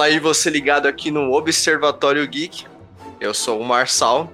Fala 0.00 0.12
aí, 0.12 0.18
você 0.18 0.48
ligado 0.48 0.88
aqui 0.88 1.10
no 1.10 1.30
Observatório 1.30 2.26
Geek. 2.26 2.64
Eu 3.20 3.34
sou 3.34 3.60
o 3.60 3.64
Marçal. 3.66 4.32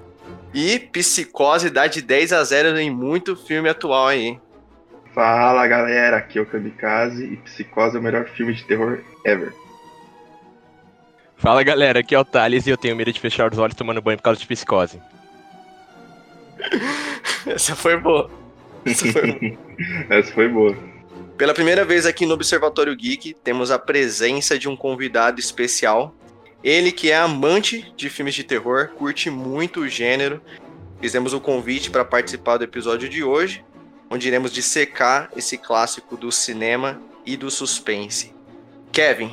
E 0.54 0.78
Psicose 0.78 1.70
dá 1.70 1.88
de 1.88 2.00
10 2.00 2.32
a 2.34 2.44
0 2.44 2.78
em 2.78 2.88
muito 2.88 3.34
filme 3.34 3.68
atual 3.68 4.06
aí. 4.06 4.38
Fala 5.12 5.66
galera, 5.66 6.18
aqui 6.18 6.38
é 6.38 6.42
o 6.42 6.46
Kamikaze 6.46 7.24
e 7.24 7.36
Psicose 7.38 7.96
é 7.96 7.98
o 7.98 8.02
melhor 8.02 8.28
filme 8.28 8.54
de 8.54 8.62
terror 8.62 9.00
ever. 9.24 9.52
Fala 11.36 11.64
galera, 11.64 11.98
aqui 11.98 12.14
é 12.14 12.20
o 12.20 12.24
Thales 12.24 12.64
e 12.68 12.70
eu 12.70 12.76
tenho 12.76 12.94
medo 12.94 13.12
de 13.12 13.18
fechar 13.18 13.52
os 13.52 13.58
olhos 13.58 13.74
tomando 13.74 14.00
banho 14.00 14.18
por 14.18 14.22
causa 14.22 14.38
de 14.38 14.46
psicose. 14.46 15.02
Essa 17.44 17.74
foi 17.74 17.96
boa. 17.96 18.30
Essa 18.84 19.10
foi 19.10 19.32
boa. 19.34 19.58
Essa 20.10 20.32
foi 20.32 20.48
boa. 20.48 20.95
Pela 21.36 21.52
primeira 21.52 21.84
vez 21.84 22.06
aqui 22.06 22.24
no 22.24 22.32
Observatório 22.32 22.96
Geek, 22.96 23.34
temos 23.44 23.70
a 23.70 23.78
presença 23.78 24.58
de 24.58 24.70
um 24.70 24.74
convidado 24.74 25.38
especial. 25.38 26.14
Ele 26.64 26.90
que 26.90 27.10
é 27.10 27.16
amante 27.16 27.92
de 27.94 28.08
filmes 28.08 28.34
de 28.34 28.42
terror, 28.42 28.88
curte 28.96 29.28
muito 29.28 29.80
o 29.80 29.88
gênero. 29.88 30.40
Fizemos 30.98 31.34
o 31.34 31.40
convite 31.40 31.90
para 31.90 32.06
participar 32.06 32.56
do 32.56 32.64
episódio 32.64 33.06
de 33.06 33.22
hoje, 33.22 33.62
onde 34.10 34.26
iremos 34.26 34.50
dissecar 34.50 35.30
esse 35.36 35.58
clássico 35.58 36.16
do 36.16 36.32
cinema 36.32 36.98
e 37.26 37.36
do 37.36 37.50
suspense. 37.50 38.34
Kevin. 38.90 39.30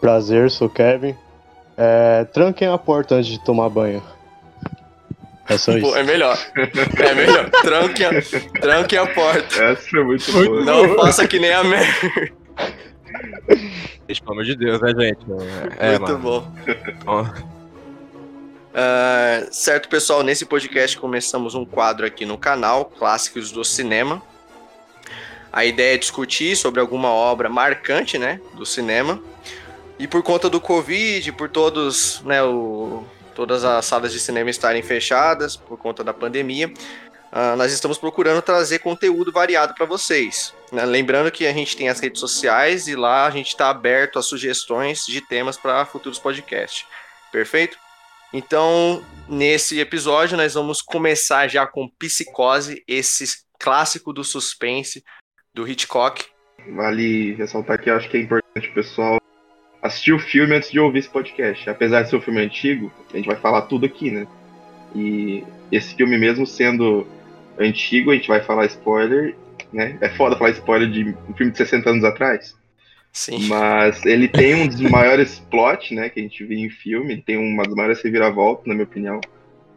Prazer, 0.00 0.50
sou 0.50 0.70
Kevin. 0.70 1.14
É, 1.76 2.24
tranquem 2.24 2.66
a 2.66 2.78
porta 2.78 3.16
antes 3.16 3.30
de 3.30 3.44
tomar 3.44 3.68
banho. 3.68 4.02
É 5.48 5.56
só 5.58 5.72
isso. 5.72 5.88
Pô, 5.88 5.96
é 5.96 6.02
melhor. 6.02 6.36
É 6.98 7.14
melhor. 7.14 7.50
Tranque 7.62 8.04
a, 8.04 8.10
tranque 8.60 8.96
a 8.96 9.06
porta. 9.06 9.64
Essa 9.64 9.90
foi 9.90 10.04
muito 10.04 10.32
boa. 10.32 10.64
Não 10.64 10.96
faça 10.96 11.26
que 11.26 11.38
nem 11.38 11.52
a 11.52 11.62
Mary. 11.62 12.32
Pelo 14.06 14.32
amor 14.32 14.44
de 14.44 14.56
Deus, 14.56 14.80
né, 14.80 14.88
gente? 14.98 15.20
É, 15.78 15.98
muito 15.98 16.18
bom. 16.18 16.52
Uh, 18.76 19.48
certo, 19.50 19.88
pessoal, 19.88 20.22
nesse 20.22 20.44
podcast 20.44 20.98
começamos 20.98 21.54
um 21.54 21.64
quadro 21.64 22.04
aqui 22.04 22.26
no 22.26 22.36
canal, 22.36 22.84
Clássicos 22.84 23.50
do 23.50 23.64
Cinema. 23.64 24.22
A 25.52 25.64
ideia 25.64 25.94
é 25.94 25.98
discutir 25.98 26.54
sobre 26.56 26.80
alguma 26.80 27.08
obra 27.08 27.48
marcante, 27.48 28.18
né, 28.18 28.38
do 28.54 28.66
cinema. 28.66 29.18
E 29.98 30.06
por 30.06 30.22
conta 30.22 30.50
do 30.50 30.60
Covid, 30.60 31.32
por 31.32 31.48
todos, 31.48 32.20
né, 32.26 32.42
o, 32.42 33.02
todas 33.36 33.64
as 33.64 33.84
salas 33.84 34.12
de 34.12 34.18
cinema 34.18 34.48
estarem 34.48 34.82
fechadas 34.82 35.56
por 35.58 35.76
conta 35.76 36.02
da 36.02 36.14
pandemia, 36.14 36.68
uh, 36.68 37.54
nós 37.56 37.70
estamos 37.70 37.98
procurando 37.98 38.40
trazer 38.40 38.78
conteúdo 38.78 39.30
variado 39.30 39.74
para 39.74 39.84
vocês. 39.84 40.54
Né? 40.72 40.86
Lembrando 40.86 41.30
que 41.30 41.46
a 41.46 41.52
gente 41.52 41.76
tem 41.76 41.90
as 41.90 42.00
redes 42.00 42.18
sociais 42.18 42.88
e 42.88 42.96
lá 42.96 43.26
a 43.26 43.30
gente 43.30 43.48
está 43.48 43.68
aberto 43.68 44.18
a 44.18 44.22
sugestões 44.22 45.04
de 45.06 45.20
temas 45.20 45.58
para 45.58 45.84
futuros 45.84 46.18
podcasts. 46.18 46.86
Perfeito? 47.30 47.76
Então, 48.32 49.04
nesse 49.28 49.78
episódio, 49.78 50.36
nós 50.36 50.54
vamos 50.54 50.80
começar 50.80 51.46
já 51.46 51.66
com 51.66 51.90
Psicose, 51.98 52.82
esse 52.88 53.26
clássico 53.60 54.14
do 54.14 54.24
suspense 54.24 55.04
do 55.54 55.68
Hitchcock. 55.68 56.24
Vale 56.74 57.34
ressaltar 57.34 57.80
que 57.80 57.90
eu 57.90 57.96
acho 57.96 58.08
que 58.08 58.16
é 58.16 58.20
importante 58.20 58.68
o 58.68 58.74
pessoal 58.74 59.18
assistir 59.86 60.12
o 60.12 60.18
filme 60.18 60.54
antes 60.54 60.70
de 60.70 60.78
ouvir 60.78 61.00
esse 61.00 61.08
podcast. 61.08 61.68
Apesar 61.68 62.02
de 62.02 62.10
ser 62.10 62.16
um 62.16 62.20
filme 62.20 62.40
antigo, 62.40 62.92
a 63.12 63.16
gente 63.16 63.26
vai 63.26 63.36
falar 63.36 63.62
tudo 63.62 63.86
aqui, 63.86 64.10
né? 64.10 64.26
E 64.94 65.44
esse 65.70 65.94
filme, 65.94 66.16
mesmo 66.18 66.46
sendo 66.46 67.06
antigo, 67.58 68.10
a 68.10 68.14
gente 68.14 68.28
vai 68.28 68.42
falar 68.42 68.66
spoiler, 68.66 69.34
né? 69.72 69.96
É 70.00 70.08
foda 70.10 70.36
falar 70.36 70.50
spoiler 70.50 70.90
de 70.90 71.14
um 71.28 71.34
filme 71.34 71.52
de 71.52 71.58
60 71.58 71.90
anos 71.90 72.04
atrás. 72.04 72.56
Sim. 73.12 73.48
Mas 73.48 74.04
ele 74.04 74.28
tem 74.28 74.54
um 74.54 74.68
dos 74.68 74.78
maiores 74.80 75.38
plot, 75.50 75.94
né, 75.94 76.10
que 76.10 76.20
a 76.20 76.22
gente 76.22 76.44
viu 76.44 76.58
em 76.58 76.68
filme, 76.68 77.14
ele 77.14 77.22
tem 77.22 77.38
uma 77.38 77.62
das 77.62 77.74
maiores 77.74 78.02
reviravoltas, 78.02 78.66
na 78.66 78.74
minha 78.74 78.84
opinião. 78.84 79.22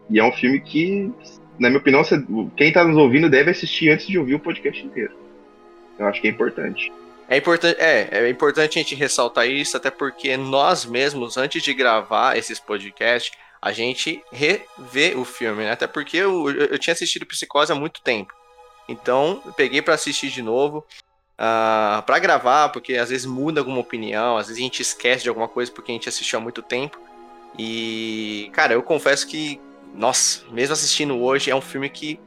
E 0.10 0.20
é 0.20 0.24
um 0.24 0.32
filme 0.34 0.60
que, 0.60 1.10
na 1.58 1.70
minha 1.70 1.80
opinião, 1.80 2.02
quem 2.58 2.74
tá 2.74 2.84
nos 2.84 2.98
ouvindo 2.98 3.30
deve 3.30 3.50
assistir 3.50 3.92
antes 3.92 4.08
de 4.08 4.20
ouvir 4.20 4.36
o 4.36 4.40
podcast 4.40 4.86
inteiro. 4.86 5.14
Eu 5.98 6.08
acho 6.08 6.20
que 6.20 6.28
é 6.28 6.32
importante. 6.32 6.92
É 7.30 7.38
importante, 7.38 7.80
é, 7.80 8.10
é 8.12 8.30
importante 8.30 8.80
a 8.80 8.82
gente 8.82 8.96
ressaltar 8.96 9.48
isso, 9.48 9.78
até 9.78 9.92
porque 9.92 10.36
nós 10.36 10.84
mesmos, 10.84 11.38
antes 11.38 11.62
de 11.62 11.74
gravar 11.76 12.36
esses 12.36 12.60
podcasts, 12.60 13.32
a 13.62 13.72
gente 13.72 14.24
revê 14.32 15.14
o 15.16 15.24
filme, 15.24 15.64
né? 15.64 15.72
Até 15.72 15.86
porque 15.86 16.18
eu, 16.18 16.50
eu 16.50 16.80
tinha 16.80 16.94
assistido 16.94 17.28
Psicose 17.28 17.72
há 17.72 17.76
muito 17.76 18.02
tempo. 18.02 18.34
Então, 18.88 19.44
peguei 19.56 19.80
para 19.80 19.94
assistir 19.94 20.30
de 20.30 20.42
novo, 20.42 20.80
uh, 20.80 20.84
ah, 21.38 22.04
para 22.04 22.18
gravar, 22.18 22.70
porque 22.70 22.96
às 22.96 23.10
vezes 23.10 23.28
muda 23.28 23.62
alguma 23.62 23.80
opinião, 23.80 24.36
às 24.36 24.48
vezes 24.48 24.60
a 24.60 24.64
gente 24.64 24.82
esquece 24.82 25.22
de 25.22 25.30
alguma 25.30 25.48
coisa 25.48 25.72
porque 25.72 25.92
a 25.92 25.94
gente 25.94 26.10
assistiu 26.10 26.40
há 26.40 26.42
muito 26.42 26.64
tempo. 26.64 27.00
E, 27.58 28.50
cara, 28.54 28.74
eu 28.74 28.82
confesso 28.82 29.28
que, 29.28 29.62
nossa, 29.94 30.44
mesmo 30.52 30.74
assistindo 30.74 31.22
hoje, 31.22 31.52
é 31.52 31.56
um 31.56 31.62
filme 31.62 31.90
que. 31.90 32.20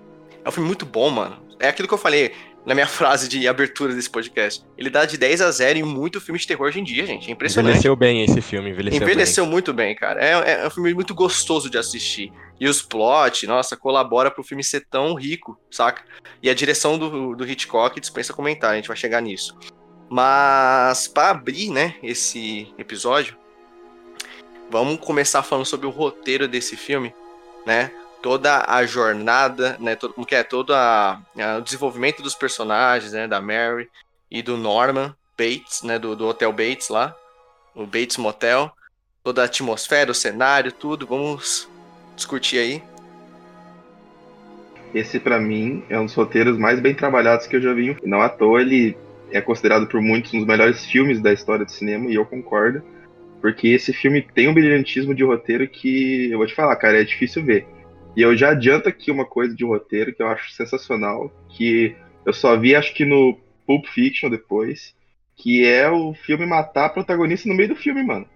É 0.44 0.48
um 0.48 0.52
filme 0.52 0.68
muito 0.68 0.86
bom, 0.86 1.10
mano. 1.10 1.42
É 1.58 1.68
aquilo 1.68 1.88
que 1.88 1.94
eu 1.94 1.98
falei 1.98 2.32
na 2.64 2.74
minha 2.74 2.86
frase 2.88 3.28
de 3.28 3.46
abertura 3.46 3.94
desse 3.94 4.10
podcast. 4.10 4.64
Ele 4.76 4.90
dá 4.90 5.04
de 5.04 5.16
10 5.16 5.40
a 5.40 5.50
0 5.50 5.78
em 5.78 5.82
muito 5.82 6.20
filme 6.20 6.38
de 6.38 6.46
terror 6.46 6.66
hoje 6.66 6.80
em 6.80 6.84
dia, 6.84 7.06
gente. 7.06 7.28
É 7.28 7.32
impressionante. 7.32 7.70
Envelheceu 7.70 7.96
bem 7.96 8.24
esse 8.24 8.40
filme, 8.40 8.70
envelheceu, 8.70 9.02
envelheceu 9.02 9.44
bem. 9.44 9.52
muito 9.52 9.72
bem, 9.72 9.94
cara. 9.94 10.24
É, 10.24 10.52
é, 10.52 10.66
um 10.66 10.70
filme 10.70 10.94
muito 10.94 11.14
gostoso 11.14 11.68
de 11.68 11.78
assistir. 11.78 12.32
E 12.60 12.68
os 12.68 12.80
plot, 12.82 13.46
nossa, 13.46 13.76
colabora 13.76 14.30
pro 14.30 14.44
filme 14.44 14.62
ser 14.62 14.86
tão 14.88 15.14
rico, 15.14 15.58
saca? 15.70 16.02
E 16.42 16.48
a 16.48 16.54
direção 16.54 16.98
do, 16.98 17.34
do 17.34 17.44
Hitchcock 17.44 18.00
dispensa 18.00 18.32
comentário, 18.32 18.74
a 18.74 18.76
gente 18.76 18.88
vai 18.88 18.96
chegar 18.96 19.20
nisso. 19.20 19.56
Mas, 20.08 21.08
para 21.08 21.30
abrir, 21.30 21.70
né, 21.70 21.94
esse 22.02 22.72
episódio, 22.78 23.36
vamos 24.70 25.00
começar 25.00 25.42
falando 25.42 25.64
sobre 25.64 25.86
o 25.86 25.90
roteiro 25.90 26.46
desse 26.46 26.76
filme, 26.76 27.14
né? 27.66 27.90
Toda 28.22 28.64
a 28.68 28.86
jornada, 28.86 29.76
né, 29.80 29.96
todo, 29.96 30.14
como 30.14 30.26
que 30.26 30.34
é, 30.34 30.44
todo 30.44 30.72
a, 30.72 31.20
a, 31.36 31.58
o 31.58 31.60
desenvolvimento 31.60 32.22
dos 32.22 32.34
personagens, 32.34 33.12
né, 33.12 33.26
da 33.26 33.40
Mary 33.40 33.90
e 34.30 34.40
do 34.40 34.56
Norman 34.56 35.14
Bates, 35.36 35.82
né, 35.82 35.98
do, 35.98 36.14
do 36.14 36.28
Hotel 36.28 36.52
Bates 36.52 36.88
lá, 36.88 37.14
o 37.74 37.84
Bates 37.84 38.16
Motel, 38.16 38.70
toda 39.24 39.42
a 39.42 39.46
atmosfera, 39.46 40.10
o 40.10 40.14
cenário, 40.14 40.70
tudo, 40.70 41.06
vamos 41.06 41.68
discutir 42.14 42.58
aí. 42.58 42.82
Esse 44.94 45.18
para 45.18 45.40
mim 45.40 45.82
é 45.88 45.98
um 45.98 46.04
dos 46.04 46.14
roteiros 46.14 46.56
mais 46.58 46.78
bem 46.78 46.94
trabalhados 46.94 47.46
que 47.46 47.56
eu 47.56 47.62
já 47.62 47.72
vi. 47.72 47.96
Não 48.04 48.20
à 48.20 48.28
toa 48.28 48.60
ele 48.60 48.96
é 49.30 49.40
considerado 49.40 49.86
por 49.86 50.00
muitos 50.00 50.32
um 50.34 50.38
dos 50.38 50.46
melhores 50.46 50.84
filmes 50.84 51.20
da 51.20 51.32
história 51.32 51.64
do 51.64 51.72
cinema 51.72 52.10
e 52.10 52.14
eu 52.14 52.26
concordo, 52.26 52.82
porque 53.40 53.68
esse 53.68 53.92
filme 53.92 54.22
tem 54.22 54.48
um 54.48 54.54
brilhantismo 54.54 55.14
de 55.14 55.24
roteiro 55.24 55.66
que 55.66 56.30
eu 56.30 56.38
vou 56.38 56.46
te 56.46 56.54
falar, 56.54 56.76
cara, 56.76 57.00
é 57.00 57.04
difícil 57.04 57.42
ver. 57.42 57.66
E 58.16 58.22
eu 58.22 58.36
já 58.36 58.50
adianto 58.50 58.88
aqui 58.88 59.10
uma 59.10 59.24
coisa 59.24 59.54
de 59.54 59.64
roteiro 59.64 60.14
que 60.14 60.22
eu 60.22 60.28
acho 60.28 60.52
sensacional, 60.52 61.32
que 61.48 61.96
eu 62.26 62.32
só 62.32 62.58
vi 62.58 62.74
acho 62.74 62.94
que 62.94 63.04
no 63.04 63.38
Pulp 63.66 63.86
Fiction 63.86 64.28
depois, 64.28 64.94
que 65.36 65.66
é 65.66 65.90
o 65.90 66.14
filme 66.14 66.46
matar 66.46 66.86
a 66.86 66.90
protagonista 66.90 67.48
no 67.48 67.54
meio 67.54 67.70
do 67.70 67.76
filme, 67.76 68.02
mano. 68.02 68.28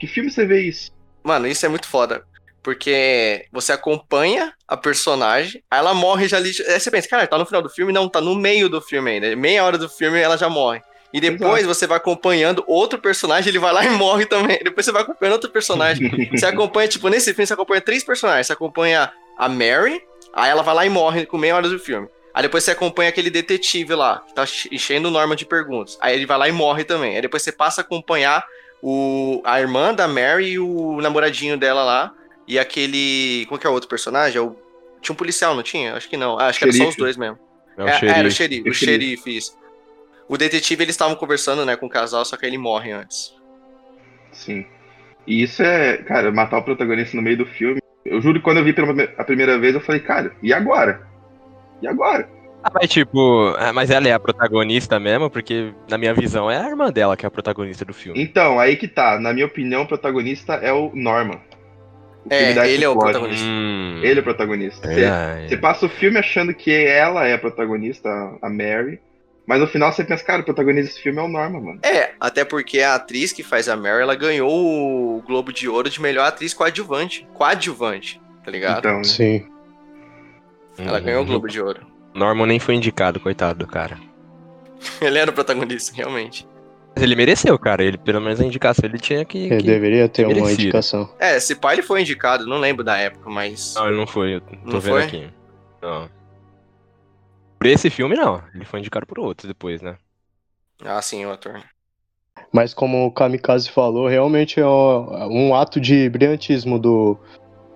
Que 0.00 0.06
filme 0.06 0.30
você 0.30 0.46
vê 0.46 0.62
isso? 0.62 0.90
Mano, 1.22 1.46
isso 1.46 1.64
é 1.64 1.68
muito 1.68 1.86
foda. 1.86 2.24
Porque 2.62 3.46
você 3.52 3.72
acompanha 3.72 4.54
a 4.66 4.74
personagem, 4.74 5.62
aí 5.70 5.78
ela 5.78 5.92
morre 5.92 6.26
já 6.26 6.38
ali. 6.38 6.50
Aí 6.66 6.80
você 6.80 6.90
pensa, 6.90 7.08
cara, 7.08 7.26
tá 7.26 7.36
no 7.36 7.44
final 7.44 7.60
do 7.60 7.68
filme? 7.68 7.92
Não, 7.92 8.08
tá 8.08 8.22
no 8.22 8.34
meio 8.34 8.70
do 8.70 8.80
filme 8.80 9.10
ainda. 9.10 9.36
Meia 9.36 9.62
hora 9.62 9.76
do 9.76 9.88
filme 9.88 10.18
ela 10.18 10.38
já 10.38 10.48
morre. 10.48 10.80
E 11.14 11.20
depois 11.20 11.60
Exato. 11.60 11.74
você 11.74 11.86
vai 11.86 11.96
acompanhando 11.96 12.64
outro 12.66 12.98
personagem, 12.98 13.48
ele 13.48 13.60
vai 13.60 13.72
lá 13.72 13.84
e 13.84 13.90
morre 13.90 14.26
também. 14.26 14.58
Depois 14.64 14.84
você 14.84 14.90
vai 14.90 15.02
acompanhando 15.02 15.34
outro 15.34 15.48
personagem. 15.48 16.10
você 16.36 16.44
acompanha, 16.44 16.88
tipo, 16.88 17.08
nesse 17.08 17.32
filme 17.32 17.46
você 17.46 17.54
acompanha 17.54 17.80
três 17.80 18.02
personagens. 18.02 18.48
Você 18.48 18.52
acompanha 18.52 19.12
a 19.38 19.48
Mary, 19.48 20.02
aí 20.32 20.50
ela 20.50 20.64
vai 20.64 20.74
lá 20.74 20.84
e 20.84 20.90
morre 20.90 21.24
com 21.24 21.38
meia 21.38 21.54
hora 21.54 21.68
do 21.68 21.78
filme. 21.78 22.08
Aí 22.34 22.42
depois 22.42 22.64
você 22.64 22.72
acompanha 22.72 23.10
aquele 23.10 23.30
detetive 23.30 23.94
lá, 23.94 24.24
que 24.26 24.34
tá 24.34 24.44
enchendo 24.72 25.06
o 25.06 25.10
Norma 25.12 25.36
de 25.36 25.46
perguntas. 25.46 25.96
Aí 26.00 26.16
ele 26.16 26.26
vai 26.26 26.36
lá 26.36 26.48
e 26.48 26.52
morre 26.52 26.82
também. 26.82 27.14
Aí 27.14 27.22
depois 27.22 27.44
você 27.44 27.52
passa 27.52 27.80
a 27.80 27.84
acompanhar 27.84 28.44
o, 28.82 29.40
a 29.44 29.60
irmã 29.60 29.94
da 29.94 30.08
Mary 30.08 30.48
e 30.48 30.58
o 30.58 31.00
namoradinho 31.00 31.56
dela 31.56 31.84
lá. 31.84 32.12
E 32.48 32.58
aquele. 32.58 33.46
Como 33.46 33.60
que 33.60 33.68
é 33.68 33.70
o 33.70 33.72
outro 33.72 33.88
personagem? 33.88 34.38
É 34.38 34.40
o, 34.40 34.56
tinha 35.00 35.12
um 35.12 35.16
policial, 35.16 35.54
não 35.54 35.62
tinha? 35.62 35.94
Acho 35.94 36.08
que 36.08 36.16
não. 36.16 36.40
Ah, 36.40 36.48
acho 36.48 36.58
que 36.58 36.64
era 36.64 36.72
só 36.72 36.88
os 36.88 36.96
dois 36.96 37.16
mesmo. 37.16 37.38
É, 37.78 37.84
o 37.84 37.88
é, 37.88 37.98
xerife. 38.00 38.18
Era 38.18 38.28
o 38.28 38.30
xerife, 38.32 38.68
o 38.68 38.74
xerife, 38.74 39.36
isso. 39.36 39.63
O 40.28 40.36
detetive, 40.36 40.82
eles 40.82 40.94
estavam 40.94 41.16
conversando, 41.16 41.64
né, 41.66 41.76
com 41.76 41.86
o 41.86 41.90
casal, 41.90 42.24
só 42.24 42.36
que 42.36 42.46
ele 42.46 42.58
morre 42.58 42.92
antes. 42.92 43.34
Sim. 44.32 44.66
E 45.26 45.42
isso 45.42 45.62
é, 45.62 45.98
cara, 45.98 46.30
matar 46.32 46.58
o 46.58 46.62
protagonista 46.62 47.16
no 47.16 47.22
meio 47.22 47.38
do 47.38 47.46
filme. 47.46 47.80
Eu 48.04 48.20
juro 48.20 48.38
que 48.38 48.44
quando 48.44 48.58
eu 48.58 48.64
vi 48.64 48.72
pela 48.72 48.92
a 49.16 49.24
primeira 49.24 49.58
vez, 49.58 49.74
eu 49.74 49.80
falei, 49.80 50.00
cara, 50.00 50.34
e 50.42 50.52
agora? 50.52 51.06
E 51.80 51.86
agora? 51.86 52.28
Ah, 52.62 52.70
mas 52.74 52.88
tipo, 52.88 53.54
ah, 53.58 53.72
mas 53.74 53.90
ela 53.90 54.08
é 54.08 54.12
a 54.12 54.18
protagonista 54.18 54.98
mesmo, 54.98 55.28
porque 55.28 55.72
na 55.88 55.98
minha 55.98 56.14
visão 56.14 56.50
é 56.50 56.56
a 56.56 56.68
irmã 56.68 56.90
dela 56.90 57.16
que 57.16 57.26
é 57.26 57.28
a 57.28 57.30
protagonista 57.30 57.84
do 57.84 57.92
filme. 57.92 58.22
Então, 58.22 58.58
aí 58.58 58.76
que 58.76 58.88
tá. 58.88 59.18
Na 59.20 59.34
minha 59.34 59.44
opinião, 59.44 59.82
o 59.82 59.86
protagonista 59.86 60.54
é 60.54 60.72
o 60.72 60.90
Norman. 60.94 61.40
O 62.24 62.32
é, 62.32 62.70
ele 62.70 62.84
é 62.84 62.88
o 62.88 62.96
protagonista. 62.96 63.46
Hum, 63.46 64.00
ele 64.02 64.18
é 64.18 64.20
o 64.20 64.24
protagonista. 64.24 64.88
Você 65.46 65.56
passa 65.58 65.84
o 65.84 65.90
filme 65.90 66.18
achando 66.18 66.54
que 66.54 66.72
ela 66.72 67.26
é 67.26 67.34
a 67.34 67.38
protagonista, 67.38 68.08
a 68.40 68.48
Mary. 68.48 68.98
Mas 69.46 69.60
no 69.60 69.66
final 69.66 69.92
você 69.92 70.02
pensa, 70.04 70.24
cara, 70.24 70.40
o 70.40 70.44
protagonista 70.44 70.88
desse 70.90 71.02
filme 71.02 71.18
é 71.18 71.22
o 71.22 71.28
Norma, 71.28 71.60
mano. 71.60 71.78
É, 71.82 72.12
até 72.18 72.44
porque 72.44 72.80
a 72.80 72.94
atriz 72.94 73.30
que 73.32 73.42
faz 73.42 73.68
a 73.68 73.76
Mary, 73.76 74.00
ela 74.02 74.14
ganhou 74.14 74.50
o 74.50 75.22
Globo 75.22 75.52
de 75.52 75.68
Ouro 75.68 75.90
de 75.90 76.00
melhor 76.00 76.26
atriz 76.26 76.54
coadjuvante. 76.54 77.26
Coadjuvante, 77.34 78.20
tá 78.44 78.50
ligado? 78.50 78.78
Então, 78.78 79.04
Sim. 79.04 79.46
Ela 80.78 80.98
Uhum. 80.98 81.04
ganhou 81.04 81.22
o 81.22 81.26
Globo 81.26 81.46
de 81.48 81.60
Ouro. 81.60 81.86
Norman 82.14 82.46
nem 82.46 82.58
foi 82.58 82.74
indicado, 82.74 83.20
coitado 83.20 83.58
do 83.58 83.66
cara. 83.66 83.98
Ele 85.00 85.18
era 85.18 85.30
o 85.30 85.34
protagonista, 85.34 85.92
realmente. 85.94 86.46
Mas 86.94 87.02
ele 87.02 87.16
mereceu, 87.16 87.58
cara. 87.58 87.82
Ele, 87.82 87.98
pelo 87.98 88.20
menos 88.20 88.40
a 88.40 88.44
indicação, 88.44 88.84
ele 88.88 88.98
tinha 88.98 89.24
que. 89.24 89.36
Ele 89.46 89.56
que- 89.56 89.62
deveria 89.66 90.08
ter 90.08 90.24
uma 90.26 90.34
merecido. 90.34 90.62
indicação. 90.62 91.10
É, 91.18 91.36
esse 91.36 91.56
pai 91.56 91.74
ele 91.74 91.82
foi 91.82 92.00
indicado, 92.02 92.46
não 92.46 92.58
lembro 92.58 92.84
da 92.84 92.96
época, 92.96 93.28
mas. 93.28 93.74
Não, 93.74 93.88
ele 93.88 93.96
não 93.96 94.06
foi. 94.06 94.36
Eu 94.36 94.40
tô 94.40 94.54
Não 94.64 94.80
vendo 94.80 94.92
foi? 94.92 95.02
aqui. 95.02 95.28
Não. 95.82 96.08
Por 97.64 97.70
esse 97.70 97.88
filme, 97.88 98.14
não. 98.14 98.42
Ele 98.54 98.66
foi 98.66 98.80
indicado 98.80 99.06
por 99.06 99.18
outros 99.18 99.48
depois, 99.48 99.80
né? 99.80 99.96
Ah, 100.84 101.00
sim, 101.00 101.24
o 101.24 101.32
ator. 101.32 101.62
Mas 102.52 102.74
como 102.74 103.06
o 103.06 103.10
Kamikaze 103.10 103.70
falou, 103.70 104.06
realmente 104.06 104.60
é 104.60 104.66
um, 104.66 105.48
um 105.48 105.54
ato 105.54 105.80
de 105.80 106.10
brilhantismo 106.10 106.78
do, 106.78 107.16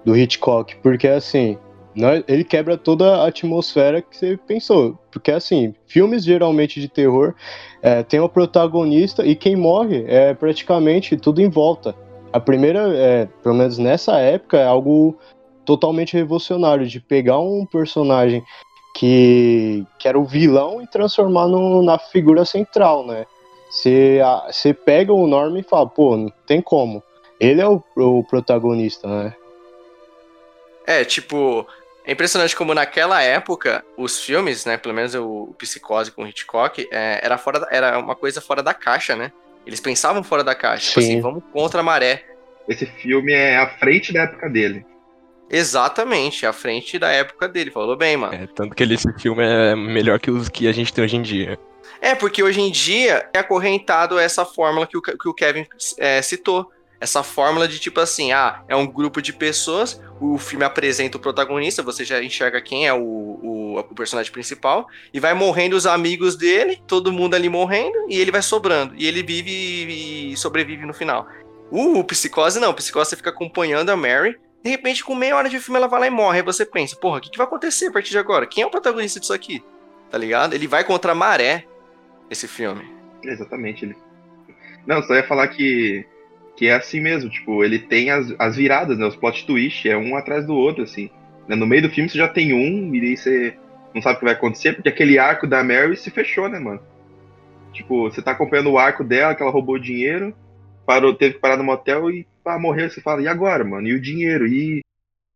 do 0.05 0.15
Hitchcock. 0.15 0.77
Porque 0.83 1.09
assim, 1.09 1.57
não- 1.95 2.23
ele 2.29 2.45
quebra 2.45 2.77
toda 2.77 3.17
a 3.17 3.29
atmosfera 3.29 4.03
que 4.03 4.15
você 4.15 4.37
pensou. 4.37 4.99
Porque 5.11 5.31
assim, 5.31 5.75
filmes 5.87 6.23
geralmente 6.23 6.83
de 6.83 6.89
terror 6.89 7.35
é, 7.81 8.03
tem 8.03 8.21
o 8.21 8.29
protagonista 8.29 9.25
e 9.25 9.35
quem 9.35 9.57
morre 9.57 10.05
é 10.07 10.35
praticamente 10.35 11.17
tudo 11.17 11.41
em 11.41 11.49
volta. 11.49 11.97
A 12.31 12.39
primeira, 12.39 12.95
é, 12.95 13.25
pelo 13.43 13.55
menos 13.55 13.79
nessa 13.79 14.19
época, 14.19 14.59
é 14.59 14.67
algo 14.67 15.19
totalmente 15.65 16.13
revolucionário 16.15 16.87
de 16.87 17.01
pegar 17.01 17.39
um 17.39 17.65
personagem 17.65 18.45
que, 18.99 19.87
que 19.97 20.09
era 20.09 20.19
o 20.19 20.25
vilão 20.25 20.83
e 20.83 20.87
transformar 20.89 21.47
no- 21.47 21.83
na 21.85 22.01
figura 22.01 22.45
central, 22.45 23.07
né? 23.07 23.27
Você 23.71 24.21
a- 24.25 24.49
pega 24.85 25.13
o 25.13 25.27
Norman 25.29 25.61
e 25.61 25.63
fala, 25.63 25.87
pô, 25.89 26.17
não 26.17 26.33
tem 26.45 26.61
como. 26.61 27.01
Ele 27.39 27.61
é 27.61 27.69
o, 27.69 27.81
o 27.97 28.25
protagonista, 28.25 29.07
né? 29.07 29.35
É, 30.85 31.05
tipo, 31.05 31.65
é 32.05 32.11
impressionante 32.11 32.57
como 32.57 32.75
naquela 32.75 33.23
época 33.23 33.85
os 33.97 34.19
filmes, 34.25 34.65
né, 34.65 34.77
pelo 34.77 34.95
menos 34.95 35.15
o 35.15 35.55
Psicose 35.57 36.11
com 36.11 36.25
o 36.25 36.27
Hitchcock, 36.27 36.89
é, 36.91 37.21
era, 37.23 37.39
fora 37.39 37.61
da- 37.61 37.69
era 37.71 37.99
uma 38.01 38.17
coisa 38.17 38.41
fora 38.41 38.65
da 38.65 38.75
caixa, 38.75 39.15
né? 39.15 39.31
Eles 39.65 39.79
pensavam 39.81 40.25
fora 40.25 40.43
da 40.43 40.57
caixa, 40.57 40.89
tipo 40.89 41.01
Sim. 41.03 41.13
assim, 41.13 41.21
vamos 41.21 41.45
contra 41.53 41.81
a 41.81 41.85
maré. 41.85 42.25
esse 42.67 42.85
filme 42.85 43.33
é 43.33 43.59
à 43.59 43.69
frente 43.79 44.13
da 44.13 44.23
época 44.23 44.49
dele. 44.49 44.85
Exatamente, 45.51 46.45
à 46.47 46.53
frente 46.53 46.99
da 46.99 47.11
época 47.11 47.49
dele. 47.49 47.71
Falou 47.71 47.97
bem, 47.97 48.17
mano. 48.17 48.35
É, 48.35 48.47
tanto 48.47 48.75
que 48.75 48.83
ele- 48.83 48.95
esse 48.95 49.13
filme 49.19 49.43
é 49.45 49.75
melhor 49.75 50.19
que 50.19 50.31
os 50.31 50.49
que 50.49 50.69
a 50.69 50.73
gente 50.73 50.93
tem 50.93 51.05
hoje 51.05 51.17
em 51.17 51.23
dia. 51.23 51.59
É, 52.01 52.15
porque 52.15 52.43
hoje 52.43 52.61
em 52.61 52.71
dia 52.71 53.29
é 53.33 53.39
acorrentado 53.39 54.19
essa 54.19 54.45
fórmula 54.45 54.87
que 54.87 54.97
o, 54.97 55.03
que 55.03 55.29
o 55.29 55.35
Kevin 55.35 55.67
é, 55.99 56.21
citou. 56.23 56.71
Essa 57.01 57.23
fórmula 57.23 57.69
de 57.69 57.79
tipo 57.79 58.01
assim, 58.01 58.33
ah, 58.33 58.65
é 58.67 58.75
um 58.75 58.85
grupo 58.85 59.23
de 59.23 59.33
pessoas, 59.33 60.03
o 60.21 60.37
filme 60.37 60.65
apresenta 60.65 61.17
o 61.17 61.21
protagonista, 61.21 61.81
você 61.81 62.05
já 62.05 62.21
enxerga 62.21 62.61
quem 62.61 62.89
é 62.89 62.93
o, 62.93 62.99
o, 62.99 63.79
o 63.79 63.95
personagem 63.95 64.33
principal, 64.33 64.89
e 65.15 65.21
vai 65.21 65.33
morrendo 65.33 65.77
os 65.77 65.87
amigos 65.87 66.35
dele, 66.35 66.83
todo 66.89 67.13
mundo 67.13 67.35
ali 67.35 67.49
morrendo, 67.49 67.97
e 68.09 68.19
ele 68.19 68.33
vai 68.33 68.43
sobrando. 68.43 68.95
E 68.97 69.07
ele 69.07 69.23
vive 69.23 70.33
e 70.33 70.37
sobrevive 70.37 70.85
no 70.85 70.93
final. 70.93 71.29
O, 71.71 72.03
Psicose 72.03 72.59
não, 72.59 72.71
o 72.71 72.75
Psicose 72.75 73.11
você 73.11 73.17
fica 73.17 73.31
acompanhando 73.31 73.91
a 73.91 73.97
Mary, 73.97 74.37
de 74.63 74.71
repente 74.71 75.05
com 75.05 75.15
meia 75.15 75.37
hora 75.37 75.49
de 75.49 75.61
filme 75.61 75.79
ela 75.79 75.89
vai 75.89 76.01
lá 76.01 76.07
e 76.07 76.11
morre, 76.11 76.39
aí 76.39 76.45
você 76.45 76.67
pensa, 76.67 76.97
porra, 76.97 77.19
o 77.19 77.21
que, 77.21 77.31
que 77.31 77.39
vai 77.39 77.47
acontecer 77.47 77.87
a 77.87 77.93
partir 77.93 78.11
de 78.11 78.19
agora? 78.19 78.47
Quem 78.47 78.63
é 78.63 78.67
o 78.67 78.71
protagonista 78.71 79.21
disso 79.21 79.33
aqui? 79.33 79.63
Tá 80.11 80.19
ligado? 80.19 80.55
Ele 80.55 80.67
vai 80.67 80.85
contra 80.85 81.13
a 81.13 81.15
maré, 81.15 81.65
esse 82.31 82.49
filme. 82.49 82.85
Exatamente. 83.23 83.85
Ele... 83.85 83.97
Não, 84.87 85.03
só 85.03 85.15
ia 85.15 85.27
falar 85.27 85.49
que, 85.49 86.05
que 86.57 86.67
é 86.67 86.75
assim 86.75 87.01
mesmo, 87.01 87.31
tipo, 87.31 87.63
ele 87.63 87.79
tem 87.79 88.11
as, 88.11 88.35
as 88.39 88.57
viradas, 88.57 88.99
né? 88.99 89.07
Os 89.07 89.17
plot 89.17 89.47
twist, 89.47 89.89
é 89.89 89.97
um 89.97 90.17
atrás 90.17 90.47
do 90.47 90.55
outro, 90.55 90.83
assim. 90.83 91.11
Né, 91.47 91.55
No 91.55 91.67
meio 91.67 91.83
do 91.83 91.91
filme 91.91 92.09
você 92.09 92.19
já 92.19 92.29
tem 92.29 92.53
um, 92.53 92.95
e 92.95 93.01
aí 93.01 93.17
você 93.17 93.57
não 93.95 94.03
sabe 94.03 94.17
o 94.17 94.19
que 94.19 94.25
vai 94.25 94.35
acontecer, 94.35 94.75
porque 94.75 94.89
aquele 94.89 95.19
arco 95.19 95.47
da 95.47 95.63
Mary 95.63 95.97
se 95.97 96.11
fechou, 96.11 96.49
né, 96.49 96.59
mano? 96.59 96.81
Tipo, 97.73 98.11
você 98.11 98.23
tá 98.23 98.33
acompanhando 98.33 98.71
o 98.71 98.79
arco 98.79 99.05
dela, 99.05 99.35
que 99.35 99.43
ela 99.43 99.53
roubou 99.53 99.79
dinheiro, 99.79 100.35
parou, 100.87 101.15
teve 101.15 101.35
que 101.35 101.41
parar 101.41 101.57
no 101.57 101.65
motel 101.65 102.11
e 102.11 102.27
pá, 102.49 102.59
morreu. 102.59 102.89
Você 102.89 103.03
fala, 103.03 103.21
e 103.21 103.29
agora, 103.29 103.63
mano? 103.63 103.87
E 103.87 103.93
o 103.93 104.01
dinheiro? 104.01 104.47
E, 104.47 104.83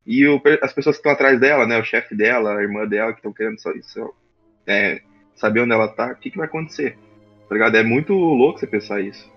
e 0.07 0.27
o, 0.27 0.41
as 0.63 0.73
pessoas 0.73 0.97
que 0.97 1.01
estão 1.01 1.13
atrás 1.13 1.39
dela, 1.39 1.67
né? 1.67 1.79
O 1.79 1.85
chefe 1.85 2.15
dela, 2.15 2.57
a 2.57 2.63
irmã 2.63 2.87
dela, 2.87 3.13
que 3.13 3.19
estão 3.19 3.33
querendo 3.35 3.61
só, 3.61 3.71
só, 3.83 4.11
é, 4.67 5.03
saber 5.37 5.61
onde 5.61 5.73
ela 5.73 5.89
tá, 5.89 6.13
o 6.13 6.17
que, 6.17 6.31
que 6.31 6.39
vai 6.39 6.47
acontecer? 6.47 6.97
Tá 7.47 7.55
ligado? 7.55 7.77
É 7.77 7.83
muito 7.83 8.15
louco 8.15 8.59
você 8.59 8.67
pensar 8.67 9.03
isso. 9.03 9.31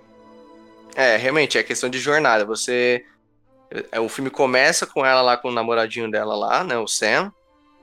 É, 0.96 1.18
realmente, 1.18 1.58
é 1.58 1.64
questão 1.64 1.90
de 1.90 2.00
jornada. 2.00 2.46
Você. 2.46 3.04
é, 3.92 4.00
O 4.00 4.08
filme 4.08 4.30
começa 4.30 4.86
com 4.86 5.06
ela 5.06 5.22
lá, 5.22 5.36
com 5.36 5.50
o 5.50 5.54
namoradinho 5.54 6.10
dela 6.10 6.34
lá, 6.34 6.64
né? 6.64 6.78
O 6.78 6.88
Sam. 6.88 7.34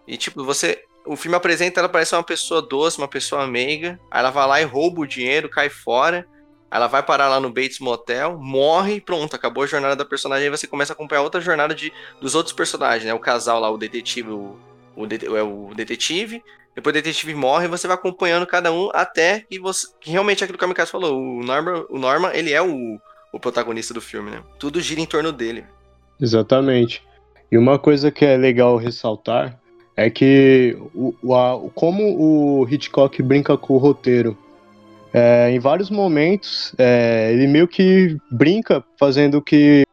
E, 0.08 0.16
tipo, 0.16 0.42
você. 0.42 0.82
O 1.04 1.16
filme 1.16 1.36
apresenta 1.36 1.80
ela 1.80 1.88
parece 1.88 2.14
uma 2.14 2.22
pessoa 2.22 2.62
doce, 2.62 2.96
uma 2.96 3.08
pessoa 3.08 3.46
meiga. 3.46 4.00
Aí 4.10 4.20
ela 4.20 4.30
vai 4.30 4.46
lá 4.46 4.60
e 4.62 4.64
rouba 4.64 5.02
o 5.02 5.06
dinheiro, 5.06 5.50
cai 5.50 5.68
fora. 5.68 6.26
Ela 6.72 6.86
vai 6.86 7.02
parar 7.02 7.28
lá 7.28 7.38
no 7.38 7.50
Bates 7.50 7.78
Motel, 7.80 8.38
morre 8.38 9.00
pronto, 9.00 9.36
acabou 9.36 9.64
a 9.64 9.66
jornada 9.66 9.94
da 9.94 10.04
personagem. 10.06 10.44
Aí 10.46 10.50
você 10.50 10.66
começa 10.66 10.92
a 10.92 10.94
acompanhar 10.94 11.20
outra 11.22 11.40
jornada 11.40 11.74
de, 11.74 11.92
dos 12.20 12.34
outros 12.34 12.54
personagens, 12.54 13.04
né? 13.04 13.12
O 13.12 13.19
casal 13.19 13.60
lá, 13.60 13.70
o 13.70 13.76
detetive, 13.76 14.30
o, 14.30 14.56
o, 14.96 15.06
det- 15.06 15.26
é 15.26 15.42
o 15.42 15.70
detetive. 15.74 16.42
Depois 16.74 16.92
o 16.92 16.98
detetive 16.98 17.34
morre 17.34 17.66
e 17.66 17.69
você 17.69 17.86
vai 17.86 17.94
acompanhando 17.96 18.46
cada 18.46 18.72
um 18.72 18.88
até 18.94 19.40
que 19.50 19.58
você. 19.58 19.86
Que 20.00 20.10
realmente 20.10 20.42
é 20.42 20.44
aquilo 20.44 20.56
que 20.56 20.64
o 20.64 20.66
Kamikaze 20.66 20.90
falou. 20.90 21.20
O 21.20 21.44
Norman, 21.44 21.84
o 21.90 21.98
Norman 21.98 22.30
ele 22.32 22.50
é 22.52 22.62
o, 22.62 22.98
o 23.30 23.38
protagonista 23.38 23.92
do 23.92 24.00
filme, 24.00 24.30
né? 24.30 24.42
Tudo 24.58 24.80
gira 24.80 24.98
em 25.00 25.06
torno 25.06 25.30
dele. 25.30 25.64
Exatamente. 26.19 27.02
E 27.50 27.58
uma 27.58 27.78
coisa 27.78 28.10
que 28.10 28.24
é 28.24 28.36
legal 28.38 28.76
ressaltar 28.78 29.58
é 29.94 30.08
que 30.08 30.74
o, 30.94 31.14
o, 31.22 31.34
a- 31.34 31.60
como 31.74 32.02
o 32.19 32.66
Hitchcock 32.66 33.22
brinca 33.22 33.58
com 33.58 33.74
o 33.74 33.78
roteiro. 33.78 34.38
É, 35.12 35.50
em 35.50 35.58
vários 35.58 35.90
momentos, 35.90 36.74
é, 36.78 37.30
ele 37.32 37.46
meio 37.46 37.68
que 37.68 38.16
brinca 38.30 38.82
fazendo 38.98 39.42
que 39.42 39.84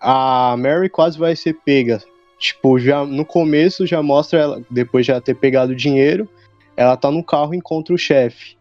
a 0.00 0.56
Mary 0.58 0.88
quase 0.88 1.18
vai 1.18 1.36
ser 1.36 1.54
pega. 1.64 2.02
Tipo, 2.38 2.78
já 2.78 3.04
no 3.04 3.24
começo 3.24 3.86
já 3.86 4.02
mostra 4.02 4.40
ela, 4.40 4.62
depois 4.70 5.06
de 5.06 5.12
já 5.12 5.20
ter 5.20 5.34
pegado 5.34 5.72
o 5.72 5.76
dinheiro, 5.76 6.28
ela 6.76 6.96
tá 6.96 7.10
no 7.10 7.24
carro 7.24 7.54
e 7.54 7.56
encontra 7.56 7.94
o 7.94 7.98
chefe. 7.98 8.56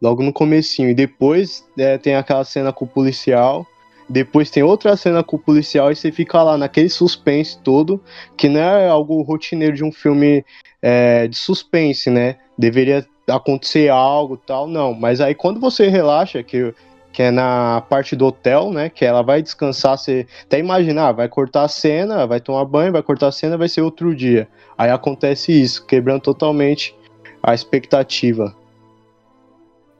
Logo 0.00 0.22
no 0.22 0.32
comecinho. 0.32 0.90
E 0.90 0.94
depois 0.94 1.64
é, 1.78 1.98
tem 1.98 2.14
aquela 2.14 2.44
cena 2.44 2.72
com 2.72 2.84
o 2.84 2.88
policial. 2.88 3.66
Depois 4.08 4.50
tem 4.50 4.62
outra 4.62 4.96
cena 4.96 5.22
com 5.24 5.36
o 5.36 5.38
policial 5.38 5.90
e 5.90 5.96
você 5.96 6.12
fica 6.12 6.42
lá 6.42 6.58
naquele 6.58 6.90
suspense 6.90 7.58
todo, 7.58 8.02
que 8.36 8.48
não 8.48 8.60
é 8.60 8.88
algo 8.88 9.22
rotineiro 9.22 9.74
de 9.74 9.82
um 9.82 9.90
filme 9.90 10.44
é, 10.82 11.26
de 11.26 11.36
suspense, 11.36 12.10
né? 12.10 12.36
Deveria 12.56 13.06
acontecer 13.28 13.88
algo 13.88 14.36
tal, 14.36 14.66
não. 14.66 14.94
Mas 14.94 15.20
aí 15.20 15.34
quando 15.34 15.60
você 15.60 15.88
relaxa, 15.88 16.42
que, 16.42 16.74
que 17.12 17.22
é 17.22 17.30
na 17.30 17.80
parte 17.82 18.14
do 18.14 18.26
hotel, 18.26 18.70
né? 18.70 18.88
Que 18.88 19.04
ela 19.04 19.22
vai 19.22 19.42
descansar, 19.42 19.98
você 19.98 20.26
até 20.42 20.58
imaginar, 20.58 21.12
vai 21.12 21.28
cortar 21.28 21.64
a 21.64 21.68
cena, 21.68 22.26
vai 22.26 22.40
tomar 22.40 22.64
banho, 22.64 22.92
vai 22.92 23.02
cortar 23.02 23.28
a 23.28 23.32
cena, 23.32 23.56
vai 23.56 23.68
ser 23.68 23.82
outro 23.82 24.14
dia. 24.14 24.48
Aí 24.76 24.90
acontece 24.90 25.52
isso, 25.52 25.84
quebrando 25.86 26.22
totalmente 26.22 26.94
a 27.42 27.54
expectativa. 27.54 28.54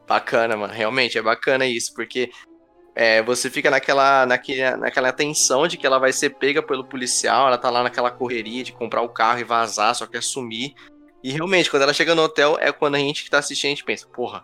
Bacana, 0.07 0.55
mano. 0.55 0.73
Realmente 0.73 1.17
é 1.17 1.21
bacana 1.21 1.65
isso, 1.65 1.93
porque 1.93 2.29
é, 2.95 3.21
você 3.21 3.49
fica 3.49 3.69
naquela, 3.69 4.25
naquela, 4.25 4.77
naquela 4.77 5.11
tensão 5.11 5.67
de 5.67 5.77
que 5.77 5.85
ela 5.85 5.99
vai 5.99 6.13
ser 6.13 6.31
pega 6.31 6.63
pelo 6.63 6.85
policial, 6.85 7.47
ela 7.47 7.57
tá 7.57 7.69
lá 7.69 7.83
naquela 7.83 8.09
correria 8.09 8.63
de 8.63 8.71
comprar 8.71 9.01
o 9.01 9.09
carro 9.09 9.39
e 9.39 9.43
vazar, 9.43 9.93
só 9.93 10.07
quer 10.07 10.23
sumir. 10.23 10.73
E 11.25 11.31
realmente, 11.31 11.71
quando 11.71 11.81
ela 11.81 11.91
chega 11.91 12.13
no 12.13 12.21
hotel, 12.21 12.55
é 12.61 12.71
quando 12.71 12.93
a 12.93 12.99
gente 12.99 13.23
que 13.23 13.31
tá 13.31 13.39
assistindo, 13.39 13.69
a 13.69 13.73
gente 13.73 13.83
pensa, 13.83 14.05
porra, 14.05 14.43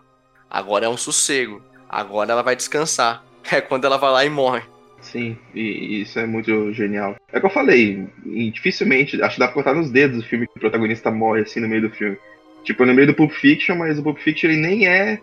agora 0.50 0.86
é 0.86 0.88
um 0.88 0.96
sossego, 0.96 1.62
agora 1.88 2.32
ela 2.32 2.42
vai 2.42 2.56
descansar. 2.56 3.24
É 3.52 3.60
quando 3.60 3.84
ela 3.84 3.98
vai 3.98 4.10
lá 4.10 4.24
e 4.24 4.30
morre. 4.30 4.62
Sim, 5.00 5.36
e, 5.52 6.00
isso 6.00 6.18
é 6.18 6.26
muito 6.26 6.72
genial. 6.72 7.16
É 7.32 7.38
o 7.38 7.40
que 7.40 7.46
eu 7.46 7.50
falei, 7.50 8.06
dificilmente, 8.52 9.20
acho 9.20 9.34
que 9.34 9.40
dá 9.40 9.46
pra 9.46 9.54
contar 9.54 9.74
nos 9.74 9.90
dedos 9.90 10.24
o 10.24 10.28
filme 10.28 10.46
que 10.46 10.56
o 10.56 10.60
protagonista 10.60 11.10
morre 11.10 11.42
assim 11.42 11.58
no 11.58 11.68
meio 11.68 11.82
do 11.82 11.90
filme. 11.90 12.16
Tipo, 12.62 12.86
no 12.86 12.94
meio 12.94 13.08
do 13.08 13.14
Pulp 13.14 13.32
Fiction, 13.32 13.76
mas 13.76 13.98
o 13.98 14.02
Pulp 14.02 14.18
Fiction 14.18 14.48
ele 14.48 14.60
nem 14.60 14.86
é, 14.86 15.20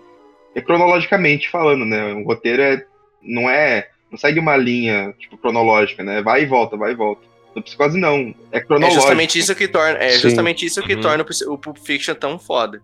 é 0.53 0.61
cronologicamente 0.61 1.49
falando, 1.49 1.85
né? 1.85 2.13
O 2.13 2.23
roteiro 2.23 2.61
é, 2.61 2.85
não 3.21 3.49
é. 3.49 3.89
Não 4.11 4.17
segue 4.17 4.39
uma 4.39 4.57
linha, 4.57 5.13
tipo, 5.17 5.37
cronológica, 5.37 6.03
né? 6.03 6.21
Vai 6.21 6.43
e 6.43 6.45
volta, 6.45 6.75
vai 6.75 6.91
e 6.91 6.95
volta. 6.95 7.21
No 7.59 7.63
Psicose 7.63 7.97
não. 7.99 8.33
É 8.51 8.57
É 8.57 8.61
cronológico. 8.61 9.01
justamente 9.01 9.37
isso 9.37 9.53
que 9.53 9.67
torna, 9.67 9.97
é 9.99 10.09
Sim. 10.11 10.19
justamente 10.21 10.65
isso 10.65 10.81
que 10.81 10.95
Uhum. 10.95 11.01
torna 11.01 11.25
o 11.47 11.57
Pulp 11.57 11.77
Fiction 11.77 12.15
tão 12.15 12.39
foda. 12.39 12.81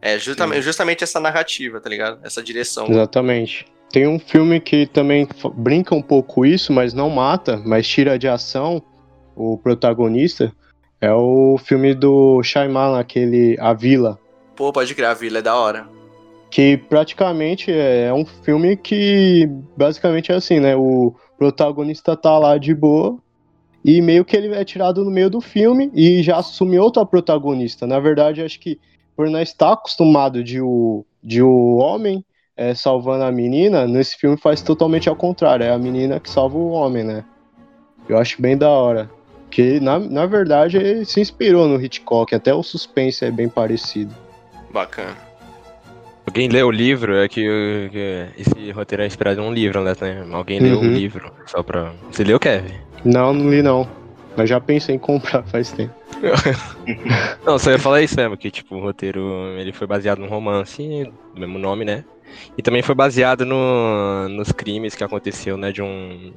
É 0.00 0.18
justamente, 0.18 0.62
justamente 0.62 1.04
essa 1.04 1.20
narrativa, 1.20 1.80
tá 1.80 1.88
ligado? 1.88 2.18
Essa 2.24 2.42
direção. 2.42 2.86
Exatamente. 2.88 3.66
Tem 3.90 4.06
um 4.06 4.18
filme 4.18 4.60
que 4.60 4.86
também 4.86 5.26
brinca 5.54 5.94
um 5.94 6.02
pouco 6.02 6.44
isso, 6.44 6.72
mas 6.72 6.92
não 6.92 7.08
mata, 7.08 7.62
mas 7.64 7.86
tira 7.86 8.18
de 8.18 8.26
ação 8.28 8.82
o 9.36 9.56
protagonista. 9.58 10.52
É 11.00 11.12
o 11.12 11.58
filme 11.62 11.94
do 11.94 12.42
Shyamalan, 12.42 12.98
aquele 12.98 13.56
A 13.60 13.72
Vila. 13.72 14.18
Pô, 14.56 14.72
pode 14.72 14.94
criar 14.94 15.10
a 15.10 15.14
vila, 15.14 15.38
é 15.38 15.42
da 15.42 15.54
hora. 15.56 15.86
Que 16.50 16.76
praticamente 16.76 17.70
é 17.72 18.12
um 18.12 18.24
filme 18.24 18.76
que 18.76 19.48
basicamente 19.76 20.30
é 20.32 20.34
assim, 20.36 20.60
né? 20.60 20.76
O 20.76 21.14
protagonista 21.36 22.16
tá 22.16 22.38
lá 22.38 22.56
de 22.58 22.74
boa 22.74 23.18
e 23.84 24.00
meio 24.00 24.24
que 24.24 24.36
ele 24.36 24.54
é 24.54 24.64
tirado 24.64 25.04
no 25.04 25.10
meio 25.10 25.28
do 25.28 25.40
filme 25.40 25.90
e 25.94 26.22
já 26.22 26.38
assume 26.38 26.78
outra 26.78 27.04
protagonista. 27.04 27.86
Na 27.86 28.00
verdade, 28.00 28.40
acho 28.42 28.58
que 28.58 28.80
por 29.16 29.28
nós 29.28 29.50
estar 29.50 29.72
acostumado 29.72 30.42
de 30.42 30.60
o, 30.60 31.04
de 31.22 31.42
o 31.42 31.76
homem 31.76 32.24
é, 32.56 32.74
salvando 32.74 33.24
a 33.24 33.30
menina, 33.32 33.86
nesse 33.86 34.16
filme 34.16 34.36
faz 34.36 34.62
totalmente 34.62 35.08
ao 35.08 35.14
contrário. 35.16 35.64
É 35.64 35.70
a 35.70 35.78
menina 35.78 36.18
que 36.18 36.30
salva 36.30 36.56
o 36.56 36.70
homem, 36.70 37.04
né? 37.04 37.24
Eu 38.08 38.16
acho 38.18 38.40
bem 38.40 38.56
da 38.56 38.68
hora. 38.68 39.10
Porque, 39.44 39.78
na, 39.80 39.98
na 39.98 40.26
verdade, 40.26 40.76
ele 40.78 41.04
se 41.04 41.20
inspirou 41.20 41.68
no 41.68 41.80
Hitchcock. 41.80 42.34
Até 42.34 42.52
o 42.54 42.62
suspense 42.62 43.24
é 43.24 43.30
bem 43.30 43.48
parecido. 43.48 44.12
Bacana. 44.72 45.16
Alguém 46.26 46.48
leu 46.48 46.66
o 46.68 46.70
livro? 46.70 47.14
É 47.16 47.28
que, 47.28 47.88
que 47.92 48.26
esse 48.38 48.70
roteiro 48.72 49.02
é 49.02 49.06
inspirado 49.06 49.40
em 49.40 49.44
um 49.44 49.52
livro, 49.52 49.84
né? 49.84 49.92
Alguém 50.32 50.58
leu 50.58 50.78
o 50.78 50.82
Uhum. 50.82 50.90
livro, 50.92 51.30
só 51.46 51.62
pra... 51.62 51.92
Você 52.10 52.24
leu, 52.24 52.40
Kevin? 52.40 52.74
Não, 53.04 53.32
não 53.32 53.50
li 53.50 53.62
não. 53.62 53.88
Mas 54.36 54.48
já 54.48 54.60
pensei 54.60 54.94
em 54.94 54.98
comprar 54.98 55.42
faz 55.46 55.70
tempo. 55.72 55.94
Não, 57.44 57.58
só 57.58 57.70
ia 57.70 57.78
falar 57.78 58.02
isso 58.02 58.16
mesmo, 58.16 58.36
que 58.36 58.50
tipo, 58.50 58.76
o 58.76 58.80
roteiro 58.80 59.20
ele 59.58 59.72
foi 59.72 59.86
baseado 59.86 60.18
num 60.18 60.28
romance 60.28 61.04
do 61.34 61.40
mesmo 61.40 61.58
nome, 61.58 61.84
né? 61.84 62.04
E 62.56 62.62
também 62.62 62.82
foi 62.82 62.94
baseado 62.94 63.44
no, 63.44 64.28
nos 64.28 64.50
crimes 64.52 64.94
que 64.94 65.04
aconteceu, 65.04 65.56
né? 65.56 65.70
De 65.70 65.82
um 65.82 66.32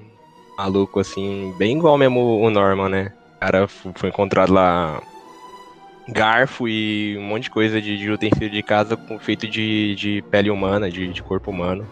maluco 0.58 1.00
assim, 1.00 1.54
bem 1.58 1.78
igual 1.78 1.98
mesmo 1.98 2.40
o 2.40 2.50
Norman, 2.50 2.90
né? 2.90 3.14
O 3.38 3.40
cara 3.40 3.68
foi 3.68 4.10
encontrado 4.10 4.52
lá 4.54 5.02
garfo 6.10 6.68
e 6.68 7.18
um 7.18 7.24
monte 7.24 7.44
de 7.44 7.50
coisa 7.50 7.82
de, 7.82 7.98
de 7.98 8.10
utensílio 8.10 8.50
de 8.50 8.64
casa 8.64 8.96
com- 8.96 9.20
feito 9.20 9.48
de, 9.48 9.96
de 9.96 10.24
pele 10.32 10.50
humana, 10.50 10.90
de, 10.90 11.08
de 11.08 11.22
corpo 11.24 11.52
humano. 11.52 11.86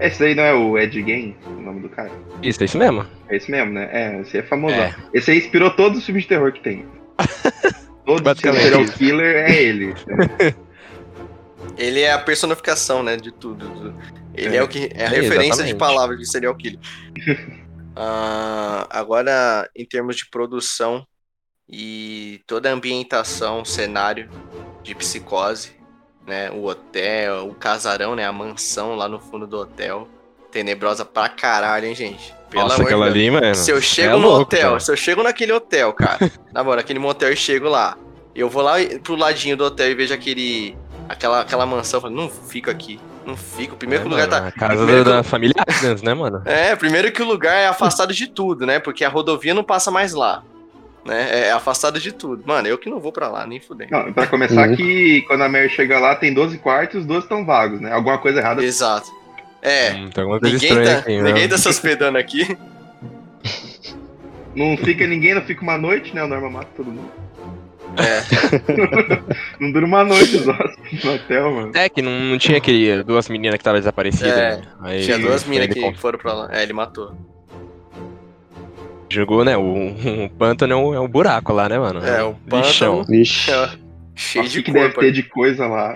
Esse 0.00 0.24
aí 0.24 0.34
não 0.34 0.42
é 0.42 0.52
o 0.54 0.78
Ed 0.78 0.92
Gein, 1.02 1.36
o 1.46 1.50
nome 1.60 1.80
do 1.80 1.88
cara? 1.88 2.10
Isso, 2.42 2.60
é 2.62 2.66
isso 2.66 2.76
mesmo. 2.78 3.06
É 3.28 3.36
esse 3.36 3.50
mesmo, 3.50 3.72
né? 3.72 3.88
É, 3.92 4.20
esse 4.20 4.36
aí 4.36 4.42
é 4.42 4.46
famosão. 4.46 4.78
É. 4.78 4.94
Esse 5.12 5.30
aí 5.30 5.38
inspirou 5.38 5.70
todos 5.70 5.98
os 5.98 6.04
filmes 6.04 6.24
de 6.24 6.28
terror 6.28 6.52
que 6.52 6.60
tem. 6.60 6.86
Todo 8.04 8.22
Basicamente 8.22 8.62
serial 8.62 8.82
isso. 8.82 8.92
killer 8.98 9.36
é 9.50 9.62
ele. 9.62 9.94
Ele 11.76 12.00
é 12.02 12.12
a 12.12 12.18
personificação, 12.18 13.02
né, 13.02 13.16
de 13.16 13.32
tudo. 13.32 13.94
Ele 14.34 14.54
é, 14.56 14.58
É. 14.58 14.62
o 14.62 14.68
que 14.68 14.90
é 14.94 15.06
a 15.06 15.06
É, 15.06 15.08
referência 15.08 15.64
de 15.64 15.70
exatamente. 15.70 15.74
palavras 15.76 16.18
de 16.18 16.26
serial 16.30 16.54
killer. 16.54 16.78
Ah, 17.96 18.88
agora, 18.90 19.70
em 19.74 19.84
termos 19.86 20.16
de 20.16 20.28
produção 20.28 21.06
e 21.68 22.40
toda 22.44 22.68
a 22.68 22.72
ambientação, 22.72 23.64
cenário 23.64 24.28
de 24.82 24.96
psicose, 24.96 25.70
né, 26.26 26.50
o 26.50 26.64
hotel, 26.66 27.48
o 27.48 27.54
casarão, 27.54 28.14
né, 28.14 28.24
a 28.26 28.32
mansão 28.32 28.94
lá 28.94 29.08
no 29.08 29.18
fundo 29.20 29.46
do 29.46 29.58
hotel, 29.58 30.08
tenebrosa 30.50 31.04
pra 31.04 31.28
caralho, 31.28 31.86
hein, 31.86 31.94
gente. 31.94 32.34
Pelo 32.50 32.64
Nossa, 32.64 32.76
amor 32.76 32.86
de 32.86 32.94
aquela 32.94 33.06
ali, 33.06 33.30
mano. 33.30 33.54
Se 33.54 33.70
eu 33.70 33.78
é 33.78 33.80
chego 33.80 34.16
no 34.18 34.26
louco, 34.28 34.42
hotel, 34.42 34.68
cara. 34.70 34.80
se 34.80 34.90
eu 34.92 34.96
chego 34.96 35.22
naquele 35.22 35.52
hotel, 35.52 35.92
cara, 35.92 36.18
na 36.52 36.62
moral, 36.62 36.76
naquele 36.76 36.98
motel 36.98 37.32
e 37.32 37.36
chego 37.36 37.68
lá, 37.68 37.96
eu 38.34 38.48
vou 38.48 38.62
lá 38.62 38.74
pro 39.02 39.16
ladinho 39.16 39.56
do 39.56 39.64
hotel 39.64 39.90
e 39.90 39.94
vejo 39.94 40.14
aquele, 40.14 40.76
aquela, 41.08 41.40
aquela 41.40 41.66
mansão, 41.66 42.00
falo, 42.00 42.14
não 42.14 42.28
fico 42.30 42.70
aqui, 42.70 43.00
não 43.26 43.36
fico. 43.36 43.74
Primeiro 43.76 44.02
É, 44.02 44.06
que 44.06 44.08
o 44.08 44.16
lugar 44.16 44.28
mano, 44.28 44.42
tá. 44.42 44.48
A 44.48 44.52
casa 44.52 44.86
da, 44.86 44.92
que- 44.92 45.04
da 45.04 45.22
família 45.24 45.54
Adams, 45.66 46.02
né, 46.02 46.14
mano? 46.14 46.42
É, 46.44 46.76
primeiro 46.76 47.10
que 47.10 47.22
o 47.22 47.26
lugar 47.26 47.54
é 47.56 47.66
afastado 47.66 48.12
de 48.14 48.28
tudo, 48.28 48.64
né? 48.64 48.78
Porque 48.78 49.04
a 49.04 49.08
rodovia 49.08 49.52
não 49.52 49.64
passa 49.64 49.90
mais 49.90 50.14
lá. 50.14 50.42
Né? 51.04 51.48
É 51.48 51.52
afastado 51.52 52.00
de 52.00 52.12
tudo. 52.12 52.42
Mano, 52.46 52.66
eu 52.66 52.78
que 52.78 52.88
não 52.88 52.98
vou 52.98 53.12
pra 53.12 53.28
lá, 53.28 53.46
nem 53.46 53.60
fudei. 53.60 53.88
Não, 53.90 54.12
pra 54.12 54.26
começar 54.26 54.68
Uhum. 54.68 54.76
que 54.76 55.22
quando 55.26 55.42
a 55.42 55.48
Mary 55.48 55.68
chega 55.68 55.98
lá, 55.98 56.16
tem 56.16 56.32
12 56.32 56.56
quartos 56.58 56.94
e 56.94 56.98
os 56.98 57.06
12 57.06 57.20
estão 57.24 57.44
vagos, 57.44 57.80
né? 57.80 57.92
Alguma 57.92 58.16
coisa 58.18 58.40
errada. 58.40 58.64
Exato. 58.64 59.10
É, 59.60 59.92
Hum, 59.92 60.10
tem 60.10 60.22
alguma 60.22 60.40
coisa 60.40 60.54
ninguém, 60.54 60.68
estranha 60.70 60.94
tá, 60.94 60.98
aqui, 61.00 61.16
ninguém 61.22 61.42
né? 61.42 61.48
tá 61.48 61.58
se 61.58 61.68
hospedando 61.68 62.18
aqui. 62.18 62.56
Não 64.54 64.76
fica 64.76 65.04
ninguém, 65.06 65.34
não 65.34 65.42
fica 65.42 65.62
uma 65.62 65.76
noite, 65.76 66.14
né? 66.14 66.22
O 66.22 66.28
Norma 66.28 66.48
mata 66.48 66.68
todo 66.76 66.86
mundo. 66.86 67.10
É, 67.96 68.22
Não 69.60 69.72
dura 69.72 69.84
uma 69.86 70.04
noite 70.04 70.36
os 70.36 70.46
hóspedes 70.48 71.04
no 71.04 71.14
hotel, 71.14 71.52
mano. 71.52 71.72
É 71.74 71.88
que 71.88 72.00
não, 72.02 72.10
não 72.12 72.38
tinha 72.38 72.58
aquele 72.58 73.02
duas 73.02 73.28
meninas 73.28 73.54
que 73.56 73.60
estavam 73.60 73.78
desaparecidas. 73.80 74.32
É, 74.32 74.56
né? 74.56 74.62
Aí 74.80 75.04
tinha 75.04 75.18
duas 75.18 75.48
ele 75.48 75.68
que 75.68 75.94
foram 75.94 76.18
pra 76.18 76.32
lá. 76.32 76.48
É, 76.52 76.62
ele 76.62 76.72
matou. 76.72 77.14
Jogou, 79.14 79.44
né? 79.44 79.56
O, 79.56 79.94
o 80.26 80.30
pântano 80.30 80.72
é 80.72 80.76
um, 80.76 80.94
é 80.94 81.00
um 81.00 81.08
buraco 81.08 81.52
lá, 81.52 81.68
né, 81.68 81.78
mano? 81.78 82.04
É, 82.04 82.22
o 82.24 82.36
Lixão. 82.52 83.04
Vixe. 83.04 83.50
Cheio 84.16 84.44
Nossa, 84.44 84.52
de 84.54 84.60
o 84.60 84.64
que 84.64 84.72
deve 84.72 84.86
corpo. 84.86 85.00
ter 85.00 85.12
de 85.12 85.22
coisa 85.24 85.66
lá. 85.66 85.94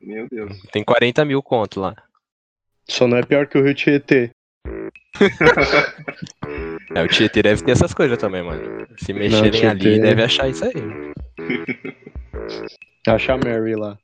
Meu 0.00 0.26
Deus. 0.30 0.58
Tem 0.72 0.82
40 0.84 1.24
mil 1.24 1.42
conto 1.42 1.80
lá. 1.80 1.94
Só 2.88 3.06
não 3.06 3.18
é 3.18 3.22
pior 3.22 3.46
que 3.46 3.58
o 3.58 3.64
Rio 3.64 3.74
Tietê. 3.74 4.30
É, 6.94 7.02
o 7.02 7.08
Tietê 7.08 7.42
deve 7.42 7.62
ter 7.62 7.72
essas 7.72 7.92
coisas 7.92 8.16
também, 8.16 8.42
mano. 8.42 8.86
Se 8.96 9.12
mexerem 9.12 9.50
Tietê- 9.50 9.66
ali, 9.66 10.00
deve 10.00 10.22
achar 10.22 10.48
isso 10.48 10.64
aí. 10.64 10.72
Acha 13.06 13.34
a 13.34 13.36
Mary 13.36 13.74
lá. 13.76 13.98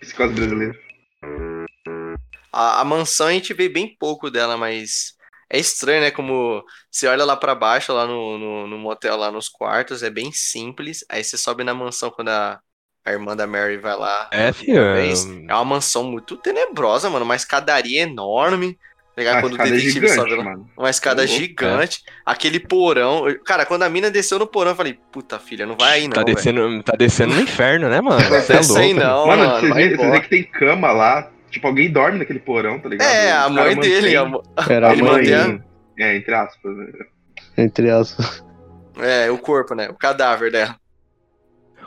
Psicose 0.00 0.32
brasileira. 0.34 0.74
A, 2.50 2.80
a 2.80 2.84
mansão 2.84 3.26
a 3.26 3.32
gente 3.32 3.52
vê 3.52 3.68
bem 3.68 3.94
pouco 3.98 4.30
dela, 4.30 4.56
mas 4.56 5.15
é 5.50 5.58
estranho, 5.58 6.00
né? 6.00 6.10
Como 6.10 6.62
você 6.90 7.06
olha 7.06 7.24
lá 7.24 7.36
pra 7.36 7.54
baixo, 7.54 7.92
lá 7.92 8.06
no, 8.06 8.38
no, 8.38 8.66
no 8.66 8.78
motel, 8.78 9.16
lá 9.16 9.30
nos 9.30 9.48
quartos, 9.48 10.02
é 10.02 10.10
bem 10.10 10.32
simples. 10.32 11.04
Aí 11.08 11.22
você 11.22 11.36
sobe 11.38 11.64
na 11.64 11.74
mansão 11.74 12.10
quando 12.10 12.28
a, 12.30 12.60
a 13.04 13.12
irmã 13.12 13.36
da 13.36 13.46
Mary 13.46 13.76
vai 13.78 13.96
lá. 13.96 14.28
É, 14.32 14.52
filho. 14.52 14.82
É. 14.82 15.08
É 15.48 15.54
uma 15.54 15.64
mansão 15.64 16.04
muito 16.04 16.36
tenebrosa, 16.36 17.08
mano. 17.08 17.24
Uma 17.24 17.36
escadaria 17.36 18.02
enorme. 18.02 18.78
Legal 19.16 19.36
A 19.36 19.40
quando 19.40 19.52
o 19.54 19.56
escada 19.56 19.70
é 19.70 19.72
detetive 19.72 20.08
gigante, 20.08 20.14
sobe 20.14 20.34
lá. 20.34 20.44
mano. 20.44 20.70
Uma 20.76 20.90
escada 20.90 21.22
Louco, 21.22 21.34
gigante. 21.34 22.02
Aquele 22.24 22.60
porão. 22.60 23.24
Cara, 23.46 23.64
quando 23.64 23.84
a 23.84 23.88
mina 23.88 24.10
desceu 24.10 24.38
no 24.38 24.46
porão, 24.46 24.72
eu 24.72 24.76
falei, 24.76 24.98
puta 25.10 25.38
filha, 25.38 25.64
não 25.64 25.74
vai 25.74 26.00
aí 26.00 26.08
não. 26.08 26.14
Tá 26.14 26.22
descendo, 26.22 26.82
tá 26.82 26.92
descendo 26.98 27.34
no 27.34 27.40
inferno, 27.40 27.88
né, 27.88 28.00
mano? 28.02 28.20
Não 28.28 28.42
Você 28.42 28.52
é 28.52 28.60
louco. 28.60 28.94
não, 28.94 29.26
mano, 29.26 29.42
mano. 29.46 29.60
vocês 29.60 29.96
vocês 29.96 30.10
veem 30.10 30.20
que 30.20 30.28
tem 30.28 30.44
cama 30.44 30.92
lá. 30.92 31.32
Tipo, 31.50 31.68
alguém 31.68 31.90
dorme 31.90 32.18
naquele 32.18 32.38
porão, 32.38 32.78
tá 32.78 32.88
ligado? 32.88 33.08
É, 33.08 33.32
a 33.32 33.48
mãe 33.48 33.74
caras 33.74 33.78
dele. 33.78 34.16
A, 34.16 34.26
Era 34.68 34.92
a 34.92 34.96
mãe, 34.96 35.02
mantém. 35.02 35.62
É, 35.98 36.16
entre 36.16 36.34
aspas, 36.34 36.76
né? 36.76 36.86
entre 37.56 37.90
as. 37.90 38.42
é, 39.00 39.30
o 39.30 39.38
corpo, 39.38 39.74
né? 39.74 39.88
O 39.88 39.94
cadáver 39.94 40.52
dela. 40.52 40.76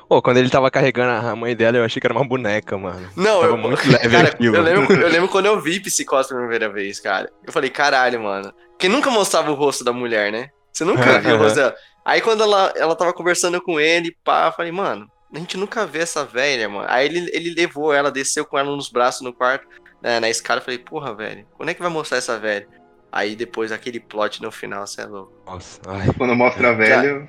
Pô, 0.07 0.23
quando 0.23 0.37
ele 0.37 0.49
tava 0.49 0.71
carregando 0.71 1.27
a 1.27 1.35
mãe 1.35 1.55
dela, 1.55 1.77
eu 1.77 1.83
achei 1.83 2.01
que 2.01 2.07
era 2.07 2.15
uma 2.15 2.27
boneca, 2.27 2.75
mano. 2.75 3.07
Não, 3.15 3.41
Tava 3.41 3.53
eu, 3.53 3.57
muito 3.57 3.87
leve 3.87 4.09
cara, 4.09 4.27
aquilo. 4.29 4.55
eu 4.55 4.63
lembro, 4.63 4.93
eu 4.99 5.07
lembro 5.07 5.29
quando 5.29 5.45
eu 5.45 5.61
vi 5.61 5.79
Psicose 5.79 6.29
pela 6.29 6.39
primeira 6.39 6.67
vez, 6.67 6.99
cara. 6.99 7.29
Eu 7.45 7.53
falei, 7.53 7.69
caralho, 7.69 8.19
mano. 8.19 8.51
Porque 8.71 8.89
nunca 8.89 9.11
mostrava 9.11 9.51
o 9.51 9.53
rosto 9.53 9.83
da 9.83 9.93
mulher, 9.93 10.31
né? 10.31 10.49
Você 10.73 10.83
nunca 10.83 11.19
viu 11.19 11.35
o 11.35 11.37
rosto 11.37 11.57
dela. 11.57 11.75
Aí 12.03 12.21
quando 12.21 12.41
ela, 12.41 12.73
ela 12.75 12.95
tava 12.95 13.13
conversando 13.13 13.61
com 13.61 13.79
ele, 13.79 14.15
pá, 14.23 14.47
eu 14.47 14.51
falei, 14.51 14.71
mano, 14.71 15.07
a 15.33 15.37
gente 15.39 15.57
nunca 15.57 15.85
vê 15.85 15.99
essa 15.99 16.25
velha, 16.25 16.67
mano. 16.69 16.87
Aí 16.89 17.05
ele, 17.05 17.29
ele 17.33 17.53
levou 17.53 17.93
ela, 17.93 18.11
desceu 18.11 18.45
com 18.45 18.57
ela 18.57 18.75
nos 18.75 18.89
braços 18.89 19.21
no 19.21 19.33
quarto, 19.33 19.67
né, 20.01 20.19
na 20.19 20.29
escada. 20.29 20.59
Eu 20.59 20.65
falei, 20.65 20.79
porra, 20.79 21.13
velho, 21.13 21.45
quando 21.55 21.69
é 21.69 21.73
que 21.73 21.81
vai 21.81 21.91
mostrar 21.91 22.17
essa 22.17 22.37
velha? 22.39 22.67
Aí 23.11 23.35
depois 23.35 23.71
aquele 23.71 23.99
plot 23.99 24.41
no 24.41 24.51
final, 24.51 24.85
você 24.85 25.01
é 25.01 25.05
louco. 25.05 25.33
Nossa, 25.45 25.79
ai, 25.87 26.07
Quando 26.17 26.35
mostra 26.35 26.75
velho, 26.75 27.27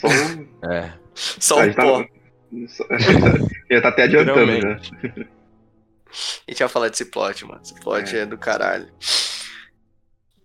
só 0.00 0.06
um- 0.08 0.48
é. 0.72 0.92
Só 1.14 1.62
a 1.62 1.72
pó. 1.74 2.02
tá, 2.02 2.08
só- 2.68 2.84
Ele 3.68 3.80
tá 3.80 3.88
até 3.88 4.02
adiantando. 4.04 4.40
Literalmente. 4.50 4.90
A 6.46 6.50
gente 6.50 6.58
vai 6.58 6.68
falar 6.68 6.88
desse 6.88 7.06
plot, 7.06 7.44
mano. 7.46 7.60
Esse 7.62 7.74
plot 7.80 8.16
é, 8.16 8.26
do 8.26 8.36
caralho. 8.38 8.88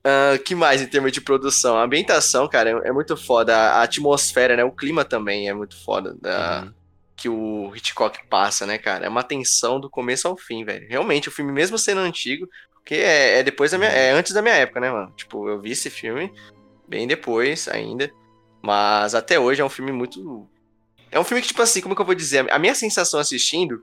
Ah, 0.09 0.37
que 0.37 0.55
mais 0.55 0.81
em 0.81 0.87
termos 0.87 1.11
de 1.11 1.19
produção? 1.19 1.77
A 1.77 1.83
ambientação, 1.83 2.47
cara, 2.47 2.69
é, 2.69 2.87
é 2.87 2.91
muito 2.93 3.17
foda. 3.17 3.53
A 3.53 3.83
atmosfera, 3.83 4.55
né? 4.55 4.63
O 4.63 4.71
clima 4.71 5.03
também 5.03 5.49
é 5.49 5.53
muito 5.53 5.77
foda. 5.83 6.15
Da, 6.21 6.63
Uhum. 6.63 6.73
Que 7.17 7.27
o 7.27 7.75
Hitchcock 7.75 8.25
passa, 8.27 8.65
né, 8.67 8.77
cara? 8.77 9.07
É 9.07 9.09
uma 9.09 9.23
tensão 9.23 9.79
do 9.79 9.89
começo 9.89 10.27
ao 10.27 10.37
fim, 10.37 10.63
velho. 10.63 10.87
Realmente, 10.87 11.27
o 11.27 11.31
filme, 11.31 11.51
mesmo 11.51 11.75
sendo 11.77 11.99
antigo, 11.99 12.47
porque 12.75 12.93
é, 12.93 13.39
é 13.39 13.43
depois 13.43 13.71
da 13.71 13.77
minha. 13.79 13.89
É 13.89 14.11
antes 14.11 14.31
da 14.33 14.41
minha 14.41 14.53
época, 14.53 14.79
né, 14.79 14.91
mano? 14.91 15.11
Tipo, 15.17 15.49
eu 15.49 15.59
vi 15.59 15.71
esse 15.71 15.89
filme 15.89 16.31
bem 16.87 17.07
depois 17.07 17.67
ainda. 17.67 18.11
Mas 18.61 19.15
até 19.15 19.39
hoje 19.39 19.61
é 19.61 19.65
um 19.65 19.69
filme 19.69 19.91
muito. 19.91 20.47
É 21.11 21.19
um 21.19 21.23
filme 21.23 21.41
que, 21.41 21.47
tipo 21.47 21.61
assim, 21.61 21.81
como 21.81 21.95
que 21.95 22.01
eu 22.01 22.05
vou 22.05 22.15
dizer? 22.15 22.49
A 22.51 22.59
minha 22.59 22.75
sensação 22.75 23.19
assistindo 23.19 23.81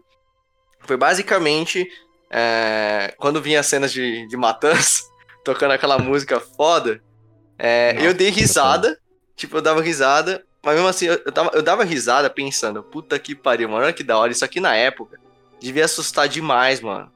foi 0.82 0.96
basicamente 0.96 1.86
é, 2.30 3.12
quando 3.18 3.42
vinha 3.42 3.60
as 3.60 3.66
cenas 3.66 3.92
de, 3.92 4.26
de 4.28 4.36
matança, 4.36 5.02
tocando 5.44 5.72
aquela 5.72 5.98
música 5.98 6.40
foda, 6.40 7.00
é, 7.58 7.96
eu 8.00 8.12
dei 8.14 8.30
risada, 8.30 8.98
tipo, 9.36 9.58
eu 9.58 9.62
dava 9.62 9.80
risada, 9.82 10.42
mas 10.62 10.74
mesmo 10.74 10.88
assim, 10.88 11.06
eu, 11.06 11.20
eu, 11.24 11.30
tava- 11.32 11.50
eu 11.54 11.62
dava 11.62 11.84
risada 11.84 12.28
pensando, 12.30 12.82
puta 12.82 13.18
que 13.18 13.34
pariu, 13.34 13.68
mano, 13.68 13.84
olha 13.84 13.92
que 13.92 14.02
da 14.02 14.18
hora, 14.18 14.32
isso 14.32 14.44
aqui 14.44 14.58
na 14.60 14.74
época 14.74 15.18
devia 15.60 15.84
assustar 15.84 16.26
demais, 16.28 16.80
mano, 16.80 17.10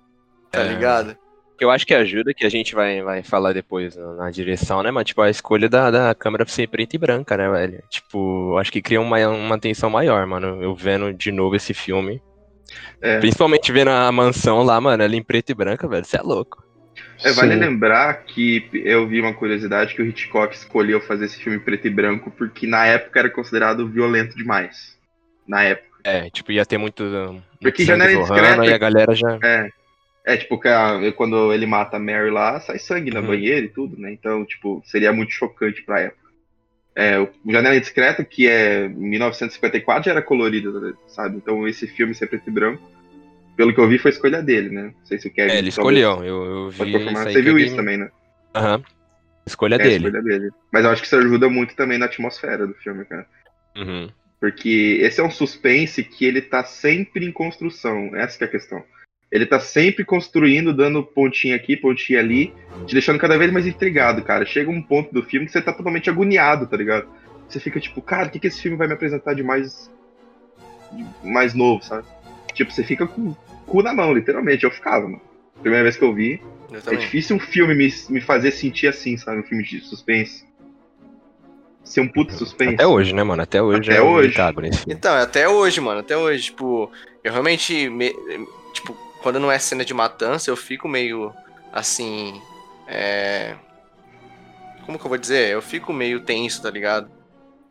tá 0.51 0.61
É. 0.61 0.69
ligado? 0.69 1.17
eu 1.61 1.73
acho 1.73 1.85
que 1.85 1.93
ajuda, 1.93 2.33
que 2.33 2.47
a 2.47 2.49
gente 2.49 2.73
vai, 2.73 3.03
vai 3.03 3.21
falar 3.21 3.53
depois 3.53 3.97
na, 3.97 4.13
na 4.15 4.31
direção, 4.31 4.81
né, 4.81 4.93
mas 4.93 5.07
tipo, 5.07 5.21
a 5.21 5.29
escolha 5.29 5.69
da, 5.69 5.91
da 5.91 6.15
câmera 6.15 6.47
ser 6.47 6.69
preta 6.69 6.95
e 6.95 6.99
branca, 7.01 7.37
né, 7.37 7.51
velho? 7.51 7.83
Tipo, 7.91 8.57
acho 8.59 8.71
que 8.71 8.81
cria 8.81 9.01
uma, 9.01 9.19
uma 9.27 9.59
tensão 9.59 9.91
maior, 9.91 10.25
mano. 10.25 10.63
Eu 10.63 10.73
vendo 10.77 11.13
de 11.13 11.33
novo 11.33 11.57
esse 11.57 11.75
filme. 11.75 12.23
É. 13.01 13.19
Principalmente 13.19 13.73
vendo 13.73 13.89
a 13.91 14.13
mansão 14.13 14.63
lá, 14.63 14.81
mano, 14.81 15.03
ela 15.03 15.17
em 15.17 15.23
preto 15.23 15.51
e 15.51 15.55
branca, 15.55 15.89
velho. 15.89 16.05
Você 16.05 16.17
é 16.17 16.23
louco. 16.23 16.63
É, 17.25 17.33
vale 17.33 17.55
Sim. 17.55 17.61
lembrar 17.61 18.15
que 18.25 18.69
eu 18.73 19.07
vi 19.07 19.21
uma 19.21 19.35
curiosidade 19.35 19.95
que 19.95 20.01
o 20.03 20.07
Hitchcock 20.07 20.55
escolheu 20.55 21.01
fazer 21.01 21.25
esse 21.25 21.39
filme 21.43 21.59
preto 21.59 21.87
e 21.87 21.91
branco 21.91 22.31
porque 22.31 22.67
na 22.67 22.87
época 22.87 23.19
era 23.19 23.31
considerado 23.31 23.89
violento 23.89 24.37
demais. 24.37 24.97
Na 25.47 25.63
época. 25.65 25.89
É, 26.05 26.31
tipo, 26.31 26.53
ia 26.53 26.65
ter 26.65 26.79
muito. 26.79 27.03
muito 27.03 27.43
Porque 27.61 27.85
Janela 27.85 28.13
Indiscreta- 28.13 28.65
E 28.65 28.73
a 28.73 28.79
galera 28.79 29.15
já. 29.15 29.39
É. 29.43 29.69
É, 30.25 30.37
tipo, 30.37 30.61
quando 31.17 31.53
ele 31.55 31.65
mata 31.67 31.97
a 31.97 32.01
Mary 32.01 32.31
lá, 32.31 32.61
sai 32.61 32.79
sangue 32.79 33.11
na 33.11 33.21
Uhum. 33.21 33.29
banheira 33.29 33.65
e 33.65 33.69
tudo, 33.69 33.99
né? 33.99 34.13
Então, 34.13 34.45
tipo, 34.45 34.83
seria 34.85 35.11
muito 35.13 35.33
chocante 35.33 35.83
pra 35.83 36.01
época. 36.01 36.29
É, 36.95 37.19
o 37.19 37.31
Janela 37.49 37.77
Indiscreta, 37.77 38.23
que 38.25 38.47
é 38.47 38.89
1954, 38.89 40.05
já 40.05 40.11
era 40.11 40.21
colorido, 40.23 40.97
sabe? 41.07 41.37
Então, 41.37 41.67
esse 41.67 41.87
filme 41.87 42.15
ser 42.15 42.27
preto 42.27 42.49
e 42.49 42.53
branco, 42.53 42.83
pelo 43.59 43.75
que 43.75 43.81
eu 43.81 43.89
vi, 43.89 43.99
foi 43.99 44.13
escolha 44.13 44.41
dele, 44.41 44.71
né? 44.71 44.83
Não 44.97 45.05
sei 45.05 45.19
se 45.19 45.27
o 45.27 45.33
Kevin... 45.33 45.51
É, 45.53 45.59
ele 45.59 45.69
escolheu. 45.69 46.23
Eu, 46.25 46.45
eu 46.45 46.71
vi. 46.71 46.93
Você 46.93 47.43
viu 47.43 47.59
ele- 47.59 47.67
isso 47.67 47.75
também, 47.75 47.97
né? 47.99 48.09
Aham. 48.55 48.83
Escolha 49.45 49.75
É, 49.75 49.79
dele. 49.79 50.07
escolha 50.07 50.23
dele. 50.23 50.51
Mas 50.73 50.85
eu 50.85 50.91
acho 50.93 51.03
que 51.03 51.07
isso 51.09 51.17
ajuda 51.17 51.49
muito 51.51 51.75
também 51.75 51.99
na 51.99 52.07
atmosfera 52.07 52.67
do 52.69 52.75
filme, 52.75 53.05
cara. 53.05 53.27
Uhum. 53.77 54.09
Porque 54.41 55.01
esse 55.03 55.21
é 55.21 55.25
um 55.25 55.31
suspense 55.31 56.05
que 56.05 56.25
ele 56.25 56.41
tá 56.41 56.63
sempre 56.63 57.27
em 57.27 57.33
construção. 57.33 58.15
Essa 58.15 58.39
que 58.39 58.45
é 58.45 58.47
a 58.47 58.51
questão. 58.51 58.85
Ele 59.31 59.45
tá 59.45 59.59
sempre 59.59 60.05
construindo, 60.05 60.73
dando 60.73 61.03
pontinha 61.03 61.57
aqui, 61.57 61.77
pontinha 61.77 62.21
ali, 62.21 62.55
te 62.87 62.93
deixando 62.93 63.19
cada 63.19 63.37
vez 63.37 63.53
mais 63.53 63.67
intrigado, 63.67 64.23
cara. 64.23 64.47
Chega 64.47 64.71
um 64.71 64.81
ponto 64.81 65.13
do 65.13 65.23
filme 65.25 65.47
que 65.47 65.53
você 65.53 65.61
tá 65.61 65.73
totalmente 65.73 66.09
agoniado, 66.09 66.67
tá 66.69 66.77
ligado? 66.77 67.09
Você 67.49 67.59
fica 67.59 67.81
tipo, 67.81 68.01
cara, 68.01 68.29
o 68.29 68.31
que, 68.31 68.39
que 68.39 68.47
esse 68.47 68.63
filme 68.63 68.77
vai 68.77 68.87
me 68.87 68.95
apresentar 68.95 69.35
de 69.35 69.43
mais. 69.43 69.91
de 70.93 71.29
mais 71.29 71.55
novo, 71.55 71.83
sabe? 71.83 72.07
Tipo, 72.59 72.73
você 72.73 72.83
fica 72.83 73.07
com 73.07 73.29
o 73.29 73.37
cu 73.67 73.83
na 73.85 73.95
mão, 73.95 74.13
literalmente. 74.13 74.65
Eu 74.65 74.71
ficava, 74.73 75.05
mano. 75.07 75.23
Primeira 75.63 75.85
vez 75.85 75.97
que 75.97 76.03
eu 76.03 76.13
vi. 76.13 76.43
Eu 76.73 76.93
É 76.93 76.97
difícil 76.97 77.37
um 77.37 77.39
filme 77.39 77.73
me, 77.73 77.89
me 78.11 78.21
fazer 78.21 78.51
sentir 78.51 78.89
assim, 78.89 79.17
sabe? 79.17 79.39
Um 79.39 79.43
filme 79.45 79.63
de 79.63 79.81
suspense. 79.81 80.45
Ser 81.85 82.01
um 82.01 82.09
puto 82.09 82.35
suspense. 82.35 82.75
Até 82.75 82.85
hoje, 82.85 83.15
né, 83.15 83.23
mano? 83.23 83.41
Até 83.41 83.63
hoje 83.63 83.89
Até 83.93 83.99
é 83.99 84.03
hoje. 84.03 84.35
filme. 84.35 84.71
Então, 84.89 85.15
até 85.15 85.49
hoje, 85.49 85.81
mano, 85.81 86.01
até 86.01 86.17
hoje, 86.17 86.43
tipo, 86.47 86.91
eu 87.23 87.31
realmente, 87.31 87.89
me- 87.89 88.13
tipo, 88.73 88.93
quando 89.23 89.39
não 89.39 89.53
é 89.53 89.59
cena 89.61 89.85
de 89.85 89.95
matança, 89.95 90.51
eu 90.51 90.57
fico 90.57 90.89
meio, 90.89 91.33
assim, 91.73 92.43
é... 92.89 93.55
Como 94.85 94.99
que 94.99 95.05
eu 95.05 95.09
vou 95.09 95.19
dizer? 95.19 95.49
Eu 95.53 95.63
fico 95.63 95.93
meio 95.93 96.23
tenso, 96.23 96.61
tá 96.61 96.71
ligado? 96.71 97.09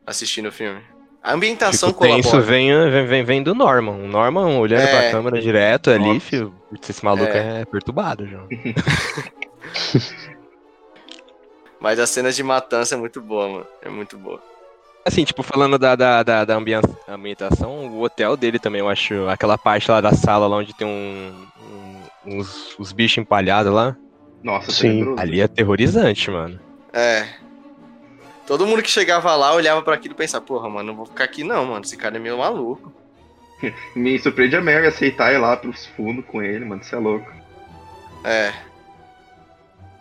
Assistindo 0.06 0.48
o 0.48 0.52
filme. 0.52 0.82
A 1.24 1.34
ambientação 1.34 1.90
Tipo, 1.90 2.00
colabora. 2.08 2.42
vem, 2.42 2.72
vem, 2.90 3.06
vem, 3.06 3.24
vem 3.24 3.44
do 3.44 3.54
Norman. 3.54 3.92
O 4.04 4.08
Norman 4.08 4.58
olhando 4.60 4.82
É. 4.84 4.88
pra 4.88 5.12
câmera 5.12 5.42
direto 5.42 5.90
ali, 5.90 6.20
filho. 6.20 6.54
Esse 6.88 7.04
maluco 7.04 7.32
É. 7.32 7.62
é, 7.62 7.66
perturbado, 7.66 8.26
João. 8.26 8.48
Mas 11.80 12.00
as 12.00 12.10
cenas 12.10 12.36
de 12.36 12.44
matança 12.44 12.96
é 12.96 12.98
muito 12.98 13.22
boa, 13.22 13.48
mano. 13.48 13.68
É 13.82 13.90
muito 13.90 14.18
boa. 14.18 14.42
Assim, 15.06 15.24
tipo, 15.24 15.42
falando 15.44 15.78
da, 15.78 15.96
da, 15.96 16.24
da, 16.24 16.44
da 16.44 16.56
ambientação, 17.08 17.88
o 17.88 18.02
hotel 18.02 18.36
dele 18.36 18.60
também, 18.60 18.80
eu 18.82 18.90
acho. 18.90 19.28
Aquela 19.30 19.58
parte 19.58 19.90
lá 19.90 20.02
da 20.02 20.12
sala 20.14 20.48
lá 20.48 20.58
onde 20.58 20.74
tem 20.74 20.86
um, 20.88 21.34
um- 22.26 22.38
uns, 22.40 22.76
os 22.78 22.92
bichos 22.92 23.20
empalhados 23.20 23.72
lá. 23.72 23.96
Nossa, 24.44 24.72
Sim. 24.72 25.16
Ali 25.18 25.40
é 25.40 25.44
aterrorizante, 25.44 26.30
mano. 26.30 26.60
É. 26.94 27.26
Todo 28.48 28.66
mundo 28.66 28.82
que 28.82 28.90
chegava 28.90 29.36
lá 29.36 29.54
olhava 29.54 29.82
pra 29.82 29.94
aquilo 29.96 30.14
e 30.14 30.18
pensava, 30.18 30.44
porra, 30.44 30.70
mano, 30.70 30.88
não 30.88 30.96
vou 30.96 31.06
ficar 31.06 31.26
aqui 31.26 31.44
não, 31.44 31.66
mano. 31.66 31.84
Esse 31.84 31.98
cara 31.98 32.16
é 32.16 32.20
meio 32.20 32.38
maluco. 32.38 32.92
Me 33.96 34.18
surpreende 34.20 34.56
a 34.56 34.62
Mary 34.62 34.88
aceitar 34.88 35.34
ir 35.34 35.38
lá 35.38 35.56
pros 35.58 35.86
fundos 35.88 36.24
com 36.26 36.42
ele, 36.42 36.64
mano. 36.64 36.82
Você 36.84 36.96
é 36.96 37.00
louco. 37.00 37.30
É. 38.24 38.54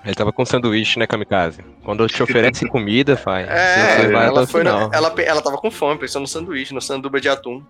Ele 0.04 0.14
tava 0.14 0.32
com 0.32 0.44
sanduíche, 0.46 0.98
né, 1.00 1.06
Kamikaze? 1.06 1.64
Quando 1.82 2.06
te 2.06 2.22
oferece 2.22 2.66
comida, 2.70 3.16
pai, 3.16 3.44
É, 3.48 4.02
ela, 4.04 4.42
o 4.42 4.46
foi 4.46 4.62
no- 4.62 4.70
final. 4.70 4.90
ela, 4.92 5.12
ela 5.20 5.42
tava 5.42 5.59
com 5.59 5.68
fome, 5.68 5.98
pensou 5.98 6.20
no 6.20 6.28
sanduíche, 6.28 6.72
no 6.72 6.80
sanduba 6.80 7.20
de 7.20 7.28
atum. 7.28 7.61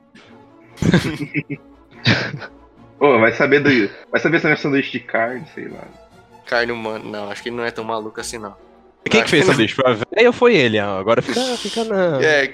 Ô, 3.00 3.18
vai 3.18 3.32
saber 3.32 3.60
do. 3.60 3.70
Vai 4.10 4.20
saber 4.20 4.40
se 4.40 4.46
é 4.48 4.52
um 4.52 4.56
sanduíche 4.56 4.92
de 4.92 5.00
carne, 5.00 5.46
sei 5.54 5.68
lá. 5.68 5.84
Carne 6.46 6.72
humana. 6.72 7.04
Não, 7.04 7.30
acho 7.30 7.42
que 7.42 7.48
ele 7.48 7.56
não 7.56 7.64
é 7.64 7.70
tão 7.70 7.84
maluco 7.84 8.20
assim, 8.20 8.38
não. 8.38 8.54
Quem 9.10 9.22
que 9.22 9.30
fez 9.30 9.44
o 9.44 9.50
sanduíche? 9.52 9.74
Foi 9.74 9.84
a 9.86 9.92
velha 9.94 10.26
ou 10.28 10.32
foi 10.32 10.56
ele? 10.56 10.78
Ah, 10.78 10.98
Agora 10.98 11.22
fica, 11.22 11.40
fica 11.56 11.84
na. 11.84 12.22
É, 12.22 12.52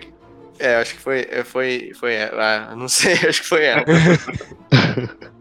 é, 0.59 0.77
acho 0.77 0.95
que 0.95 1.01
foi. 1.01 1.27
é, 1.31 1.43
Foi. 1.45 1.93
Foi 1.99 2.15
ela. 2.15 2.69
Ah, 2.71 2.77
não 2.77 2.89
sei, 2.89 3.15
acho 3.29 3.43
que 3.43 3.49
foi 3.49 3.65
ela. 3.65 3.85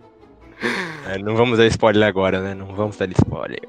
É, 1.07 1.17
não 1.17 1.35
vamos 1.35 1.57
dar 1.57 1.65
spoiler 1.65 2.07
agora, 2.07 2.39
né? 2.39 2.53
Não 2.53 2.67
vamos 2.75 2.95
dar 2.95 3.09
spoiler. 3.09 3.59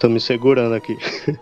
Tô 0.00 0.08
me 0.08 0.20
segurando 0.20 0.74
aqui. 0.74 0.98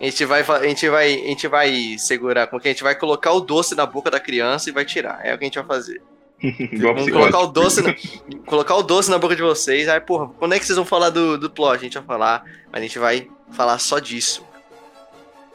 A 0.00 0.04
gente 0.04 0.24
vai, 0.24 0.40
a 0.42 0.62
gente 0.68 0.88
vai, 0.88 1.14
a 1.14 1.26
gente 1.26 1.48
vai 1.48 1.98
segurar, 1.98 2.46
como 2.46 2.62
que 2.62 2.68
a 2.68 2.70
gente 2.70 2.84
vai 2.84 2.94
colocar 2.94 3.32
o 3.32 3.40
doce 3.40 3.74
na 3.74 3.84
boca 3.84 4.08
da 4.08 4.20
criança 4.20 4.70
e 4.70 4.72
vai 4.72 4.84
tirar. 4.84 5.20
É 5.24 5.34
o 5.34 5.38
que 5.38 5.44
a 5.44 5.46
gente 5.46 5.58
vai 5.58 5.66
fazer. 5.66 6.00
Igual 6.72 6.94
Vamos 6.94 7.04
psicótico. 7.04 7.12
colocar 7.12 7.40
o 7.40 7.46
doce, 7.46 7.82
na, 7.82 7.94
colocar 8.44 8.74
o 8.76 8.82
doce 8.82 9.10
na 9.10 9.18
boca 9.18 9.34
de 9.34 9.42
vocês. 9.42 9.88
Aí, 9.88 10.00
porra, 10.00 10.28
quando 10.38 10.52
é 10.52 10.58
que 10.58 10.66
vocês 10.66 10.76
vão 10.76 10.84
falar 10.84 11.10
do, 11.10 11.38
do 11.38 11.50
plot? 11.50 11.76
A 11.76 11.78
gente 11.78 11.94
vai 11.94 12.06
falar, 12.06 12.44
mas 12.70 12.80
a 12.80 12.82
gente 12.82 12.98
vai 12.98 13.30
falar 13.50 13.78
só 13.78 13.98
disso. 13.98 14.44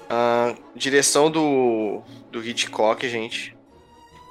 Ah, 0.09 0.55
direção 0.75 1.29
do, 1.29 2.01
do 2.31 2.43
Hitchcock, 2.43 3.07
gente. 3.07 3.55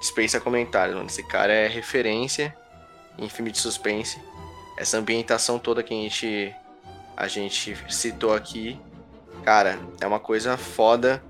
Dispensa 0.01 0.41
comentários, 0.41 0.97
mano. 0.97 1.09
Esse 1.09 1.23
cara 1.23 1.53
é 1.53 1.69
referência 1.69 2.57
em 3.17 3.29
filme 3.29 3.53
de 3.53 3.59
suspense. 3.59 4.21
Essa 4.77 4.99
ambientação 4.99 5.59
toda 5.59 5.83
que 5.83 5.95
a 5.95 5.97
gente, 5.97 6.55
a 7.17 7.29
gente 7.29 7.77
citou 7.89 8.35
aqui, 8.35 8.81
cara, 9.45 9.79
é 10.01 10.07
uma 10.07 10.21
coisa 10.21 10.57
foda 10.57 11.23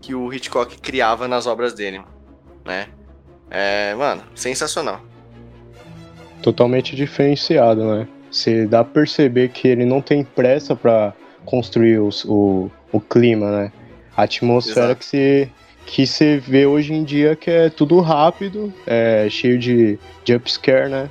que 0.00 0.14
o 0.14 0.32
Hitchcock 0.32 0.78
criava 0.78 1.28
nas 1.28 1.46
obras 1.46 1.72
dele, 1.74 2.02
né? 2.64 2.88
É, 3.50 3.94
mano, 3.94 4.22
sensacional. 4.34 5.00
Totalmente 6.42 6.94
diferenciado, 6.96 7.84
né? 7.84 8.08
Você 8.30 8.66
dá 8.66 8.84
pra 8.84 8.94
perceber 9.02 9.48
que 9.50 9.66
ele 9.68 9.84
não 9.84 10.00
tem 10.00 10.22
pressa 10.24 10.76
pra 10.76 11.12
construir 11.44 11.98
os- 11.98 12.24
o, 12.24 12.70
o 12.92 13.00
clima, 13.00 13.50
né? 13.50 13.72
A 14.16 14.22
atmosfera 14.22 14.86
Exato. 14.86 15.00
que 15.00 15.04
você 15.04 15.48
que 15.86 16.06
você 16.06 16.36
vê 16.38 16.66
hoje 16.66 16.92
em 16.92 17.02
dia 17.02 17.34
que 17.34 17.50
é 17.50 17.68
tudo 17.68 17.98
rápido, 18.00 18.72
é 18.86 19.26
cheio 19.28 19.58
de 19.58 19.98
jumpscare, 20.24 20.88
né? 20.88 21.10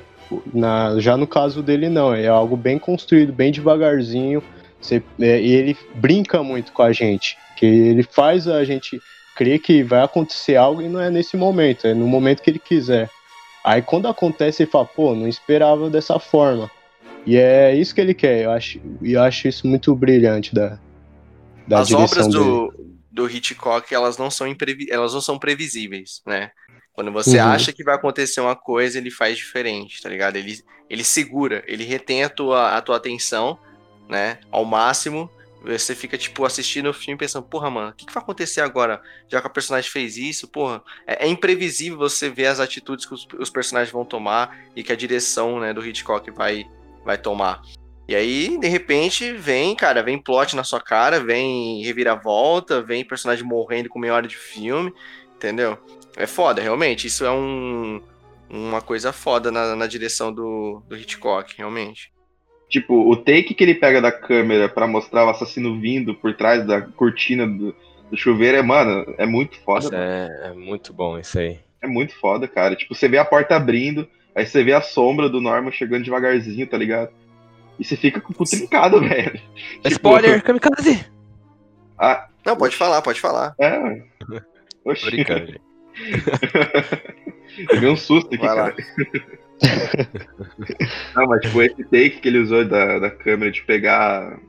Na, 0.54 0.98
já 1.00 1.18
no 1.18 1.28
caso 1.28 1.62
dele 1.62 1.90
não, 1.90 2.14
é 2.14 2.28
algo 2.28 2.56
bem 2.56 2.80
construído, 2.80 3.34
bem 3.34 3.52
devagarzinho. 3.52 4.42
Você, 4.80 5.04
é, 5.20 5.42
e 5.42 5.52
ele 5.54 5.78
brinca 5.96 6.42
muito 6.42 6.72
com 6.72 6.82
a 6.84 6.94
gente, 6.94 7.38
que 7.58 7.66
ele 7.66 8.04
faz 8.04 8.48
a 8.48 8.64
gente 8.64 9.02
crer 9.40 9.58
que 9.60 9.82
vai 9.82 10.04
acontecer 10.04 10.58
algo 10.58 10.82
e 10.82 10.90
não 10.90 11.00
é 11.00 11.10
nesse 11.10 11.38
momento, 11.38 11.88
é 11.88 11.94
no 11.94 12.06
momento 12.06 12.42
que 12.42 12.50
ele 12.50 12.60
quiser. 12.60 13.10
Aí 13.64 13.82
quando 13.82 14.10
acontece, 14.10 14.64
ele 14.64 14.70
fala, 14.72 14.86
pô, 14.86 15.16
não 15.16 15.30
esperava 15.30 15.90
dessa 15.90 16.20
forma. 16.20 16.70
E 17.26 17.38
é 17.38 17.74
isso 17.74 17.96
que 17.96 18.02
ele 18.02 18.14
quer, 18.14 18.44
eu 18.44 18.52
acho, 18.52 18.82
e 19.02 19.14
eu 19.14 19.22
acho 19.22 19.48
isso 19.48 19.66
muito 19.66 19.96
brilhante 19.96 20.54
da, 20.54 20.78
da 21.66 21.80
As 21.80 21.94
obras 21.94 22.28
dele. 22.28 22.44
do, 22.44 22.74
do 23.10 23.30
Hitchcock, 23.30 23.94
elas 23.96 24.18
não 24.18 24.30
são 24.30 24.46
elas 24.90 25.14
não 25.14 25.22
são 25.22 25.40
previsíveis, 25.40 26.22
né? 26.28 26.52
Quando 26.92 27.14
você 27.14 27.38
Uhum. 27.38 27.46
acha 27.46 27.72
que 27.72 27.82
vai 27.84 27.96
acontecer 27.96 28.42
uma 28.42 28.58
coisa, 28.58 28.98
ele 28.98 29.10
faz 29.10 29.38
diferente, 29.38 30.02
tá 30.02 30.10
ligado? 30.10 30.36
Ele, 30.36 30.58
ele 30.90 31.04
segura, 31.06 31.64
ele 31.66 31.86
retém 31.86 32.26
a 32.26 32.30
tua, 32.30 32.76
a 32.76 32.82
tua 32.82 32.98
atenção, 32.98 33.58
né? 34.10 34.40
Ao 34.52 34.66
máximo. 34.66 35.30
Você 35.62 35.94
fica, 35.94 36.18
tipo, 36.18 36.46
assistindo 36.46 36.90
o 36.90 36.94
filme 36.94 37.18
pensando, 37.18 37.46
porra, 37.46 37.70
mano, 37.70 37.90
o 37.90 37.94
que, 37.94 38.06
que 38.06 38.14
vai 38.14 38.24
acontecer 38.24 38.62
agora? 38.62 39.02
Já 39.28 39.42
que 39.42 39.48
a 39.48 39.50
personagem 39.50 39.92
fez 39.92 40.16
isso, 40.16 40.48
porra. 40.48 40.82
É, 41.06 41.26
é 41.26 41.28
imprevisível 41.28 41.98
você 41.98 42.30
ver 42.30 42.48
as 42.48 42.60
atitudes 42.60 43.06
que 43.06 43.14
os, 43.14 43.28
os 43.38 43.50
personagens 43.50 43.92
vão 43.92 44.06
tomar 44.06 44.58
e 44.76 44.84
que 44.84 44.94
a 44.94 44.96
direção, 44.96 45.60
né, 45.60 45.74
do 45.74 45.86
Hitchcock 45.86 46.32
vai, 46.32 46.66
vai 47.04 47.18
tomar. 47.18 47.62
E 48.08 48.16
aí, 48.16 48.58
de 48.58 48.68
repente, 48.68 49.34
vem, 49.34 49.76
cara, 49.76 50.02
vem 50.02 50.18
plot 50.18 50.56
na 50.56 50.64
sua 50.64 50.82
cara, 50.82 51.20
vem 51.20 51.84
reviravolta, 51.84 52.82
vem 52.82 53.06
personagem 53.06 53.46
morrendo 53.46 53.90
com 53.90 54.00
meia 54.00 54.16
hora 54.16 54.28
de 54.28 54.38
filme, 54.38 54.92
entendeu? 55.36 55.78
É 56.16 56.26
foda, 56.26 56.62
realmente. 56.62 57.06
Isso 57.06 57.24
é 57.24 57.32
um, 57.32 58.02
uma 58.50 58.82
coisa 58.82 59.14
foda 59.14 59.52
na, 59.52 59.76
na 59.76 59.86
direção 59.86 60.34
do, 60.34 60.82
do 60.88 60.98
Hitchcock, 60.98 61.54
realmente. 61.56 62.12
Tipo, 62.70 63.10
o 63.10 63.16
take 63.16 63.56
que 63.56 63.64
ele 63.64 63.74
pega 63.74 64.00
da 64.00 64.12
câmera 64.12 64.70
pra 64.70 64.86
mostrar 64.88 65.26
o 65.26 65.30
assassino 65.30 65.80
vindo 65.80 66.14
por 66.14 66.36
trás 66.36 66.66
da 66.66 66.82
cortina 66.82 67.48
do, 67.48 67.76
do 68.12 68.16
chuveiro 68.16 68.58
é, 68.58 68.62
mano, 68.62 69.12
é 69.18 69.26
muito 69.26 69.58
foda. 69.62 69.86
Nossa, 69.86 69.96
é, 69.98 70.50
é 70.50 70.54
muito 70.54 70.94
bom 70.94 71.18
isso 71.18 71.40
aí. 71.40 71.60
É 71.82 71.88
muito 71.88 72.14
foda, 72.20 72.48
cara. 72.48 72.76
Tipo, 72.76 72.94
você 72.94 73.08
vê 73.08 73.18
a 73.18 73.26
porta 73.26 73.56
abrindo, 73.56 74.08
aí 74.36 74.46
você 74.46 74.64
vê 74.64 74.74
a 74.74 74.82
sombra 74.82 75.28
do 75.28 75.42
Norman 75.42 75.72
chegando 75.72 76.04
devagarzinho, 76.04 76.68
tá 76.68 76.78
ligado? 76.78 77.10
E 77.80 77.84
você 77.84 77.96
fica 77.96 78.22
com 78.22 78.34
o 78.34 78.36
cu 78.36 78.44
trincado, 78.44 79.00
velho. 79.02 79.32
Tipo, 79.32 79.88
Spoiler, 79.88 80.44
kamikaze! 80.44 81.06
Ah, 81.98 82.28
Não, 82.46 82.56
pode 82.56 82.76
falar, 82.76 83.02
pode 83.02 83.20
falar. 83.20 83.56
é, 83.60 84.04
Oxi, 84.86 85.06
brincando, 85.08 85.48
gente. 85.48 85.62
Levei 87.72 87.90
um 87.90 87.98
susto 87.98 88.34
aqui, 88.34 88.46
Vai 88.46 88.56
lá. 88.56 88.74
Não, 91.16 91.26
mas 91.28 91.42
tipo, 91.42 91.62
esse 91.62 91.84
take 91.84 92.20
que 92.22 92.28
ele 92.28 92.40
usou 92.40 92.66
da, 92.66 93.00
da 93.00 93.10
câmera 93.12 93.52
de 93.52 93.62
pegar 93.64 94.40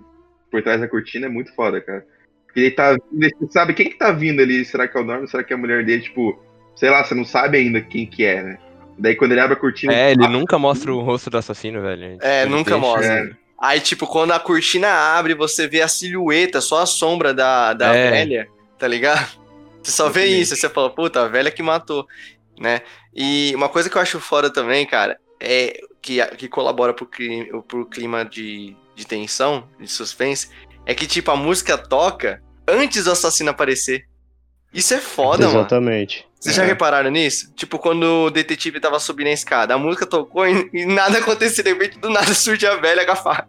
por 0.50 0.62
trás 0.62 0.80
da 0.80 0.88
cortina 0.88 1.26
é 1.26 1.28
muito 1.28 1.54
foda, 1.54 1.80
cara. 1.80 2.04
Porque 2.46 2.60
ele 2.60 2.70
tá 2.72 2.96
vindo, 3.12 3.30
você 3.38 3.52
sabe 3.52 3.74
quem 3.74 3.88
que 3.90 3.98
tá 3.98 4.10
vindo 4.10 4.40
ali? 4.40 4.64
Será 4.64 4.88
que 4.88 4.96
é 4.96 5.00
o 5.00 5.04
Norman? 5.04 5.26
Será 5.26 5.44
que 5.44 5.52
é 5.52 5.56
a 5.56 5.58
mulher 5.58 5.84
dele? 5.84 6.02
Tipo, 6.02 6.38
sei 6.74 6.90
lá, 6.90 7.04
você 7.04 7.14
não 7.14 7.24
sabe 7.24 7.58
ainda 7.58 7.80
quem 7.80 8.06
que 8.06 8.24
é, 8.24 8.42
né? 8.42 8.58
Daí 8.98 9.14
quando 9.14 9.32
ele 9.32 9.40
abre 9.40 9.54
a 9.56 9.60
cortina. 9.60 9.94
É, 9.94 10.10
ele 10.10 10.24
ah, 10.24 10.28
nunca 10.28 10.58
mostra 10.58 10.92
o 10.92 11.00
rosto 11.00 11.30
do 11.30 11.38
assassino, 11.38 11.80
velho. 11.80 12.18
É, 12.20 12.42
ele 12.42 12.50
nunca 12.50 12.72
deixa- 12.72 12.78
mostra. 12.86 13.06
é, 13.06 13.30
Aí, 13.62 13.78
tipo, 13.78 14.06
quando 14.06 14.32
a 14.32 14.40
cortina 14.40 14.88
abre, 14.88 15.34
você 15.34 15.68
vê 15.68 15.82
a 15.82 15.88
silhueta, 15.88 16.62
só 16.62 16.82
a 16.82 16.86
sombra 16.86 17.34
da, 17.34 17.74
da 17.74 17.94
É. 17.94 18.10
velha, 18.10 18.48
tá 18.78 18.88
ligado? 18.88 19.38
Você 19.82 19.92
só 19.92 20.08
vê 20.08 20.26
isso, 20.26 20.56
você 20.56 20.68
fala, 20.68 20.90
puta, 20.90 21.22
a 21.22 21.28
velha 21.28 21.50
que 21.50 21.62
matou, 21.62 22.06
né? 22.60 22.82
E 23.14 23.52
uma 23.56 23.68
coisa 23.68 23.88
que 23.88 23.96
eu 23.96 24.02
acho 24.02 24.20
foda 24.20 24.50
também, 24.52 24.86
cara, 24.86 25.18
é 25.40 25.80
que, 26.02 26.24
que 26.36 26.48
colabora 26.48 26.92
pro 26.92 27.06
clima, 27.06 27.62
pro 27.62 27.86
clima 27.86 28.24
de, 28.24 28.76
de 28.94 29.06
tensão, 29.06 29.66
de 29.80 29.88
suspense, 29.88 30.50
é 30.84 30.94
que, 30.94 31.06
tipo, 31.06 31.30
a 31.30 31.36
música 31.36 31.76
toca 31.78 32.42
antes 32.68 33.04
do 33.04 33.10
assassino 33.12 33.50
aparecer. 33.50 34.06
Isso 34.72 34.94
é 34.94 34.98
foda, 34.98 35.46
mano. 35.46 35.60
Exatamente. 35.60 36.28
Vocês 36.38 36.54
já 36.54 36.62
É. 36.62 36.66
repararam 36.66 37.10
nisso? 37.10 37.52
Tipo, 37.54 37.78
quando 37.78 38.04
o 38.26 38.30
detetive 38.30 38.78
tava 38.78 39.00
subindo 39.00 39.26
a 39.26 39.32
escada, 39.32 39.74
a 39.74 39.78
música 39.78 40.06
tocou 40.06 40.46
e, 40.46 40.70
e 40.72 40.86
nada 40.86 41.18
aconteceu. 41.18 41.64
De 41.64 41.70
repente, 41.72 41.98
do 41.98 42.08
nada 42.08 42.32
surge 42.34 42.66
a 42.66 42.76
velha 42.76 43.04
com 43.04 43.12
a 43.12 43.16
faca. 43.16 43.48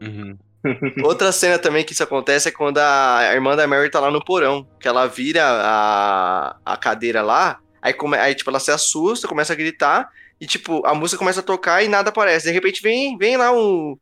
Uhum. 0.00 0.38
Outra 1.04 1.30
cena 1.32 1.58
também 1.58 1.84
que 1.84 1.92
isso 1.92 2.02
acontece 2.02 2.48
é 2.48 2.52
quando 2.52 2.78
a 2.78 3.30
irmã 3.32 3.54
da 3.56 3.66
Mary 3.66 3.90
tá 3.90 4.00
lá 4.00 4.10
no 4.10 4.24
porão. 4.24 4.66
Que 4.80 4.88
ela 4.88 5.06
vira 5.06 5.44
a, 5.44 6.56
a 6.64 6.76
cadeira 6.76 7.22
lá, 7.22 7.58
aí, 7.80 7.92
come, 7.92 8.16
aí, 8.16 8.34
tipo, 8.34 8.50
ela 8.50 8.60
se 8.60 8.70
assusta, 8.70 9.28
começa 9.28 9.52
a 9.52 9.56
gritar, 9.56 10.10
e, 10.40 10.46
tipo, 10.46 10.86
a 10.86 10.94
música 10.94 11.18
começa 11.18 11.40
a 11.40 11.42
tocar 11.42 11.82
e 11.82 11.88
nada 11.88 12.10
aparece. 12.10 12.46
De 12.46 12.52
repente 12.52 12.80
vem, 12.82 13.16
vem 13.18 13.36
lá 13.36 13.52
o, 13.52 13.98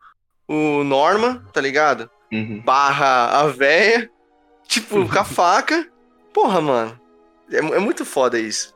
o 0.48 0.84
Norman, 0.84 1.42
tá 1.52 1.60
ligado? 1.60 2.10
uhum. 2.32 2.60
Barra 2.64 3.40
a 3.40 3.46
véia, 3.46 4.10
tipo, 4.66 5.06
com 5.08 5.18
a 5.18 5.24
faca. 5.24 5.88
Porra, 6.32 6.60
mano. 6.60 7.00
É, 7.50 7.58
é 7.58 7.78
muito 7.78 8.04
foda 8.04 8.38
isso. 8.38 8.74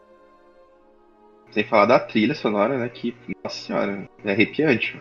Sem 1.53 1.67
falar 1.67 1.87
da 1.87 1.99
trilha 1.99 2.35
sonora, 2.35 2.79
né? 2.79 2.89
Que, 2.89 3.15
nossa 3.43 3.57
senhora, 3.67 4.09
é 4.25 4.33
arrepiante. 4.33 5.01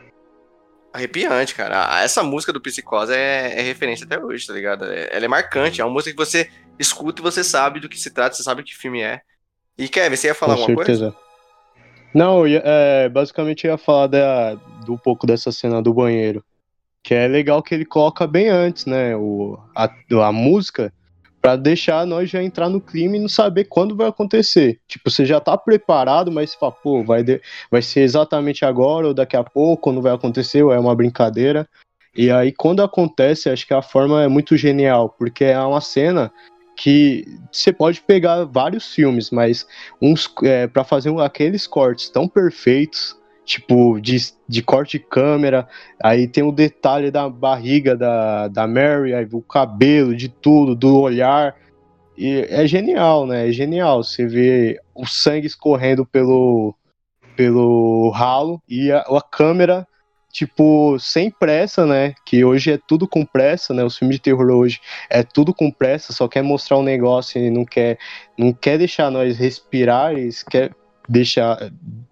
Arrepiante, 0.91 1.53
cara. 1.53 1.88
Ah, 1.88 2.01
Essa 2.01 2.23
música 2.23 2.51
do 2.51 2.59
Psicose 2.59 3.13
é, 3.13 3.59
é 3.59 3.62
referência 3.62 4.05
até 4.05 4.19
hoje, 4.19 4.47
tá 4.47 4.53
ligado? 4.53 4.85
É- 4.85 5.09
ela 5.12 5.25
é 5.25 5.27
marcante, 5.27 5.79
é 5.79 5.85
uma 5.85 5.93
música 5.93 6.12
que 6.12 6.17
você 6.17 6.49
escuta 6.79 7.21
e 7.21 7.23
você 7.23 7.43
sabe 7.43 7.79
do 7.79 7.88
que 7.88 7.99
se 7.99 8.09
trata, 8.12 8.35
você 8.35 8.41
sabe 8.41 8.63
que 8.63 8.75
filme 8.75 9.01
é. 9.01 9.21
E 9.79 9.87
Kevin, 9.87 10.17
você 10.17 10.27
ia 10.27 10.35
falar 10.35 10.55
Com 10.55 10.61
alguma 10.63 10.75
coisa? 10.75 10.93
certeza. 11.05 11.15
Não, 12.13 12.39
eu 12.39 12.47
ia- 12.49 12.61
é, 12.65 13.07
basicamente 13.07 13.65
eu 13.65 13.71
ia 13.71 13.77
falar 13.77 14.07
da, 14.07 14.55
do 14.85 14.93
um 14.93 14.97
pouco 14.97 15.25
dessa 15.25 15.53
cena 15.53 15.81
do 15.81 15.93
banheiro. 15.93 16.43
Que 17.01 17.13
é 17.13 17.27
legal 17.29 17.63
que 17.63 17.73
ele 17.73 17.85
coloca 17.85 18.27
bem 18.27 18.49
antes, 18.49 18.85
né? 18.85 19.15
O, 19.15 19.57
a, 19.73 19.89
a 20.27 20.31
música, 20.33 20.91
pra 21.41 21.55
deixar 21.55 22.05
nós 22.05 22.29
já 22.29 22.43
entrar 22.43 22.67
no 22.67 22.81
clima 22.81 23.15
e 23.15 23.19
não 23.19 23.29
saber 23.29 23.65
quando 23.65 23.95
vai 23.95 24.09
acontecer. 24.09 24.81
Tipo, 24.85 25.09
você 25.09 25.25
já 25.25 25.39
tá 25.39 25.57
preparado, 25.57 26.29
mas 26.29 26.51
você 26.51 26.57
fala, 26.57 26.73
pô, 26.73 27.01
vai, 27.01 27.23
de- 27.23 27.41
vai 27.71 27.81
ser 27.81 28.01
exatamente 28.01 28.65
agora 28.65 29.07
ou 29.07 29.13
daqui 29.13 29.37
a 29.37 29.43
pouco, 29.45 29.83
quando 29.83 30.01
vai 30.01 30.13
acontecer, 30.13 30.61
ou 30.61 30.73
é 30.73 30.79
uma 30.79 30.93
brincadeira. 30.93 31.65
E 32.13 32.29
aí, 32.29 32.51
quando 32.51 32.83
acontece, 32.83 33.49
acho 33.49 33.65
que 33.65 33.73
a 33.73 33.81
forma 33.81 34.21
é 34.23 34.27
muito 34.27 34.57
genial, 34.57 35.07
porque 35.17 35.45
é 35.45 35.57
uma 35.59 35.79
cena 35.79 36.29
que 36.79 37.25
você 37.51 37.73
pode 37.73 37.99
pegar 37.99 38.45
vários 38.45 38.93
filmes, 38.93 39.31
mas 39.31 39.67
uns 40.01 40.33
é, 40.43 40.65
para 40.65 40.85
fazer 40.85 41.13
aqueles 41.19 41.67
cortes 41.67 42.09
tão 42.09 42.25
perfeitos, 42.25 43.17
tipo 43.43 43.99
de, 43.99 44.15
de 44.47 44.63
corte 44.63 44.97
de 44.97 45.03
câmera, 45.03 45.67
aí 46.01 46.25
tem 46.25 46.41
o 46.41 46.53
detalhe 46.53 47.11
da 47.11 47.27
barriga 47.27 47.97
da, 47.97 48.47
da 48.47 48.65
Mary, 48.65 49.13
aí 49.13 49.27
o 49.29 49.41
cabelo, 49.41 50.15
de 50.15 50.29
tudo, 50.29 50.73
do 50.73 51.01
olhar. 51.01 51.53
E 52.17 52.47
é 52.49 52.65
genial, 52.65 53.27
né? 53.27 53.49
É 53.49 53.51
genial. 53.51 54.01
Você 54.01 54.25
vê 54.25 54.79
o 54.95 55.05
sangue 55.05 55.47
escorrendo 55.47 56.05
pelo, 56.05 56.73
pelo 57.35 58.09
ralo 58.11 58.61
e 58.69 58.89
a, 58.89 58.99
a 58.99 59.21
câmera, 59.21 59.85
tipo, 60.39 60.97
sem 60.99 61.30
pressa, 61.30 61.86
né? 61.86 62.13
Que 62.25 62.45
hoje 62.45 62.71
é 62.71 62.78
tudo 62.78 63.06
com 63.06 63.25
pressa, 63.25 63.73
né? 63.73 63.84
Os 63.84 63.97
filmes 63.97 64.15
de 64.15 64.21
terror 64.21 64.49
hoje 64.49 64.80
é 65.10 65.21
tudo 65.21 65.54
com 65.54 65.69
pressa, 65.69 66.13
só 66.13 66.30
quer 66.30 66.41
mostrar 66.41 66.78
um 66.78 66.84
negócio 66.84 67.41
e 67.41 67.49
não 67.49 67.65
quer, 67.65 67.97
não 68.38 68.54
quer 68.54 68.78
deixar 68.78 69.12
nós 69.12 69.38
respirar, 69.38 70.17
e 70.17 70.30
quer 70.49 70.71
deixar 71.10 71.58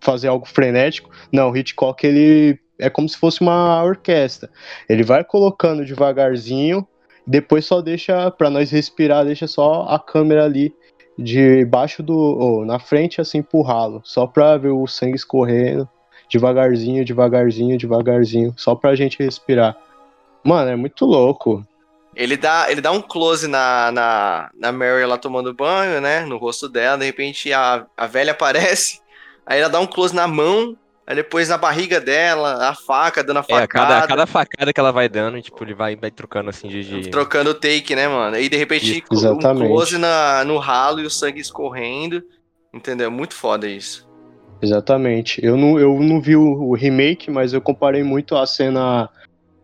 fazer 0.01 0.27
algo 0.27 0.45
frenético. 0.45 1.09
Não, 1.31 1.55
Hitchcock 1.55 2.05
ele 2.05 2.59
é 2.77 2.89
como 2.89 3.07
se 3.07 3.17
fosse 3.17 3.39
uma 3.39 3.81
orquestra. 3.81 4.49
Ele 4.89 5.03
vai 5.03 5.23
colocando 5.23 5.85
devagarzinho, 5.85 6.85
depois 7.25 7.65
só 7.65 7.81
deixa 7.81 8.29
para 8.29 8.49
nós 8.49 8.71
respirar, 8.71 9.23
deixa 9.23 9.47
só 9.47 9.83
a 9.83 9.97
câmera 9.97 10.43
ali 10.43 10.73
debaixo 11.17 12.03
do, 12.03 12.13
ou 12.13 12.65
na 12.65 12.77
frente 12.77 13.21
assim 13.21 13.41
ralo, 13.63 14.01
só 14.03 14.27
pra 14.27 14.57
ver 14.57 14.71
o 14.71 14.85
sangue 14.85 15.15
escorrendo, 15.15 15.87
devagarzinho, 16.29 17.05
devagarzinho, 17.05 17.77
devagarzinho, 17.77 18.53
só 18.57 18.75
pra 18.75 18.95
gente 18.95 19.17
respirar. 19.21 19.75
Mano, 20.43 20.69
é 20.71 20.75
muito 20.75 21.05
louco. 21.05 21.65
Ele 22.15 22.35
dá, 22.35 22.65
ele 22.71 22.81
dá 22.81 22.91
um 22.91 23.01
close 23.01 23.47
na, 23.47 23.91
na, 23.91 24.49
na 24.55 24.71
Mary 24.71 25.05
lá 25.05 25.17
tomando 25.17 25.53
banho, 25.53 26.01
né? 26.01 26.21
No 26.25 26.37
rosto 26.37 26.67
dela, 26.67 26.97
de 26.97 27.05
repente 27.05 27.53
a, 27.53 27.85
a 27.95 28.07
velha 28.07 28.31
aparece, 28.31 28.99
aí 29.45 29.59
ela 29.59 29.69
dá 29.69 29.79
um 29.79 29.85
close 29.85 30.15
na 30.15 30.27
mão, 30.27 30.75
aí 31.05 31.15
depois 31.15 31.47
na 31.47 31.57
barriga 31.57 31.99
dela, 32.01 32.69
a 32.69 32.73
faca 32.73 33.23
dando 33.23 33.37
a 33.37 33.41
É, 33.41 33.43
facada. 33.43 33.63
a 33.63 33.67
cada, 33.67 34.07
cada 34.07 34.27
facada 34.27 34.73
que 34.73 34.79
ela 34.79 34.91
vai 34.91 35.07
dando, 35.07 35.39
tipo, 35.41 35.63
ele 35.63 35.75
vai, 35.75 35.95
vai 35.95 36.09
trocando 36.09 36.49
assim 36.49 36.67
de. 36.67 36.83
de- 36.83 37.09
Trocando 37.11 37.51
o 37.51 37.53
take, 37.53 37.95
né, 37.95 38.07
mano? 38.07 38.35
Aí 38.35 38.49
de 38.49 38.57
repente 38.57 38.97
Isso, 38.97 39.13
um 39.13 39.15
exatamente. 39.15 39.67
close 39.67 39.97
na, 39.97 40.43
no 40.43 40.57
ralo 40.57 40.99
e 41.01 41.05
o 41.05 41.09
sangue 41.11 41.39
escorrendo. 41.39 42.23
Entendeu? 42.73 43.09
Muito 43.11 43.33
foda 43.33 43.67
isso. 43.67 44.06
Exatamente. 44.61 45.43
Eu 45.43 45.55
não, 45.55 45.79
eu 45.79 45.99
não 45.99 46.19
vi 46.19 46.35
o, 46.35 46.43
o 46.69 46.73
remake, 46.75 47.29
mas 47.29 47.53
eu 47.53 47.61
comparei 47.61 48.03
muito 48.03 48.35
a 48.35 48.45
cena. 48.45 49.09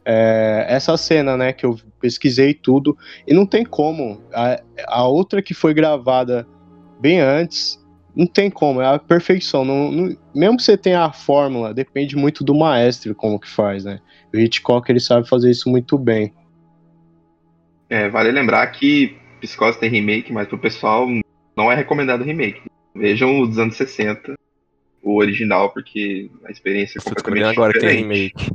é, 0.06 0.66
essa 0.70 0.96
cena, 0.98 1.36
né? 1.38 1.54
Que 1.54 1.66
eu 1.66 1.78
pesquisei 2.00 2.54
tudo. 2.54 2.98
E 3.28 3.34
não 3.34 3.46
tem 3.46 3.66
como. 3.66 4.22
A, 4.34 4.62
a 4.88 5.08
outra 5.08 5.42
que 5.42 5.54
foi 5.54 5.74
gravada 5.74 6.48
bem 7.00 7.20
antes, 7.20 7.82
não 8.16 8.28
tem 8.28 8.50
como. 8.52 8.82
É 8.82 8.88
a 8.96 9.00
perfeição. 9.00 9.66
Não, 9.66 9.92
não- 9.92 10.16
mesmo 10.36 10.58
que 10.58 10.64
você 10.64 10.78
tenha 10.78 11.02
a 11.06 11.12
fórmula, 11.14 11.74
depende 11.74 12.16
muito 12.16 12.44
do 12.44 12.54
maestro 12.56 13.16
como 13.16 13.40
que 13.40 13.50
faz, 13.50 13.84
né? 13.86 14.00
O 14.34 14.38
Hitchcock 14.38 14.90
ele 14.92 15.00
sabe 15.00 15.28
fazer 15.28 15.50
isso 15.52 15.70
muito 15.70 15.98
bem. 15.98 16.34
É, 17.90 18.10
vale 18.10 18.32
lembrar 18.32 18.66
que 18.68 19.16
Psicose 19.42 19.80
tem 19.80 19.90
remake, 19.90 20.32
mas 20.32 20.48
pro 20.48 20.58
pessoal 20.58 21.08
não 21.56 21.72
é 21.72 21.76
recomendado 21.76 22.24
remake. 22.24 22.62
Vejam 22.96 23.42
os 23.42 23.58
anos 23.60 23.76
60, 23.76 24.34
o 25.04 25.18
original, 25.18 25.70
porque 25.72 26.30
a 26.46 26.52
experiência 26.52 26.98
é 27.00 27.02
completamente 27.04 27.44
agora 27.46 27.74
que 27.74 27.80
tem 27.80 27.90
diferente. 27.90 28.34
remake. 28.38 28.52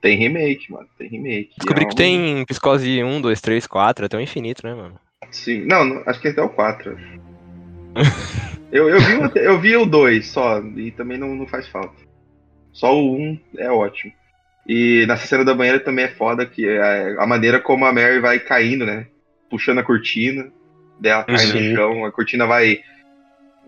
Tem 0.00 0.16
remake, 0.16 0.72
mano. 0.72 0.86
Tem 0.96 1.08
remake. 1.08 1.50
Descobri 1.58 1.82
É 1.84 1.86
que 1.88 1.92
um- 1.94 1.96
tem 1.96 2.44
Psicose 2.44 3.02
1, 3.02 3.20
2, 3.20 3.40
3, 3.40 3.66
4, 3.66 4.04
até 4.06 4.16
o 4.16 4.20
infinito, 4.20 4.64
né, 4.64 4.74
mano? 4.74 4.94
Sim. 5.30 5.64
Não, 5.66 5.84
não, 5.84 6.02
acho 6.06 6.20
que 6.20 6.28
até 6.28 6.40
o 6.42 6.48
4. 6.48 6.96
eu, 8.70 8.88
eu, 8.88 9.00
vi, 9.00 9.14
o- 9.16 9.38
eu 9.38 9.60
vi 9.60 9.76
o 9.76 9.86
2 9.86 10.26
só, 10.28 10.60
e 10.76 10.90
também 10.92 11.18
não, 11.18 11.34
não 11.34 11.46
faz 11.46 11.66
falta. 11.68 11.96
Só 12.72 12.94
o 12.94 13.16
1 13.16 13.40
é 13.56 13.70
ótimo. 13.70 14.12
E 14.66 15.04
nessa 15.08 15.26
cena 15.26 15.44
da 15.44 15.54
banheira 15.54 15.80
também 15.80 16.04
é 16.04 16.08
foda, 16.08 16.44
que 16.44 16.68
é 16.68 17.16
a 17.18 17.26
maneira 17.26 17.58
como 17.58 17.86
a 17.86 17.92
Mary 17.92 18.20
vai 18.20 18.38
caindo, 18.38 18.84
né? 18.84 19.06
Puxando 19.50 19.78
a 19.78 19.82
cortina, 19.82 20.52
dela 21.00 21.24
cai 21.24 21.38
Sim. 21.38 21.70
no 21.70 21.74
chão, 21.76 22.04
a 22.04 22.12
cortina 22.12 22.46
vai 22.46 22.80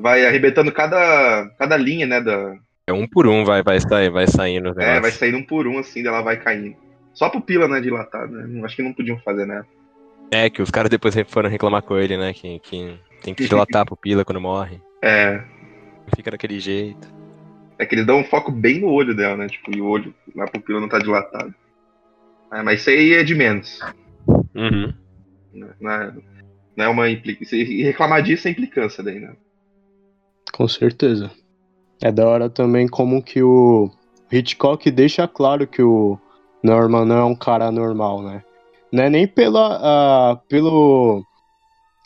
vai 0.00 0.26
arrebentando 0.26 0.72
cada, 0.72 1.48
cada 1.58 1.76
linha, 1.76 2.06
né? 2.06 2.20
Da, 2.20 2.54
É 2.86 2.92
um 2.92 3.06
por 3.06 3.26
um, 3.26 3.44
vai, 3.44 3.62
vai, 3.62 3.80
sair, 3.80 4.10
vai 4.10 4.26
saindo. 4.26 4.74
é, 4.80 5.00
vai 5.00 5.10
saindo 5.10 5.38
um 5.38 5.44
por 5.44 5.66
um, 5.66 5.78
assim, 5.78 6.02
dela 6.02 6.22
vai 6.22 6.36
caindo. 6.36 6.76
Só 7.12 7.26
a 7.26 7.30
pupila, 7.30 7.68
né, 7.68 7.80
dilatada, 7.80 8.28
né? 8.28 8.64
Acho 8.64 8.76
que 8.76 8.82
não 8.82 8.92
podiam 8.92 9.18
fazer, 9.20 9.46
né? 9.46 9.62
É, 10.30 10.48
que 10.48 10.62
os 10.62 10.70
caras 10.70 10.90
depois 10.90 11.14
foram 11.26 11.50
reclamar 11.50 11.82
com 11.82 11.96
ele, 11.96 12.16
né? 12.16 12.32
Que, 12.32 12.58
que 12.60 12.98
tem 13.22 13.34
que 13.34 13.48
dilatar 13.48 13.82
a 13.82 13.86
pupila 13.86 14.24
quando 14.24 14.40
morre. 14.40 14.80
É, 15.02 15.42
Fica 16.14 16.30
daquele 16.30 16.60
jeito. 16.60 17.08
É 17.78 17.86
que 17.86 17.94
eles 17.94 18.06
dão 18.06 18.18
um 18.18 18.24
foco 18.24 18.52
bem 18.52 18.80
no 18.80 18.88
olho 18.88 19.14
dela, 19.14 19.36
né? 19.36 19.48
Tipo, 19.48 19.74
e 19.74 19.80
o 19.80 19.86
olho, 19.86 20.14
a 20.38 20.46
pupila 20.46 20.80
não 20.80 20.88
tá 20.88 20.98
dilatada. 20.98 21.54
É, 22.52 22.62
mas 22.62 22.80
isso 22.80 22.90
aí 22.90 23.14
é 23.14 23.22
de 23.22 23.34
menos. 23.34 23.80
Uhum. 24.54 24.92
Né? 25.54 25.68
Não, 25.80 25.90
é, 25.90 26.12
não 26.76 26.84
é 26.84 26.88
uma 26.88 27.08
implicância. 27.08 27.56
E 27.56 27.82
reclamar 27.82 28.22
disso 28.22 28.48
é 28.48 28.50
implicância 28.50 29.02
daí, 29.02 29.20
né? 29.20 29.32
Com 30.52 30.68
certeza. 30.68 31.30
É 32.02 32.10
da 32.10 32.26
hora 32.26 32.48
também 32.48 32.88
como 32.88 33.22
que 33.22 33.42
o 33.42 33.90
Hitchcock 34.30 34.90
deixa 34.90 35.28
claro 35.28 35.66
que 35.66 35.82
o 35.82 36.18
Norman 36.62 37.04
não 37.04 37.16
é 37.16 37.24
um 37.24 37.34
cara 37.34 37.70
normal, 37.70 38.22
né? 38.22 38.42
Não 38.92 39.04
é 39.04 39.10
nem 39.10 39.26
pela, 39.26 40.32
uh, 40.34 40.40
pelo, 40.48 41.24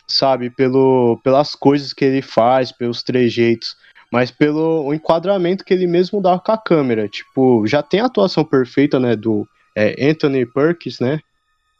sabe, 0.06 0.50
pelo, 0.50 1.18
pelas 1.22 1.54
coisas 1.54 1.92
que 1.92 2.04
ele 2.04 2.22
faz, 2.22 2.72
pelos 2.72 3.02
trejeitos, 3.02 3.74
mas 4.12 4.30
pelo 4.30 4.92
enquadramento 4.92 5.64
que 5.64 5.72
ele 5.72 5.86
mesmo 5.86 6.20
dá 6.20 6.38
com 6.38 6.52
a 6.52 6.58
câmera. 6.58 7.08
Tipo, 7.08 7.66
já 7.66 7.82
tem 7.82 8.00
a 8.00 8.06
atuação 8.06 8.44
perfeita, 8.44 9.00
né, 9.00 9.16
do 9.16 9.46
é, 9.76 10.08
Anthony 10.08 10.44
Perkins, 10.44 11.00
né? 11.00 11.20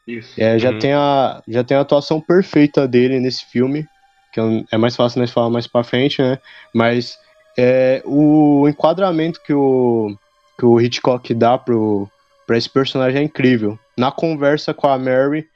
Isso. 0.07 0.40
É, 0.40 0.59
já, 0.59 0.70
Uhum. 0.70 0.79
tem 0.79 0.92
a, 0.92 1.42
já 1.46 1.64
tem 1.64 1.77
a 1.77 1.81
atuação 1.81 2.20
perfeita 2.20 2.87
dele 2.88 3.20
nesse 3.20 3.44
filme, 3.46 3.87
que 4.35 4.40
é- 4.40 4.64
é 4.73 4.77
mais 4.77 4.97
fácil 4.97 5.20
nós 5.20 5.31
falar 5.31 5.49
mais 5.49 5.68
pra 5.68 5.85
frente, 5.85 6.20
né? 6.20 6.38
Mas 6.73 7.16
é, 7.57 8.03
o 8.05 8.68
enquadramento 8.68 9.40
que 9.40 9.55
o, 9.55 10.12
que 10.59 10.66
o 10.66 10.81
Hitchcock 10.81 11.33
dá 11.33 11.57
pro, 11.57 12.11
pra 12.44 12.59
esse 12.59 12.68
personagem 12.68 13.20
é 13.20 13.25
incrível. 13.25 13.79
Na 13.97 14.11
conversa 14.11 14.75
com 14.75 14.88
a 14.88 14.99
Mary, 14.99 15.47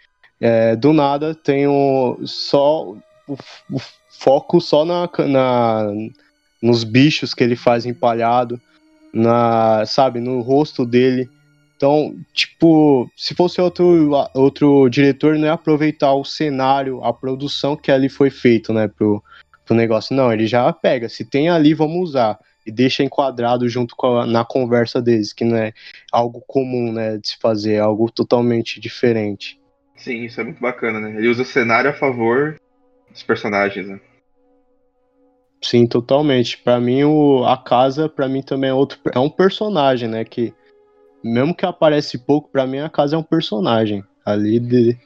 é, 0.40 0.76
do 0.76 0.92
nada 0.92 1.34
tem 1.34 1.66
o, 1.66 2.16
só 2.24 2.84
o, 3.26 3.36
o 3.72 3.80
foco 4.08 4.60
só 4.60 4.84
na, 4.84 5.10
na, 5.26 5.88
nos 6.62 6.84
bichos 6.84 7.34
que 7.34 7.42
ele 7.42 7.56
faz 7.56 7.84
empalhado, 7.84 8.60
na, 9.12 9.84
sabe, 9.86 10.20
no 10.20 10.40
rosto 10.40 10.86
dele. 10.86 11.28
Então, 11.78 12.16
tipo, 12.34 13.08
se 13.16 13.36
fosse 13.36 13.60
outro, 13.60 14.10
outro 14.34 14.88
diretor, 14.88 15.38
não 15.38 15.46
ia 15.46 15.52
aproveitar 15.52 16.12
o 16.12 16.24
cenário, 16.24 17.04
a 17.04 17.12
produção 17.12 17.76
que 17.76 17.92
ali 17.92 18.08
foi 18.08 18.30
feito, 18.30 18.72
né, 18.72 18.88
pro, 18.88 19.22
pro 19.64 19.76
negócio. 19.76 20.14
Não, 20.14 20.32
ele 20.32 20.48
já 20.48 20.72
pega, 20.72 21.08
se 21.08 21.24
tem 21.24 21.48
ali, 21.48 21.74
vamos 21.74 22.10
usar. 22.10 22.36
E 22.66 22.72
deixa 22.72 23.04
enquadrado 23.04 23.68
junto 23.68 23.94
com 23.94 24.18
a, 24.18 24.26
na 24.26 24.44
conversa 24.44 25.00
deles, 25.00 25.32
que 25.32 25.44
não 25.44 25.56
é 25.56 25.72
algo 26.10 26.42
comum, 26.48 26.92
né, 26.92 27.16
de 27.16 27.28
se 27.28 27.38
fazer, 27.38 27.74
é 27.74 27.78
algo 27.78 28.10
totalmente 28.10 28.80
diferente. 28.80 29.60
Sim, 29.96 30.24
isso 30.24 30.40
é 30.40 30.44
muito 30.44 30.60
bacana, 30.60 30.98
né? 30.98 31.16
Ele 31.16 31.28
usa 31.28 31.42
o 31.42 31.46
cenário 31.46 31.90
a 31.90 31.94
favor 31.94 32.56
dos 33.08 33.22
personagens, 33.22 33.86
né? 33.86 34.00
Sim, 35.62 35.86
totalmente. 35.86 36.58
Pra 36.58 36.80
mim, 36.80 37.04
o, 37.04 37.44
a 37.44 37.56
casa, 37.56 38.08
pra 38.08 38.28
mim 38.28 38.42
também 38.42 38.70
é 38.70 38.74
outro, 38.74 38.98
é 39.14 39.18
um 39.20 39.30
personagem, 39.30 40.08
né, 40.08 40.24
que 40.24 40.52
mesmo 41.22 41.54
que 41.54 41.66
aparece 41.66 42.18
pouco, 42.18 42.50
pra 42.50 42.66
mim 42.66 42.78
a 42.78 42.88
casa 42.88 43.16
é 43.16 43.18
um 43.18 43.22
personagem 43.22 44.04
ali 44.24 44.60
de, 44.60 44.96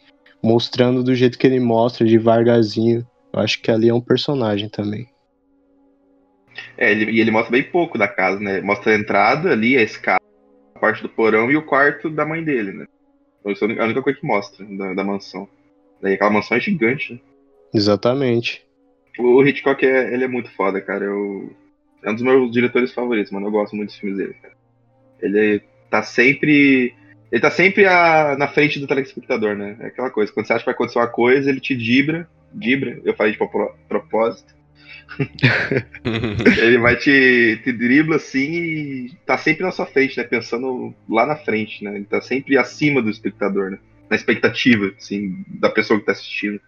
mostrando 0.42 1.02
do 1.02 1.14
jeito 1.14 1.38
que 1.38 1.46
ele 1.46 1.60
mostra, 1.60 2.06
devagarzinho. 2.06 3.06
Eu 3.32 3.40
acho 3.40 3.60
que 3.62 3.70
ali 3.70 3.88
é 3.88 3.94
um 3.94 4.00
personagem 4.00 4.68
também. 4.68 5.08
É, 6.76 6.90
ele, 6.90 7.10
e 7.10 7.20
ele 7.20 7.30
mostra 7.30 7.52
bem 7.52 7.62
pouco 7.62 7.96
da 7.96 8.08
casa, 8.08 8.40
né? 8.40 8.60
Mostra 8.60 8.92
a 8.92 8.98
entrada 8.98 9.50
ali, 9.50 9.76
a 9.76 9.82
escada, 9.82 10.20
a 10.74 10.78
parte 10.78 11.02
do 11.02 11.08
porão 11.08 11.50
e 11.50 11.56
o 11.56 11.64
quarto 11.64 12.10
da 12.10 12.26
mãe 12.26 12.42
dele, 12.42 12.72
né? 12.72 12.86
Então, 13.40 13.52
isso 13.52 13.64
é 13.64 13.80
a 13.80 13.84
única 13.84 14.02
coisa 14.02 14.18
que 14.18 14.26
mostra 14.26 14.64
da, 14.64 14.94
da 14.94 15.04
mansão. 15.04 15.48
Daí 16.00 16.14
aquela 16.14 16.30
mansão 16.30 16.56
é 16.56 16.60
gigante, 16.60 17.14
né? 17.14 17.20
Exatamente. 17.72 18.64
O 19.18 19.40
o 19.40 19.46
Hitchcock 19.46 19.84
é, 19.84 20.12
ele 20.12 20.24
é 20.24 20.28
muito 20.28 20.50
foda, 20.52 20.80
cara. 20.80 21.04
Eu, 21.04 21.54
é 22.02 22.10
um 22.10 22.14
dos 22.14 22.22
meus 22.22 22.50
diretores 22.52 22.92
favoritos, 22.92 23.32
mano. 23.32 23.46
Eu 23.46 23.52
gosto 23.52 23.74
muito 23.74 23.90
dos 23.90 23.98
filmes 23.98 24.18
dele, 24.18 24.34
cara. 24.34 24.54
Ele 25.20 25.62
tá 25.92 26.02
sempre. 26.02 26.94
Ele 27.30 27.40
tá 27.40 27.50
sempre 27.50 27.86
a- 27.86 28.34
na 28.38 28.48
frente 28.48 28.80
do 28.80 28.86
telespectador, 28.86 29.54
né? 29.54 29.76
É 29.80 29.86
aquela 29.86 30.10
coisa. 30.10 30.32
Quando 30.32 30.46
você 30.46 30.54
acha 30.54 30.60
que 30.60 30.66
vai 30.66 30.74
acontecer 30.74 30.98
uma 30.98 31.06
coisa, 31.06 31.50
ele 31.50 31.60
te 31.60 31.76
dibra. 31.76 32.26
Dibra, 32.52 32.98
eu 33.04 33.14
falei 33.14 33.32
de 33.32 33.38
propó- 33.38 33.74
propósito. 33.88 34.54
Ele 36.62 36.78
vai 36.78 36.96
te, 36.96 37.60
te 37.62 37.72
dribla 37.72 38.16
assim 38.16 38.52
e 38.52 39.12
tá 39.26 39.36
sempre 39.36 39.62
na 39.62 39.70
sua 39.70 39.84
frente, 39.86 40.16
né? 40.16 40.24
Pensando 40.24 40.94
lá 41.08 41.26
na 41.26 41.36
frente, 41.36 41.84
né? 41.84 41.96
Ele 41.96 42.04
tá 42.04 42.20
sempre 42.20 42.56
acima 42.56 43.02
do 43.02 43.10
espectador, 43.10 43.70
né? 43.70 43.78
Na 44.08 44.16
expectativa, 44.16 44.90
assim, 44.98 45.44
da 45.48 45.68
pessoa 45.70 45.98
que 45.98 46.06
tá 46.06 46.12
assistindo. 46.12 46.60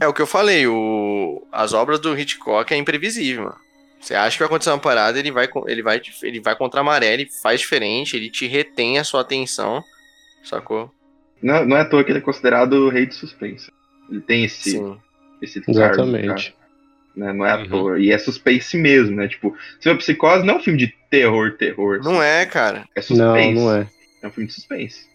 É 0.00 0.06
o 0.08 0.12
que 0.14 0.22
eu 0.22 0.26
falei, 0.26 0.66
o... 0.66 1.46
as 1.52 1.72
obras 1.74 1.98
do 2.00 2.18
Hitchcock 2.18 2.72
é 2.72 2.76
imprevisível, 2.76 3.44
mano. 3.44 3.56
Você 4.00 4.14
acha 4.14 4.34
que 4.36 4.38
vai 4.38 4.46
acontecer 4.46 4.70
uma 4.70 4.78
parada, 4.78 5.18
ele 5.18 5.30
vai, 5.30 5.48
ele 5.66 5.82
vai, 5.82 6.00
ele 6.22 6.40
vai 6.40 6.56
contra 6.56 6.80
a 6.80 6.84
maré, 6.84 7.12
ele 7.12 7.28
faz 7.42 7.60
diferente, 7.60 8.16
ele 8.16 8.30
te 8.30 8.46
retém 8.46 8.98
a 8.98 9.04
sua 9.04 9.20
atenção, 9.20 9.84
sacou? 10.42 10.90
Não, 11.42 11.64
não 11.66 11.76
é 11.76 11.80
à 11.82 11.84
toa 11.84 12.02
que 12.02 12.10
ele 12.10 12.18
é 12.18 12.22
considerado 12.22 12.72
o 12.72 12.88
rei 12.88 13.04
de 13.06 13.14
suspense. 13.14 13.70
Ele 14.10 14.20
tem 14.22 14.44
esse, 14.44 14.70
Sim. 14.72 14.98
esse 15.42 15.60
cargo, 15.60 15.80
Exatamente. 15.80 16.26
cara, 16.26 16.54
né? 17.14 17.32
Não 17.32 17.44
é 17.46 17.50
à 17.52 17.56
Uhum. 17.58 17.68
toa. 17.68 17.98
E 18.00 18.10
é 18.10 18.18
suspense 18.18 18.76
mesmo, 18.76 19.16
né? 19.16 19.28
Tipo, 19.28 19.54
se 19.78 19.88
for 19.88 19.96
Psicose 19.98 20.44
não 20.46 20.54
é 20.54 20.56
um 20.56 20.62
filme 20.62 20.78
de 20.78 20.88
terror, 21.10 21.56
terror. 21.58 22.00
Não 22.02 22.22
é, 22.22 22.46
cara. 22.46 22.88
É 22.94 23.02
suspense. 23.02 23.54
Não, 23.54 23.64
não 23.66 23.74
é. 23.74 23.88
É 24.22 24.26
um 24.26 24.30
filme 24.30 24.48
de 24.48 24.54
suspense. 24.54 25.06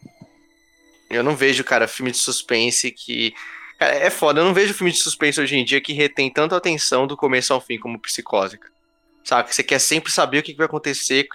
Eu 1.10 1.24
não 1.24 1.36
vejo, 1.36 1.63
cara, 1.63 1.88
filme 1.88 2.12
de 2.12 2.17
suspense 2.17 2.91
que. 2.91 3.34
Cara, 3.80 3.93
é 3.95 4.10
foda, 4.10 4.39
eu 4.41 4.45
não 4.45 4.54
vejo 4.54 4.74
filme 4.74 4.91
de 4.91 4.98
suspense 4.98 5.39
hoje 5.39 5.58
em 5.58 5.65
dia 5.65 5.82
que 5.82 5.91
retém 5.93 6.30
tanto 6.32 6.56
a 6.56 6.58
atenção 6.58 7.06
do 7.06 7.17
começo 7.17 7.54
ao 7.54 7.60
fim 7.62 7.78
como 7.78 8.00
psicose. 8.00 8.58
Sabe? 9.26 9.54
Você 9.54 9.64
quer 9.64 9.80
sempre 9.80 10.12
saber 10.12 10.40
o 10.40 10.44
que 10.44 10.52
que 10.54 10.58
vai 10.58 10.68
acontecer, 10.68 11.28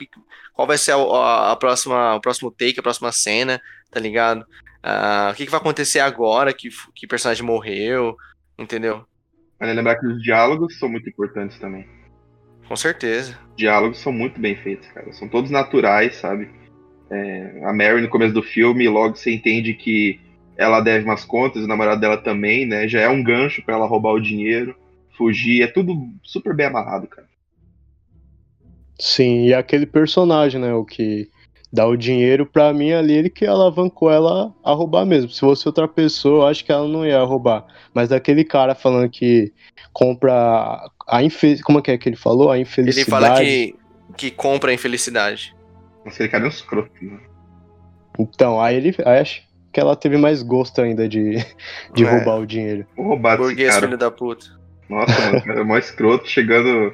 qual 0.54 0.66
vai 0.66 0.78
ser 0.78 0.92
a, 0.92 0.96
a- 0.96 1.52
a 1.52 1.56
próxima, 1.56 2.14
o 2.14 2.20
próximo 2.20 2.50
take, 2.50 2.78
a 2.78 2.82
próxima 2.82 3.10
cena, 3.12 3.60
tá 3.90 4.00
ligado? 4.00 4.46
Ah, 4.82 5.30
o 5.32 5.36
que, 5.36 5.44
que 5.44 5.50
vai 5.50 5.60
acontecer 5.60 6.00
agora 6.00 6.54
que, 6.54 6.68
que 6.94 7.06
personagem 7.06 7.44
morreu, 7.44 8.16
entendeu? 8.58 9.04
Mas 9.58 9.74
lembrar 9.76 9.96
que 9.96 10.06
os 10.06 10.22
diálogos 10.22 10.78
são 10.78 10.88
muito 10.88 11.08
importantes 11.08 11.58
também. 11.58 11.86
Com 12.68 12.76
certeza. 12.76 13.36
diálogos 13.56 13.98
são 13.98 14.12
muito 14.12 14.40
bem 14.40 14.56
feitos, 14.56 14.86
cara. 14.88 15.12
São 15.12 15.28
todos 15.28 15.50
naturais, 15.50 16.16
sabe? 16.16 16.48
É, 17.10 17.62
a 17.64 17.72
Mary 17.72 18.00
no 18.00 18.08
começo 18.08 18.32
do 18.32 18.42
filme, 18.42 18.88
logo 18.88 19.16
você 19.16 19.32
entende 19.32 19.74
que 19.74 20.20
ela 20.56 20.80
deve 20.80 21.04
umas 21.04 21.24
contas, 21.24 21.64
o 21.64 21.66
namorado 21.66 22.00
dela 22.00 22.16
também, 22.16 22.66
né? 22.66 22.86
Já 22.86 23.00
é 23.00 23.08
um 23.08 23.22
gancho 23.22 23.62
pra 23.64 23.74
ela 23.74 23.86
roubar 23.86 24.12
o 24.12 24.20
dinheiro, 24.20 24.76
fugir. 25.16 25.62
É 25.62 25.66
tudo 25.66 25.94
super 26.22 26.54
bem 26.54 26.66
amarrado, 26.66 27.08
cara. 27.08 27.28
Sim, 29.00 29.46
e 29.46 29.54
aquele 29.54 29.86
personagem, 29.86 30.60
né, 30.60 30.72
o 30.74 30.84
que 30.84 31.28
dá 31.72 31.86
o 31.86 31.96
dinheiro 31.96 32.44
pra 32.44 32.72
mim 32.72 32.92
ali, 32.92 33.14
ele 33.14 33.30
que 33.30 33.46
alavancou 33.46 34.10
ela 34.10 34.52
a 34.64 34.72
roubar 34.72 35.06
mesmo. 35.06 35.30
Se 35.30 35.40
fosse 35.40 35.66
outra 35.66 35.86
pessoa, 35.88 36.44
eu 36.44 36.48
acho 36.48 36.64
que 36.64 36.70
ela 36.72 36.86
não 36.86 37.06
ia 37.06 37.22
roubar. 37.22 37.64
Mas 37.94 38.08
daquele 38.08 38.44
cara 38.44 38.74
falando 38.74 39.08
que 39.08 39.52
compra 39.92 40.80
a 41.08 41.22
infe... 41.22 41.60
como 41.62 41.78
é 41.78 41.82
que 41.82 41.90
é 41.92 41.98
que 41.98 42.08
ele 42.08 42.16
falou? 42.16 42.50
A 42.50 42.56
Ele 42.56 42.62
infelicidade. 42.62 43.08
fala 43.10 43.40
que, 43.40 43.74
que 44.16 44.30
compra 44.30 44.70
a 44.70 44.74
infelicidade. 44.74 45.54
Mas 46.04 46.14
aquele 46.14 46.28
cara 46.28 46.44
é 46.44 46.46
um 46.46 46.50
escroto, 46.50 46.90
né? 47.00 47.18
Então, 48.18 48.60
aí 48.60 48.76
ele 48.76 48.94
aí 49.04 49.18
acho 49.20 49.42
que 49.72 49.78
ela 49.80 49.94
teve 49.96 50.16
mais 50.16 50.42
gosto 50.42 50.80
ainda 50.82 51.08
de, 51.08 51.36
de 51.94 52.04
É. 52.04 52.10
roubar 52.10 52.40
o 52.40 52.46
dinheiro. 52.46 52.84
Vou 52.96 53.06
roubar 53.06 53.36
Burguês, 53.38 53.70
cara. 53.74 53.86
filho 53.86 53.96
da 53.98 54.10
puta. 54.10 54.46
Nossa, 54.88 55.20
mano, 55.20 55.38
o 55.38 55.42
cara 55.44 55.60
é 55.60 55.64
mó 55.64 55.78
escroto, 55.78 56.28
chegando, 56.28 56.92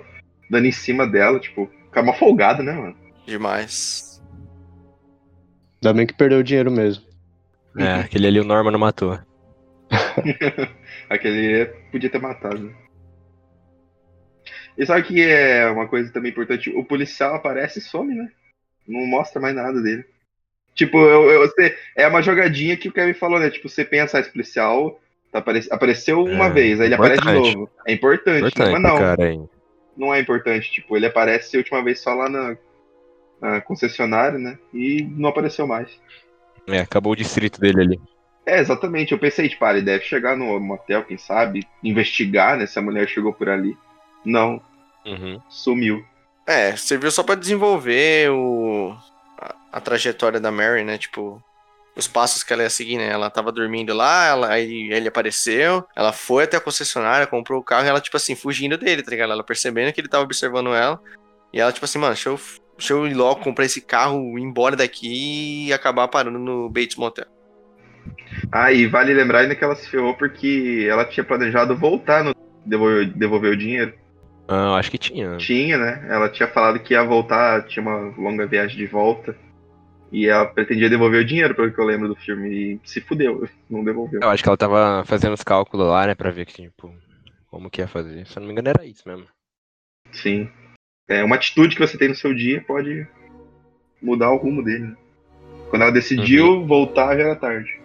dando 0.51 0.67
em 0.67 0.73
cima 0.73 1.07
dela, 1.07 1.41
tipo, 1.41 1.69
ficar 1.97 2.03
mó 2.03 2.13
folgado, 2.13 2.63
né, 2.63 2.73
mano? 2.73 2.95
Demais. 3.25 4.23
Ainda 5.83 5.95
bem 5.95 6.07
que 6.07 6.13
perdeu 6.15 6.41
o 6.41 6.45
dinheiro 6.45 6.71
mesmo. 6.71 7.03
É, 7.79 7.95
aquele 7.95 8.27
ali 8.27 8.41
o 8.41 8.45
Norman 8.45 8.71
não 8.73 8.79
matou. 8.79 9.19
Aquele 11.09 11.63
é- 11.63 11.67
podia 11.93 12.11
ter 12.11 12.21
matado. 12.21 12.59
né? 12.59 12.75
E 14.77 14.85
sabe 14.85 15.05
que 15.05 15.23
é 15.23 15.67
uma 15.71 15.87
coisa 15.87 16.13
também 16.13 16.31
importante? 16.33 16.71
O 16.71 16.85
policial 16.85 17.35
aparece 17.35 17.79
e 17.79 17.83
some, 17.83 18.15
né? 18.15 18.29
Não 18.87 19.07
mostra 19.07 19.41
mais 19.41 19.55
nada 19.55 19.81
dele. 19.81 20.05
Tipo, 20.75 20.99
eu, 20.99 21.31
eu- 21.31 21.41
você- 21.49 21.77
é 21.95 22.07
uma 22.09 22.21
jogadinha 22.23 22.77
que 22.77 22.89
o 22.89 22.93
Kevin 22.93 23.15
falou, 23.15 23.39
né? 23.39 23.49
Tipo, 23.51 23.69
você 23.69 23.85
pensa, 23.85 24.19
ah, 24.19 24.21
esse 24.21 24.31
policial 24.31 25.01
tá 25.33 25.39
apare- 25.39 25.69
apareceu 25.71 26.25
uma 26.25 26.47
É, 26.47 26.51
vez, 26.51 26.81
aí 26.81 26.89
ele 26.89 26.95
aparece 26.95 27.23
de 27.23 27.33
novo. 27.33 27.71
É 27.87 27.93
importante, 27.93 28.43
né? 28.43 28.49
Importante, 28.49 28.73
mas 28.73 28.83
não, 28.83 28.99
cara, 28.99 29.25
aí. 29.25 29.41
Não 29.97 30.13
é 30.15 30.21
importante. 30.21 30.71
Tipo, 30.71 30.97
ele 30.97 31.07
aparece 31.07 31.57
a 31.57 31.61
última 31.61 31.83
vez 31.83 32.01
só 32.01 32.15
lá 32.15 32.29
na, 32.29 32.57
na 33.41 33.61
concessionária, 33.61 34.39
né? 34.39 34.59
E 34.73 35.03
não 35.03 35.29
apareceu 35.31 35.67
mais. 35.67 35.89
É, 36.67 36.81
acabou 36.81 37.13
o 37.13 37.17
distrito 37.17 37.61
dele 37.61 37.81
ali. 37.81 38.01
É, 38.45 38.59
exatamente. 38.61 39.13
Eu 39.13 39.19
pensei, 39.19 39.49
tipo, 39.49 39.65
ah, 39.65 39.73
ele 39.73 39.83
deve 39.83 40.05
chegar 40.05 40.37
no 40.37 40.59
motel, 40.61 41.05
quem 41.05 41.17
sabe, 41.19 41.67
investigar, 41.83 42.57
né, 42.57 42.67
se 42.67 42.79
a 42.79 42.83
mulher 42.83 43.09
chegou 43.09 43.33
por 43.33 43.49
ali. 43.49 43.77
Não, 44.25 44.61
Uhum. 45.05 45.41
sumiu. 45.49 46.05
É, 46.47 46.77
serviu 46.77 47.11
só 47.11 47.23
pra 47.23 47.35
desenvolver 47.35 48.31
o, 48.31 48.97
a, 49.39 49.55
a 49.73 49.81
trajetória 49.81 50.39
da 50.41 50.51
Mary, 50.53 50.85
né? 50.85 50.97
Tipo, 50.99 51.43
os 51.97 52.07
passos 52.07 52.43
que 52.43 52.53
ela 52.53 52.63
ia 52.63 52.71
seguir, 52.71 52.99
né? 52.99 53.09
Ela 53.09 53.31
tava 53.31 53.51
dormindo 53.51 53.95
lá, 53.95 54.27
ela, 54.27 54.51
aí 54.51 54.93
ele 54.93 55.09
apareceu, 55.09 55.85
ela 55.97 56.13
foi 56.13 56.45
até 56.45 56.59
a 56.59 56.61
concessionária, 56.61 57.27
comprou 57.27 57.59
o 57.61 57.65
carro 57.65 57.87
e 57.87 57.89
ela, 57.89 58.01
tipo 58.01 58.17
assim, 58.17 58.37
fugindo 58.37 58.77
dele, 58.77 59.03
tá 59.03 59.11
ligado? 59.11 59.33
Ela 59.33 59.43
percebendo 59.43 59.93
que 59.93 60.01
ele 60.01 60.09
tava 60.09 60.25
observando 60.25 60.75
ela. 60.75 61.01
E 61.53 61.61
ela, 61.61 61.73
tipo 61.73 61.87
assim, 61.87 61.99
mano, 61.99 62.13
deixa 62.13 62.29
eu, 62.29 62.39
deixa 62.77 62.93
eu 62.93 63.07
ir 63.07 63.15
logo 63.15 63.41
comprar 63.41 63.65
esse 63.65 63.81
carro, 63.81 64.39
ir 64.39 64.43
embora 64.43 64.77
daqui 64.77 65.67
e 65.69 65.73
acabar 65.73 66.07
parando 66.09 66.39
no 66.39 66.69
Bates 66.69 66.97
Motel. 66.97 67.27
Ah, 68.53 68.71
e 68.71 68.87
vale 68.87 69.15
lembrar 69.15 69.41
ainda 69.41 69.55
que 69.55 69.65
ela 69.65 69.75
se 69.75 69.89
ferrou 69.89 70.15
porque 70.15 70.87
ela 70.89 71.05
tinha 71.05 71.25
planejado 71.25 71.75
voltar 71.75 72.23
no 72.23 72.35
devolver, 72.65 73.07
devolver 73.15 73.53
o 73.53 73.57
dinheiro. 73.57 73.95
Ah, 74.49 74.77
acho 74.77 74.91
que 74.91 74.99
tinha. 74.99 75.37
Tinha, 75.39 75.77
né? 75.79 76.07
Ela 76.09 76.29
tinha 76.29 76.47
falado 76.47 76.79
que 76.79 76.95
ia 76.95 77.03
voltar, 77.03 77.65
tinha 77.67 77.83
uma 77.83 78.15
longa 78.17 78.47
viagem 78.47 78.77
de 78.77 78.87
volta. 78.87 79.37
E 80.13 80.29
ela 80.29 80.47
pretendia 80.47 80.89
devolver 80.89 81.23
o 81.23 81.25
dinheiro, 81.25 81.55
pelo 81.55 81.73
que 81.73 81.81
eu 81.81 81.85
lembro 81.85 82.09
do 82.09 82.17
filme, 82.17 82.49
e 82.49 82.81
se 82.85 83.01
fudeu, 83.01 83.49
não 83.69 83.85
devolveu. 83.85 84.21
Eu 84.23 84.31
acho 84.31 84.43
que 84.43 84.49
ela 84.49 84.57
tava 84.57 85.05
fazendo 85.05 85.35
os 85.35 85.43
cálculos 85.43 85.89
lá, 85.89 86.07
né, 86.07 86.15
pra 86.15 86.31
ver 86.31 86.47
que, 86.47 86.63
tipo, 86.63 86.93
como 87.49 87.71
que 87.71 87.81
ia 87.81 87.89
fazer. 87.89 88.27
Se 88.27 88.37
eu 88.37 88.41
não 88.41 88.47
me 88.47 88.53
engano, 88.53 88.69
era 88.69 88.85
isso 88.85 89.03
mesmo. 89.07 89.27
Sim. 90.13 90.49
É, 91.09 91.23
uma 91.23 91.37
atitude 91.37 91.75
que 91.77 91.87
você 91.87 91.97
tem 91.97 92.09
no 92.09 92.15
seu 92.15 92.35
dia 92.35 92.63
pode 92.63 93.07
mudar 94.03 94.31
o 94.31 94.37
rumo 94.37 94.63
dele. 94.63 94.87
Né? 94.87 94.97
Quando 95.71 95.83
ela 95.83 95.93
decidiu 95.93 96.65
voltar, 96.67 97.17
já 97.17 97.25
era 97.25 97.37
tarde. 97.37 97.81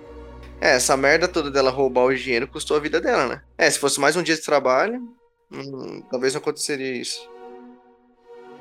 É, 0.60 0.76
essa 0.76 0.96
merda 0.96 1.28
toda 1.28 1.50
dela 1.50 1.72
roubar 1.72 2.06
o 2.06 2.16
dinheiro 2.16 2.48
custou 2.48 2.78
a 2.78 2.80
vida 2.80 3.02
dela, 3.02 3.28
né? 3.28 3.42
É, 3.58 3.70
se 3.70 3.80
fosse 3.80 4.00
mais 4.00 4.16
um 4.16 4.22
dia 4.22 4.36
de 4.36 4.44
trabalho, 4.44 5.02
hum, 5.52 6.04
talvez 6.10 6.34
não 6.34 6.42
aconteceria 6.42 6.96
isso. 6.96 7.28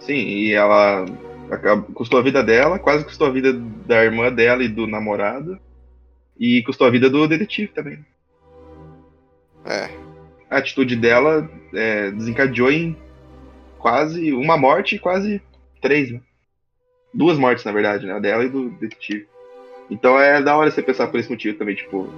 Sim, 0.01 0.15
e 0.15 0.53
ela 0.53 1.05
custou 1.95 2.19
a 2.19 2.23
vida 2.23 2.43
dela, 2.43 2.79
quase 2.79 3.05
custou 3.05 3.27
a 3.27 3.31
vida 3.31 3.53
da 3.53 4.05
irmã 4.05 4.33
dela 4.33 4.63
e 4.63 4.69
do 4.69 4.87
namorado. 4.87 5.59
E 6.39 6.63
custou 6.63 6.87
a 6.87 6.91
vida 6.91 7.11
do 7.11 7.27
detetive 7.29 7.69
também. 7.69 8.05
É. 9.65 9.91
A 10.49 10.59
atitude 10.59 10.97
dela 10.97 11.49
é, 11.75 12.11
desencadeou 12.11 12.71
em 12.71 12.97
quase 13.79 14.33
uma 14.33 14.57
morte 14.57 14.97
e 14.97 14.99
quase 14.99 15.43
três, 15.81 16.11
né? 16.11 16.21
Duas 17.13 17.39
mortes, 17.39 17.65
na 17.65 17.73
verdade, 17.73 18.07
né? 18.07 18.15
A 18.15 18.19
dela 18.19 18.45
e 18.45 18.49
do 18.49 18.71
detetive. 18.71 19.29
Então 19.91 20.19
é 20.19 20.41
da 20.41 20.57
hora 20.57 20.71
você 20.71 20.83
pensar 20.83 21.09
por 21.09 21.19
esse 21.19 21.29
motivo 21.29 21.59
também, 21.59 21.75
tipo, 21.75 22.09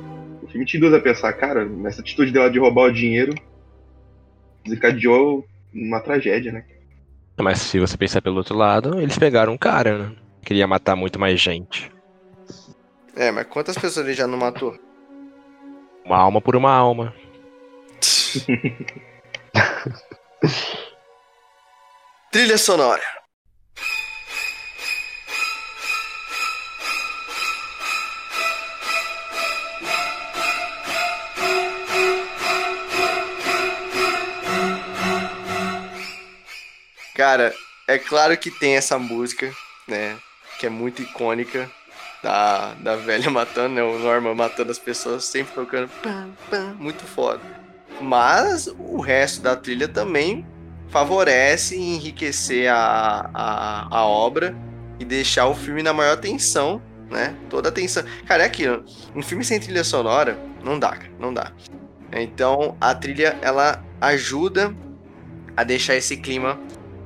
o 0.42 0.46
filme 0.48 0.66
te 0.66 0.76
induz 0.76 0.92
a 0.92 1.00
pensar, 1.00 1.32
cara, 1.32 1.68
essa 1.86 2.00
atitude 2.00 2.30
dela 2.30 2.50
de 2.50 2.58
roubar 2.58 2.88
o 2.88 2.92
dinheiro 2.92 3.34
desencadeou 4.64 5.46
uma 5.72 6.00
tragédia, 6.00 6.52
né? 6.52 6.64
Mas 7.38 7.60
se 7.60 7.78
você 7.78 7.96
pensar 7.96 8.20
pelo 8.22 8.36
outro 8.36 8.56
lado, 8.56 9.00
eles 9.00 9.18
pegaram 9.18 9.52
um 9.52 9.58
cara, 9.58 9.98
né? 9.98 10.12
Queria 10.44 10.66
matar 10.66 10.96
muito 10.96 11.18
mais 11.18 11.40
gente. 11.40 11.90
É, 13.14 13.30
mas 13.30 13.46
quantas 13.46 13.76
pessoas 13.76 14.06
ele 14.06 14.14
já 14.14 14.26
não 14.26 14.38
matou? 14.38 14.78
Uma 16.04 16.18
alma 16.18 16.40
por 16.40 16.56
uma 16.56 16.72
alma. 16.72 17.14
Trilha 22.30 22.58
sonora. 22.58 23.21
Cara, 37.22 37.54
é 37.86 37.98
claro 37.98 38.36
que 38.36 38.50
tem 38.50 38.74
essa 38.74 38.98
música, 38.98 39.48
né? 39.86 40.16
Que 40.58 40.66
é 40.66 40.68
muito 40.68 41.02
icônica 41.02 41.70
da, 42.20 42.74
da 42.74 42.96
velha 42.96 43.30
matando, 43.30 43.76
né? 43.76 43.82
O 43.84 43.96
Norman 43.96 44.34
matando 44.34 44.72
as 44.72 44.78
pessoas, 44.80 45.24
sempre 45.26 45.54
tocando 45.54 45.88
pam, 46.02 46.30
pam, 46.50 46.74
muito 46.80 47.04
foda. 47.04 47.40
Mas 48.00 48.66
o 48.66 49.00
resto 49.00 49.40
da 49.40 49.54
trilha 49.54 49.86
também 49.86 50.44
favorece 50.88 51.76
enriquecer 51.76 52.68
a, 52.68 53.30
a, 53.32 53.98
a 53.98 54.04
obra 54.04 54.52
e 54.98 55.04
deixar 55.04 55.46
o 55.46 55.54
filme 55.54 55.80
na 55.80 55.92
maior 55.92 56.16
tensão, 56.16 56.82
né? 57.08 57.36
Toda 57.48 57.68
a 57.68 57.72
tensão. 57.72 58.02
Cara, 58.26 58.42
é 58.42 58.46
aquilo. 58.46 58.84
Um 59.14 59.22
filme 59.22 59.44
sem 59.44 59.60
trilha 59.60 59.84
sonora 59.84 60.36
não 60.60 60.76
dá, 60.76 60.90
cara, 60.90 61.12
não 61.20 61.32
dá. 61.32 61.52
Então 62.10 62.76
a 62.80 62.92
trilha 62.96 63.38
ela 63.40 63.80
ajuda 64.00 64.74
a 65.56 65.62
deixar 65.62 65.94
esse 65.94 66.16
clima 66.16 66.58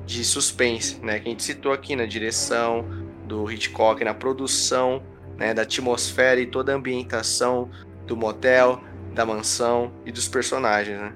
de 0.07 0.25
suspense, 0.25 0.99
né? 1.05 1.19
Que 1.19 1.29
a 1.29 1.31
gente 1.31 1.43
citou 1.43 1.73
aqui 1.73 1.97
na 1.97 2.07
direção 2.07 2.85
do 3.27 3.51
Hitchcock, 3.51 4.03
na 4.05 4.15
produção, 4.15 5.03
né? 5.37 5.53
Da 5.53 5.63
atmosfera 5.63 6.41
e 6.41 6.47
toda 6.47 6.73
a 6.73 6.77
ambientação 6.77 7.69
do 8.07 8.17
motel, 8.17 8.81
da 9.13 9.27
mansão 9.27 9.93
e 10.07 10.13
dos 10.13 10.29
personagens, 10.29 10.99
né? 10.99 11.13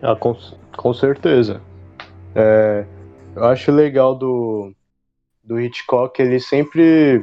Ah, 0.00 0.16
com, 0.16 0.34
com 0.76 0.94
certeza. 0.94 1.60
É, 2.34 2.86
eu 3.34 3.44
acho 3.44 3.72
legal 3.72 4.14
do, 4.14 4.72
do 5.42 5.60
Hitchcock 5.60 6.22
ele 6.22 6.38
sempre 6.38 7.22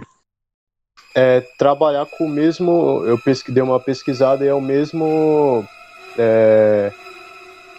é, 1.16 1.42
trabalhar 1.58 2.06
com 2.06 2.26
o 2.26 2.30
mesmo. 2.30 3.04
Eu 3.06 3.18
pesqui, 3.18 3.52
dei 3.52 3.64
uma 3.64 3.80
pesquisada 3.80 4.46
e 4.46 4.48
é 4.48 4.54
o 4.54 4.62
mesmo. 4.62 5.66
É, 6.18 6.92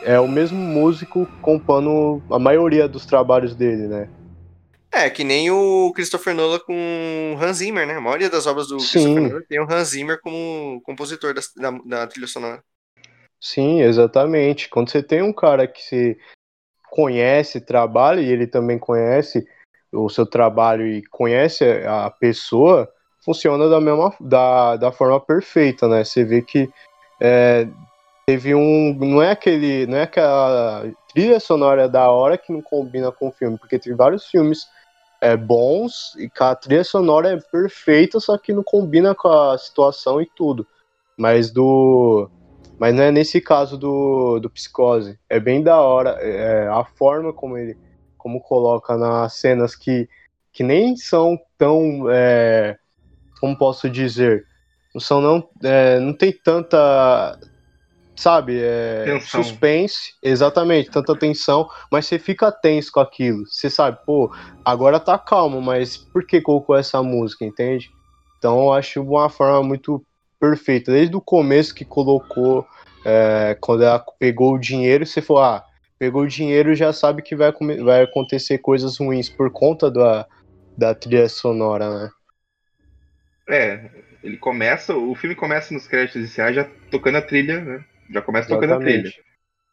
é 0.09 0.19
o 0.19 0.27
mesmo 0.27 0.59
músico 0.59 1.29
compondo 1.43 2.23
a 2.31 2.39
maioria 2.39 2.89
dos 2.89 3.05
trabalhos 3.05 3.55
dele, 3.55 3.87
né? 3.87 4.09
É, 4.91 5.11
que 5.11 5.23
nem 5.23 5.51
o 5.51 5.93
Christopher 5.95 6.35
Nolan 6.35 6.59
com 6.61 7.37
Hans 7.39 7.59
Zimmer, 7.59 7.87
né? 7.87 7.97
A 7.97 8.01
maioria 8.01 8.31
das 8.31 8.47
obras 8.47 8.69
do 8.69 8.81
Sim. 8.81 8.89
Christopher 8.89 9.23
Nolan 9.31 9.43
tem 9.47 9.61
o 9.61 9.71
Hans 9.71 9.89
Zimmer 9.89 10.19
como 10.23 10.81
compositor 10.83 11.35
da, 11.35 11.43
da, 11.57 11.79
da 11.85 12.07
trilha 12.07 12.27
sonora. 12.27 12.65
Sim, 13.39 13.83
exatamente. 13.83 14.71
Quando 14.71 14.91
você 14.91 15.03
tem 15.03 15.21
um 15.21 15.33
cara 15.33 15.69
que 15.69 15.83
se 15.83 16.19
conhece, 16.91 17.61
trabalha, 17.61 18.23
e 18.23 18.33
ele 18.33 18.47
também 18.47 18.79
conhece 18.79 19.47
o 19.93 20.09
seu 20.09 20.25
trabalho 20.25 20.87
e 20.87 21.03
conhece 21.09 21.65
a 21.87 22.11
pessoa, 22.11 22.91
funciona 23.23 23.69
da 23.69 23.79
mesma 23.79 24.15
da, 24.19 24.77
da 24.77 24.91
forma 24.91 25.21
perfeita, 25.21 25.87
né? 25.87 26.03
Você 26.03 26.25
vê 26.25 26.41
que 26.41 26.67
é, 27.21 27.69
teve 28.29 28.55
um. 28.55 28.95
Não 28.95 29.23
é 29.23 29.31
aquele. 29.31 29.87
Não 29.87 29.97
é 29.97 30.03
aquela 30.03 30.85
trilha 31.15 31.41
sonora 31.41 31.89
da 31.89 32.11
hora 32.11 32.37
que 32.37 32.53
não 32.53 32.61
combina 32.61 33.11
com 33.11 33.29
o 33.29 33.33
filme, 33.33 33.57
porque 33.57 33.79
tem 33.79 33.95
vários 33.95 34.27
filmes 34.27 34.69
é, 35.19 35.35
bons 35.35 36.15
e 36.19 36.31
a 36.39 36.55
trilha 36.55 36.85
sonora 36.85 37.33
é 37.33 37.41
perfeita, 37.41 38.21
só 38.21 38.37
que 38.37 38.53
não 38.53 38.63
combina 38.63 39.15
com 39.15 39.29
a 39.29 39.57
situação 39.57 40.21
e 40.21 40.27
tudo. 40.37 40.67
Mas 41.17 41.51
do. 41.51 42.31
Mas 42.79 42.95
não 42.95 43.03
é 43.03 43.11
nesse 43.11 43.41
caso 43.41 43.79
do, 43.79 44.39
do 44.39 44.51
Psicose. 44.51 45.19
É 45.27 45.41
bem 45.41 45.63
da 45.63 45.81
hora 45.81 46.11
é, 46.21 46.69
a 46.69 46.85
forma 46.85 47.33
como 47.33 47.57
ele 47.57 47.79
como 48.19 48.43
coloca 48.43 48.95
nas 48.95 49.33
cenas 49.37 49.75
que, 49.75 50.07
que 50.53 50.63
nem 50.63 50.97
são 50.97 51.41
tão. 51.57 52.11
É, 52.11 52.77
como 53.41 53.57
posso 53.57 53.89
dizer? 53.89 54.47
Não 54.95 55.01
são 55.01 55.23
não. 55.23 55.49
É, 55.65 55.99
não 55.99 56.13
tem 56.13 56.31
tanta. 56.31 57.39
Sabe? 58.19 58.59
É, 58.61 59.05
Tensão. 59.05 59.45
suspense. 59.45 60.15
Exatamente, 60.21 60.91
tanta 60.91 61.17
tensão. 61.17 61.69
Mas 61.91 62.07
você 62.07 62.19
fica 62.19 62.51
tenso 62.51 62.91
com 62.91 62.99
aquilo. 62.99 63.47
Você 63.47 63.71
sabe, 63.71 63.97
pô, 64.05 64.29
agora 64.65 64.99
tá 64.99 65.17
calmo, 65.17 65.63
mas 65.63 65.97
por 65.97 66.27
que 66.27 66.41
colocou 66.41 66.77
essa 66.77 67.01
música, 67.01 67.45
entende? 67.45 67.89
Então 68.37 68.59
eu 68.59 68.73
acho 68.73 69.01
uma 69.01 69.29
forma 69.29 69.63
muito 69.63 70.05
perfeita. 70.41 70.91
Desde 70.91 71.15
o 71.15 71.21
começo 71.21 71.73
que 71.73 71.85
colocou, 71.85 72.67
é, 73.05 73.57
quando 73.61 73.85
ela 73.85 74.05
pegou 74.19 74.55
o 74.55 74.59
dinheiro, 74.59 75.07
você 75.07 75.23
falou, 75.23 75.45
ah, 75.45 75.65
pegou 75.97 76.23
o 76.23 76.29
dinheiro 76.29 76.75
já 76.75 76.93
sabe 76.93 77.23
que 77.23 77.37
vai, 77.37 77.53
vai 77.85 78.03
acontecer 78.03 78.59
coisas 78.59 78.99
ruins 78.99 79.29
por 79.29 79.49
conta 79.53 79.89
da, 79.89 80.27
da 80.77 80.93
trilha 80.93 81.29
sonora, 81.29 81.89
né? 81.89 82.11
É, 83.49 83.91
ele 84.25 84.39
começa, 84.39 84.93
o 84.93 85.15
filme 85.15 85.37
começa 85.37 85.73
nos 85.73 85.87
créditos 85.87 86.17
iniciais 86.17 86.57
já 86.57 86.65
tocando 86.91 87.19
a 87.19 87.23
trilha, 87.23 87.61
né? 87.61 87.85
Já 88.11 88.23
começa 88.23 88.49
tocando 88.49 88.75
a 88.75 88.77
trilha. 88.77 89.13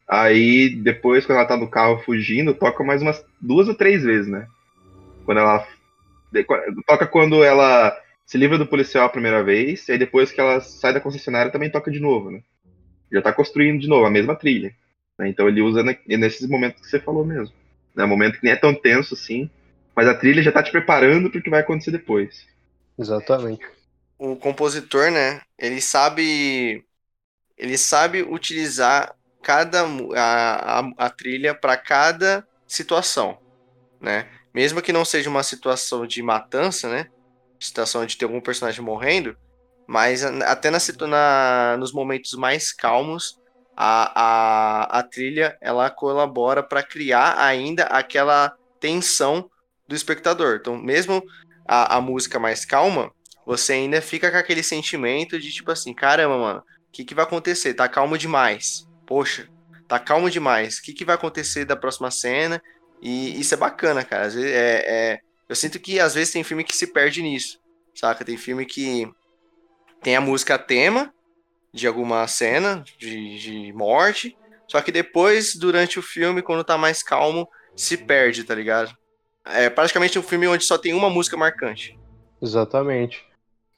Aí 0.08 0.70
depois, 0.76 1.26
quando 1.26 1.40
ela 1.40 1.48
tá 1.48 1.58
no 1.58 1.70
carro 1.70 2.00
fugindo, 2.04 2.54
toca 2.54 2.84
mais 2.84 3.02
umas 3.02 3.26
duas 3.42 3.68
ou 3.68 3.76
três 3.76 4.04
vezes, 4.04 4.28
né? 4.28 4.48
Quando 5.26 5.40
ela. 5.40 5.68
Toca 6.88 7.08
quando 7.08 7.44
ela 7.44 7.96
se 8.26 8.38
livra 8.38 8.58
do 8.58 8.68
policial 8.68 9.06
a 9.06 9.10
primeira 9.10 9.44
vez, 9.44 9.88
e 9.88 9.94
aí 9.94 9.98
depois 9.98 10.32
que 10.32 10.42
ela 10.42 10.60
sai 10.60 10.94
da 10.94 11.00
concessionária 11.00 11.52
também 11.52 11.70
toca 11.70 11.92
de 11.92 12.00
novo, 12.00 12.32
né? 12.32 12.42
Já 13.12 13.22
tá 13.22 13.34
construindo 13.34 13.82
de 13.82 13.88
novo 13.88 14.06
a 14.06 14.12
mesma 14.12 14.36
trilha. 14.36 14.74
né? 15.20 15.30
Então 15.30 15.48
ele 15.48 15.62
usa 15.62 15.84
ne- 15.84 16.00
nesses 16.18 16.48
momentos 16.50 16.82
que 16.82 16.88
você 16.90 17.00
falou 17.00 17.26
mesmo. 17.26 17.56
Né? 17.96 18.06
Momento 18.06 18.40
que 18.40 18.44
nem 18.46 18.54
é 18.54 18.58
tão 18.58 18.74
tenso 18.74 19.14
assim, 19.16 19.50
mas 19.96 20.08
a 20.08 20.16
trilha 20.16 20.44
já 20.44 20.52
tá 20.52 20.64
te 20.64 20.72
preparando 20.72 21.30
pro 21.32 21.42
que 21.42 21.50
vai 21.50 21.62
acontecer 21.62 21.92
depois. 21.92 22.48
Exatamente. 22.98 23.66
o 24.18 24.36
compositor, 24.38 25.12
né, 25.12 25.42
ele 25.58 25.82
sabe 25.82 26.86
ele 27.58 27.78
sabe 27.78 28.22
utilizar 28.24 29.14
cada 29.44 29.84
a, 30.16 30.80
a, 30.82 30.84
a 30.98 31.10
trilha 31.10 31.54
para 31.56 31.78
cada 31.78 32.46
situação, 32.68 33.38
né? 34.00 34.30
Mesmo 34.54 34.82
que 34.82 34.94
não 34.94 35.06
seja 35.06 35.30
uma 35.30 35.44
situação 35.44 36.08
de 36.08 36.22
matança, 36.22 36.90
né? 36.90 37.08
Situação 37.60 38.06
de 38.06 38.18
ter 38.18 38.26
algum 38.26 38.42
personagem 38.42 38.84
morrendo, 38.84 39.36
mas 39.88 40.24
até 40.24 40.70
na, 40.72 40.78
na- 41.08 41.78
nos 41.78 41.94
momentos 41.94 42.34
mais 42.34 42.72
calmos, 42.74 43.40
a, 43.76 44.86
a, 44.88 45.00
a 45.00 45.04
trilha 45.04 45.58
ela 45.62 45.90
colabora 45.90 46.64
para 46.64 46.84
criar 46.84 47.40
ainda 47.40 47.84
aquela 47.86 48.54
tensão 48.80 49.50
do 49.88 49.96
espectador. 49.96 50.58
Então, 50.62 50.78
mesmo 50.78 51.22
a, 51.68 51.98
a 51.98 52.02
música 52.02 52.40
mais 52.40 52.66
calma, 52.66 53.12
você 53.46 53.74
ainda 53.74 54.02
fica 54.02 54.32
com 54.32 54.38
aquele 54.38 54.64
sentimento 54.64 55.40
de 55.40 55.52
tipo 55.52 55.72
assim, 55.72 55.94
caramba, 55.94 56.38
mano, 56.38 56.64
que, 56.96 57.04
que 57.04 57.16
vai 57.16 57.26
acontecer? 57.26 57.74
Tá 57.74 57.90
calmo 57.90 58.18
demais. 58.18 58.88
Poxa, 59.06 59.50
tá 59.88 60.00
calmo 60.00 60.30
demais. 60.30 60.78
O 60.78 60.84
que, 60.84 60.94
que 60.94 61.04
vai 61.04 61.16
acontecer 61.16 61.66
da 61.66 61.76
próxima 61.76 62.10
cena? 62.10 62.62
E 63.02 63.40
isso 63.40 63.54
é 63.54 63.58
bacana, 63.58 64.04
cara. 64.04 64.30
Vezes 64.30 64.46
é, 64.46 64.84
é, 64.88 65.20
eu 65.50 65.56
sinto 65.56 65.80
que 65.80 66.00
às 66.00 66.16
vezes 66.16 66.32
tem 66.32 66.44
filme 66.44 66.64
que 66.64 66.76
se 66.76 66.88
perde 66.88 67.22
nisso, 67.22 67.60
saca? 67.94 68.24
Tem 68.24 68.38
filme 68.38 68.66
que 68.66 69.12
tem 70.02 70.16
a 70.16 70.22
música 70.22 70.58
tema 70.58 71.14
de 71.74 71.86
alguma 71.86 72.26
cena 72.28 72.84
de, 72.98 73.40
de 73.40 73.74
morte, 73.74 74.38
só 74.66 74.82
que 74.82 74.92
depois, 74.92 75.56
durante 75.56 76.00
o 76.00 76.02
filme, 76.02 76.42
quando 76.42 76.64
tá 76.64 76.78
mais 76.78 77.04
calmo, 77.04 77.48
se 77.76 77.98
perde, 77.98 78.46
tá 78.46 78.56
ligado? 78.56 78.96
É 79.44 79.70
praticamente 79.70 80.18
um 80.18 80.24
filme 80.24 80.48
onde 80.48 80.64
só 80.64 80.78
tem 80.78 80.94
uma 80.94 81.10
música 81.10 81.36
marcante. 81.36 82.00
Exatamente. 82.42 83.26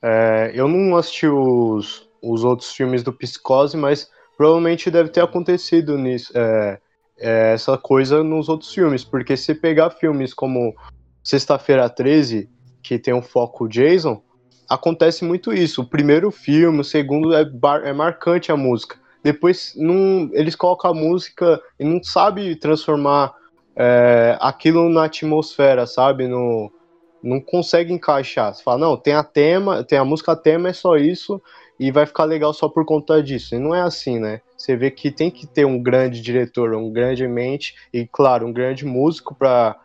É, 0.01 0.51
eu 0.53 0.67
não 0.67 0.95
assisti 0.95 1.27
os, 1.27 2.06
os 2.21 2.43
outros 2.43 2.71
filmes 2.71 3.03
do 3.03 3.13
Psicose, 3.13 3.77
mas 3.77 4.09
provavelmente 4.37 4.91
deve 4.91 5.09
ter 5.09 5.21
acontecido 5.21 5.97
nisso, 5.97 6.31
é, 6.35 6.79
é, 7.19 7.53
essa 7.53 7.77
coisa 7.77 8.23
nos 8.23 8.49
outros 8.49 8.73
filmes, 8.73 9.03
porque 9.03 9.35
se 9.35 9.55
pegar 9.55 9.89
filmes 9.89 10.33
como 10.33 10.75
Sexta-feira 11.23 11.89
13, 11.89 12.49
que 12.81 12.97
tem 12.97 13.13
um 13.13 13.21
foco 13.21 13.67
Jason, 13.67 14.21
acontece 14.69 15.25
muito 15.25 15.51
isso. 15.51 15.81
O 15.81 15.89
primeiro 15.89 16.31
filme, 16.31 16.79
o 16.79 16.83
segundo 16.83 17.33
é, 17.33 17.45
é 17.83 17.93
marcante 17.93 18.51
a 18.51 18.55
música. 18.55 18.97
Depois 19.23 19.75
eles 20.31 20.55
colocam 20.55 20.91
a 20.91 20.93
música 20.93 21.61
e 21.77 21.83
não 21.83 22.01
sabe 22.01 22.55
transformar 22.55 23.33
é, 23.75 24.37
aquilo 24.39 24.87
na 24.87 25.05
atmosfera, 25.05 25.85
sabe? 25.85 26.27
No, 26.27 26.71
não 27.21 27.41
consegue 27.41 27.91
encaixar. 27.91 28.53
Você 28.53 28.63
fala, 28.63 28.77
não, 28.77 28.95
tem 28.95 29.13
a 29.13 29.23
tema, 29.23 29.83
tem 29.83 29.97
a 29.97 30.05
música 30.05 30.35
tema, 30.35 30.69
é 30.69 30.73
só 30.73 30.95
isso, 30.95 31.41
e 31.79 31.91
vai 31.91 32.05
ficar 32.05 32.23
legal 32.23 32.53
só 32.53 32.67
por 32.67 32.85
conta 32.85 33.21
disso. 33.21 33.55
E 33.55 33.59
não 33.59 33.73
é 33.73 33.81
assim, 33.81 34.19
né? 34.19 34.41
Você 34.57 34.75
vê 34.75 34.89
que 34.89 35.11
tem 35.11 35.29
que 35.29 35.45
ter 35.45 35.65
um 35.65 35.81
grande 35.81 36.21
diretor, 36.21 36.73
um 36.73 36.91
grande 36.91 37.27
mente, 37.27 37.75
e 37.93 38.07
claro, 38.07 38.47
um 38.47 38.53
grande 38.53 38.85
músico 38.85 39.35
para 39.35 39.75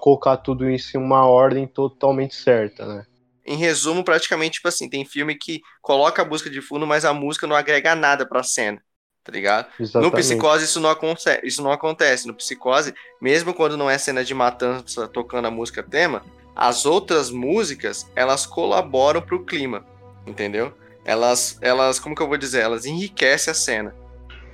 colocar 0.00 0.36
tudo 0.38 0.68
isso 0.68 0.96
em 0.96 1.00
uma 1.00 1.26
ordem 1.26 1.66
totalmente 1.66 2.34
certa, 2.34 2.84
né? 2.84 3.06
Em 3.46 3.56
resumo, 3.56 4.04
praticamente, 4.04 4.54
tipo 4.54 4.68
assim, 4.68 4.90
tem 4.90 5.04
filme 5.04 5.34
que 5.34 5.62
coloca 5.80 6.20
a 6.20 6.24
música 6.24 6.50
de 6.50 6.60
fundo, 6.60 6.86
mas 6.86 7.04
a 7.04 7.14
música 7.14 7.46
não 7.46 7.56
agrega 7.56 7.94
nada 7.94 8.26
pra 8.26 8.42
cena, 8.42 8.82
tá 9.24 9.32
ligado? 9.32 9.68
Exatamente. 9.80 10.12
No 10.12 10.18
Psicose 10.18 10.64
isso 10.64 10.80
não, 10.80 10.90
acontece, 10.90 11.40
isso 11.42 11.62
não 11.62 11.72
acontece. 11.72 12.26
No 12.26 12.34
Psicose, 12.34 12.92
mesmo 13.22 13.54
quando 13.54 13.76
não 13.76 13.88
é 13.88 13.96
cena 13.96 14.22
de 14.22 14.34
matança 14.34 15.08
tocando 15.08 15.46
a 15.46 15.50
música 15.50 15.82
tema, 15.82 16.22
as 16.54 16.84
outras 16.84 17.30
músicas, 17.30 18.10
elas 18.14 18.44
colaboram 18.44 19.22
pro 19.22 19.44
clima, 19.44 19.86
entendeu? 20.26 20.74
Elas, 21.08 21.58
elas, 21.62 21.98
como 21.98 22.14
que 22.14 22.20
eu 22.20 22.28
vou 22.28 22.36
dizer? 22.36 22.60
Elas 22.60 22.84
enriquecem 22.84 23.50
a 23.50 23.54
cena. 23.54 23.94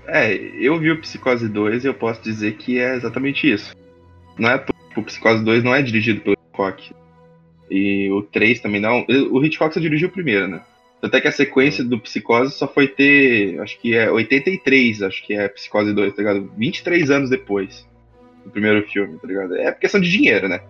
É, 0.06 0.32
eu 0.32 0.78
vi 0.78 0.92
o 0.92 1.00
Psicose 1.00 1.48
2 1.48 1.82
e 1.82 1.88
eu 1.88 1.94
posso 1.94 2.22
dizer 2.22 2.56
que 2.56 2.78
é 2.78 2.94
exatamente 2.94 3.52
isso. 3.52 3.74
Não 4.38 4.48
é 4.48 4.64
o 4.96 5.02
Psicose 5.02 5.44
2 5.44 5.64
não 5.64 5.74
é 5.74 5.82
dirigido 5.82 6.20
pelo 6.20 6.36
Hitchcock. 6.36 6.94
E 7.68 8.08
o 8.12 8.22
3 8.22 8.60
também 8.60 8.80
não. 8.80 9.04
O 9.32 9.44
Hitchcock 9.44 9.74
só 9.74 9.80
dirigiu 9.80 10.06
o 10.06 10.12
primeiro, 10.12 10.46
né? 10.46 10.60
Até 11.02 11.20
que 11.20 11.26
a 11.26 11.32
sequência 11.32 11.82
do 11.82 11.98
Psicose 11.98 12.54
só 12.54 12.68
foi 12.68 12.86
ter, 12.86 13.60
acho 13.60 13.76
que 13.80 13.96
é 13.96 14.08
83, 14.08 15.02
acho 15.02 15.26
que 15.26 15.34
é 15.34 15.48
Psicose 15.48 15.92
2, 15.92 16.14
tá 16.14 16.22
ligado? 16.22 16.52
23 16.56 17.10
anos 17.10 17.30
depois 17.30 17.84
do 18.44 18.50
primeiro 18.52 18.86
filme, 18.88 19.18
tá 19.18 19.26
ligado? 19.26 19.56
É 19.56 19.72
questão 19.72 20.00
de 20.00 20.08
dinheiro, 20.08 20.48
né? 20.48 20.60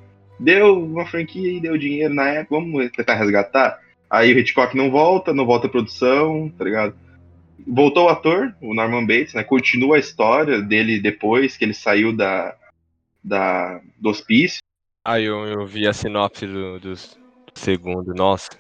Deu 0.41 0.83
uma 0.83 1.05
franquia 1.05 1.53
e 1.53 1.61
deu 1.61 1.77
dinheiro 1.77 2.15
na 2.15 2.27
época, 2.27 2.57
vamos 2.57 2.91
tentar 2.91 3.17
resgatar. 3.17 3.84
Aí 4.15 4.33
o 4.33 4.39
Hitchcock 4.39 4.77
não 4.77 4.93
volta, 4.93 5.35
não 5.35 5.45
volta 5.45 5.67
a 5.67 5.71
produção, 5.71 6.49
tá 6.57 6.65
ligado? 6.65 6.95
Voltou 7.67 8.05
o 8.05 8.09
ator, 8.09 8.55
o 8.61 8.73
Norman 8.73 9.05
Bates, 9.05 9.35
né? 9.35 9.43
Continua 9.43 9.97
a 9.97 9.99
história 9.99 10.63
dele 10.63 11.01
depois 11.01 11.57
que 11.57 11.65
ele 11.65 11.75
saiu 11.75 12.17
da, 12.17 12.55
da, 13.23 13.81
do 13.99 14.11
hospício. 14.11 14.59
Aí 15.05 15.25
eu, 15.25 15.45
eu 15.47 15.67
vi 15.67 15.89
a 15.89 15.93
sinopse 15.93 16.47
do, 16.47 16.79
do 16.79 16.95
segundo, 17.55 18.15
nossa. 18.15 18.51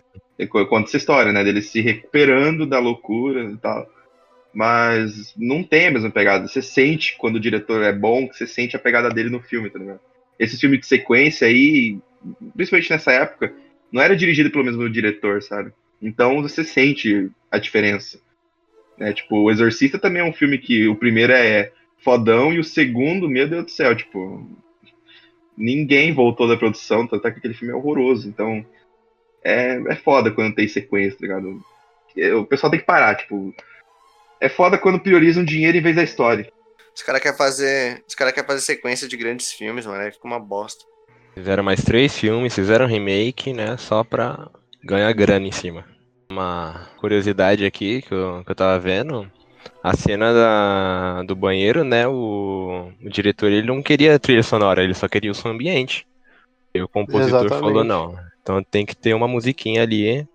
Conta 0.68 0.88
essa 0.88 0.96
história, 0.96 1.32
né? 1.32 1.44
Dele 1.44 1.62
se 1.62 1.80
recuperando 1.80 2.66
da 2.66 2.80
loucura 2.80 3.44
e 3.44 3.57
tal. 3.57 3.88
Mas 4.52 5.32
não 5.36 5.62
tem 5.62 5.86
a 5.86 5.90
mesma 5.92 6.11
pegada. 6.11 6.48
Você 6.48 6.62
sente 6.62 7.16
quando 7.16 7.36
o 7.36 7.40
diretor 7.40 7.80
é 7.84 7.92
bom, 7.92 8.28
que 8.28 8.36
você 8.36 8.46
sente 8.46 8.74
a 8.74 8.80
pegada 8.80 9.09
dele 9.09 9.30
no 9.30 9.40
filme, 9.40 9.70
tá 9.70 9.78
ligado? 9.78 10.00
Esse 10.36 10.59
filme 10.59 10.78
de 10.78 10.86
sequência 10.86 11.46
aí, 11.46 11.96
principalmente 12.57 12.90
nessa 12.90 13.12
época, 13.12 13.55
não 13.95 14.03
era 14.03 14.16
dirigido 14.16 14.51
pelo 14.51 14.64
mesmo 14.64 14.90
diretor, 14.90 15.40
sabe? 15.40 15.72
Então 16.03 16.42
você 16.42 16.64
sente 16.64 17.30
a 17.49 17.59
diferença. 17.59 18.18
É, 18.99 19.12
tipo, 19.12 19.36
O 19.36 19.51
Exorcista 19.53 20.01
também 20.01 20.20
é 20.20 20.24
um 20.24 20.32
filme 20.32 20.59
que 20.59 20.88
o 20.88 20.97
primeiro 20.97 21.32
é 21.32 21.70
fodão, 21.99 22.53
e 22.53 22.59
o 22.59 22.64
segundo, 22.64 23.30
meu 23.30 23.49
Deus 23.49 23.66
do 23.66 23.70
céu, 23.70 23.95
tipo. 23.95 24.51
Ninguém 25.57 26.12
voltou 26.12 26.49
da 26.49 26.57
produção, 26.57 27.07
tanto 27.07 27.24
é 27.28 27.30
que 27.30 27.38
aquele 27.38 27.55
filme 27.55 27.72
é 27.72 27.76
horroroso. 27.76 28.28
Então, 28.28 28.66
é, 29.45 29.80
é 29.88 29.95
foda 29.95 30.32
quando 30.32 30.57
tem 30.57 30.66
sequência, 30.66 31.16
tá 31.16 31.26
ligado? 31.26 31.64
O 32.40 32.45
pessoal 32.47 32.72
tem 32.72 32.80
que 32.80 32.86
parar, 32.86 33.14
tipo. 33.14 33.55
É 34.40 34.49
foda 34.49 34.76
quando 34.76 34.99
priorizam 34.99 35.45
dinheiro 35.45 35.78
em 35.78 35.82
vez 35.82 35.95
da 35.95 36.03
história. 36.03 36.53
Os 36.92 37.03
caras 37.05 37.22
querem 37.22 37.38
fazer. 37.38 38.03
Os 38.09 38.16
caras 38.16 38.34
querem 38.34 38.49
fazer 38.49 38.61
sequência 38.61 39.07
de 39.07 39.16
grandes 39.16 39.53
filmes, 39.53 39.86
mano. 39.86 40.01
Aí 40.01 40.11
fica 40.11 40.26
uma 40.26 40.40
bosta. 40.40 40.84
Fizeram 41.35 41.64
mais 41.64 41.82
três 41.82 42.16
filmes, 42.16 42.55
fizeram 42.55 42.87
remake, 42.87 43.53
né? 43.53 43.76
Só 43.76 44.05
pra 44.05 44.49
ganhar 44.82 45.12
grana 45.12 45.47
em 45.47 45.53
cima. 45.53 45.85
Uma 46.30 46.89
curiosidade 46.99 47.66
aqui 47.66 48.03
que 48.03 48.14
eu, 48.14 48.43
que 48.45 48.51
eu 48.53 48.55
tava 48.55 48.78
vendo 48.78 49.30
a 49.82 49.97
cena 49.97 50.32
da, 50.32 51.22
do 51.24 51.35
banheiro, 51.35 51.82
né? 51.85 52.07
O, 52.07 52.93
o, 53.03 53.09
diretor 53.11 53.51
ele 53.51 53.66
não 53.66 53.82
queria 53.82 54.18
trilha 54.18 54.43
sonora, 54.43 54.82
ele 54.82 54.95
só 54.95 55.09
queria 55.09 55.30
o 55.30 55.35
som 55.35 55.49
ambiente. 55.49 56.07
E 56.72 56.80
o 56.80 56.89
compositor 56.89 57.45
Exatamente. 57.45 57.61
falou, 57.61 57.85
não, 57.85 58.16
então 58.41 58.62
tem 58.62 58.87
que 58.87 58.97
ter 58.97 59.12
uma 59.14 59.28
musiquinha 59.28 59.82
ali. 59.82 60.26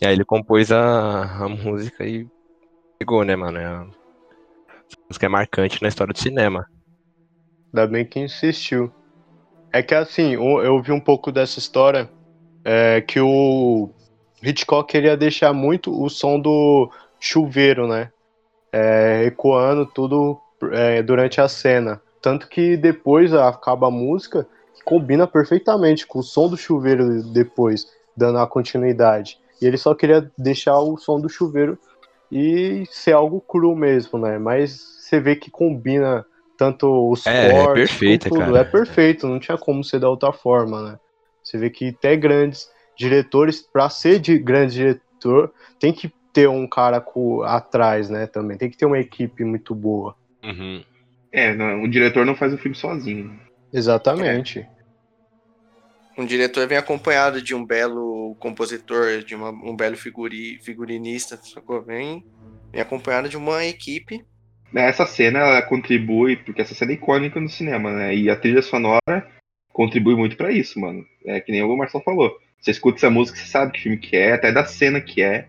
E 0.00 0.06
aí 0.06 0.12
ele 0.12 0.24
compôs 0.24 0.70
a, 0.70 1.44
a 1.44 1.48
música 1.48 2.06
e 2.06 2.26
pegou, 2.98 3.24
né, 3.24 3.34
mano? 3.34 3.58
É 3.58 3.64
a 3.64 3.86
música 5.08 5.26
é 5.26 5.28
marcante 5.28 5.82
na 5.82 5.88
história 5.88 6.12
do 6.12 6.18
cinema. 6.18 6.66
Ainda 7.72 7.86
bem 7.86 8.04
que 8.04 8.20
insistiu. 8.20 8.92
É 9.74 9.82
que 9.82 9.94
assim, 9.94 10.34
eu 10.34 10.80
vi 10.80 10.92
um 10.92 11.00
pouco 11.00 11.32
dessa 11.32 11.58
história 11.58 12.08
é, 12.64 13.00
que 13.00 13.20
o 13.20 13.90
Hitchcock 14.42 14.90
queria 14.90 15.16
deixar 15.16 15.52
muito 15.52 15.90
o 15.90 16.08
som 16.08 16.38
do 16.38 16.90
chuveiro, 17.18 17.88
né? 17.88 18.10
é, 18.74 19.22
ecoando 19.26 19.86
tudo 19.86 20.36
é, 20.72 21.00
durante 21.00 21.40
a 21.40 21.46
cena. 21.46 22.02
Tanto 22.20 22.48
que 22.48 22.76
depois 22.76 23.32
acaba 23.32 23.86
a 23.86 23.90
música 23.90 24.44
que 24.74 24.82
combina 24.82 25.28
perfeitamente 25.28 26.04
com 26.04 26.18
o 26.18 26.24
som 26.24 26.48
do 26.48 26.56
chuveiro 26.56 27.22
depois, 27.32 27.86
dando 28.16 28.38
a 28.38 28.46
continuidade. 28.48 29.38
E 29.62 29.66
ele 29.66 29.76
só 29.76 29.94
queria 29.94 30.28
deixar 30.36 30.80
o 30.80 30.96
som 30.98 31.20
do 31.20 31.28
chuveiro 31.28 31.78
e 32.32 32.84
ser 32.90 33.12
algo 33.12 33.40
cru 33.40 33.76
mesmo, 33.76 34.18
né? 34.18 34.38
Mas 34.38 34.72
você 34.98 35.20
vê 35.20 35.36
que 35.36 35.52
combina 35.52 36.26
tanto 36.56 37.10
os 37.10 37.26
é, 37.26 37.50
cortes, 37.50 37.70
é 37.70 37.74
perfeito, 37.74 38.28
tudo. 38.28 38.40
Cara. 38.40 38.58
É 38.58 38.64
perfeito, 38.64 39.26
não 39.26 39.38
tinha 39.38 39.58
como 39.58 39.82
ser 39.82 40.00
da 40.00 40.08
outra 40.08 40.32
forma, 40.32 40.82
né? 40.82 40.98
Você 41.42 41.58
vê 41.58 41.68
que 41.70 41.88
até 41.88 42.16
grandes 42.16 42.68
diretores, 42.96 43.60
para 43.60 43.88
ser 43.90 44.18
de 44.18 44.38
grande 44.38 44.74
diretor, 44.74 45.52
tem 45.78 45.92
que 45.92 46.12
ter 46.32 46.48
um 46.48 46.66
cara 46.66 47.00
com, 47.00 47.42
atrás, 47.42 48.08
né? 48.08 48.26
Também 48.26 48.56
tem 48.56 48.70
que 48.70 48.76
ter 48.76 48.86
uma 48.86 48.98
equipe 48.98 49.44
muito 49.44 49.74
boa. 49.74 50.16
Uhum. 50.42 50.84
É, 51.30 51.54
não, 51.54 51.82
o 51.82 51.88
diretor 51.88 52.24
não 52.24 52.34
faz 52.34 52.52
o 52.52 52.58
filme 52.58 52.76
sozinho. 52.76 53.38
Exatamente. 53.72 54.60
É. 54.60 54.74
Um 56.16 56.24
diretor 56.24 56.66
vem 56.68 56.78
acompanhado 56.78 57.42
de 57.42 57.54
um 57.54 57.64
belo 57.64 58.36
compositor, 58.38 59.24
de 59.24 59.34
uma, 59.34 59.50
um 59.50 59.74
belo 59.74 59.96
figuri, 59.96 60.60
figurinista, 60.62 61.36
sacou? 61.42 61.82
Vem, 61.82 62.24
vem 62.70 62.80
acompanhado 62.80 63.28
de 63.28 63.36
uma 63.36 63.64
equipe. 63.64 64.24
Essa 64.74 65.06
cena 65.06 65.38
ela 65.38 65.62
contribui, 65.62 66.36
porque 66.36 66.62
essa 66.62 66.74
cena 66.74 66.92
é 66.92 66.94
icônica 66.94 67.40
no 67.40 67.48
cinema, 67.48 67.92
né? 67.92 68.14
E 68.14 68.28
a 68.28 68.36
trilha 68.36 68.62
sonora 68.62 69.28
contribui 69.68 70.16
muito 70.16 70.36
para 70.36 70.52
isso, 70.52 70.80
mano. 70.80 71.04
É 71.24 71.40
que 71.40 71.52
nem 71.52 71.62
o 71.62 71.76
Marcelo 71.76 72.02
falou. 72.04 72.36
Você 72.60 72.70
escuta 72.70 72.98
essa 72.98 73.10
música, 73.10 73.38
você 73.38 73.46
sabe 73.46 73.72
que 73.72 73.80
filme 73.80 73.98
que 73.98 74.16
é, 74.16 74.32
até 74.32 74.50
da 74.50 74.64
cena 74.64 75.00
que 75.00 75.22
é. 75.22 75.48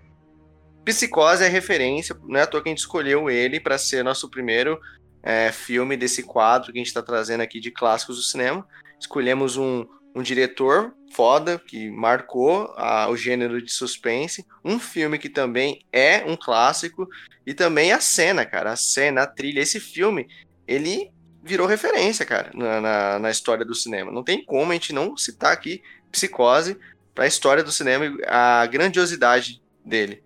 Psicose 0.83 1.43
é 1.43 1.47
referência, 1.47 2.15
não 2.27 2.39
é 2.39 2.43
à 2.43 2.47
toa 2.47 2.61
que 2.61 2.69
a 2.69 2.71
gente 2.71 2.79
escolheu 2.79 3.29
ele 3.29 3.59
para 3.59 3.77
ser 3.77 4.03
nosso 4.03 4.29
primeiro 4.29 4.79
é, 5.23 5.51
filme 5.51 5.97
desse 5.97 6.21
quadro 6.21 6.71
que 6.71 6.77
a 6.77 6.81
gente 6.81 6.87
está 6.87 7.01
trazendo 7.01 7.41
aqui 7.41 7.59
de 7.59 7.71
clássicos 7.71 8.17
do 8.17 8.21
cinema. 8.21 8.67
Escolhemos 8.99 9.57
um, 9.57 9.85
um 10.15 10.23
diretor 10.23 10.93
foda 11.11 11.59
que 11.59 11.89
marcou 11.89 12.73
a, 12.77 13.09
o 13.09 13.17
gênero 13.17 13.61
de 13.61 13.71
suspense, 13.71 14.45
um 14.63 14.79
filme 14.79 15.17
que 15.17 15.29
também 15.29 15.85
é 15.91 16.23
um 16.25 16.35
clássico 16.35 17.07
e 17.45 17.53
também 17.53 17.91
a 17.91 17.99
cena, 17.99 18.45
cara, 18.45 18.71
a 18.71 18.75
cena, 18.75 19.23
a 19.23 19.27
trilha. 19.27 19.59
Esse 19.59 19.79
filme, 19.79 20.27
ele 20.67 21.11
virou 21.43 21.67
referência, 21.67 22.25
cara, 22.25 22.49
na, 22.53 22.81
na, 22.81 23.19
na 23.19 23.31
história 23.31 23.65
do 23.65 23.75
cinema. 23.75 24.11
Não 24.11 24.23
tem 24.23 24.43
como 24.43 24.71
a 24.71 24.75
gente 24.75 24.93
não 24.93 25.15
citar 25.17 25.51
aqui 25.51 25.81
Psicose 26.11 26.77
para 27.13 27.25
a 27.25 27.27
história 27.27 27.63
do 27.63 27.71
cinema 27.71 28.05
e 28.05 28.17
a 28.27 28.65
grandiosidade 28.65 29.61
dele 29.85 30.23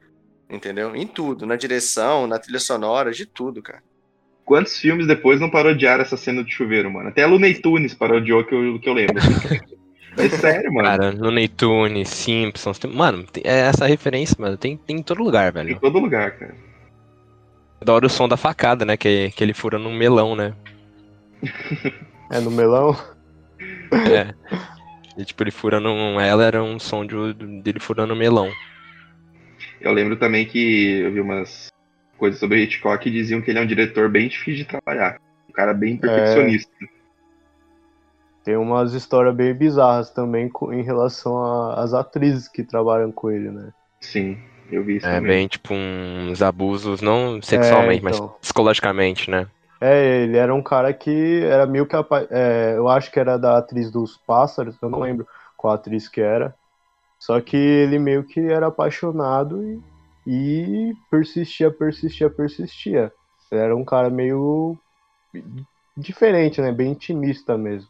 entendeu? 0.49 0.95
Em 0.95 1.05
tudo, 1.05 1.45
na 1.45 1.55
direção, 1.55 2.25
na 2.25 2.39
trilha 2.39 2.59
sonora, 2.59 3.11
de 3.11 3.25
tudo, 3.25 3.61
cara. 3.61 3.83
quantos 4.43 4.77
filmes 4.79 5.05
depois 5.05 5.39
não 5.39 5.49
parodiaram 5.49 6.01
essa 6.01 6.17
cena 6.17 6.43
do 6.43 6.49
chuveiro, 6.49 6.91
mano? 6.91 7.09
Até 7.09 7.23
a 7.23 7.27
Looney 7.27 7.61
Tunes 7.61 7.93
parodiou 7.93 8.43
que 8.43 8.55
eu, 8.55 8.79
que 8.79 8.89
eu 8.89 8.93
lembro. 8.93 9.15
é 10.19 10.29
sério, 10.29 10.73
mano. 10.73 10.87
Cara, 10.87 11.11
Looney 11.11 11.47
Tunes, 11.47 12.09
Simpsons. 12.09 12.79
Tem... 12.79 12.91
Mano, 12.91 13.23
tem... 13.23 13.43
é 13.45 13.59
essa 13.61 13.85
referência, 13.85 14.35
mano, 14.39 14.57
tem, 14.57 14.77
tem 14.77 14.97
em 14.97 15.03
todo 15.03 15.23
lugar, 15.23 15.51
velho. 15.51 15.71
Em 15.71 15.79
todo 15.79 15.99
lugar, 15.99 16.31
cara. 16.37 16.55
Da 17.83 17.93
hora 17.93 18.05
o 18.05 18.09
som 18.09 18.27
da 18.27 18.37
facada, 18.37 18.85
né? 18.85 18.97
Que, 18.97 19.31
que 19.31 19.43
ele 19.43 19.53
fura 19.53 19.79
num 19.79 19.93
melão, 19.93 20.35
né? 20.35 20.53
É 22.29 22.39
no 22.39 22.51
melão? 22.51 22.97
É. 23.91 24.33
E, 25.17 25.25
tipo, 25.25 25.43
ele 25.43 25.51
furando 25.51 25.89
um. 25.89 26.19
Ela 26.19 26.45
era 26.45 26.63
um 26.63 26.77
som 26.77 27.05
de, 27.05 27.33
dele 27.61 27.79
furando 27.79 28.13
um 28.13 28.17
melão. 28.17 28.51
Eu 29.81 29.91
lembro 29.93 30.17
também 30.17 30.45
que 30.45 30.99
eu 30.99 31.11
vi 31.11 31.21
umas 31.21 31.69
coisas 32.17 32.39
sobre 32.39 32.61
Hitchcock 32.63 33.01
que 33.01 33.09
diziam 33.09 33.41
que 33.41 33.49
ele 33.49 33.59
é 33.59 33.61
um 33.61 33.67
diretor 33.67 34.09
bem 34.09 34.27
difícil 34.27 34.65
de 34.65 34.65
trabalhar. 34.65 35.19
Um 35.49 35.53
cara 35.53 35.73
bem 35.73 35.97
perfeccionista. 35.97 36.71
É... 36.83 36.98
Tem 38.43 38.55
umas 38.57 38.93
histórias 38.93 39.35
bem 39.35 39.53
bizarras 39.53 40.09
também 40.11 40.49
em 40.71 40.81
relação 40.81 41.71
às 41.73 41.93
atrizes 41.93 42.47
que 42.47 42.63
trabalham 42.63 43.11
com 43.11 43.29
ele, 43.29 43.51
né? 43.51 43.71
Sim, 44.01 44.37
eu 44.71 44.83
vi 44.83 44.97
isso 44.97 45.07
É 45.07 45.15
também. 45.15 45.31
bem, 45.31 45.47
tipo, 45.47 45.73
uns 45.73 46.41
abusos, 46.41 47.01
não 47.01 47.41
sexualmente, 47.41 48.05
é, 48.05 48.09
então... 48.09 48.27
mas 48.27 48.39
psicologicamente, 48.41 49.29
né? 49.29 49.47
É, 49.81 50.23
ele 50.23 50.37
era 50.37 50.53
um 50.53 50.61
cara 50.61 50.93
que 50.93 51.41
era 51.43 51.65
meio 51.65 51.85
que. 51.85 51.95
É, 52.29 52.73
eu 52.75 52.87
acho 52.89 53.11
que 53.11 53.19
era 53.19 53.37
da 53.37 53.57
atriz 53.57 53.89
dos 53.91 54.17
Pássaros, 54.27 54.75
eu 54.81 54.89
não 54.89 54.99
lembro 54.99 55.25
qual 55.55 55.73
atriz 55.73 56.07
que 56.09 56.19
era. 56.21 56.53
Só 57.17 57.39
que 57.41 57.55
ele 57.55 57.99
meio 57.99 58.23
que 58.23 58.39
era 58.39 58.67
apaixonado 58.67 59.61
e, 59.63 59.81
e 60.27 60.93
persistia, 61.09 61.71
persistia, 61.71 62.29
persistia. 62.29 63.11
Ele 63.51 63.61
era 63.61 63.75
um 63.75 63.83
cara 63.85 64.09
meio 64.09 64.77
diferente, 65.97 66.61
né? 66.61 66.71
Bem 66.71 66.91
intimista 66.91 67.57
mesmo. 67.57 67.89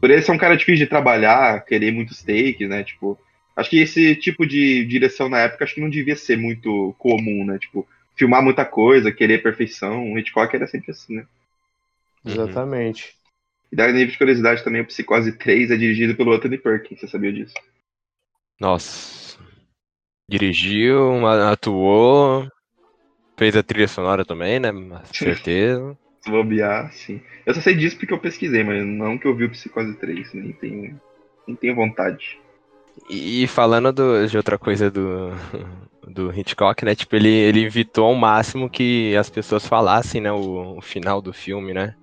Por 0.00 0.10
ele 0.10 0.22
ser 0.22 0.32
um 0.32 0.38
cara 0.38 0.56
difícil 0.56 0.84
de 0.84 0.90
trabalhar, 0.90 1.64
querer 1.64 1.92
muitos 1.92 2.22
takes, 2.22 2.68
né? 2.68 2.84
Tipo, 2.84 3.18
acho 3.56 3.70
que 3.70 3.78
esse 3.78 4.14
tipo 4.16 4.46
de 4.46 4.84
direção 4.84 5.28
na 5.28 5.38
época 5.40 5.64
acho 5.64 5.74
que 5.74 5.80
não 5.80 5.90
devia 5.90 6.16
ser 6.16 6.36
muito 6.36 6.94
comum, 6.98 7.44
né? 7.44 7.58
Tipo, 7.58 7.86
filmar 8.14 8.42
muita 8.42 8.64
coisa, 8.64 9.12
querer 9.12 9.42
perfeição. 9.42 10.12
O 10.12 10.18
Hitchcock 10.18 10.54
era 10.54 10.66
sempre 10.66 10.90
assim, 10.90 11.16
né? 11.16 11.26
Uhum. 12.24 12.32
Exatamente. 12.32 13.14
E 13.70 13.76
da 13.76 13.90
nível 13.90 14.08
de 14.08 14.18
curiosidade 14.18 14.62
também, 14.62 14.80
o 14.80 14.86
Psicose 14.86 15.32
3 15.32 15.70
é 15.70 15.76
dirigido 15.76 16.14
pelo 16.14 16.32
Anthony 16.32 16.58
Perkins, 16.58 17.00
você 17.00 17.08
sabia 17.08 17.32
disso? 17.32 17.54
Nossa. 18.60 19.38
Dirigiu, 20.28 21.26
atuou, 21.26 22.48
fez 23.36 23.56
a 23.56 23.62
trilha 23.62 23.86
sonora 23.86 24.24
também, 24.24 24.58
né? 24.58 24.70
Certeza. 25.12 25.96
Se 26.26 26.30
bobear, 26.32 26.92
sim. 26.92 27.20
Eu 27.46 27.54
só 27.54 27.60
sei 27.60 27.76
disso 27.76 27.96
porque 27.96 28.12
eu 28.12 28.18
pesquisei, 28.18 28.64
mas 28.64 28.84
não 28.84 29.16
que 29.16 29.28
eu 29.28 29.34
vi 29.36 29.44
o 29.44 29.50
Psicose 29.50 29.94
3, 29.94 30.34
nem 30.34 30.52
tenho, 30.52 31.00
nem 31.46 31.56
tenho 31.56 31.74
vontade. 31.76 32.36
E 33.08 33.46
falando 33.46 33.92
do, 33.92 34.26
de 34.26 34.36
outra 34.36 34.58
coisa 34.58 34.90
do, 34.90 35.30
do 36.04 36.36
Hitchcock, 36.36 36.84
né? 36.84 36.96
Tipo, 36.96 37.14
ele, 37.14 37.28
ele 37.28 37.64
evitou 37.64 38.06
ao 38.06 38.14
máximo 38.16 38.68
que 38.68 39.14
as 39.16 39.30
pessoas 39.30 39.68
falassem, 39.68 40.20
né? 40.20 40.32
O, 40.32 40.78
o, 40.78 40.82
final 40.82 41.22
do 41.22 41.32
filme, 41.32 41.72
né? 41.72 41.94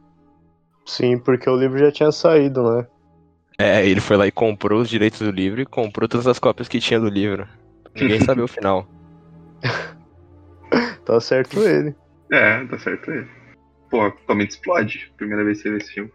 Sim, 0.85 1.17
porque 1.17 1.49
o 1.49 1.57
livro 1.57 1.77
já 1.77 1.91
tinha 1.91 2.11
saído, 2.13 2.63
né? 2.63 2.87
É, 3.57 3.85
ele 3.85 3.99
foi 3.99 4.15
lá 4.15 4.25
e 4.25 4.31
comprou 4.31 4.79
os 4.79 4.89
direitos 4.89 5.19
do 5.19 5.31
livro 5.31 5.59
e 5.59 5.65
comprou 5.65 6.07
todas 6.07 6.27
as 6.27 6.39
cópias 6.39 6.69
que 6.69 6.79
tinha 6.79 6.99
do 6.99 7.09
livro. 7.09 7.45
Ninguém 7.93 8.21
sabia 8.23 8.45
o 8.45 8.47
final. 8.47 8.87
tá 11.03 11.19
certo 11.19 11.59
ele. 11.59 11.93
É, 12.31 12.63
tá 12.65 12.79
certo 12.79 13.11
ele. 13.11 13.42
Pô, 13.93 14.09
totalmente 14.09 14.49
explode. 14.49 15.13
Primeira 15.15 15.45
vez 15.45 15.57
que 15.57 15.63
você 15.63 15.69
vê 15.69 15.77
esse 15.77 15.93
filme. 15.93 16.11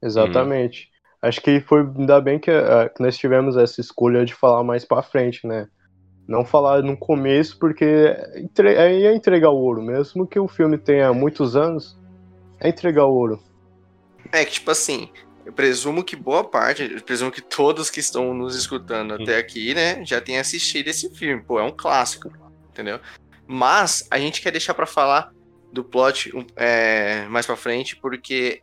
Exatamente. 0.00 0.88
Hum. 0.88 1.08
Acho 1.22 1.40
que 1.40 1.60
foi 1.60 1.80
ainda 1.80 2.20
bem 2.20 2.38
que, 2.38 2.48
uh, 2.48 2.94
que 2.94 3.02
nós 3.02 3.18
tivemos 3.18 3.56
essa 3.56 3.80
escolha 3.80 4.24
de 4.24 4.32
falar 4.32 4.62
mais 4.62 4.84
pra 4.84 5.02
frente, 5.02 5.44
né? 5.48 5.66
Não 6.28 6.44
falar 6.44 6.80
no 6.80 6.96
começo, 6.96 7.58
porque 7.58 8.16
entre... 8.36 8.72
é 8.72 9.12
entregar 9.12 9.50
o 9.50 9.56
ouro. 9.56 9.82
Mesmo 9.82 10.28
que 10.28 10.38
o 10.38 10.46
filme 10.46 10.78
tenha 10.78 11.12
muitos 11.12 11.56
anos, 11.56 11.98
é 12.60 12.68
entregar 12.68 13.06
o 13.06 13.12
ouro. 13.12 13.42
É 14.30 14.44
que, 14.44 14.52
tipo 14.52 14.70
assim, 14.70 15.08
eu 15.44 15.52
presumo 15.52 16.04
que 16.04 16.14
boa 16.14 16.44
parte, 16.44 16.88
eu 16.88 17.02
presumo 17.02 17.32
que 17.32 17.42
todos 17.42 17.90
que 17.90 17.98
estão 17.98 18.32
nos 18.32 18.54
escutando 18.54 19.14
até 19.14 19.38
aqui, 19.38 19.74
né, 19.74 20.04
já 20.04 20.20
tenham 20.20 20.40
assistido 20.40 20.86
esse 20.86 21.12
filme. 21.16 21.42
Pô, 21.42 21.58
é 21.58 21.64
um 21.64 21.72
clássico, 21.72 22.30
entendeu? 22.70 23.00
Mas 23.44 24.06
a 24.08 24.20
gente 24.20 24.40
quer 24.40 24.52
deixar 24.52 24.72
para 24.72 24.86
falar 24.86 25.33
do 25.74 25.84
plot 25.84 26.32
é, 26.56 27.26
mais 27.26 27.44
pra 27.44 27.56
frente, 27.56 27.96
porque 27.96 28.62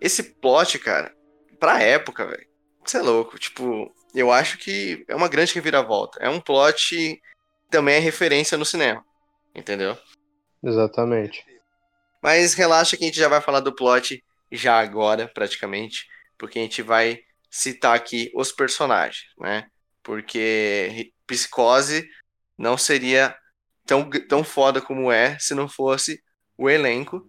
esse 0.00 0.22
plot, 0.22 0.78
cara, 0.78 1.14
pra 1.58 1.82
época, 1.82 2.26
velho, 2.26 2.46
você 2.84 2.98
é 2.98 3.02
louco. 3.02 3.38
Tipo, 3.38 3.92
eu 4.14 4.30
acho 4.30 4.58
que 4.58 5.04
é 5.08 5.14
uma 5.14 5.28
grande 5.28 5.54
reviravolta. 5.54 6.18
É 6.20 6.28
um 6.28 6.40
plot 6.40 7.20
também 7.70 7.96
é 7.96 8.00
referência 8.00 8.58
no 8.58 8.64
cinema, 8.64 9.04
entendeu? 9.54 9.96
Exatamente. 10.62 11.44
Mas 12.22 12.54
relaxa 12.54 12.96
que 12.96 13.04
a 13.04 13.06
gente 13.06 13.18
já 13.18 13.28
vai 13.28 13.40
falar 13.40 13.60
do 13.60 13.74
plot 13.74 14.22
já 14.50 14.78
agora, 14.78 15.28
praticamente 15.28 16.06
porque 16.38 16.58
a 16.58 16.62
gente 16.62 16.80
vai 16.80 17.20
citar 17.50 17.96
aqui 17.96 18.30
os 18.34 18.52
personagens, 18.52 19.26
né? 19.38 19.66
Porque 20.02 21.12
Psicose 21.26 22.08
não 22.56 22.78
seria 22.78 23.36
tão, 23.84 24.08
tão 24.28 24.44
foda 24.44 24.80
como 24.80 25.10
é 25.10 25.36
se 25.38 25.54
não 25.54 25.68
fosse 25.68 26.22
o 26.58 26.68
elenco. 26.68 27.24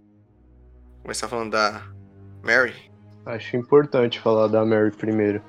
Começar 1.04 1.28
falando 1.28 1.52
da 1.52 1.84
Mary. 2.44 2.74
Acho 3.26 3.56
importante 3.56 4.20
falar 4.20 4.48
da 4.48 4.66
Mary 4.66 4.92
primeiro. 4.92 5.42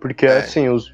Porque, 0.00 0.26
é. 0.26 0.38
assim, 0.38 0.68
os, 0.68 0.92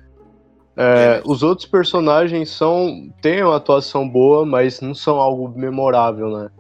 é, 0.77 1.23
os 1.25 1.43
outros 1.43 1.67
personagens 1.67 2.51
são 2.51 3.11
têm 3.23 3.43
uma 3.43 3.57
atuação 3.57 4.07
boa, 4.07 4.45
mas 4.45 4.81
não 4.81 4.95
são 4.95 5.17
algo 5.17 5.49
memorável, 5.59 6.31
né? 6.31 6.51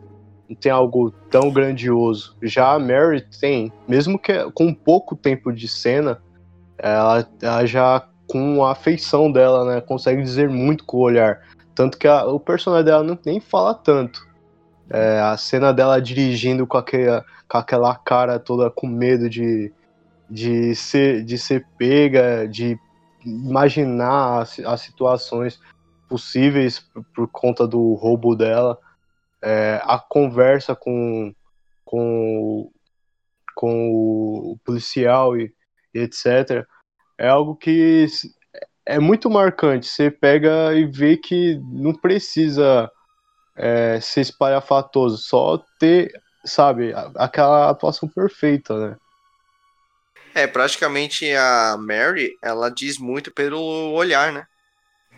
não 0.48 0.56
tem 0.56 0.72
algo 0.72 1.10
tão 1.30 1.50
grandioso. 1.50 2.36
Já 2.42 2.72
a 2.72 2.78
Mary 2.78 3.24
tem, 3.40 3.72
mesmo 3.86 4.18
que 4.18 4.50
com 4.52 4.72
pouco 4.72 5.16
tempo 5.16 5.52
de 5.52 5.68
cena, 5.68 6.22
ela, 6.78 7.28
ela 7.42 7.66
já 7.66 8.08
com 8.28 8.64
a 8.64 8.72
afeição 8.72 9.30
dela, 9.30 9.64
né, 9.64 9.80
consegue 9.80 10.22
dizer 10.22 10.48
muito 10.48 10.84
com 10.84 10.98
o 10.98 11.02
olhar. 11.02 11.40
Tanto 11.74 11.98
que 11.98 12.08
a, 12.08 12.24
o 12.24 12.40
personagem 12.40 12.84
dela 12.86 13.02
não, 13.02 13.18
nem 13.24 13.40
fala 13.40 13.74
tanto. 13.74 14.25
É, 14.88 15.20
a 15.20 15.36
cena 15.36 15.72
dela 15.72 16.00
dirigindo 16.00 16.66
com, 16.66 16.76
aquele, 16.76 17.22
com 17.48 17.58
aquela 17.58 17.94
cara 17.96 18.38
toda 18.38 18.70
com 18.70 18.86
medo 18.86 19.28
de, 19.28 19.72
de, 20.30 20.74
ser, 20.74 21.24
de 21.24 21.36
ser 21.36 21.66
pega, 21.76 22.46
de 22.46 22.78
imaginar 23.24 24.42
as, 24.42 24.58
as 24.60 24.80
situações 24.80 25.60
possíveis 26.08 26.78
por, 26.78 27.04
por 27.14 27.28
conta 27.28 27.66
do 27.66 27.94
roubo 27.94 28.36
dela 28.36 28.78
é, 29.42 29.80
a 29.84 29.98
conversa 29.98 30.74
com, 30.74 31.32
com, 31.84 32.70
com 33.54 33.90
o 33.90 34.58
policial 34.64 35.36
e, 35.36 35.52
e, 35.94 36.00
etc. 36.00 36.66
É 37.18 37.28
algo 37.28 37.54
que 37.54 38.06
é 38.84 38.98
muito 38.98 39.30
marcante. 39.30 39.86
Você 39.86 40.10
pega 40.10 40.74
e 40.74 40.84
vê 40.84 41.16
que 41.16 41.60
não 41.70 41.94
precisa 41.94 42.90
é, 43.56 44.00
ser 44.00 44.20
espalhafatoso, 44.20 45.16
só 45.18 45.64
ter, 45.78 46.12
sabe, 46.44 46.92
aquela 47.16 47.70
atuação 47.70 48.08
perfeita, 48.08 48.76
né? 48.78 48.96
É, 50.34 50.46
praticamente 50.46 51.32
a 51.34 51.76
Mary, 51.78 52.36
ela 52.42 52.68
diz 52.68 52.98
muito 52.98 53.32
pelo 53.32 53.58
olhar, 53.92 54.30
né? 54.30 54.46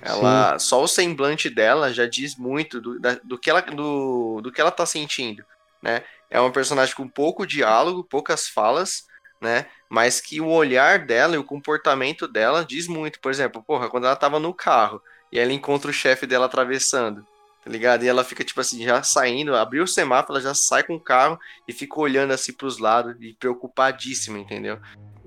Ela, 0.01 0.59
Sim. 0.59 0.69
só 0.69 0.83
o 0.83 0.87
semblante 0.87 1.51
dela 1.51 1.93
já 1.93 2.07
diz 2.07 2.37
muito 2.37 2.81
do, 2.81 3.01
da, 3.01 3.19
do, 3.25 3.37
que 3.37 3.51
ela, 3.51 3.61
do, 3.61 4.41
do 4.41 4.53
que 4.53 4.61
ela 4.61 4.71
tá 4.71 4.87
sentindo, 4.87 5.45
né? 5.83 6.05
É 6.31 6.39
uma 6.39 6.53
personagem 6.53 6.95
com 6.95 7.09
pouco 7.09 7.45
diálogo, 7.45 8.05
poucas 8.05 8.47
falas, 8.49 9.07
né? 9.41 9.67
Mas 9.89 10.21
que 10.21 10.41
o 10.41 10.49
olhar 10.49 11.05
dela 11.05 11.35
e 11.35 11.39
o 11.39 11.45
comportamento 11.45 12.29
dela 12.29 12.65
diz 12.65 12.87
muito. 12.87 13.19
Por 13.19 13.33
exemplo, 13.33 13.63
porra, 13.63 13.89
quando 13.89 14.05
ela 14.05 14.15
tava 14.15 14.39
no 14.39 14.55
carro 14.55 15.03
e 15.33 15.39
ela 15.39 15.53
encontra 15.53 15.91
o 15.91 15.95
chefe 15.95 16.27
dela 16.27 16.47
atravessando, 16.47 17.27
tá 17.65 17.71
ligado? 17.71 18.05
E 18.05 18.09
ela 18.09 18.25
fica, 18.25 18.45
tipo 18.45 18.61
assim, 18.61 18.85
já 18.85 19.03
saindo, 19.03 19.55
abriu 19.55 19.85
o 19.85 19.89
semáforo, 19.89 20.35
ela 20.35 20.43
já 20.43 20.55
sai 20.55 20.83
com 20.83 20.95
o 20.95 21.01
carro 21.01 21.39
e 21.67 21.73
fica 21.73 22.01
olhando 22.01 22.33
assim 22.33 22.53
pros 22.53 22.79
lados 22.79 23.17
e 23.21 23.35
preocupadíssima, 23.35 24.39
entendeu? 24.39 24.79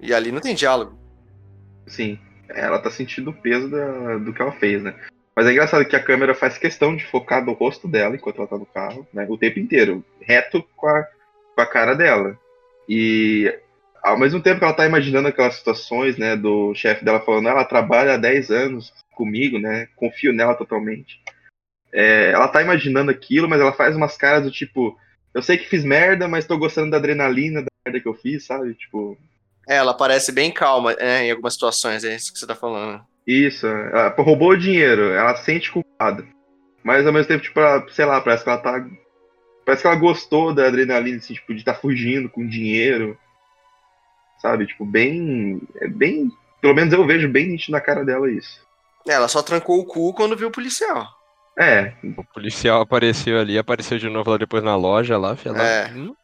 E 0.01 0.13
ali 0.13 0.31
não 0.31 0.41
tem 0.41 0.55
diálogo. 0.55 0.99
Sim 1.87 2.19
ela 2.55 2.79
tá 2.79 2.89
sentindo 2.89 3.29
o 3.29 3.33
peso 3.33 3.69
da, 3.69 4.17
do 4.17 4.33
que 4.33 4.41
ela 4.41 4.51
fez, 4.51 4.81
né? 4.81 4.93
Mas 5.35 5.47
é 5.47 5.51
engraçado 5.51 5.85
que 5.85 5.95
a 5.95 6.03
câmera 6.03 6.35
faz 6.35 6.57
questão 6.57 6.95
de 6.95 7.05
focar 7.05 7.43
no 7.43 7.53
rosto 7.53 7.87
dela 7.87 8.15
enquanto 8.15 8.39
ela 8.39 8.47
tá 8.47 8.57
no 8.57 8.65
carro, 8.65 9.07
né? 9.13 9.25
O 9.29 9.37
tempo 9.37 9.59
inteiro, 9.59 10.03
reto 10.21 10.63
com 10.75 10.87
a, 10.87 11.03
com 11.55 11.61
a 11.61 11.65
cara 11.65 11.93
dela. 11.93 12.37
E 12.87 13.53
ao 14.03 14.19
mesmo 14.19 14.41
tempo 14.41 14.59
que 14.59 14.65
ela 14.65 14.73
tá 14.73 14.85
imaginando 14.85 15.27
aquelas 15.27 15.55
situações, 15.55 16.17
né, 16.17 16.35
do 16.35 16.73
chefe 16.73 17.05
dela 17.05 17.21
falando, 17.21 17.47
ela 17.47 17.63
trabalha 17.63 18.15
há 18.15 18.17
10 18.17 18.51
anos 18.51 18.93
comigo, 19.11 19.57
né? 19.57 19.87
Confio 19.95 20.33
nela 20.33 20.55
totalmente. 20.55 21.21
É, 21.93 22.31
ela 22.31 22.47
tá 22.47 22.61
imaginando 22.61 23.11
aquilo, 23.11 23.49
mas 23.49 23.59
ela 23.59 23.73
faz 23.73 23.95
umas 23.95 24.15
caras 24.15 24.43
do 24.43 24.51
tipo, 24.51 24.97
Eu 25.33 25.41
sei 25.41 25.57
que 25.57 25.67
fiz 25.67 25.83
merda, 25.83 26.27
mas 26.27 26.45
tô 26.45 26.57
gostando 26.57 26.91
da 26.91 26.97
adrenalina 26.97 27.61
da 27.61 27.67
merda 27.85 27.99
que 27.99 28.07
eu 28.07 28.13
fiz, 28.13 28.45
sabe? 28.45 28.73
Tipo. 28.73 29.17
É, 29.67 29.75
ela 29.75 29.93
parece 29.93 30.31
bem 30.31 30.51
calma 30.51 30.93
né, 30.95 31.27
em 31.27 31.31
algumas 31.31 31.53
situações, 31.53 32.03
é 32.03 32.15
isso 32.15 32.33
que 32.33 32.39
você 32.39 32.47
tá 32.47 32.55
falando. 32.55 33.01
Isso, 33.25 33.67
ela 33.67 34.09
roubou 34.17 34.49
o 34.49 34.57
dinheiro, 34.57 35.11
ela 35.11 35.35
sente 35.35 35.71
culpada. 35.71 36.25
Mas 36.83 37.05
ao 37.05 37.13
mesmo 37.13 37.27
tempo, 37.27 37.43
tipo, 37.43 37.59
ela, 37.59 37.85
sei 37.89 38.05
lá, 38.05 38.19
parece 38.21 38.43
que 38.43 38.49
ela 38.49 38.57
tá. 38.57 38.85
Parece 39.63 39.83
que 39.83 39.87
ela 39.87 39.95
gostou 39.95 40.53
da 40.53 40.67
adrenalina, 40.67 41.17
assim, 41.17 41.35
tipo, 41.35 41.53
de 41.53 41.59
estar 41.59 41.73
tá 41.73 41.79
fugindo 41.79 42.29
com 42.29 42.47
dinheiro. 42.47 43.17
Sabe? 44.41 44.65
Tipo, 44.65 44.83
bem. 44.83 45.61
É 45.79 45.87
bem. 45.87 46.31
Pelo 46.59 46.73
menos 46.73 46.91
eu 46.91 47.05
vejo 47.05 47.29
bem 47.29 47.47
nítido 47.47 47.73
na 47.73 47.81
cara 47.81 48.03
dela 48.03 48.29
isso. 48.31 48.65
É, 49.07 49.13
ela 49.13 49.27
só 49.27 49.41
trancou 49.41 49.79
o 49.79 49.85
cu 49.85 50.13
quando 50.13 50.35
viu 50.35 50.47
o 50.47 50.51
policial. 50.51 51.07
É. 51.61 51.93
O 52.17 52.23
policial 52.23 52.81
apareceu 52.81 53.39
ali, 53.39 53.57
apareceu 53.57 53.99
de 53.99 54.09
novo 54.09 54.31
lá 54.31 54.37
depois 54.37 54.63
na 54.63 54.75
loja 54.75 55.17
lá, 55.17 55.35
filha. 55.35 55.55
É. 55.57 55.91
Hum? 55.93 56.15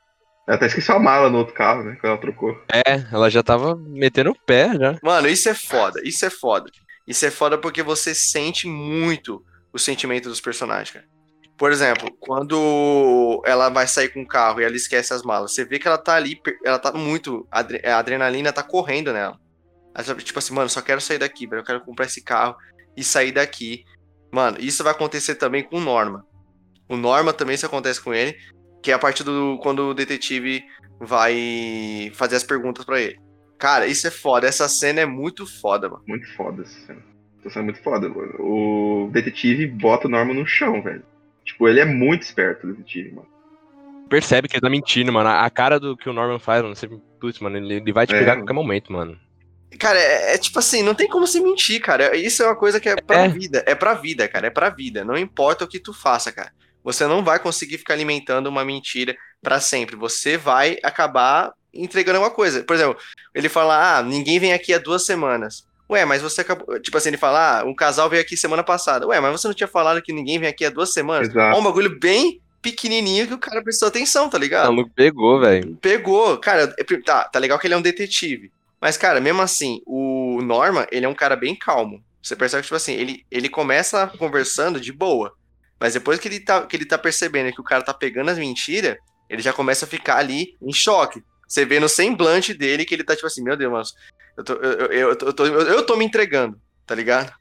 Ela 0.48 0.56
até 0.56 0.66
esqueceu 0.66 0.96
a 0.96 1.00
mala 1.00 1.30
no 1.30 1.38
outro 1.38 1.54
carro, 1.54 1.84
né? 1.84 1.98
Quando 2.02 2.12
ela 2.12 2.22
trocou. 2.22 2.58
É, 2.74 3.06
ela 3.12 3.30
já 3.30 3.44
tava 3.44 3.76
metendo 3.76 4.32
o 4.32 4.46
pé 4.46 4.74
já. 4.74 4.98
Mano, 5.04 5.28
isso 5.28 5.48
é 5.48 5.54
foda, 5.54 6.02
isso 6.04 6.26
é 6.26 6.30
foda. 6.30 6.72
Isso 7.06 7.26
é 7.26 7.30
foda 7.30 7.58
porque 7.58 7.84
você 7.84 8.16
sente 8.16 8.68
muito 8.68 9.44
o 9.72 9.78
sentimento 9.78 10.28
dos 10.28 10.42
personagens, 10.42 10.92
cara. 10.92 11.06
Por 11.58 11.72
exemplo, 11.72 12.10
quando 12.20 13.42
ela 13.46 13.70
vai 13.70 13.88
sair 13.88 14.10
com 14.10 14.22
o 14.22 14.28
carro 14.28 14.62
e 14.62 14.64
ela 14.64 14.76
esquece 14.76 15.14
as 15.14 15.24
malas, 15.24 15.54
você 15.54 15.66
vê 15.66 15.80
que 15.80 15.88
ela 15.88 15.98
tá 15.98 16.16
ali, 16.16 16.40
ela 16.64 16.80
tá 16.80 16.92
muito. 16.94 17.48
A 17.52 17.98
adrenalina 17.98 18.54
tá 18.54 18.64
correndo 18.64 19.12
nela. 19.12 19.40
Ela, 19.94 20.16
tipo 20.16 20.38
assim, 20.40 20.54
mano, 20.54 20.70
só 20.70 20.82
quero 20.82 21.02
sair 21.02 21.18
daqui, 21.18 21.48
eu 21.52 21.64
quero 21.64 21.82
comprar 21.82 22.06
esse 22.06 22.24
carro 22.24 22.56
e 22.96 23.04
sair 23.04 23.32
daqui. 23.32 23.84
Mano, 24.32 24.58
isso 24.60 24.84
vai 24.84 24.92
acontecer 24.94 25.36
também 25.36 25.64
com 25.64 25.78
o 25.78 25.82
Norma. 25.82 26.26
O 26.90 26.96
Norma 26.96 27.34
também 27.34 27.56
isso 27.56 27.66
acontece 27.66 28.02
com 28.02 28.14
ele, 28.14 28.36
que 28.82 28.92
é 28.92 28.94
a 28.94 29.00
partir 29.00 29.24
do 29.24 29.60
quando 29.62 29.90
o 29.90 29.94
detetive 29.94 30.64
vai 31.00 32.12
fazer 32.14 32.36
as 32.36 32.44
perguntas 32.44 32.86
para 32.86 33.00
ele. 33.02 33.20
Cara, 33.58 33.88
isso 33.88 34.08
é 34.08 34.12
foda. 34.12 34.48
Essa 34.48 34.68
cena 34.70 35.02
é 35.02 35.06
muito 35.06 35.46
foda, 35.46 35.90
mano. 35.90 36.04
Muito 36.08 36.28
foda 36.36 36.62
essa 36.62 36.80
cena. 36.86 37.02
Essa 37.40 37.50
cena 37.50 37.64
é 37.64 37.66
muito 37.66 37.82
foda, 37.84 38.08
mano. 38.10 38.36
O 38.40 39.10
detetive 39.12 39.66
bota 39.68 40.08
o 40.08 40.12
Norma 40.12 40.34
no 40.34 40.46
chão, 40.46 40.82
velho. 40.82 41.04
Tipo, 41.44 41.68
ele 41.68 41.80
é 41.80 41.86
muito 41.86 42.24
esperto, 42.24 42.68
o 42.68 42.72
detetive, 42.74 43.12
mano. 43.14 43.28
Percebe 44.10 44.48
que 44.48 44.56
ele 44.56 44.62
tá 44.62 44.70
mentindo, 44.70 45.12
mano. 45.12 45.30
A 45.30 45.50
cara 45.50 45.80
do 45.80 45.98
que 45.98 46.10
o 46.10 46.14
Norman 46.14 46.40
faz, 46.40 46.62
mano, 46.62 46.76
você, 46.76 46.88
putz, 47.20 47.40
mano, 47.40 47.58
ele, 47.58 47.76
ele 47.76 47.92
vai 47.92 48.06
te 48.08 48.16
É. 48.16 48.20
pegar 48.20 48.34
a 48.34 48.36
qualquer 48.38 48.54
momento, 48.54 48.92
mano. 48.92 49.18
Cara, 49.80 50.00
é, 50.00 50.34
é 50.36 50.38
tipo 50.38 50.58
assim, 50.60 50.82
não 50.84 50.94
tem 50.96 51.08
como 51.08 51.28
se 51.28 51.40
mentir, 51.40 51.82
cara. 51.82 52.16
Isso 52.16 52.42
é 52.44 52.46
uma 52.46 52.56
coisa 52.56 52.80
que 52.80 52.90
é 52.90 52.96
pra 52.96 53.26
É. 53.26 53.28
vida. 53.28 53.64
É 53.66 53.76
pra 53.76 53.94
vida, 53.94 54.28
cara. 54.28 54.48
É 54.48 54.50
pra 54.50 54.70
vida. 54.70 55.04
Não 55.06 55.18
importa 55.18 55.66
o 55.66 55.68
que 55.68 55.80
tu 55.80 55.94
faça, 55.94 56.32
cara. 56.32 56.52
Você 56.84 57.06
não 57.06 57.24
vai 57.24 57.38
conseguir 57.40 57.78
ficar 57.78 57.94
alimentando 57.94 58.48
uma 58.48 58.64
mentira 58.64 59.16
pra 59.42 59.60
sempre. 59.60 59.96
Você 59.96 60.38
vai 60.38 60.78
acabar 60.84 61.52
entregando 61.74 62.20
uma 62.20 62.32
coisa. 62.32 62.64
Por 62.64 62.76
exemplo, 62.76 62.98
ele 63.36 63.50
fala: 63.50 63.98
Ah, 63.98 64.04
ninguém 64.04 64.40
vem 64.40 64.54
aqui 64.54 64.74
há 64.74 64.78
duas 64.78 65.06
semanas. 65.06 65.66
Ué, 65.90 66.04
mas 66.06 66.22
você 66.22 66.42
acabou. 66.42 66.80
Tipo 66.80 66.98
assim, 66.98 67.10
ele 67.10 67.18
fala: 67.18 67.60
Ah, 67.62 67.66
um 67.66 67.76
casal 67.76 68.10
veio 68.10 68.22
aqui 68.22 68.38
semana 68.38 68.64
passada. 68.64 69.06
Ué, 69.08 69.20
mas 69.20 69.32
você 69.34 69.48
não 69.48 69.56
tinha 69.56 69.68
falado 69.68 70.02
que 70.02 70.14
ninguém 70.14 70.40
vem 70.40 70.50
aqui 70.50 70.66
há 70.66 70.70
duas 70.70 70.94
semanas? 70.94 71.30
Exato. 71.30 71.56
Ó, 71.58 71.60
um 71.60 71.64
bagulho 71.64 72.00
bem 72.00 72.42
pequenininho 72.62 73.28
que 73.28 73.34
o 73.34 73.38
cara 73.38 73.62
prestou 73.64 73.88
atenção, 73.88 74.30
tá 74.30 74.38
O 74.38 74.42
ligado? 74.42 74.66
maluco 74.68 74.92
pegou, 74.96 75.40
velho. 75.40 75.78
Pegou. 75.82 76.38
Cara, 76.38 76.74
é 76.78 76.84
tá, 77.06 77.24
tá 77.26 77.40
legal 77.40 77.58
que 77.60 77.68
ele 77.68 77.74
é 77.74 77.78
um 77.78 77.82
detetive. 77.82 78.52
Mas, 78.82 78.98
cara, 78.98 79.20
mesmo 79.20 79.42
assim, 79.42 79.82
o 79.86 80.42
Norma, 80.44 80.88
ele 80.92 81.06
é 81.06 81.10
um 81.10 81.16
cara 81.16 81.36
bem 81.36 81.56
calmo. 81.56 82.04
Você 82.22 82.36
percebe 82.36 82.62
que, 82.62 82.68
tipo 82.68 82.76
assim, 82.76 82.94
ele, 82.94 83.26
ele 83.32 83.50
começa 83.50 84.08
conversando 84.20 84.80
de 84.80 84.92
boa. 84.92 85.34
Mas 85.80 85.94
depois 85.94 86.20
que 86.20 86.28
ele, 86.28 86.40
tá, 86.40 86.66
que 86.66 86.76
ele 86.76 86.86
tá 86.86 86.98
percebendo 86.98 87.52
que 87.54 87.62
o 87.62 87.64
cara 87.64 87.84
tá 87.84 87.94
pegando 87.94 88.30
as 88.30 88.38
mentiras, 88.38 88.98
ele 89.30 89.42
já 89.42 89.54
começa 89.54 89.86
a 89.86 89.88
ficar 89.88 90.18
ali 90.18 90.56
em 90.62 90.74
choque. 90.74 91.24
Você 91.48 91.66
vê 91.66 91.80
no 91.80 91.88
semblante 91.90 92.54
dele 92.54 92.86
que 92.86 92.94
ele 92.94 93.04
tá, 93.04 93.16
tipo 93.16 93.28
assim, 93.28 93.44
meu 93.44 93.56
Deus, 93.56 93.72
mas 93.72 93.90
eu 94.38 94.44
tô, 94.44 94.54
eu, 94.54 94.72
eu, 94.72 95.10
eu, 95.10 95.16
tô- 95.16 95.26
eu, 95.28 95.34
tô, 95.34 95.46
eu, 95.46 95.62
eu 95.62 95.86
tô 95.86 95.96
me 95.96 96.04
entregando, 96.06 96.60
tá 96.86 96.94
ligado? 96.94 97.32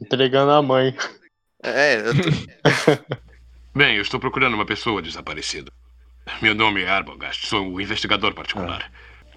Entregando 0.00 0.50
a 0.50 0.60
mãe. 0.62 0.96
É, 1.62 1.96
eu 1.96 2.14
tô- 2.14 3.12
Bem, 3.74 3.96
eu 3.96 4.02
estou 4.02 4.18
procurando 4.20 4.54
uma 4.54 4.66
pessoa 4.66 5.00
desaparecida. 5.00 5.70
Meu 6.40 6.54
nome 6.54 6.82
é 6.82 6.88
Arbogast, 6.88 7.46
sou 7.46 7.72
o 7.72 7.80
investigador 7.80 8.34
particular. 8.34 8.90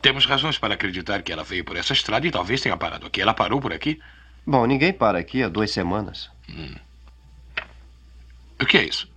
Temos 0.05 0.27
razões 0.27 0.55
para 0.59 0.75
acreditar 0.75 1.23
que 1.23 1.31
ela 1.33 1.43
veio 1.43 1.65
por 1.65 1.75
essa 1.75 1.91
estrada 1.91 2.27
e 2.27 2.29
talvez 2.29 2.61
tenha 2.61 2.77
parado 2.77 3.07
aqui. 3.07 3.19
Ela 3.19 3.33
parou 3.33 3.59
por 3.59 3.73
aqui? 3.73 3.99
Bom, 4.45 4.63
ninguém 4.67 4.93
para 4.93 5.17
aqui 5.17 5.41
há 5.41 5.49
duas 5.49 5.71
semanas. 5.71 6.29
O 8.61 8.65
que 8.67 8.77
é 8.77 8.83
isso? 8.83 9.09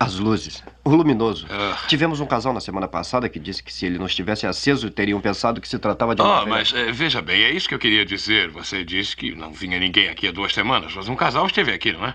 As 0.00 0.14
luzes. 0.14 0.64
O 0.82 0.88
luminoso. 0.94 1.46
Ah, 1.50 1.76
Tivemos 1.86 2.18
um 2.18 2.24
casal 2.24 2.54
na 2.54 2.60
semana 2.60 2.88
passada 2.88 3.28
que 3.28 3.38
disse 3.38 3.62
que 3.62 3.70
se 3.70 3.84
ele 3.84 3.98
não 3.98 4.06
estivesse 4.06 4.46
aceso, 4.46 4.90
teriam 4.90 5.20
pensado 5.20 5.60
que 5.60 5.68
se 5.68 5.78
tratava 5.78 6.14
de 6.14 6.22
uma. 6.22 6.38
Velha- 6.44 6.50
mas 6.56 6.72
eh, 6.72 6.90
veja 6.92 7.20
bem, 7.20 7.42
é 7.42 7.50
isso 7.50 7.68
que 7.68 7.74
eu 7.74 7.78
queria 7.78 8.06
dizer. 8.06 8.48
Você 8.52 8.82
disse 8.86 9.14
que 9.14 9.34
não 9.34 9.52
vinha 9.52 9.78
ninguém 9.78 10.08
aqui 10.08 10.28
há 10.28 10.32
duas 10.32 10.54
semanas, 10.54 10.94
mas 10.96 11.08
um 11.08 11.14
casal 11.14 11.46
esteve 11.46 11.72
aqui, 11.72 11.92
não 11.92 12.06
é? 12.06 12.14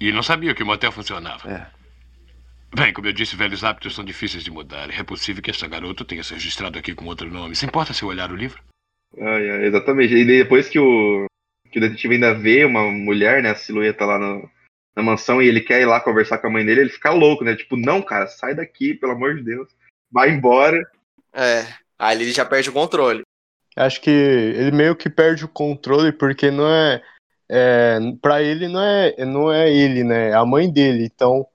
E 0.00 0.10
não 0.10 0.22
sabia 0.24 0.52
que 0.52 0.64
o 0.64 0.66
motel 0.66 0.90
funcionava. 0.90 1.48
É. 1.48 1.66
Bem, 2.74 2.92
como 2.92 3.08
eu 3.08 3.12
disse, 3.12 3.34
velhos 3.36 3.64
hábitos 3.64 3.94
são 3.94 4.04
difíceis 4.04 4.44
de 4.44 4.50
mudar. 4.50 4.90
É 4.90 5.02
possível 5.02 5.42
que 5.42 5.50
esta 5.50 5.66
garota 5.66 6.04
tenha 6.04 6.22
se 6.22 6.34
registrado 6.34 6.78
aqui 6.78 6.94
com 6.94 7.06
outro 7.06 7.28
nome. 7.30 7.56
Se 7.56 7.66
importa 7.66 7.92
se 7.92 8.02
eu 8.02 8.08
olhar 8.08 8.30
o 8.30 8.36
livro? 8.36 8.62
Ai, 9.18 9.50
ai, 9.50 9.64
exatamente. 9.66 10.14
E 10.14 10.24
depois 10.24 10.68
que 10.68 10.78
o, 10.78 11.26
que 11.70 11.78
o 11.78 11.82
detetive 11.82 12.14
ainda 12.14 12.32
vê 12.32 12.64
uma 12.64 12.84
mulher, 12.84 13.42
né, 13.42 13.50
a 13.50 13.54
silhueta 13.56 14.04
lá 14.04 14.18
no- 14.18 14.48
na 14.94 15.02
mansão, 15.02 15.42
e 15.42 15.48
ele 15.48 15.60
quer 15.60 15.80
ir 15.80 15.86
lá 15.86 16.00
conversar 16.00 16.38
com 16.38 16.46
a 16.46 16.50
mãe 16.50 16.64
dele, 16.64 16.82
ele 16.82 16.90
fica 16.90 17.10
louco, 17.10 17.44
né? 17.44 17.56
Tipo, 17.56 17.76
não, 17.76 18.00
cara, 18.02 18.26
sai 18.28 18.54
daqui, 18.54 18.94
pelo 18.94 19.12
amor 19.12 19.34
de 19.36 19.42
Deus. 19.42 19.68
Vai 20.10 20.30
embora. 20.30 20.78
é. 21.32 21.64
Aí 21.98 22.16
ele 22.22 22.32
já 22.32 22.44
perde 22.46 22.70
o 22.70 22.72
controle. 22.72 23.22
Acho 23.76 24.00
que 24.00 24.10
ele 24.10 24.70
meio 24.70 24.96
que 24.96 25.10
perde 25.10 25.44
o 25.44 25.48
controle 25.48 26.12
porque 26.12 26.50
não 26.50 26.66
é, 26.66 27.02
é 27.48 27.98
para 28.22 28.42
ele 28.42 28.66
não 28.68 28.80
é 28.82 29.24
não 29.24 29.52
é 29.52 29.70
ele, 29.70 30.02
né? 30.02 30.30
É 30.30 30.34
a 30.34 30.44
mãe 30.46 30.72
dele. 30.72 31.04
Então, 31.04 31.46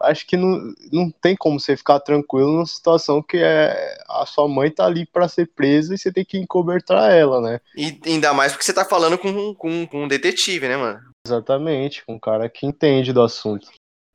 acho 0.00 0.26
que 0.26 0.36
não, 0.36 0.72
não 0.92 1.10
tem 1.10 1.36
como 1.36 1.58
você 1.58 1.76
ficar 1.76 2.00
tranquilo 2.00 2.52
numa 2.52 2.66
situação 2.66 3.22
que 3.22 3.36
é 3.38 3.98
a 4.08 4.24
sua 4.26 4.48
mãe 4.48 4.70
tá 4.70 4.86
ali 4.86 5.06
pra 5.06 5.28
ser 5.28 5.46
presa 5.54 5.94
e 5.94 5.98
você 5.98 6.12
tem 6.12 6.24
que 6.24 6.38
encobertar 6.38 7.10
ela, 7.12 7.40
né? 7.40 7.60
E 7.76 7.98
ainda 8.06 8.32
mais 8.32 8.52
porque 8.52 8.64
você 8.64 8.72
tá 8.72 8.84
falando 8.84 9.18
com, 9.18 9.54
com, 9.54 9.86
com 9.86 10.04
um 10.04 10.08
detetive, 10.08 10.68
né, 10.68 10.76
mano? 10.76 11.00
Exatamente, 11.26 12.04
com 12.06 12.14
um 12.14 12.18
cara 12.18 12.48
que 12.48 12.66
entende 12.66 13.12
do 13.12 13.22
assunto. 13.22 13.68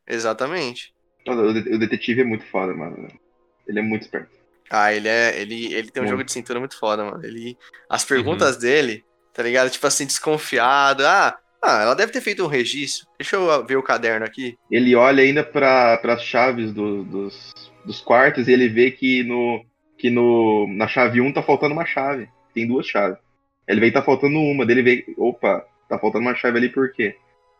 Exatamente. 0.07 0.93
O 1.27 1.53
de- 1.53 1.75
o 1.75 1.79
detetive 1.79 2.21
é 2.21 2.25
muito 2.25 2.45
foda, 2.45 2.73
mano. 2.73 3.07
Ele 3.67 3.79
é 3.79 3.81
muito 3.81 4.01
esperto. 4.03 4.29
Ah, 4.69 4.93
ele 4.93 5.07
é. 5.07 5.39
Ele, 5.39 5.73
ele 5.73 5.91
tem 5.91 6.01
um 6.01 6.05
Muito. 6.05 6.11
jogo 6.11 6.23
de 6.23 6.31
cintura 6.31 6.59
muito 6.59 6.77
foda, 6.77 7.03
mano. 7.05 7.23
Ele. 7.23 7.57
As 7.89 8.03
perguntas 8.03 8.57
dele, 8.57 9.05
tá 9.33 9.43
ligado? 9.43 9.69
Tipo 9.69 9.85
assim, 9.87 10.05
desconfiado. 10.05 11.05
Ah, 11.05 11.37
ah, 11.63 11.81
ela 11.81 11.95
deve 11.95 12.11
ter 12.11 12.21
feito 12.21 12.43
um 12.43 12.47
registro. 12.47 13.07
Deixa 13.17 13.35
eu 13.35 13.65
ver 13.65 13.77
o 13.77 13.83
caderno 13.83 14.25
aqui. 14.25 14.57
Ele 14.69 14.95
olha 14.95 15.23
ainda 15.23 15.43
para 15.43 15.99
as 16.03 16.23
chaves 16.23 16.71
do- 16.73 17.03
dos, 17.03 17.53
dos 17.85 18.01
quartos 18.01 18.47
e 18.47 18.51
ele 18.51 18.67
vê 18.67 18.91
que 18.91 19.23
no 19.23 19.63
que 19.97 20.09
no 20.09 20.67
na 20.75 20.87
chave 20.87 21.21
1 21.21 21.31
tá 21.31 21.41
faltando 21.41 21.73
uma 21.73 21.85
chave. 21.85 22.27
Tem 22.53 22.67
duas 22.67 22.85
chaves. 22.85 23.17
Ele 23.67 23.79
vê 23.79 23.87
que 23.87 23.93
tá 23.93 24.01
faltando 24.01 24.37
uma, 24.37 24.65
dele 24.65 24.81
vê, 24.81 25.05
opa, 25.17 25.65
tá 25.87 25.97
faltando 25.97 26.25
uma 26.25 26.35
chave 26.35 26.57
ali 26.57 26.67
por 26.69 26.91
quê? 26.91 27.15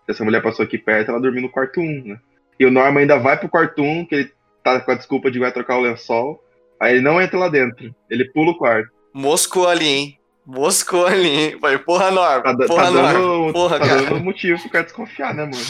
Essa 0.08 0.26
mulher 0.26 0.42
passou 0.44 0.66
aqui 0.66 0.78
perto, 0.78 1.10
ela 1.10 1.22
dormiu 1.22 1.42
no 1.42 1.50
quarto 1.50 1.80
1, 1.80 2.04
né? 2.04 2.20
E 2.60 2.66
o 2.66 2.72
Norman 2.72 3.00
ainda 3.02 3.18
vai 3.18 3.38
pro 3.40 3.48
quarto 3.48 3.82
1, 3.82 4.06
que 4.06 4.16
ele 4.16 4.32
tá 4.62 4.80
com 4.82 4.92
a 4.92 4.96
desculpa 4.96 5.32
de 5.32 5.40
vai 5.40 5.52
trocar 5.54 5.78
o 5.78 5.82
lençol. 5.82 6.44
Aí 6.80 6.96
ele 6.96 7.02
não 7.02 7.22
entra 7.22 7.40
lá 7.40 7.48
dentro. 7.48 7.96
Ele 8.10 8.26
pula 8.26 8.52
o 8.52 8.58
quarto. 8.58 8.90
Moscou 9.14 9.68
ali, 9.68 9.88
hein? 9.88 10.20
Moscou 10.46 11.06
ali, 11.06 11.28
hein? 11.30 11.58
Falei, 11.60 11.78
porra, 11.78 12.12
Norma. 12.12 12.58
Tá, 12.58 12.68
porra, 12.68 12.84
tá 12.86 12.92
Norma. 12.92 13.14
dando, 13.14 13.54
Porra, 13.54 13.80
tá 13.80 13.88
cara. 13.88 14.02
dando 14.02 14.20
motivo 14.24 14.60
pro 14.62 14.70
cara 14.70 14.84
desconfiar, 14.84 15.34
né, 15.34 15.44
mano? 15.44 15.66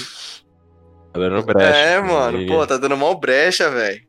Tá 1.13 1.19
dando 1.19 1.43
brecha. 1.43 1.77
É, 1.77 2.01
mano. 2.01 2.47
Pô, 2.47 2.65
tá 2.65 2.77
dando 2.77 2.97
mal 2.97 3.15
brecha, 3.19 3.69
velho. 3.69 4.01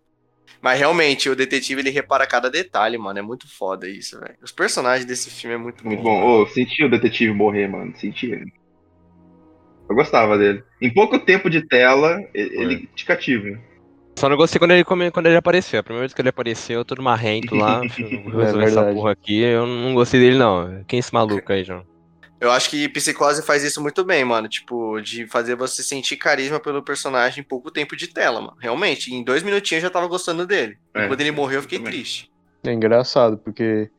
Mas 0.63 0.79
realmente, 0.79 1.29
o 1.29 1.37
detetive 1.37 1.83
ele 1.83 1.91
repara 1.91 2.27
cada 2.27 2.51
detalhe, 2.51 2.97
mano. 2.97 3.19
É 3.19 3.23
muito 3.23 3.47
foda 3.47 3.87
isso, 3.87 4.19
velho. 4.19 4.37
Os 4.43 4.51
personagens 4.51 5.05
desse 5.07 5.29
filme 5.31 5.55
é 5.55 5.59
muito, 5.59 5.85
Muito 5.87 6.03
bom. 6.03 6.19
bom. 6.21 6.43
Ô, 6.43 6.47
senti 6.47 6.83
o 6.83 6.91
detetive 6.91 7.35
morrer, 7.35 7.69
mano. 7.69 7.93
Senti 7.99 8.31
ele. 8.33 8.51
Eu 9.87 9.95
gostava 9.95 10.39
dele. 10.39 10.65
Em 10.81 10.93
pouco 10.93 11.19
tempo 11.19 11.51
de 11.51 11.61
tela, 11.69 12.19
ele, 12.33 12.57
ele 12.57 12.87
te 12.95 13.05
cativa. 13.05 13.59
Só 14.25 14.29
não 14.31 14.39
gostei 14.39 14.59
quando 14.59 14.71
ele, 14.71 14.85
quando 14.85 15.27
ele 15.27 15.37
apareceu. 15.37 15.79
A 15.81 15.83
primeira 15.83 16.01
vez 16.07 16.15
que 16.15 16.23
ele 16.23 16.31
apareceu, 16.31 16.83
todo 16.83 17.03
marrento 17.03 17.55
lá. 17.55 17.81
Vou 18.25 18.41
resolver 18.41 18.65
essa 18.65 18.75
verdade. 18.77 18.95
porra 18.95 19.13
aqui. 19.13 19.43
Eu 19.43 19.67
não 19.67 19.93
gostei 19.93 20.19
dele, 20.19 20.39
não. 20.39 20.83
Quem 20.89 20.97
é 20.97 21.01
esse 21.01 21.13
maluco 21.13 21.53
aí, 21.53 21.63
João? 21.63 21.85
Eu 22.41 22.51
acho 22.51 22.71
que 22.71 22.89
Psicose 22.89 23.43
faz 23.43 23.63
isso 23.63 23.83
muito 23.83 24.03
bem, 24.03 24.25
mano. 24.25 24.49
Tipo, 24.49 24.99
de 25.03 25.27
fazer 25.27 25.55
você 25.57 25.83
sentir 25.83 26.17
carisma 26.17 26.59
pelo 26.59 26.83
personagem 26.83 27.41
em 27.43 27.47
pouco 27.47 27.71
tempo 27.71 27.95
de 27.95 28.09
tela, 28.09 28.41
mano. 28.41 28.57
Realmente, 28.59 29.15
em 29.15 29.23
dois 29.23 29.43
minutinhos 29.43 29.85
eu 29.85 29.89
já 29.89 29.93
tava 29.93 30.07
gostando 30.07 30.47
dele. 30.47 30.79
E 30.97 31.01
É, 31.01 31.07
quando 31.07 31.21
ele 31.21 31.31
morreu, 31.31 31.59
eu 31.59 31.63
fiquei 31.63 31.79
também. 31.79 31.93
triste. 31.93 32.31
É 32.65 32.73
engraçado, 32.73 33.37
porque 33.37 33.91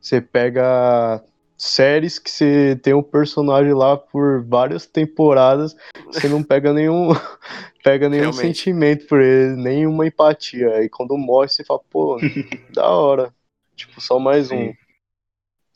você 0.00 0.18
pega. 0.18 1.22
séries 1.58 2.18
que 2.18 2.30
você 2.30 2.78
tem 2.82 2.94
um 2.94 3.02
personagem 3.02 3.74
lá 3.74 3.96
por 3.98 4.42
várias 4.44 4.86
temporadas, 4.86 5.76
você 6.06 6.26
não 6.26 6.42
pega 6.42 6.72
nenhum, 6.72 7.10
pega 7.84 8.08
nenhum 8.08 8.30
Realmente. 8.30 8.46
sentimento 8.46 9.06
por 9.06 9.20
ele, 9.20 9.54
nenhuma 9.56 10.06
empatia. 10.06 10.70
Aí 10.76 10.88
quando 10.88 11.16
morre, 11.18 11.48
você 11.50 11.62
fala, 11.62 11.80
pô, 11.90 12.18
da 12.74 12.88
hora. 12.88 13.32
Tipo, 13.76 14.00
só 14.00 14.18
mais 14.18 14.50
um. 14.50 14.56
Sim. 14.68 14.74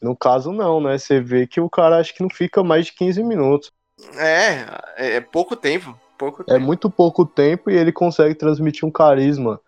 No 0.00 0.16
caso, 0.16 0.50
não, 0.52 0.80
né? 0.80 0.96
Você 0.96 1.20
vê 1.20 1.46
que 1.46 1.60
o 1.60 1.68
cara 1.68 1.98
acho 1.98 2.14
que 2.14 2.22
não 2.22 2.30
fica 2.30 2.64
mais 2.64 2.86
de 2.86 2.94
15 2.94 3.22
minutos. 3.22 3.70
É, 4.16 4.64
é, 4.96 5.16
é 5.16 5.20
pouco 5.20 5.54
tempo. 5.54 5.98
Pouco 6.16 6.42
É 6.42 6.54
tempo. 6.54 6.60
muito 6.60 6.88
pouco 6.88 7.26
tempo 7.26 7.70
e 7.70 7.76
ele 7.76 7.92
consegue 7.92 8.34
transmitir 8.34 8.84
um 8.88 8.90
carisma. 8.90 9.60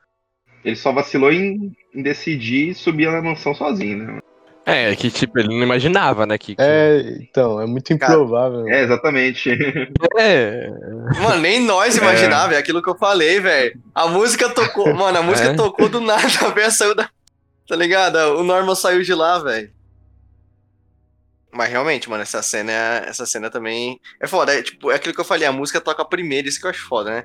Ele 0.65 0.77
só 0.77 0.93
vacilou 0.93 1.33
em, 1.33 1.77
em 1.95 2.03
decidir 2.03 2.75
subir 2.75 3.11
na 3.11 3.21
mansão 3.21 3.55
sozinho, 3.55 3.99
né? 3.99 4.21
É, 4.67 4.95
que 4.95 5.11
tipo, 5.11 5.39
ele 5.39 5.49
não 5.49 5.63
imaginava, 5.63 6.27
né? 6.27 6.37
Que, 6.39 6.55
que- 6.55 6.63
É, 6.63 7.01
então, 7.23 7.61
é 7.61 7.67
muito 7.67 7.97
Cara, 7.99 8.13
improvável. 8.13 8.69
É, 8.69 8.83
exatamente. 8.83 9.51
É, 10.19 10.69
Mano, 11.21 11.41
nem 11.41 11.61
nós 11.61 11.97
imaginava, 11.97 12.55
é 12.55 12.59
aquilo 12.59 12.83
que 12.83 12.89
eu 12.91 12.97
falei, 12.97 13.41
velho. 13.41 13.81
A 13.95 14.07
música 14.07 14.49
tocou, 14.51 14.95
mano, 14.95 15.19
a 15.19 15.23
música 15.23 15.51
É? 15.51 15.55
tocou 15.55 15.89
do 15.89 16.01
nada, 16.01 16.23
a 16.47 16.51
véia 16.51 16.71
saiu 16.71 16.95
da. 16.95 17.09
Tá 17.67 17.75
ligado? 17.77 18.17
O 18.39 18.43
Norman 18.45 18.75
saiu 18.75 19.03
de 19.03 19.15
lá, 19.15 19.39
velho. 19.39 19.71
Mas 21.53 21.69
realmente, 21.71 22.09
mano, 22.09 22.23
essa 22.23 22.43
cena, 22.43 22.71
é- 22.71 23.09
essa 23.09 23.27
cena 23.27 23.51
também 23.51 23.99
é 24.21 24.27
foda. 24.27 24.55
É, 24.57 24.63
tipo, 24.63 24.91
é 24.91 24.95
aquilo 24.97 25.15
que 25.15 25.21
eu 25.21 25.25
falei, 25.25 25.47
a 25.49 25.53
música 25.53 25.81
toca 25.81 26.05
primeiro, 26.05 26.49
isso 26.49 26.61
que 26.61 26.67
eu 26.67 26.71
acho 26.71 26.87
foda, 26.87 27.11
né? 27.11 27.25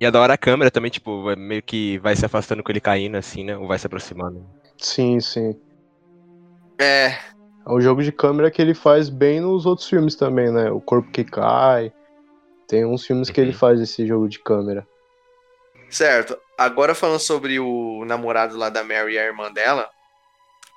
E 0.00 0.06
a 0.06 0.10
da 0.10 0.20
hora 0.20 0.34
a 0.34 0.38
câmera 0.38 0.70
também, 0.70 0.90
tipo, 0.90 1.30
é 1.30 1.36
meio 1.36 1.62
que 1.62 1.98
vai 1.98 2.14
se 2.16 2.24
afastando 2.24 2.62
com 2.62 2.70
ele 2.70 2.80
caindo, 2.80 3.16
assim, 3.16 3.44
né? 3.44 3.56
Ou 3.56 3.66
vai 3.66 3.78
se 3.78 3.86
aproximando. 3.86 4.46
Sim, 4.78 5.20
sim. 5.20 5.54
É, 6.78 7.08
É 7.08 7.70
um 7.72 7.80
jogo 7.80 8.02
de 8.02 8.12
câmera 8.12 8.50
que 8.50 8.60
ele 8.62 8.74
faz 8.74 9.08
bem 9.08 9.40
nos 9.40 9.66
outros 9.66 9.88
filmes 9.88 10.14
também, 10.14 10.52
né? 10.52 10.70
O 10.70 10.80
Corpo 10.80 11.10
que 11.10 11.24
Cai. 11.24 11.92
Tem 12.68 12.84
uns 12.84 13.04
filmes 13.06 13.28
que 13.30 13.40
ele 13.40 13.50
Uhum. 13.52 13.56
faz 13.58 13.80
esse 13.80 14.06
jogo 14.06 14.28
de 14.28 14.38
câmera. 14.38 14.86
certo. 15.90 16.36
Agora 16.58 16.94
falando 16.94 17.18
sobre 17.20 17.58
o 17.60 18.04
namorado 18.06 18.56
lá 18.56 18.68
da 18.70 18.82
Mary 18.82 19.14
e 19.14 19.18
a 19.18 19.24
irmã 19.24 19.52
dela. 19.52 19.88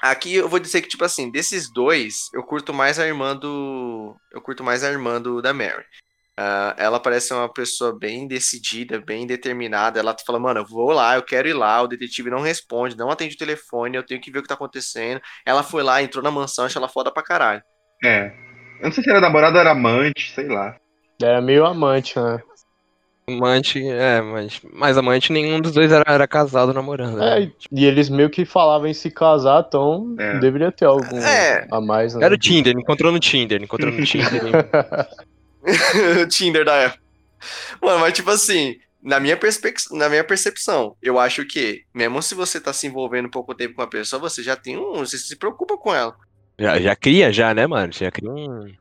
Aqui 0.02 0.36
eu 0.36 0.47
vou 0.50 0.60
dizer 0.60 0.82
que, 0.82 0.88
tipo 0.89 1.04
assim, 1.04 1.30
desses 1.32 1.72
dois, 1.72 2.30
eu 2.34 2.43
curto 2.43 2.74
mais 2.74 3.00
a 3.00 3.06
irmã 3.08 3.36
do. 3.36 4.16
Eu 4.32 4.41
curto 4.41 4.64
mais 4.64 4.84
a 4.84 4.89
irmã 4.91 5.22
do, 5.22 5.41
da 5.41 5.54
Mary. 5.54 5.84
Ah, 6.42 6.74
ela 6.78 7.02
parece 7.02 7.34
uma 7.34 7.52
pessoa 7.52 7.92
bem 8.00 8.26
decidida, 8.26 9.02
bem 9.02 9.28
determinada. 9.28 10.00
Ela 10.00 10.16
fala, 10.26 10.40
mano, 10.40 10.62
eu 10.62 10.66
vou 10.66 10.90
lá, 10.92 11.16
eu 11.18 11.22
quero 11.22 11.50
ir 11.50 11.54
lá. 11.54 11.82
O 11.82 11.88
detetive 11.88 12.30
não 12.30 12.40
responde, 12.40 12.96
não 12.96 13.12
atende 13.12 13.36
o 13.36 13.38
telefone, 13.38 13.98
eu 13.98 14.06
tenho 14.06 14.22
que 14.22 14.32
ver 14.32 14.40
o 14.40 14.42
que 14.42 14.48
tá 14.48 14.54
acontecendo. 14.54 15.20
Ela 15.46 15.64
foi 15.64 15.84
lá, 15.84 16.02
entrou 16.02 16.24
na 16.24 16.32
mansão, 16.32 16.64
achei 16.64 16.80
ela 16.80 16.88
foda 16.88 17.12
pra 17.12 17.22
caralho. 17.22 17.62
É. 18.02 18.32
Eu 18.80 18.86
não 18.86 18.92
sei 18.94 19.04
se 19.04 19.10
era 19.10 19.20
namorado 19.20 19.56
ou 19.56 19.60
era 19.60 19.72
amante, 19.72 20.32
sei 20.32 20.48
lá. 20.48 20.78
Era 21.22 21.42
meio 21.42 21.66
amante, 21.66 22.18
né? 22.18 22.40
Amante, 23.30 23.86
é, 23.86 24.22
mas, 24.22 24.62
mas 24.74 24.98
amante 24.98 25.34
nenhum 25.34 25.60
dos 25.60 25.74
dois 25.74 25.92
era, 25.92 26.06
era 26.08 26.26
casado 26.26 26.74
namorando. 26.74 27.18
né? 27.18 27.44
É, 27.44 27.52
e 27.72 27.86
eles 27.86 28.10
meio 28.10 28.30
que 28.30 28.46
falavam 28.46 28.88
em 28.88 28.94
se 28.94 29.12
casar, 29.12 29.66
então 29.68 30.16
É. 30.18 30.40
deveria 30.40 30.72
ter 30.72 30.86
algum 30.86 31.20
É. 31.20 31.68
a 31.70 31.82
mais, 31.82 32.16
né? 32.16 32.26
Era 32.26 32.34
o 32.34 32.38
Tinder, 32.38 32.72
ele 32.72 32.82
encontrou 32.82 33.12
no 33.12 33.20
Tinder, 33.20 33.58
ele 33.58 33.66
encontrou 33.66 33.92
no 33.92 33.98
Tinder. 34.06 34.42
o 36.22 36.28
Tinder 36.30 36.66
da 36.66 36.76
época. 36.76 37.02
Mano, 37.82 38.00
mas 38.00 38.14
tipo 38.14 38.30
assim, 38.30 38.80
na 39.02 39.20
minha, 39.20 39.38
perspec... 39.38 39.82
na 39.92 40.10
minha 40.10 40.24
percepção, 40.24 40.96
eu 41.02 41.18
acho 41.18 41.46
que, 41.46 41.84
mesmo 41.94 42.22
se 42.22 42.36
você 42.36 42.60
tá 42.60 42.74
se 42.74 42.88
envolvendo 42.88 43.30
pouco 43.30 43.56
tempo 43.56 43.76
com 43.76 43.82
a 43.82 43.88
pessoa, 43.88 44.20
você 44.20 44.44
já 44.44 44.56
tem 44.56 44.78
um. 44.78 44.94
Você 44.96 45.18
se 45.18 45.36
preocupa 45.36 45.78
com 45.78 45.94
ela. 45.94 46.16
já, 46.58 46.80
já 46.80 46.96
cria, 46.96 47.32
já, 47.32 47.54
né, 47.54 47.66
mano? 47.66 47.94
Já 47.94 48.12
cria 48.12 48.30
um. 48.30 48.72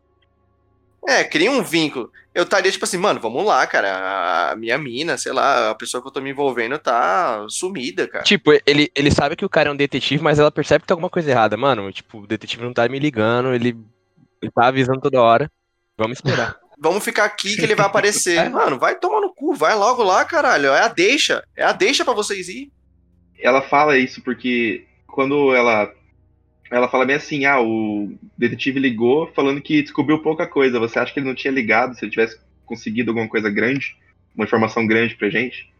É, 1.06 1.24
cria 1.24 1.50
um 1.50 1.62
vínculo. 1.62 2.12
Eu 2.34 2.42
estaria 2.42 2.70
tipo 2.70 2.84
assim, 2.84 2.98
mano, 2.98 3.18
vamos 3.18 3.44
lá, 3.44 3.66
cara. 3.66 4.50
A 4.50 4.56
minha 4.56 4.76
mina, 4.76 5.16
sei 5.16 5.32
lá, 5.32 5.70
a 5.70 5.74
pessoa 5.74 6.02
que 6.02 6.08
eu 6.08 6.12
tô 6.12 6.20
me 6.20 6.30
envolvendo 6.30 6.78
tá 6.78 7.46
sumida, 7.48 8.06
cara. 8.06 8.24
Tipo, 8.24 8.52
ele, 8.66 8.90
ele 8.94 9.10
sabe 9.10 9.34
que 9.34 9.44
o 9.44 9.48
cara 9.48 9.70
é 9.70 9.72
um 9.72 9.76
detetive, 9.76 10.22
mas 10.22 10.38
ela 10.38 10.50
percebe 10.50 10.82
que 10.82 10.88
tem 10.88 10.94
alguma 10.94 11.08
coisa 11.08 11.30
errada. 11.30 11.56
Mano, 11.56 11.90
tipo, 11.92 12.18
o 12.18 12.26
detetive 12.26 12.62
não 12.62 12.74
tá 12.74 12.86
me 12.88 12.98
ligando, 12.98 13.54
ele, 13.54 13.76
ele 14.42 14.52
tá 14.52 14.66
avisando 14.66 15.00
toda 15.00 15.22
hora. 15.22 15.50
Vamos 15.96 16.18
esperar. 16.18 16.56
Vamos 16.80 17.04
ficar 17.04 17.24
aqui 17.24 17.56
que 17.56 17.62
ele 17.62 17.74
vai 17.74 17.86
aparecer. 17.86 18.48
Mano, 18.50 18.78
vai 18.78 18.94
tomar 18.94 19.20
no 19.20 19.34
cu, 19.34 19.54
vai 19.54 19.74
logo 19.74 20.02
lá, 20.02 20.24
caralho. 20.24 20.68
É 20.68 20.82
a 20.82 20.88
deixa. 20.88 21.42
É 21.56 21.64
a 21.64 21.72
deixa 21.72 22.04
pra 22.04 22.14
vocês 22.14 22.48
ir. 22.48 22.70
Ela 23.38 23.62
fala 23.62 23.98
isso 23.98 24.22
porque 24.22 24.84
quando 25.06 25.54
ela. 25.54 25.92
Ela 26.70 26.88
fala 26.88 27.04
bem 27.04 27.16
assim: 27.16 27.44
ah, 27.44 27.60
o 27.60 28.12
detetive 28.36 28.78
ligou 28.78 29.32
falando 29.34 29.60
que 29.60 29.82
descobriu 29.82 30.20
pouca 30.20 30.46
coisa. 30.46 30.78
Você 30.78 30.98
acha 30.98 31.12
que 31.12 31.18
ele 31.18 31.28
não 31.28 31.34
tinha 31.34 31.52
ligado 31.52 31.94
se 31.94 32.04
ele 32.04 32.10
tivesse 32.10 32.38
conseguido 32.64 33.10
alguma 33.10 33.28
coisa 33.28 33.50
grande? 33.50 33.96
Uma 34.34 34.44
informação 34.44 34.86
grande 34.86 35.16
pra 35.16 35.30
gente? 35.30 35.72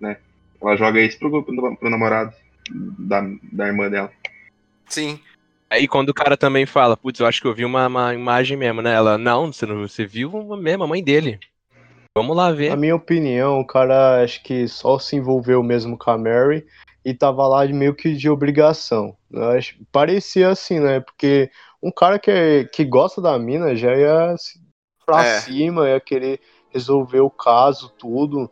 Né? 0.00 0.16
Ela 0.60 0.76
joga 0.76 1.00
isso 1.00 1.18
pro, 1.18 1.42
pro, 1.42 1.76
pro 1.76 1.90
namorado 1.90 2.32
da, 2.70 3.24
da 3.52 3.66
irmã 3.66 3.88
dela. 3.90 4.12
Sim. 4.86 5.18
Aí 5.72 5.88
quando 5.88 6.10
o 6.10 6.14
cara 6.14 6.36
também 6.36 6.66
fala, 6.66 6.98
putz, 6.98 7.18
eu 7.18 7.26
acho 7.26 7.40
que 7.40 7.46
eu 7.48 7.54
vi 7.54 7.64
uma, 7.64 7.86
uma 7.86 8.12
imagem 8.12 8.58
mesmo, 8.58 8.82
né? 8.82 8.92
Ela, 8.92 9.16
não, 9.16 9.50
você, 9.50 9.64
não, 9.64 9.88
você 9.88 10.04
viu 10.04 10.30
mesmo 10.54 10.84
a 10.84 10.86
mãe 10.86 11.02
dele. 11.02 11.40
Vamos 12.14 12.36
lá 12.36 12.52
ver. 12.52 12.68
Na 12.68 12.76
minha 12.76 12.94
opinião, 12.94 13.58
o 13.58 13.66
cara 13.66 14.22
acho 14.22 14.42
que 14.42 14.68
só 14.68 14.98
se 14.98 15.16
envolveu 15.16 15.62
mesmo 15.62 15.96
com 15.96 16.10
a 16.10 16.18
Mary 16.18 16.66
e 17.02 17.14
tava 17.14 17.48
lá 17.48 17.64
de 17.64 17.72
meio 17.72 17.94
que 17.94 18.12
de 18.12 18.28
obrigação. 18.28 19.16
Acho- 19.56 19.74
parecia 19.90 20.50
assim, 20.50 20.78
né? 20.78 21.00
Porque 21.00 21.50
um 21.82 21.90
cara 21.90 22.18
que, 22.18 22.68
que 22.70 22.84
gosta 22.84 23.22
da 23.22 23.38
mina 23.38 23.74
já 23.74 23.96
ia 23.96 24.36
se- 24.36 24.60
pra 25.06 25.22
É. 25.22 25.40
cima, 25.40 25.88
ia 25.88 26.00
querer 26.00 26.38
resolver 26.70 27.20
o 27.20 27.30
caso, 27.30 27.90
tudo. 27.98 28.50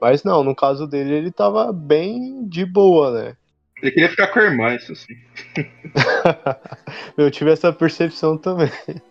Mas 0.00 0.22
não, 0.22 0.44
no 0.44 0.54
caso 0.54 0.86
dele 0.86 1.14
ele 1.14 1.32
tava 1.32 1.72
bem 1.72 2.46
de 2.48 2.64
boa, 2.64 3.10
né? 3.10 3.36
Ele 3.82 3.90
queria 3.92 4.08
ficar 4.10 4.26
com 4.28 4.38
a 4.38 4.44
irmã, 4.44 4.74
isso 4.74 4.94
sim. 4.94 5.16
Eu 7.16 7.30
tive 7.30 7.50
essa 7.50 7.72
percepção 7.72 8.36
também. 8.36 8.70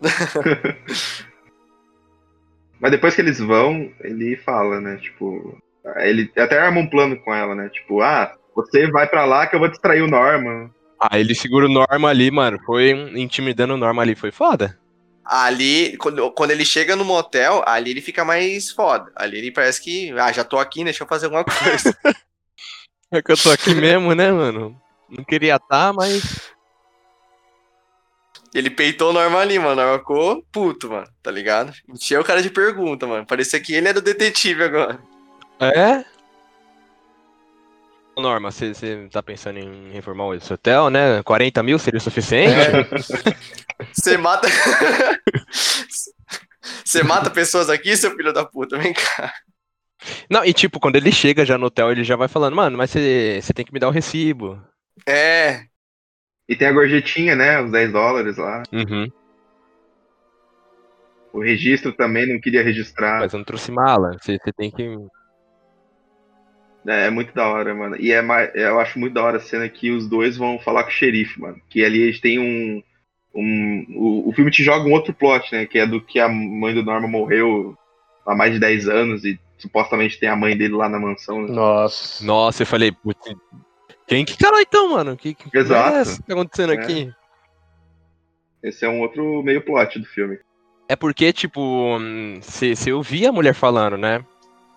Mas 2.80 2.90
depois 2.90 3.14
que 3.14 3.20
eles 3.20 3.38
vão, 3.38 3.92
ele 4.00 4.36
fala, 4.36 4.80
né? 4.80 4.96
Tipo. 4.96 5.58
Ele 5.96 6.30
até 6.36 6.58
arma 6.58 6.80
um 6.80 6.88
plano 6.88 7.18
com 7.20 7.34
ela, 7.34 7.54
né? 7.54 7.68
Tipo, 7.68 8.00
ah, 8.00 8.34
você 8.54 8.90
vai 8.90 9.06
pra 9.06 9.24
lá 9.24 9.46
que 9.46 9.56
eu 9.56 9.60
vou 9.60 9.68
distrair 9.68 10.02
o 10.02 10.08
Norman. 10.08 10.70
Ah, 11.00 11.18
ele 11.18 11.34
segura 11.34 11.66
o 11.66 11.72
Norma 11.72 12.08
ali, 12.08 12.30
mano. 12.30 12.58
Foi 12.64 12.90
intimidando 12.90 13.74
o 13.74 13.76
Norma 13.78 14.02
ali, 14.02 14.14
foi 14.14 14.30
foda. 14.30 14.78
Ali, 15.24 15.96
quando, 15.96 16.30
quando 16.32 16.50
ele 16.50 16.64
chega 16.64 16.96
no 16.96 17.04
motel, 17.04 17.62
ali 17.66 17.90
ele 17.90 18.00
fica 18.00 18.24
mais 18.24 18.70
foda. 18.70 19.10
Ali 19.16 19.38
ele 19.38 19.50
parece 19.52 19.80
que, 19.82 20.10
ah, 20.18 20.32
já 20.32 20.44
tô 20.44 20.58
aqui, 20.58 20.84
deixa 20.84 21.04
eu 21.04 21.08
fazer 21.08 21.26
alguma 21.26 21.44
coisa. 21.44 21.96
É 23.12 23.20
que 23.20 23.32
eu 23.32 23.36
tô 23.36 23.50
aqui 23.50 23.74
mesmo, 23.74 24.14
né, 24.14 24.30
mano? 24.30 24.80
Não 25.08 25.24
queria 25.24 25.56
estar, 25.56 25.92
mas. 25.92 26.52
ele 28.54 28.70
peitou 28.70 29.10
o 29.10 29.12
Norman 29.12 29.40
ali, 29.40 29.58
mano. 29.58 29.72
O 29.72 29.74
Norman 29.74 29.98
ficou 29.98 30.44
puto, 30.52 30.90
mano, 30.90 31.08
tá 31.20 31.30
ligado? 31.30 31.72
Encheu 31.88 32.20
o 32.20 32.24
cara 32.24 32.40
de 32.40 32.50
pergunta, 32.50 33.08
mano. 33.08 33.26
Parecia 33.26 33.60
que 33.60 33.74
ele 33.74 33.88
era 33.88 33.98
o 33.98 34.02
detetive 34.02 34.62
agora. 34.62 35.00
É? 35.60 36.04
Norma, 38.16 38.50
você 38.50 38.74
você 38.74 39.08
tá 39.10 39.22
pensando 39.22 39.58
em 39.58 39.90
reformar 39.90 40.34
esse 40.36 40.52
hotel, 40.52 40.90
né? 40.90 41.22
40 41.22 41.62
mil 41.62 41.78
seria 41.78 41.98
o 41.98 42.00
suficiente? 42.00 42.54
Você 43.92 44.16
mata. 44.16 44.46
Você 46.84 47.02
mata 47.02 47.30
pessoas 47.30 47.70
aqui, 47.70 47.96
seu 47.96 48.10
filho 48.16 48.32
da 48.32 48.44
puta, 48.44 48.76
vem 48.76 48.92
cá. 48.92 49.32
Não, 50.30 50.44
e 50.44 50.52
tipo, 50.52 50.80
quando 50.80 50.96
ele 50.96 51.12
chega 51.12 51.44
já 51.44 51.58
no 51.58 51.66
hotel, 51.66 51.90
ele 51.90 52.04
já 52.04 52.16
vai 52.16 52.28
falando, 52.28 52.56
mano, 52.56 52.76
mas 52.78 52.90
você 52.90 53.52
tem 53.54 53.64
que 53.64 53.72
me 53.72 53.78
dar 53.78 53.88
o 53.88 53.92
recibo. 53.92 54.60
É, 55.06 55.64
E 56.48 56.56
tem 56.56 56.68
a 56.68 56.72
gorjetinha, 56.72 57.36
né? 57.36 57.60
Os 57.62 57.70
10 57.70 57.92
dólares 57.92 58.36
lá. 58.36 58.62
Uhum. 58.72 59.10
O 61.32 61.40
registro 61.40 61.92
também 61.92 62.26
não 62.26 62.40
queria 62.40 62.62
registrar. 62.62 63.20
Mas 63.20 63.32
eu 63.32 63.38
não 63.38 63.44
trouxe 63.44 63.70
mala. 63.70 64.16
Você 64.20 64.38
tem 64.56 64.70
que. 64.70 64.82
É, 66.86 67.06
é 67.06 67.10
muito 67.10 67.32
da 67.32 67.46
hora, 67.48 67.74
mano. 67.74 67.96
E 67.96 68.10
é 68.10 68.20
mais, 68.20 68.50
eu 68.54 68.80
acho 68.80 68.98
muito 68.98 69.12
da 69.14 69.22
hora 69.22 69.36
a 69.36 69.40
cena 69.40 69.68
que 69.68 69.90
os 69.92 70.08
dois 70.08 70.36
vão 70.36 70.58
falar 70.58 70.82
com 70.82 70.90
o 70.90 70.92
xerife, 70.92 71.40
mano. 71.40 71.60
Que 71.68 71.84
ali 71.84 72.00
eles 72.00 72.20
têm 72.20 72.38
um. 72.40 72.82
um 73.32 73.86
o, 73.94 74.28
o 74.28 74.32
filme 74.32 74.50
te 74.50 74.64
joga 74.64 74.88
um 74.88 74.92
outro 74.92 75.14
plot, 75.14 75.52
né? 75.52 75.66
Que 75.66 75.78
é 75.78 75.86
do 75.86 76.00
que 76.00 76.18
a 76.18 76.28
mãe 76.28 76.74
do 76.74 76.82
Norman 76.82 77.08
morreu 77.08 77.76
há 78.26 78.34
mais 78.34 78.52
de 78.52 78.58
10 78.58 78.88
anos 78.88 79.24
e 79.24 79.38
supostamente 79.60 80.18
tem 80.18 80.28
a 80.28 80.36
mãe 80.36 80.56
dele 80.56 80.74
lá 80.74 80.88
na 80.88 80.98
mansão, 80.98 81.42
né? 81.42 81.52
Nossa. 81.52 82.24
Nossa, 82.24 82.62
eu 82.62 82.66
falei, 82.66 82.92
putz, 82.92 83.34
quem 84.06 84.24
que 84.24 84.36
cara 84.36 84.60
então, 84.60 84.90
mano? 84.90 85.16
Que, 85.16 85.34
que 85.34 85.56
Exato. 85.56 85.96
é 85.96 86.04
que 86.04 86.22
tá 86.22 86.32
acontecendo 86.34 86.72
É. 86.72 86.76
aqui? 86.76 87.12
Esse 88.62 88.84
é 88.84 88.88
um 88.88 89.00
outro 89.00 89.42
meio 89.42 89.64
plot 89.64 89.98
do 89.98 90.06
filme. 90.06 90.38
É 90.88 90.96
porque, 90.96 91.32
tipo, 91.32 91.96
você 92.42 92.92
ouvia 92.92 93.28
a 93.28 93.32
mulher 93.32 93.54
falando, 93.54 93.96
né? 93.96 94.24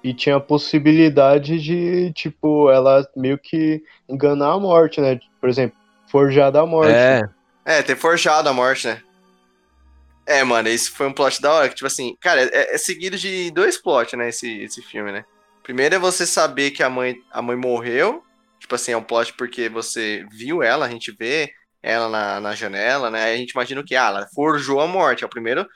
E 0.04 0.14
tinha 0.14 0.36
a 0.36 0.40
possibilidade 0.40 1.60
de, 1.60 2.12
tipo, 2.14 2.70
ela 2.70 3.08
meio 3.16 3.38
que 3.38 3.82
enganar 4.08 4.54
a 4.54 4.60
morte, 4.60 5.02
né? 5.02 5.20
Por 5.40 5.50
exemplo, 5.50 5.76
forjar 6.08 6.52
da 6.52 6.66
morte. 6.66 6.94
É. 6.94 7.24
é, 7.66 7.82
ter 7.82 7.96
forjado 7.96 8.48
a 8.48 8.54
morte, 8.54 8.88
né? 8.88 9.02
É, 10.26 10.44
mano, 10.44 10.70
esse 10.70 10.90
foi 10.90 11.08
um 11.08 11.14
plot 11.14 11.42
da 11.42 11.52
hora, 11.52 11.70
que, 11.70 11.76
tipo 11.76 11.88
assim, 11.88 12.16
cara, 12.20 12.44
é, 12.44 12.76
é 12.76 12.78
seguido 12.78 13.18
de 13.18 13.52
dois 13.52 13.78
plots, 13.78 14.18
né, 14.18 14.30
esse, 14.30 14.62
esse 14.62 14.82
filme, 14.82 15.12
né? 15.12 15.26
Primeiro 15.62 15.96
é 15.96 16.00
você 16.00 16.26
saber 16.26 16.72
que 16.72 16.82
a 16.82 16.90
mãe, 16.90 17.16
a 17.32 17.42
mãe 17.42 17.56
morreu, 17.56 18.24
tipo 18.60 18.76
assim, 18.76 18.94
é 18.94 18.98
um 18.98 19.04
plot 19.04 19.34
porque 19.34 19.68
você 19.68 20.26
viu 20.32 20.64
ela, 20.64 20.86
a 20.86 20.90
gente 20.90 21.12
vê 21.12 21.52
ela 21.84 22.08
na, 22.08 22.40
na 22.40 22.56
janela, 22.56 23.12
né? 23.12 23.24
Aí 23.24 23.36
a 23.36 23.38
gente 23.38 23.52
imagina 23.52 23.84
que? 23.84 23.96
Ah, 23.96 24.08
ela 24.08 24.28
forjou 24.34 24.80
a 24.80 24.88
morte. 24.88 25.24
É 25.24 25.26
a 25.26 25.30
primeira, 25.30 25.68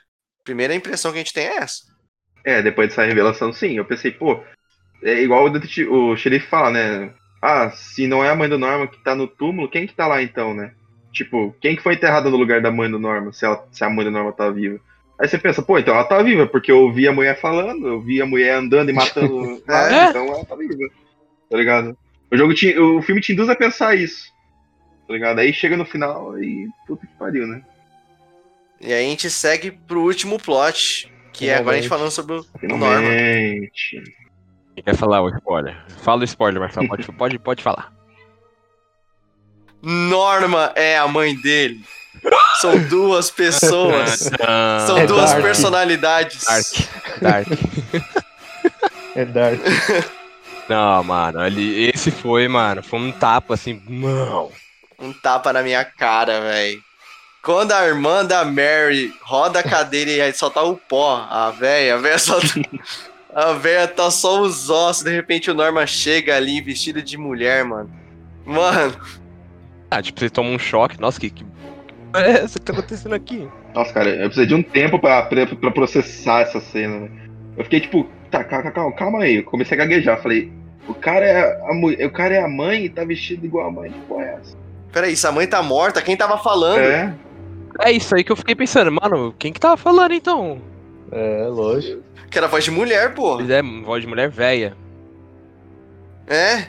primeira 0.43 0.73
impressão 0.73 1.11
que 1.11 1.17
a 1.17 1.21
gente 1.21 1.33
tem 1.33 1.45
é 1.45 1.57
essa. 1.57 1.83
É, 2.45 2.61
depois 2.61 2.87
dessa 2.87 3.03
revelação, 3.03 3.51
sim. 3.51 3.77
Eu 3.77 3.83
pensei, 3.83 4.11
pô, 4.11 4.41
é 5.03 5.21
igual 5.21 5.45
o, 5.45 5.49
detetive, 5.49 5.89
o 5.89 6.15
xerife 6.15 6.47
fala, 6.47 6.71
né? 6.71 7.13
Ah, 7.41 7.69
se 7.71 8.07
não 8.07 8.23
é 8.23 8.29
a 8.29 8.35
mãe 8.35 8.47
do 8.47 8.57
Norma 8.57 8.87
que 8.87 9.03
tá 9.03 9.13
no 9.13 9.27
túmulo, 9.27 9.69
quem 9.69 9.85
que 9.85 9.93
tá 9.93 10.07
lá 10.07 10.23
então, 10.23 10.53
né? 10.53 10.73
Tipo, 11.11 11.55
quem 11.59 11.75
que 11.75 11.81
foi 11.81 11.95
enterrada 11.95 12.29
no 12.29 12.37
lugar 12.37 12.61
da 12.61 12.71
mãe 12.71 12.89
do 12.89 12.99
Norma, 12.99 13.33
se, 13.33 13.45
ela, 13.45 13.65
se 13.71 13.83
a 13.83 13.89
mãe 13.89 14.05
do 14.05 14.11
Norma 14.11 14.31
tá 14.31 14.49
viva? 14.49 14.79
Aí 15.19 15.27
você 15.27 15.37
pensa, 15.37 15.63
pô, 15.63 15.79
então 15.79 15.95
ela 15.95 16.03
tá 16.03 16.21
viva, 16.21 16.45
porque 16.45 16.71
eu 16.71 16.91
vi 16.91 17.07
a 17.07 17.13
mulher 17.13 17.39
falando, 17.39 17.87
eu 17.87 17.99
vi 17.99 18.21
a 18.21 18.25
mulher 18.25 18.55
andando 18.55 18.89
e 18.89 18.93
matando. 18.93 19.61
É. 19.67 20.09
então 20.09 20.27
ela 20.27 20.45
tá 20.45 20.55
viva. 20.55 20.75
Tá 21.49 21.57
ligado? 21.57 21.97
O 22.31 22.37
jogo 22.37 22.53
te, 22.53 22.77
o 22.77 23.01
filme 23.01 23.21
te 23.21 23.33
induz 23.33 23.49
a 23.49 23.55
pensar 23.55 23.95
isso. 23.95 24.31
Tá 25.07 25.13
ligado? 25.13 25.39
Aí 25.39 25.51
chega 25.53 25.75
no 25.75 25.85
final 25.85 26.37
e 26.41 26.67
puta 26.85 27.07
que 27.07 27.13
pariu, 27.13 27.47
né? 27.47 27.63
E 28.79 28.93
aí 28.93 29.05
a 29.05 29.09
gente 29.09 29.29
segue 29.29 29.71
pro 29.71 30.01
último 30.01 30.37
plot, 30.37 31.11
que 31.33 31.49
é 31.49 31.55
agora 31.55 31.77
a 31.77 31.79
gente 31.79 31.89
falando 31.89 32.11
sobre 32.11 32.33
o 32.33 32.45
Norma. 32.67 32.97
Finalmente. 32.97 34.03
Quem 34.75 34.83
quer 34.83 34.95
falar 34.95 35.21
o 35.21 35.29
spoiler? 35.29 35.75
Fala 36.03 36.21
o 36.21 36.25
spoiler, 36.25 36.61
Marcelo. 36.61 36.87
Pode, 36.87 37.11
pode, 37.13 37.39
pode 37.39 37.63
falar. 37.63 37.96
Norma 39.81 40.71
é 40.75 40.97
a 40.97 41.07
mãe 41.07 41.35
dele. 41.35 41.81
São 42.59 42.77
duas 42.87 43.29
pessoas. 43.29 44.29
São 44.87 44.97
É 44.97 45.05
duas 45.05 45.31
Dark. 45.31 45.43
personalidades. 45.43 46.43
Dark. 46.43 46.65
Dark. 47.21 47.47
É 49.15 49.25
Dark. 49.25 49.59
Não, 50.67 51.01
mano, 51.01 51.39
ali, 51.39 51.89
esse 51.89 52.11
foi, 52.11 52.45
mano, 52.49 52.83
foi 52.83 52.99
um 52.99 53.09
tapa 53.09 53.53
assim, 53.53 53.81
não. 53.87 54.51
Um 54.99 55.13
tapa 55.13 55.53
na 55.53 55.63
minha 55.63 55.85
cara, 55.85 56.41
velho. 56.41 56.83
Quando 57.41 57.71
a 57.71 57.87
irmã 57.87 58.25
da 58.25 58.43
Mary 58.43 59.13
roda 59.21 59.59
a 59.59 59.63
cadeira 59.63 60.11
e 60.11 60.19
aí 60.19 60.33
só 60.33 60.49
tá 60.49 60.61
o 60.63 60.75
pó, 60.75 61.25
a 61.29 61.51
véia, 61.51 61.95
a 61.95 61.97
véia 61.97 62.19
só 62.19 62.37
tá, 62.41 62.47
a 63.33 63.53
véia 63.53 63.87
tá 63.87 64.11
só 64.11 64.41
os 64.41 64.69
ossos, 64.69 65.03
de 65.05 65.11
repente 65.15 65.49
o 65.49 65.53
Norma 65.53 65.87
chega 65.87 66.35
ali 66.35 66.59
vestido 66.59 67.01
de 67.01 67.17
mulher, 67.17 67.63
mano. 67.63 67.89
Mano, 68.45 68.99
Ah, 69.89 70.01
tipo, 70.01 70.19
você 70.19 70.29
toma 70.29 70.49
um 70.49 70.59
choque, 70.59 70.99
nossa, 70.99 71.19
que. 71.19 71.29
que... 71.29 71.45
É, 72.13 72.43
isso 72.45 72.59
que 72.59 72.65
tá 72.65 72.73
acontecendo 72.73 73.13
aqui. 73.15 73.47
Nossa, 73.73 73.93
cara, 73.93 74.09
eu 74.09 74.29
precisei 74.29 74.45
de 74.47 74.55
um 74.55 74.63
tempo 74.63 74.99
pra, 74.99 75.23
pra, 75.23 75.45
pra 75.45 75.71
processar 75.71 76.41
essa 76.41 76.59
cena, 76.59 77.01
né? 77.01 77.09
Eu 77.57 77.63
fiquei 77.63 77.79
tipo, 77.79 78.07
tá, 78.31 78.43
calma, 78.43 78.71
calma, 78.71 78.95
calma 78.95 79.19
aí. 79.23 79.37
Eu 79.37 79.43
comecei 79.43 79.75
a 79.77 79.79
gaguejar. 79.79 80.21
Falei, 80.21 80.51
o 80.87 80.93
cara 80.93 81.25
é 81.25 81.69
a 81.69 81.73
mulher, 81.73 82.05
o 82.05 82.11
cara 82.11 82.35
é 82.35 82.41
a 82.41 82.47
mãe 82.47 82.85
e 82.85 82.89
tá 82.89 83.03
vestido 83.03 83.45
igual 83.45 83.67
a 83.67 83.71
mãe. 83.71 83.91
Que 83.91 83.99
porra 84.01 84.23
é 84.23 84.37
essa? 84.41 84.57
peraí, 84.91 85.15
se 85.15 85.27
a 85.27 85.31
mãe 85.31 85.45
tá 85.45 85.61
morta, 85.61 86.01
quem 86.01 86.17
tava 86.17 86.37
falando? 86.39 86.79
É, 86.79 87.13
É 87.81 87.91
isso 87.91 88.15
aí 88.15 88.23
que 88.23 88.31
eu 88.31 88.35
fiquei 88.35 88.55
pensando, 88.55 88.91
mano, 88.91 89.33
quem 89.37 89.53
que 89.53 89.59
tava 89.59 89.77
falando 89.77 90.13
então? 90.13 90.59
É, 91.11 91.45
lógico. 91.47 92.01
Que 92.31 92.37
era 92.37 92.47
voz 92.47 92.63
de 92.63 92.71
mulher, 92.71 93.13
pô. 93.13 93.39
É, 93.39 93.61
voz 93.83 94.01
de 94.01 94.07
mulher 94.07 94.29
velha. 94.29 94.75
É. 96.27 96.67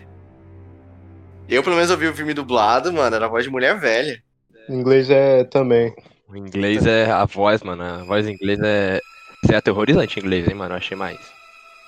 Eu, 1.49 1.63
pelo 1.63 1.77
menos, 1.77 1.91
ouvi 1.91 2.07
o 2.07 2.15
filme 2.15 2.35
dublado, 2.35 2.93
mano, 2.93 3.17
era 3.17 3.29
voz 3.29 3.45
de 3.45 3.51
mulher 3.51 3.79
velha. 3.79 4.23
Em 4.69 4.75
inglês 4.81 5.09
é 5.11 5.45
também. 5.45 5.95
O 6.29 6.37
inglês 6.37 6.85
é 6.87 7.11
a 7.11 7.25
voz, 7.25 7.63
mano. 7.63 7.83
A 7.83 8.05
voz 8.05 8.27
em 8.27 8.35
inglês 8.35 8.59
é. 8.63 9.01
Você 9.43 9.55
é 9.55 9.57
aterrorizante 9.57 10.19
em 10.19 10.23
inglês, 10.23 10.47
hein, 10.49 10.55
mano? 10.55 10.75
Eu 10.75 10.79
achei 10.79 10.97
mais. 10.97 11.19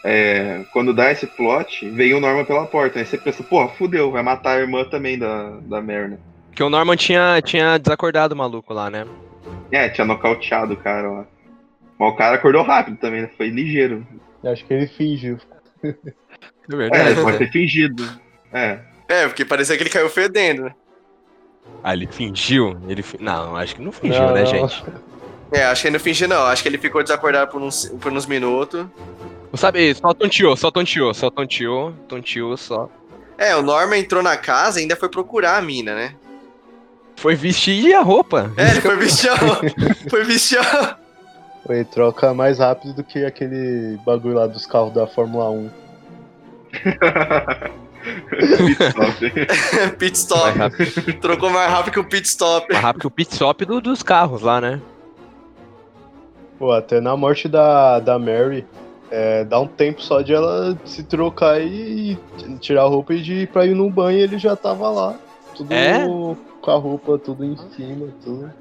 é, 0.04 0.64
quando 0.72 0.94
dá 0.94 1.10
esse 1.12 1.26
plot, 1.26 1.88
vem 1.90 2.14
o 2.14 2.20
Norman 2.20 2.44
pela 2.44 2.66
porta. 2.66 2.98
Aí 2.98 3.04
você 3.04 3.18
pensa, 3.18 3.42
porra, 3.42 3.68
fudeu, 3.74 4.10
vai 4.10 4.22
matar 4.22 4.56
a 4.56 4.60
irmã 4.60 4.84
também 4.84 5.18
da, 5.18 5.50
da 5.60 5.82
Mary, 5.82 6.08
né? 6.12 6.18
Porque 6.46 6.62
o 6.62 6.70
Norman 6.70 6.96
tinha, 6.96 7.40
tinha 7.42 7.76
desacordado 7.76 8.34
o 8.34 8.38
maluco 8.38 8.72
lá, 8.72 8.88
né? 8.88 9.06
É, 9.70 9.88
tinha 9.90 10.06
nocauteado 10.06 10.72
o 10.72 10.76
cara 10.76 11.10
lá. 11.10 11.26
Mas 11.98 12.12
o 12.12 12.16
cara 12.16 12.36
acordou 12.36 12.62
rápido 12.62 12.96
também, 12.96 13.22
né? 13.22 13.30
Foi 13.36 13.48
ligeiro. 13.50 14.06
Acho 14.42 14.64
que 14.64 14.72
ele 14.72 14.86
fingiu. 14.86 15.38
É 15.84 15.88
É, 16.72 16.76
verdade. 16.76 17.10
ele 17.10 17.22
pode 17.22 17.38
ter 17.38 17.50
fingido. 17.52 18.02
É. 18.52 18.78
É, 19.10 19.26
porque 19.26 19.44
parecia 19.44 19.76
que 19.76 19.82
ele 19.82 19.90
caiu 19.90 20.08
fedendo, 20.08 20.62
né? 20.62 20.74
Ah, 21.82 21.92
ele 21.94 22.06
fingiu? 22.06 22.78
Ele 22.88 23.02
fi- 23.02 23.18
Não, 23.20 23.56
acho 23.56 23.74
que 23.74 23.82
não 23.82 23.90
fingiu, 23.92 24.22
Não, 24.22 24.32
né, 24.34 24.40
não. 24.40 24.46
gente? 24.46 24.84
É, 25.52 25.64
acho 25.64 25.82
que 25.82 25.88
ele 25.88 25.96
não 25.96 26.04
fingiu, 26.04 26.28
não. 26.28 26.42
Acho 26.44 26.62
que 26.62 26.68
ele 26.68 26.78
ficou 26.78 27.02
desacordado 27.02 27.50
por 27.50 27.60
uns, 27.60 27.86
por 28.00 28.12
uns 28.12 28.24
minutos. 28.26 28.86
Sabe, 29.54 29.92
só 29.96 30.14
tonteou, 30.14 30.56
só 30.56 30.70
tonteou, 30.70 31.12
só 31.12 31.28
tonteou, 31.28 31.92
tonteou 32.08 32.56
só. 32.56 32.88
É, 33.36 33.56
o 33.56 33.62
Norman 33.62 33.98
entrou 33.98 34.22
na 34.22 34.36
casa 34.36 34.78
e 34.78 34.82
ainda 34.82 34.94
foi 34.94 35.08
procurar 35.08 35.56
a 35.56 35.62
mina, 35.62 35.92
né? 35.94 36.14
Foi 37.16 37.34
vestir 37.34 37.92
a 37.94 38.00
roupa. 38.00 38.52
É, 38.56 38.70
ele 38.70 38.80
foi 38.80 38.96
bichão. 38.96 39.36
foi 40.08 40.24
bichão. 40.24 40.62
Ele 41.68 41.84
troca 41.84 42.32
mais 42.32 42.58
rápido 42.60 42.94
do 42.94 43.02
que 43.04 43.24
aquele 43.24 43.98
bagulho 44.06 44.34
lá 44.36 44.46
dos 44.46 44.66
carros 44.66 44.92
da 44.94 45.06
Fórmula 45.06 45.50
1. 45.50 45.70
Pit 48.00 48.82
stop. 48.82 49.30
pit 49.98 50.16
stop. 50.18 51.12
Trocou 51.20 51.50
mais 51.50 51.70
rápido 51.70 51.92
que 51.92 52.00
o 52.00 52.04
pit 52.04 52.26
stop. 52.26 52.66
mais 52.72 52.82
rápido 52.84 53.00
que 53.02 53.06
o 53.06 53.10
pit 53.10 53.32
stop 53.32 53.64
do- 53.64 53.80
dos 53.80 54.02
carros 54.02 54.42
lá, 54.42 54.60
né? 54.60 54.80
Pô, 56.58 56.72
até 56.72 57.00
na 57.00 57.16
morte 57.16 57.48
da, 57.48 57.98
da 58.00 58.18
Mary, 58.18 58.66
é, 59.10 59.44
dá 59.44 59.58
um 59.58 59.66
tempo 59.66 60.02
só 60.02 60.20
de 60.20 60.32
ela 60.34 60.78
se 60.84 61.02
trocar 61.02 61.60
e 61.60 62.18
tirar 62.60 62.82
a 62.82 62.86
roupa 62.88 63.14
e 63.14 63.22
de 63.22 63.34
ir 63.34 63.48
pra 63.48 63.64
ir 63.66 63.74
no 63.74 63.88
banho 63.90 64.18
ele 64.18 64.38
já 64.38 64.54
tava 64.54 64.88
lá. 64.90 65.16
Tudo 65.56 65.72
É? 65.72 66.04
com 66.06 66.70
a 66.70 66.74
roupa, 66.76 67.18
tudo 67.18 67.44
em 67.44 67.56
cima, 67.74 68.08
tudo. 68.22 68.52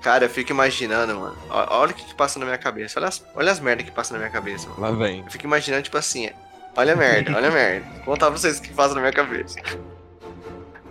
Cara, 0.00 0.24
eu 0.24 0.30
fico 0.30 0.52
imaginando, 0.52 1.14
mano. 1.14 1.36
Ó- 1.50 1.80
Olha 1.80 1.90
o 1.90 1.94
que, 1.94 2.04
que 2.04 2.14
passa 2.14 2.38
na 2.38 2.44
minha 2.46 2.56
cabeça. 2.58 2.98
Olha 2.98 3.08
as, 3.08 3.24
olha 3.34 3.52
as 3.52 3.60
merdas 3.60 3.84
que 3.86 3.92
passam 3.92 4.14
na 4.16 4.20
minha 4.20 4.30
cabeça, 4.30 4.68
mano. 4.68 4.80
Lá 4.80 4.90
vem. 4.92 5.20
Eu 5.20 5.30
fico 5.30 5.44
imaginando, 5.46 5.82
tipo 5.82 5.98
assim, 5.98 6.30
olha 6.76 6.92
a 6.92 6.96
merda, 6.96 7.36
olha 7.36 7.48
a 7.48 7.50
merda. 7.50 7.86
Vou 7.96 8.14
contar 8.14 8.26
pra 8.26 8.38
vocês 8.38 8.58
o 8.58 8.62
que 8.62 8.72
passa 8.72 8.94
na 8.94 9.00
minha 9.00 9.12
cabeça. 9.12 9.58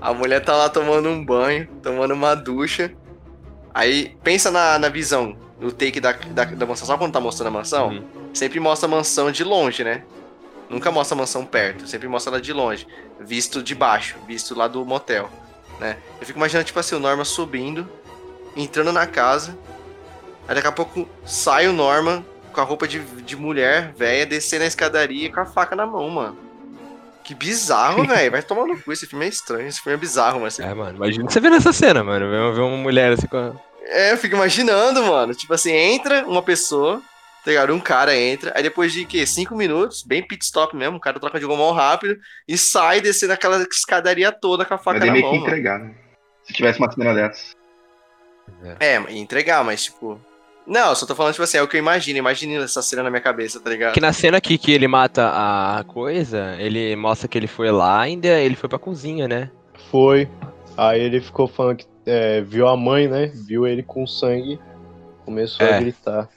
A 0.01 0.13
mulher 0.13 0.43
tá 0.43 0.55
lá 0.55 0.69
tomando 0.69 1.09
um 1.09 1.23
banho, 1.23 1.67
tomando 1.81 2.13
uma 2.13 2.36
ducha. 2.36 2.91
Aí, 3.73 4.15
pensa 4.23 4.51
na, 4.51 4.77
na 4.77 4.89
visão, 4.89 5.36
no 5.59 5.71
take 5.71 5.99
da, 5.99 6.11
da, 6.11 6.45
da 6.45 6.65
mansão. 6.65 6.88
Sabe 6.88 6.99
quando 6.99 7.13
tá 7.13 7.19
mostrando 7.19 7.47
a 7.47 7.51
mansão? 7.51 7.89
Uhum. 7.89 8.05
Sempre 8.33 8.59
mostra 8.59 8.88
a 8.88 8.91
mansão 8.91 9.31
de 9.31 9.43
longe, 9.43 9.83
né? 9.83 10.03
Nunca 10.69 10.91
mostra 10.91 11.15
a 11.15 11.17
mansão 11.17 11.45
perto, 11.45 11.88
sempre 11.88 12.07
mostra 12.07 12.33
ela 12.33 12.41
de 12.41 12.51
longe. 12.51 12.88
Visto 13.19 13.61
de 13.61 13.75
baixo, 13.75 14.15
visto 14.27 14.55
lá 14.55 14.67
do 14.67 14.83
motel, 14.86 15.29
né? 15.79 15.97
Eu 16.19 16.25
fico 16.25 16.39
imaginando, 16.39 16.65
tipo 16.65 16.79
assim, 16.79 16.95
o 16.95 16.99
Norma 16.99 17.23
subindo, 17.23 17.89
entrando 18.55 18.91
na 18.91 19.05
casa. 19.05 19.57
Aí 20.47 20.55
daqui 20.55 20.67
a 20.67 20.71
pouco 20.71 21.07
sai 21.25 21.67
o 21.67 21.73
Norman 21.73 22.23
com 22.56 22.62
a 22.62 22.64
roupa 22.64 22.88
de, 22.88 22.99
de 22.99 23.36
mulher, 23.36 23.93
velha, 23.93 24.26
descendo 24.26 24.64
a 24.64 24.68
escadaria 24.68 25.32
com 25.32 25.39
a 25.41 25.45
faca 25.45 25.76
na 25.76 25.86
mão, 25.86 26.10
mano. 26.10 26.38
Que 27.24 27.36
bizarro, 27.36 28.06
velho. 28.08 28.32
Vai 28.32 28.41
tomar 28.41 28.66
no 28.66 28.80
cu. 28.82 28.91
Esse 28.93 29.06
filme 29.06 29.26
é 29.26 29.30
estranho. 29.30 29.68
Esse 29.68 29.82
filme 29.82 29.95
é 29.95 29.99
bizarro, 29.99 30.39
mas. 30.39 30.60
É, 30.60 30.74
mano, 30.74 30.95
imagina 30.95 31.30
você 31.30 31.39
vendo 31.39 31.58
essa 31.58 31.74
cena, 31.74 32.03
mano. 32.03 32.53
Ver 32.53 32.62
uma 32.62 32.78
mulher 32.78 33.12
assim 33.12 33.28
com 33.28 33.38
a... 33.38 33.53
É, 33.82 34.14
eu 34.14 34.18
fico 34.18 34.36
imaginando, 34.36 35.03
mano. 35.03 35.34
Tipo 35.36 35.53
assim, 35.53 35.72
entra 35.72 36.26
uma 36.26 36.41
pessoa, 36.41 37.01
tá 37.43 37.51
ligado? 37.51 37.74
Um 37.74 37.80
cara 37.80 38.16
entra, 38.18 38.51
aí 38.56 38.64
depois 38.64 38.91
de 38.93 39.06
quê? 39.06 39.26
Cinco 39.28 39.56
minutos, 39.56 40.01
bem 40.03 40.26
pit 40.26 40.43
stop 40.43 40.76
mesmo, 40.76 40.97
o 40.97 40.99
cara 40.99 41.20
troca 41.20 41.39
de 41.39 41.45
gomão 41.45 41.72
rápido 41.72 42.18
e 42.47 42.58
sai 42.58 42.99
descendo 43.01 43.34
aquela 43.34 43.62
escadaria 43.62 44.32
toda 44.32 44.66
com 44.66 44.74
a 44.74 44.78
faca 44.78 44.99
Mas 44.99 45.08
na 45.08 45.14
meio 45.14 45.26
mão. 45.26 45.34
que 45.34 45.39
mano. 45.39 45.47
entregar, 45.47 45.80
né? 45.80 45.93
Se 46.43 46.53
tivesse 46.53 46.80
uma 46.80 46.91
cena 46.91 47.14
dessa. 47.14 47.53
É, 48.80 48.99
ia 48.99 49.20
entregar, 49.20 49.64
mas 49.64 49.84
tipo. 49.84 50.20
Não, 50.68 50.89
eu 50.89 50.95
só 50.95 51.05
tô 51.05 51.13
falando, 51.13 51.34
tipo 51.34 51.43
assim, 51.43 51.57
é 51.57 51.61
o 51.61 51.68
que 51.68 51.78
eu 51.78 51.80
imagino, 51.80 52.18
imagine 52.18 52.55
essa 52.55 52.82
cena 52.82 53.03
na 53.03 53.09
minha 53.11 53.22
cabeça, 53.22 53.59
tá 53.59 53.70
ligado? 53.70 53.93
Que 53.93 54.01
na 54.01 54.11
cena 54.11 54.38
aqui 54.38 54.57
que 54.57 54.72
ele 54.72 54.88
mata 54.88 55.30
a 55.30 55.84
coisa, 55.84 56.55
ele 56.57 56.95
mostra 56.95 57.28
que 57.28 57.38
ele 57.38 57.45
foi 57.47 57.70
lá 57.72 58.01
ainda 58.01 58.28
ele 58.28 58.55
foi 58.55 58.68
pra 58.68 58.80
cozinha, 58.80 59.28
né? 59.28 59.51
Foi. 59.91 60.28
Aí 60.76 60.99
ele 61.01 61.22
ficou 61.22 61.47
falando 61.47 61.78
que 61.78 61.86
é, 62.07 62.41
viu 62.41 62.68
a 62.68 62.76
mãe, 62.76 63.07
né? 63.07 63.28
Viu 63.28 63.68
ele 63.68 63.84
com 63.84 64.07
sangue. 64.07 64.59
Começou 65.24 65.66
É. 65.66 65.76
a 65.76 65.80
gritar. 65.80 66.30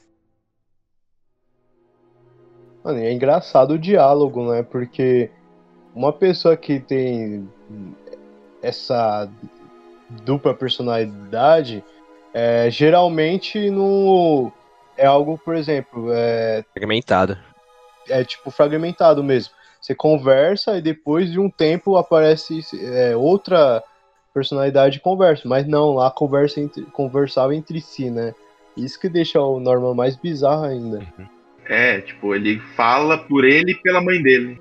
Mano, 2.85 2.99
e 3.01 3.07
é 3.07 3.13
engraçado 3.13 3.73
o 3.73 3.79
diálogo, 3.79 4.51
né? 4.53 4.63
Porque 4.63 5.31
uma 5.95 6.13
pessoa 6.13 6.57
que 6.57 6.79
tem 6.81 7.49
essa 8.63 9.29
dupla 10.25 10.55
personalidade, 10.55 11.85
é, 12.33 12.71
geralmente 12.71 13.71
não 13.71 14.53
é 14.97 15.07
algo, 15.07 15.39
por 15.39 15.55
exemplo, 15.57 16.09
é, 16.13 16.65
Fragmentado. 16.73 17.39
é 18.09 18.25
tipo 18.25 18.51
fragmentado 18.51 19.23
mesmo. 19.23 19.55
Você 19.81 19.95
conversa 19.95 20.77
e 20.77 20.83
depois 20.83 21.31
de 21.31 21.39
um 21.39 21.49
tempo 21.49 21.97
aparece 21.97 22.61
é, 22.75 23.17
outra 23.17 23.83
personalidade 24.35 25.01
conversa. 25.01 25.49
Mas 25.49 25.67
não, 25.67 25.95
lá 25.95 26.11
conversa 26.11 26.61
entre, 26.61 26.83
conversava 26.87 27.55
entre 27.55 27.81
si, 27.81 28.11
né? 28.11 28.35
Isso 28.77 28.99
que 28.99 29.09
deixa 29.09 29.41
o 29.41 29.61
Norman 29.61 29.95
mais 29.95 30.17
bizarro 30.17 30.65
ainda. 30.65 31.01
É, 31.69 32.01
tipo, 32.01 32.35
ele 32.35 32.61
fala 32.77 33.19
por 33.19 33.45
ele 33.45 33.73
e 33.73 33.83
pela 33.83 34.01
mãe 34.01 34.23
dele. 34.23 34.61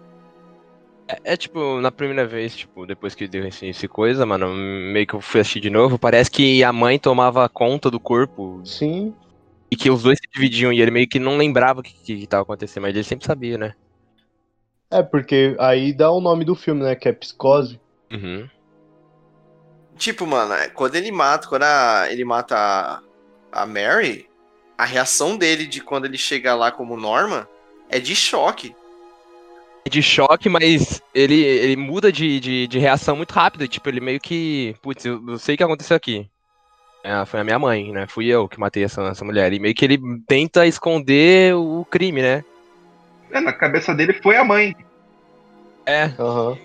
É, 1.08 1.34
é, 1.34 1.38
tipo, 1.38 1.80
na 1.80 1.92
primeira 1.92 2.26
vez, 2.28 2.56
tipo, 2.56 2.86
depois 2.86 3.16
que 3.16 3.28
deu 3.28 3.48
esse, 3.48 3.66
esse 3.68 3.88
coisa, 3.88 4.26
mano, 4.26 4.54
meio 4.54 5.08
que 5.08 5.14
eu 5.14 5.22
fui 5.22 5.40
assistir 5.42 5.62
de 5.62 5.70
novo, 5.70 5.98
parece 5.98 6.30
que 6.30 6.64
a 6.64 6.74
mãe 6.74 7.00
tomava 7.00 7.48
conta 7.48 7.90
do 7.90 8.00
corpo 8.00 8.66
Sim. 8.66 9.16
e 9.72 9.76
que 9.76 9.90
os 9.90 10.04
dois 10.04 10.20
se 10.20 10.28
dividiam 10.34 10.72
e 10.74 10.82
ele 10.82 10.92
meio 10.92 11.08
que 11.08 11.20
não 11.20 11.38
lembrava 11.38 11.80
o 11.80 11.84
que, 11.84 11.94
que, 11.94 12.20
que 12.20 12.28
tava 12.28 12.44
acontecendo, 12.44 12.84
mas 12.84 12.96
ele 12.96 13.04
sempre 13.04 13.26
sabia, 13.26 13.58
né? 13.58 13.74
É, 14.90 15.04
porque 15.04 15.56
aí 15.60 15.94
dá 15.94 16.12
o 16.12 16.22
nome 16.22 16.46
do 16.46 16.56
filme, 16.56 16.84
né? 16.84 16.96
Que 16.96 17.10
é 17.10 17.14
Psicose. 17.14 17.80
Uhum. 18.12 18.50
Tipo, 19.98 20.28
mano, 20.28 20.54
é, 20.54 20.70
quando 20.70 20.96
ele 20.96 21.12
mata, 21.12 21.48
quando 21.48 21.64
a- 21.64 22.08
ele 22.12 22.24
mata 22.24 22.56
a, 22.56 23.02
a 23.52 23.66
Mary, 23.66 24.30
a 24.78 24.86
reação 24.86 25.36
dele 25.38 25.66
de 25.66 25.82
quando 25.82 26.06
ele 26.06 26.18
chega 26.18 26.54
lá 26.56 26.72
como 26.72 26.96
Norman 26.96 27.48
é 27.90 28.00
de 28.00 28.16
choque. 28.16 28.76
De 29.90 30.02
choque, 30.02 30.50
mas 30.50 31.02
ele, 31.14 31.42
ele 31.42 31.76
muda 31.76 32.12
de, 32.12 32.40
de, 32.40 32.68
de 32.68 32.80
reação 32.80 33.16
muito 33.16 33.32
rápido, 33.32 33.68
tipo, 33.68 33.88
ele 33.88 34.00
meio 34.00 34.20
que, 34.20 34.76
putz, 34.82 35.06
eu, 35.06 35.24
eu 35.28 35.38
sei 35.40 35.56
o 35.56 35.58
que 35.58 35.64
aconteceu 35.64 35.96
aqui. 35.96 36.30
É, 37.04 37.26
foi 37.26 37.40
a 37.40 37.44
minha 37.44 37.58
mãe, 37.58 37.92
né? 37.92 38.06
Fui 38.08 38.26
eu 38.28 38.50
que 38.50 38.60
matei 38.60 38.84
essa, 38.84 39.02
essa 39.04 39.24
mulher. 39.24 39.54
E 39.54 39.60
meio 39.60 39.74
que 39.74 39.86
ele 39.86 39.98
tenta 40.28 40.68
esconder 40.68 41.56
o 41.56 41.86
crime, 41.90 42.22
né? 42.22 42.44
É, 43.32 43.40
na 43.40 43.54
cabeça 43.54 43.94
dele 43.96 44.14
foi 44.14 44.36
a 44.36 44.44
mãe. 44.44 44.76
É, 45.86 46.12
Aham. 46.20 46.58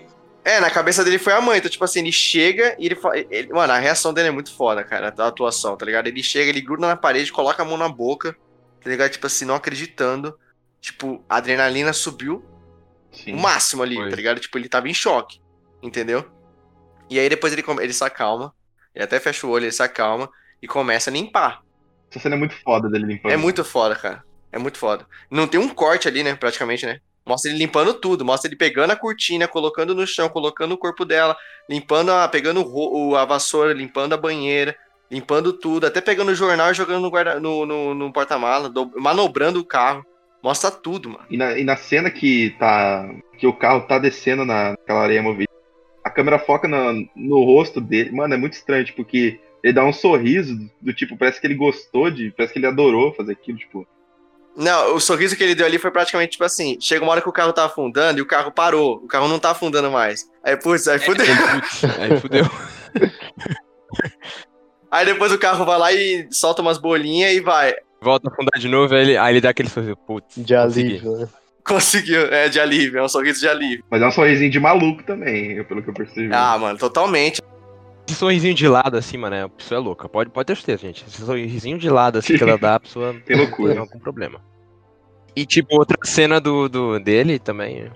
É, 0.45 0.59
na 0.59 0.69
cabeça 0.69 1.03
dele 1.03 1.17
foi 1.17 1.31
a 1.31 1.39
mãe. 1.39 1.57
Então, 1.59 1.71
tipo 1.71 1.83
assim, 1.85 2.01
ele 2.01 2.11
chega 2.11 2.75
e 2.77 2.87
ele 2.87 2.95
fala. 2.95 3.17
ele- 3.17 3.53
mano, 3.53 3.71
a 3.71 3.79
reação 3.79 4.13
dele 4.13 4.27
é 4.27 4.31
muito 4.31 4.53
foda, 4.53 4.83
cara, 4.83 5.13
a 5.17 5.27
atuação, 5.27 5.77
tá 5.77 5.85
ligado? 5.85 6.07
Ele 6.07 6.21
chega, 6.21 6.49
ele 6.49 6.59
gruda 6.59 6.87
na 6.87 6.97
parede, 6.97 7.31
coloca 7.31 7.61
a 7.63 7.65
mão 7.65 7.77
na 7.77 7.87
boca, 7.87 8.35
tá 8.83 8.89
ligado? 8.89 9.11
Tipo 9.11 9.27
assim, 9.27 9.45
não 9.45 9.55
acreditando. 9.55 10.37
Tipo, 10.81 11.23
a 11.29 11.37
adrenalina 11.37 11.93
subiu 11.93 12.43
Sim. 13.13 13.33
o 13.33 13.39
máximo 13.39 13.83
ali, 13.83 13.95
Foi. 13.95 14.09
tá 14.09 14.15
ligado? 14.15 14.39
Tipo, 14.39 14.57
ele 14.57 14.67
tava 14.67 14.89
em 14.89 14.93
choque, 14.93 15.39
entendeu? 15.81 16.25
E 17.09 17.19
aí 17.19 17.29
depois 17.29 17.53
ele, 17.53 17.63
ele 17.81 17.93
se 17.93 18.03
acalma, 18.03 18.53
ele 18.93 19.03
até 19.03 19.19
fecha 19.19 19.45
o 19.45 19.49
olho, 19.49 19.65
ele 19.65 19.71
se 19.71 19.83
acalma 19.83 20.29
e 20.61 20.67
começa 20.67 21.09
a 21.09 21.13
limpar. 21.13 21.61
Essa 22.09 22.19
cena 22.19 22.35
é 22.35 22.37
muito 22.39 22.55
foda 22.63 22.89
dele 22.89 23.05
limpando. 23.05 23.31
É 23.31 23.37
muito 23.37 23.63
foda, 23.63 23.95
cara. 23.95 24.23
É 24.51 24.57
muito 24.57 24.77
foda. 24.77 25.05
Não 25.31 25.47
tem 25.47 25.59
um 25.59 25.69
corte 25.69 26.07
ali, 26.07 26.23
né? 26.23 26.35
Praticamente, 26.35 26.85
né? 26.85 26.99
Mostra 27.25 27.49
ele 27.49 27.57
limpando 27.57 27.93
tudo. 27.95 28.23
Mostra 28.23 28.47
ele 28.49 28.55
pegando 28.55 28.91
a 28.91 28.95
cortina, 28.95 29.47
colocando 29.47 29.95
no 29.95 30.05
chão, 30.05 30.29
colocando 30.29 30.73
o 30.73 30.77
corpo 30.77 31.05
dela, 31.05 31.35
limpando 31.69 32.11
a. 32.11 32.27
pegando 32.27 32.61
o, 32.63 33.15
a 33.15 33.25
vassoura, 33.25 33.73
limpando 33.73 34.13
a 34.13 34.17
banheira, 34.17 34.75
limpando 35.09 35.53
tudo, 35.53 35.87
até 35.87 36.01
pegando 36.01 36.29
o 36.31 36.35
jornal 36.35 36.69
e 36.71 36.73
jogando 36.75 37.01
no, 37.01 37.09
guarda, 37.09 37.39
no, 37.39 37.65
no, 37.65 37.93
no 37.95 38.13
porta-mala, 38.13 38.69
do- 38.69 38.91
manobrando 38.99 39.59
o 39.59 39.65
carro. 39.65 40.05
Mostra 40.43 40.69
tudo, 40.69 41.09
mano. 41.09 41.23
E 41.29 41.37
na, 41.37 41.57
e 41.57 41.63
na 41.63 41.77
cena 41.77 42.11
que 42.11 42.53
tá. 42.59 43.09
que 43.37 43.47
o 43.47 43.53
carro 43.53 43.81
tá 43.87 43.97
descendo 43.97 44.43
na- 44.45 44.71
naquela 44.71 45.01
areia 45.01 45.21
movida, 45.23 45.49
a 46.03 46.09
câmera 46.09 46.37
foca 46.37 46.67
na- 46.67 46.93
no 47.15 47.43
rosto 47.45 47.79
dele. 47.79 48.11
Mano, 48.11 48.33
é 48.33 48.37
muito 48.37 48.53
estranho, 48.53 48.83
tipo, 48.83 49.05
que 49.05 49.39
ele 49.63 49.73
dá 49.73 49.85
um 49.85 49.93
sorriso 49.93 50.57
do 50.81 50.93
tipo, 50.93 51.15
parece 51.17 51.39
que 51.39 51.47
ele 51.47 51.55
gostou 51.55 52.11
de. 52.11 52.31
Parece 52.31 52.51
que 52.51 52.59
ele 52.59 52.67
adorou 52.67 53.13
fazer 53.13 53.31
aquilo, 53.31 53.57
tipo. 53.57 53.87
Não, 54.55 54.93
o 54.95 54.99
sorriso 54.99 55.35
que 55.35 55.43
ele 55.43 55.55
deu 55.55 55.65
ali 55.65 55.79
foi 55.79 55.89
praticamente 55.89 56.33
tipo 56.33 56.43
assim: 56.43 56.77
chega 56.79 57.03
uma 57.03 57.11
hora 57.13 57.21
que 57.21 57.29
o 57.29 57.33
carro 57.33 57.53
tá 57.53 57.65
afundando 57.65 58.19
e 58.19 58.21
o 58.21 58.25
carro 58.25 58.51
parou. 58.51 58.97
O 58.97 59.07
carro 59.07 59.27
não 59.29 59.39
tá 59.39 59.51
afundando 59.51 59.89
mais. 59.89 60.29
Aí, 60.43 60.55
putz, 60.57 60.87
aí 60.89 60.99
fudeu. 60.99 61.25
Putz, 61.25 61.83
aí 61.99 62.19
fudeu. 62.19 62.43
Aí 64.91 65.05
depois 65.07 65.31
o 65.31 65.39
carro 65.39 65.65
vai 65.65 65.79
lá 65.79 65.91
e 65.91 66.27
solta 66.29 66.61
umas 66.61 66.77
bolinhas 66.77 67.33
e 67.33 67.39
vai. 67.39 67.73
Volta 68.03 68.29
a 68.29 68.31
afundar 68.33 68.59
de 68.59 68.67
novo, 68.67 68.93
aí 68.93 69.01
ele, 69.01 69.17
aí 69.17 69.33
ele 69.33 69.41
dá 69.41 69.49
aquele 69.49 69.69
sorriso, 69.69 69.95
putz. 69.97 70.35
De 70.35 70.53
consegui. 70.55 70.87
alívio, 70.91 71.11
né? 71.17 71.27
Conseguiu, 71.65 72.21
é 72.25 72.49
de 72.49 72.59
alívio, 72.59 72.99
é 72.99 73.03
um 73.03 73.07
sorriso 73.07 73.39
de 73.39 73.47
alívio. 73.47 73.85
Mas 73.89 74.01
é 74.01 74.05
um 74.07 74.11
sorrisinho 74.11 74.51
de 74.51 74.59
maluco 74.59 75.01
também, 75.03 75.63
pelo 75.63 75.81
que 75.81 75.89
eu 75.89 75.93
percebi. 75.93 76.29
Ah, 76.33 76.57
mano, 76.57 76.77
totalmente. 76.77 77.41
Esse 78.05 78.17
sorrisinho 78.17 78.53
de 78.53 78.67
lado, 78.67 78.97
assim, 78.97 79.17
mano, 79.17 79.35
é- 79.35 79.43
a 79.43 79.49
pessoa 79.49 79.79
é 79.79 79.83
louca. 79.83 80.09
Pode, 80.09 80.29
pode 80.29 80.45
ter 80.47 80.57
certeza, 80.57 80.81
gente. 80.81 81.05
Esse 81.07 81.21
sorrisinho 81.25 81.77
de 81.77 81.89
lado, 81.89 82.17
assim, 82.19 82.35
que 82.37 82.43
ela 82.43 82.57
dá, 82.57 82.75
a 82.75 82.79
pessoa 82.81 83.15
Tem 83.25 83.37
loucura. 83.37 83.71
tem 83.71 83.79
algum 83.79 83.97
problema. 83.99 84.41
E, 85.35 85.45
tipo, 85.45 85.75
outra 85.77 85.97
cena 86.03 86.39
do, 86.41 86.67
do 86.67 86.99
dele 86.99 87.39
também, 87.39 87.89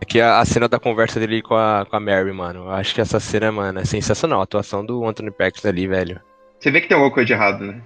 é 0.00 0.04
que 0.04 0.20
a, 0.20 0.38
a 0.38 0.44
cena 0.44 0.68
da 0.68 0.78
conversa 0.78 1.18
dele 1.18 1.40
com 1.40 1.54
a, 1.56 1.86
com 1.88 1.96
a 1.96 2.00
Mary, 2.00 2.32
mano. 2.32 2.64
Eu 2.66 2.70
acho 2.70 2.94
que 2.94 3.00
essa 3.00 3.18
cena, 3.18 3.50
mano, 3.50 3.80
é 3.80 3.84
sensacional. 3.86 4.40
A 4.40 4.44
atuação 4.44 4.84
do 4.84 5.04
Anthony 5.06 5.30
Paxton 5.30 5.68
ali, 5.68 5.86
velho. 5.88 6.20
Você 6.60 6.70
vê 6.70 6.80
que 6.82 6.86
tem 6.88 6.94
alguma 6.94 7.12
coisa 7.12 7.26
de 7.26 7.32
errado, 7.32 7.64
né? 7.64 7.80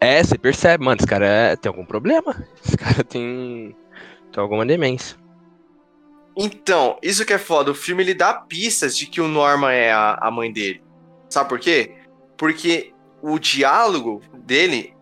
É, 0.00 0.22
você 0.22 0.38
percebe, 0.38 0.84
mano, 0.84 0.98
esse 0.98 1.06
cara 1.06 1.26
é- 1.26 1.56
tem 1.56 1.68
algum 1.68 1.84
problema. 1.84 2.46
Esse 2.64 2.76
cara 2.78 3.04
tem, 3.04 3.74
tem 4.32 4.42
alguma 4.42 4.64
demência. 4.64 5.16
Então, 6.36 6.98
isso 7.02 7.24
que 7.24 7.32
é 7.32 7.38
foda. 7.38 7.70
O 7.70 7.74
filme 7.74 8.02
ele 8.02 8.14
dá 8.14 8.34
pistas 8.34 8.96
de 8.96 9.06
que 9.06 9.20
o 9.20 9.28
Norman 9.28 9.70
é 9.72 9.92
a, 9.92 10.18
a 10.20 10.30
mãe 10.30 10.52
dele. 10.52 10.82
Sabe 11.28 11.48
por 11.48 11.60
quê? 11.60 11.92
Porque 12.36 12.92
o 13.22 13.38
diálogo 13.38 14.20
dele 14.44 14.92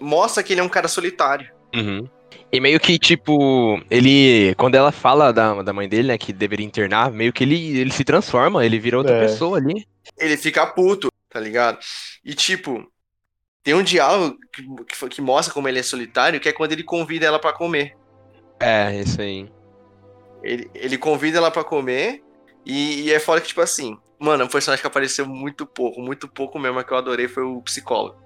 mostra 0.00 0.42
que 0.42 0.52
ele 0.52 0.60
é 0.60 0.64
um 0.64 0.68
cara 0.68 0.86
solitário. 0.88 1.50
Uhum. 1.74 2.08
E 2.52 2.60
meio 2.60 2.78
que, 2.78 2.98
tipo, 2.98 3.80
ele. 3.90 4.54
Quando 4.56 4.76
ela 4.76 4.92
fala 4.92 5.32
da, 5.32 5.60
da 5.62 5.72
mãe 5.72 5.88
dele, 5.88 6.08
né, 6.08 6.18
que 6.18 6.32
deveria 6.32 6.64
internar, 6.64 7.10
meio 7.10 7.32
que 7.32 7.42
ele, 7.42 7.78
ele 7.78 7.90
se 7.92 8.04
transforma, 8.04 8.64
ele 8.64 8.78
vira 8.78 8.96
outra 8.98 9.16
É. 9.16 9.20
pessoa 9.26 9.58
ali. 9.58 9.84
Ele 10.16 10.36
fica 10.36 10.64
puto, 10.66 11.08
tá 11.28 11.40
ligado? 11.40 11.78
E 12.24 12.32
tipo, 12.32 12.86
tem 13.66 13.74
um 13.74 13.82
diálogo 13.82 14.38
que, 14.52 14.62
que, 14.62 15.08
que 15.08 15.20
mostra 15.20 15.52
como 15.52 15.66
ele 15.68 15.80
é 15.80 15.82
solitário, 15.82 16.38
que 16.38 16.48
é 16.48 16.52
quando 16.52 16.70
ele 16.70 16.84
convida 16.84 17.26
ela 17.26 17.40
pra 17.40 17.52
comer. 17.52 17.96
É, 18.60 18.94
isso 18.94 19.20
aí. 19.20 19.50
Ele, 20.40 20.70
ele 20.72 20.96
convida 20.96 21.38
ela 21.38 21.50
pra 21.50 21.64
comer 21.64 22.22
e, 22.64 23.00
e 23.02 23.12
é 23.12 23.18
foda 23.18 23.40
que, 23.40 23.48
tipo 23.48 23.60
assim, 23.60 23.98
mano, 24.20 24.44
um 24.44 24.48
personagem 24.48 24.80
que 24.80 24.86
apareceu 24.86 25.26
muito 25.26 25.66
pouco, 25.66 26.00
muito 26.00 26.28
pouco 26.28 26.60
mesmo, 26.60 26.84
que 26.84 26.92
eu 26.92 26.96
adorei 26.96 27.26
foi 27.26 27.42
o 27.42 27.60
psicólogo. 27.60 28.16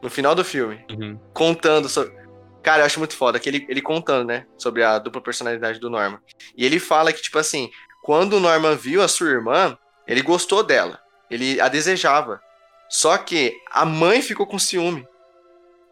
No 0.00 0.08
final 0.08 0.32
do 0.32 0.44
filme, 0.44 0.84
Uhum. 0.92 1.18
contando 1.34 1.88
sobre. 1.88 2.16
Cara, 2.62 2.82
eu 2.82 2.86
acho 2.86 3.00
muito 3.00 3.16
foda 3.16 3.40
que 3.40 3.48
ele, 3.48 3.66
ele 3.68 3.82
contando, 3.82 4.28
né? 4.28 4.46
Sobre 4.56 4.84
a 4.84 4.96
dupla 5.00 5.20
personalidade 5.20 5.80
do 5.80 5.90
Norman. 5.90 6.20
E 6.56 6.64
ele 6.64 6.78
fala 6.78 7.12
que, 7.12 7.20
tipo 7.20 7.36
assim, 7.36 7.68
quando 8.04 8.34
o 8.34 8.40
Norman 8.40 8.76
viu 8.76 9.02
a 9.02 9.08
sua 9.08 9.28
irmã, 9.28 9.76
ele 10.06 10.22
gostou 10.22 10.62
dela. 10.62 11.00
Ele 11.28 11.60
a 11.60 11.66
desejava. 11.66 12.40
Só 12.88 13.16
que 13.18 13.54
a 13.70 13.84
mãe 13.84 14.22
ficou 14.22 14.46
com 14.46 14.58
ciúme. 14.58 15.06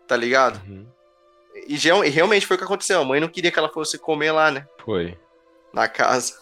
Tá 0.06 0.16
ligado? 0.16 0.60
Uhum. 0.66 0.86
E, 1.66 1.76
geral- 1.76 2.04
e 2.04 2.08
realmente 2.08 2.46
foi 2.46 2.56
o 2.56 2.58
que 2.58 2.64
aconteceu. 2.64 3.00
A 3.00 3.04
mãe 3.04 3.20
não 3.20 3.28
queria 3.28 3.50
que 3.50 3.58
ela 3.58 3.68
fosse 3.72 3.98
comer 3.98 4.30
lá, 4.32 4.50
né? 4.50 4.66
Foi. 4.84 5.18
Na 5.72 5.88
casa. 5.88 6.34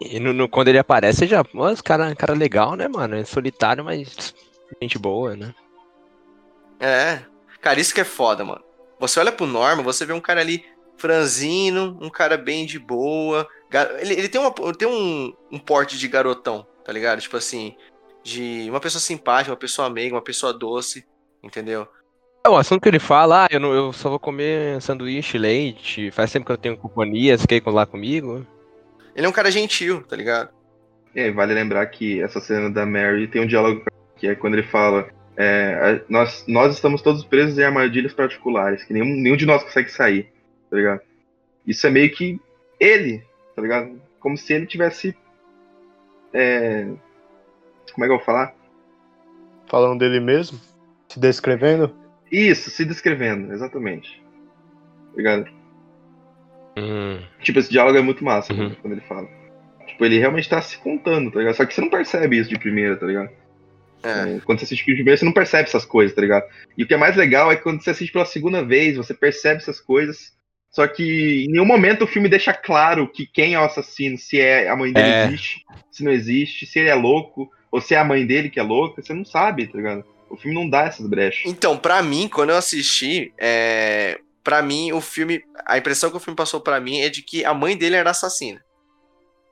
E 0.00 0.20
no, 0.20 0.32
no- 0.32 0.48
quando 0.48 0.68
ele 0.68 0.78
aparece, 0.78 1.26
já. 1.26 1.44
Nossa, 1.52 1.82
cara, 1.82 2.14
cara 2.14 2.34
legal, 2.34 2.74
né, 2.76 2.86
mano? 2.88 3.16
É 3.16 3.24
solitário, 3.24 3.84
mas 3.84 4.34
gente 4.80 4.98
boa, 4.98 5.34
né? 5.36 5.54
É. 6.78 7.20
Cara, 7.60 7.80
isso 7.80 7.94
que 7.94 8.00
é 8.00 8.04
foda, 8.04 8.44
mano. 8.44 8.62
Você 8.98 9.18
olha 9.20 9.32
pro 9.32 9.46
Norman, 9.46 9.82
você 9.82 10.04
vê 10.06 10.12
um 10.12 10.20
cara 10.20 10.40
ali 10.40 10.64
franzino, 10.96 11.98
um 12.00 12.08
cara 12.10 12.36
bem 12.36 12.64
de 12.66 12.78
boa. 12.78 13.46
Gar- 13.70 14.00
Ele, 14.00 14.14
ele 14.14 14.28
tem, 14.28 14.40
uma, 14.40 14.52
tem 14.74 14.88
um, 14.88 15.34
um 15.50 15.58
porte 15.58 15.98
de 15.98 16.08
garotão, 16.08 16.66
tá 16.84 16.92
ligado? 16.92 17.20
Tipo 17.20 17.36
assim, 17.36 17.76
de 18.26 18.68
uma 18.68 18.80
pessoa 18.80 19.00
simpática, 19.00 19.52
uma 19.52 19.56
pessoa 19.56 19.88
meiga, 19.88 20.16
uma 20.16 20.22
pessoa 20.22 20.52
doce, 20.52 21.06
entendeu? 21.40 21.86
É 22.44 22.48
o 22.48 22.56
assunto 22.56 22.82
que 22.82 22.88
ele 22.88 22.98
fala, 22.98 23.44
ah, 23.44 23.48
eu, 23.48 23.60
não, 23.60 23.72
eu 23.72 23.92
só 23.92 24.10
vou 24.10 24.18
comer 24.18 24.82
sanduíche, 24.82 25.38
leite, 25.38 26.10
faz 26.10 26.32
tempo 26.32 26.44
que 26.44 26.50
eu 26.50 26.58
tenho 26.58 26.76
companhia, 26.76 27.38
você 27.38 27.46
quer 27.46 27.56
ir 27.56 27.70
lá 27.70 27.86
comigo? 27.86 28.44
Ele 29.14 29.26
é 29.26 29.28
um 29.28 29.32
cara 29.32 29.48
gentil, 29.48 30.02
tá 30.02 30.16
ligado? 30.16 30.50
É, 31.14 31.30
vale 31.30 31.54
lembrar 31.54 31.86
que 31.86 32.20
essa 32.20 32.40
cena 32.40 32.68
da 32.68 32.84
Mary 32.84 33.28
tem 33.28 33.42
um 33.42 33.46
diálogo 33.46 33.84
que 34.16 34.26
é 34.26 34.34
quando 34.34 34.54
ele 34.54 34.66
fala: 34.66 35.08
é, 35.36 36.02
nós, 36.08 36.44
nós 36.48 36.74
estamos 36.74 37.02
todos 37.02 37.24
presos 37.24 37.56
em 37.58 37.62
armadilhas 37.62 38.12
particulares, 38.12 38.82
que 38.82 38.92
nenhum, 38.92 39.06
nenhum 39.06 39.36
de 39.36 39.46
nós 39.46 39.62
consegue 39.62 39.90
sair, 39.90 40.32
tá 40.68 40.76
ligado? 40.76 41.00
Isso 41.64 41.86
é 41.86 41.90
meio 41.90 42.12
que 42.12 42.40
ele, 42.80 43.24
tá 43.54 43.62
ligado? 43.62 44.00
Como 44.18 44.36
se 44.36 44.52
ele 44.52 44.66
tivesse. 44.66 45.16
é, 46.34 46.88
como 47.96 48.04
é 48.04 48.08
que 48.08 48.12
eu 48.12 48.18
vou 48.18 48.24
falar? 48.24 48.54
Falando 49.68 49.98
dele 49.98 50.20
mesmo, 50.20 50.60
se 51.08 51.18
descrevendo. 51.18 51.92
Isso, 52.30 52.70
se 52.70 52.84
descrevendo, 52.84 53.52
exatamente. 53.52 54.22
Ligado? 55.16 55.46
Hum, 56.76 57.18
Tipo, 57.40 57.58
esse 57.58 57.70
diálogo 57.70 57.96
é 57.98 58.02
muito 58.02 58.24
massa 58.24 58.52
Uhum. 58.52 58.74
quando 58.80 58.92
ele 58.92 59.00
fala. 59.02 59.28
Tipo, 59.86 60.04
ele 60.04 60.18
realmente 60.18 60.48
tá 60.48 60.60
se 60.60 60.76
contando, 60.78 61.30
tá 61.30 61.38
ligado? 61.38 61.54
Só 61.54 61.64
que 61.64 61.72
você 61.74 61.80
não 61.80 61.88
percebe 61.90 62.36
isso 62.38 62.50
de 62.50 62.58
primeira, 62.58 62.96
tá 62.96 63.06
ligado? 63.06 63.30
É. 64.02 64.36
É, 64.36 64.40
Quando 64.44 64.58
você 64.58 64.66
assiste 64.66 64.84
de 64.84 64.92
primeira, 64.94 65.16
você 65.16 65.24
não 65.24 65.32
percebe 65.32 65.64
essas 65.68 65.84
coisas, 65.84 66.14
tá 66.14 66.20
ligado? 66.20 66.44
E 66.76 66.82
o 66.82 66.86
que 66.86 66.94
é 66.94 66.98
mais 66.98 67.16
legal 67.16 67.50
é 67.50 67.56
que 67.56 67.62
quando 67.62 67.82
você 67.82 67.90
assiste 67.90 68.12
pela 68.12 68.26
segunda 68.26 68.62
vez, 68.62 68.96
você 68.96 69.14
percebe 69.14 69.56
essas 69.56 69.80
coisas. 69.80 70.36
Só 70.70 70.86
que 70.86 71.46
em 71.46 71.50
nenhum 71.50 71.64
momento 71.64 72.02
o 72.04 72.06
filme 72.06 72.28
deixa 72.28 72.52
claro 72.52 73.08
que 73.10 73.26
quem 73.26 73.54
é 73.54 73.58
o 73.58 73.64
assassino, 73.64 74.18
se 74.18 74.38
é 74.38 74.68
a 74.68 74.76
mãe 74.76 74.92
dele 74.92 75.08
É. 75.08 75.24
existe, 75.28 75.64
se 75.90 76.04
não 76.04 76.12
existe, 76.12 76.66
se 76.66 76.78
ele 76.78 76.90
é 76.90 76.94
louco, 76.94 77.50
ou 77.76 77.80
se 77.82 77.94
é 77.94 77.98
a 77.98 78.04
mãe 78.04 78.26
dele 78.26 78.48
que 78.48 78.58
é 78.58 78.62
louca, 78.62 79.02
você 79.02 79.12
não 79.12 79.22
sabe, 79.22 79.66
tá 79.66 79.76
ligado? 79.76 80.02
O 80.30 80.36
filme 80.38 80.54
não 80.54 80.66
dá 80.66 80.84
essas 80.84 81.06
brechas. 81.06 81.42
Então, 81.44 81.76
pra 81.76 82.02
mim, 82.02 82.26
quando 82.26 82.48
eu 82.48 82.56
assisti, 82.56 83.34
é... 83.36 84.18
pra 84.42 84.62
mim, 84.62 84.92
o 84.92 85.00
filme. 85.02 85.44
A 85.66 85.76
impressão 85.76 86.08
que 86.08 86.16
o 86.16 86.20
filme 86.20 86.34
passou 86.34 86.58
pra 86.58 86.80
mim 86.80 87.00
é 87.00 87.10
de 87.10 87.20
que 87.20 87.44
a 87.44 87.52
mãe 87.52 87.76
dele 87.76 87.96
era 87.96 88.12
assassina. 88.12 88.64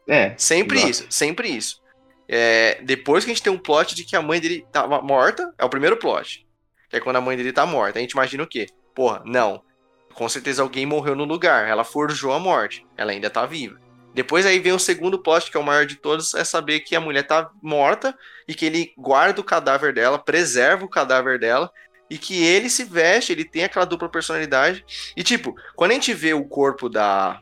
É. 0.08 0.32
Sempre 0.38 0.78
exato. 0.78 0.90
isso, 0.90 1.06
sempre 1.10 1.48
isso. 1.50 1.82
É, 2.26 2.80
depois 2.82 3.26
que 3.26 3.30
a 3.30 3.34
gente 3.34 3.42
tem 3.42 3.52
um 3.52 3.58
plot 3.58 3.94
de 3.94 4.04
que 4.04 4.16
a 4.16 4.22
mãe 4.22 4.40
dele 4.40 4.64
tava 4.72 5.02
morta, 5.02 5.52
é 5.58 5.64
o 5.66 5.68
primeiro 5.68 5.98
plot. 5.98 6.46
Que 6.88 6.96
é 6.96 7.00
quando 7.00 7.16
a 7.16 7.20
mãe 7.20 7.36
dele 7.36 7.52
tá 7.52 7.66
morta. 7.66 7.98
A 7.98 8.02
gente 8.02 8.12
imagina 8.12 8.42
o 8.42 8.48
quê? 8.48 8.68
Porra, 8.94 9.22
não. 9.26 9.62
Com 10.14 10.30
certeza 10.30 10.62
alguém 10.62 10.86
morreu 10.86 11.14
no 11.14 11.24
lugar. 11.24 11.68
Ela 11.68 11.84
forjou 11.84 12.32
a 12.32 12.38
morte. 12.38 12.86
Ela 12.96 13.12
ainda 13.12 13.28
tá 13.28 13.44
viva. 13.44 13.78
Depois 14.14 14.46
aí 14.46 14.60
vem 14.60 14.72
o 14.72 14.78
segundo 14.78 15.18
plot, 15.18 15.50
que 15.50 15.56
é 15.56 15.60
o 15.60 15.64
maior 15.64 15.84
de 15.84 15.96
todos, 15.96 16.34
é 16.34 16.44
saber 16.44 16.80
que 16.80 16.94
a 16.94 17.00
mulher 17.00 17.24
tá 17.24 17.50
morta 17.60 18.16
e 18.46 18.54
que 18.54 18.64
ele 18.64 18.92
guarda 18.96 19.40
o 19.40 19.44
cadáver 19.44 19.92
dela, 19.92 20.18
preserva 20.18 20.84
o 20.84 20.88
cadáver 20.88 21.38
dela 21.38 21.70
e 22.08 22.16
que 22.16 22.44
ele 22.44 22.70
se 22.70 22.84
veste, 22.84 23.32
ele 23.32 23.44
tem 23.44 23.64
aquela 23.64 23.84
dupla 23.84 24.08
personalidade. 24.08 24.84
E 25.16 25.22
tipo, 25.24 25.56
quando 25.74 25.90
a 25.90 25.94
gente 25.94 26.14
vê 26.14 26.32
o 26.32 26.44
corpo 26.44 26.88
da 26.88 27.40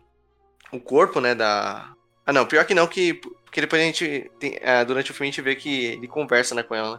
o 0.72 0.80
corpo, 0.80 1.20
né, 1.20 1.34
da 1.34 1.92
Ah, 2.24 2.32
não, 2.32 2.46
pior 2.46 2.64
que 2.64 2.74
não 2.74 2.86
que 2.86 3.20
porque 3.44 3.60
depois 3.60 3.82
a 3.82 3.84
gente 3.84 4.30
tem, 4.40 4.58
é, 4.62 4.82
durante 4.82 5.10
o 5.10 5.14
filme 5.14 5.28
a 5.28 5.30
gente 5.30 5.42
vê 5.42 5.54
que 5.54 5.84
ele 5.84 6.08
conversa, 6.08 6.54
né, 6.54 6.62
com 6.62 6.74
ela. 6.74 6.98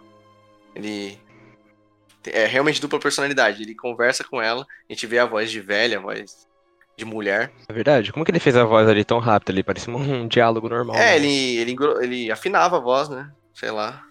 Ele 0.76 1.20
é 2.28 2.46
realmente 2.46 2.80
dupla 2.80 3.00
personalidade, 3.00 3.64
ele 3.64 3.74
conversa 3.74 4.24
com 4.24 4.40
ela, 4.40 4.66
a 4.88 4.94
gente 4.94 5.08
vê 5.08 5.18
a 5.18 5.26
voz 5.26 5.50
de 5.50 5.60
velha, 5.60 5.98
a 5.98 6.02
voz 6.02 6.48
de 6.98 7.06
mulher. 7.06 7.52
É 7.68 7.74
verdade. 7.74 8.12
Como 8.12 8.24
que 8.24 8.32
ele 8.32 8.40
fez 8.40 8.56
a 8.56 8.64
voz 8.64 8.88
ali 8.88 9.04
tão 9.04 9.20
rápido 9.20 9.52
ali? 9.52 9.64
Parecia 9.64 9.94
um 9.94 10.28
diálogo 10.28 10.70
normal. 10.70 10.96
É, 10.96 11.00
né? 11.00 11.16
ele, 11.18 11.58
ele, 11.58 11.76
ele 12.02 12.32
afinava 12.32 12.78
a 12.78 12.80
voz, 12.80 13.10
né? 13.10 13.32
Sei 13.54 13.72
lá. 13.72 14.04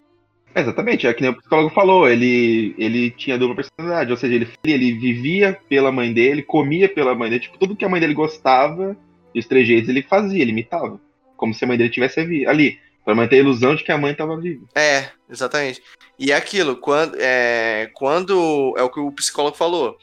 É, 0.54 0.60
exatamente, 0.60 1.06
é 1.06 1.14
que 1.14 1.22
nem 1.22 1.30
o 1.30 1.36
psicólogo 1.36 1.74
falou, 1.74 2.06
ele, 2.06 2.74
ele 2.76 3.10
tinha 3.10 3.38
dupla 3.38 3.56
personalidade, 3.56 4.10
ou 4.10 4.16
seja, 4.18 4.34
ele, 4.34 4.48
ele 4.64 4.92
vivia 4.92 5.58
pela 5.66 5.90
mãe 5.90 6.12
dele, 6.12 6.42
comia 6.42 6.88
pela 6.88 7.14
mãe 7.14 7.30
dele, 7.30 7.42
tipo, 7.42 7.56
tudo 7.56 7.74
que 7.74 7.84
a 7.84 7.88
mãe 7.88 7.98
dele 7.98 8.12
gostava, 8.12 8.94
e 9.34 9.40
os 9.40 9.46
trejeitos 9.46 9.88
ele 9.88 10.02
fazia, 10.02 10.42
ele 10.42 10.50
imitava. 10.50 11.00
Como 11.38 11.54
se 11.54 11.64
a 11.64 11.66
mãe 11.66 11.78
dele 11.78 11.88
tivesse 11.90 12.20
ali, 12.20 12.46
ali 12.46 12.78
pra 13.04 13.14
manter 13.14 13.36
a 13.36 13.38
ilusão 13.40 13.74
de 13.74 13.82
que 13.82 13.90
a 13.90 13.98
mãe 13.98 14.14
tava 14.14 14.36
viva. 14.36 14.66
É, 14.74 15.08
exatamente. 15.28 15.82
E 16.18 16.30
é 16.30 16.36
aquilo, 16.36 16.76
quando 16.76 17.16
é, 17.18 17.90
quando 17.94 18.74
é 18.76 18.82
o 18.82 18.90
que 18.90 19.00
o 19.00 19.10
psicólogo 19.10 19.56
falou, 19.56 19.96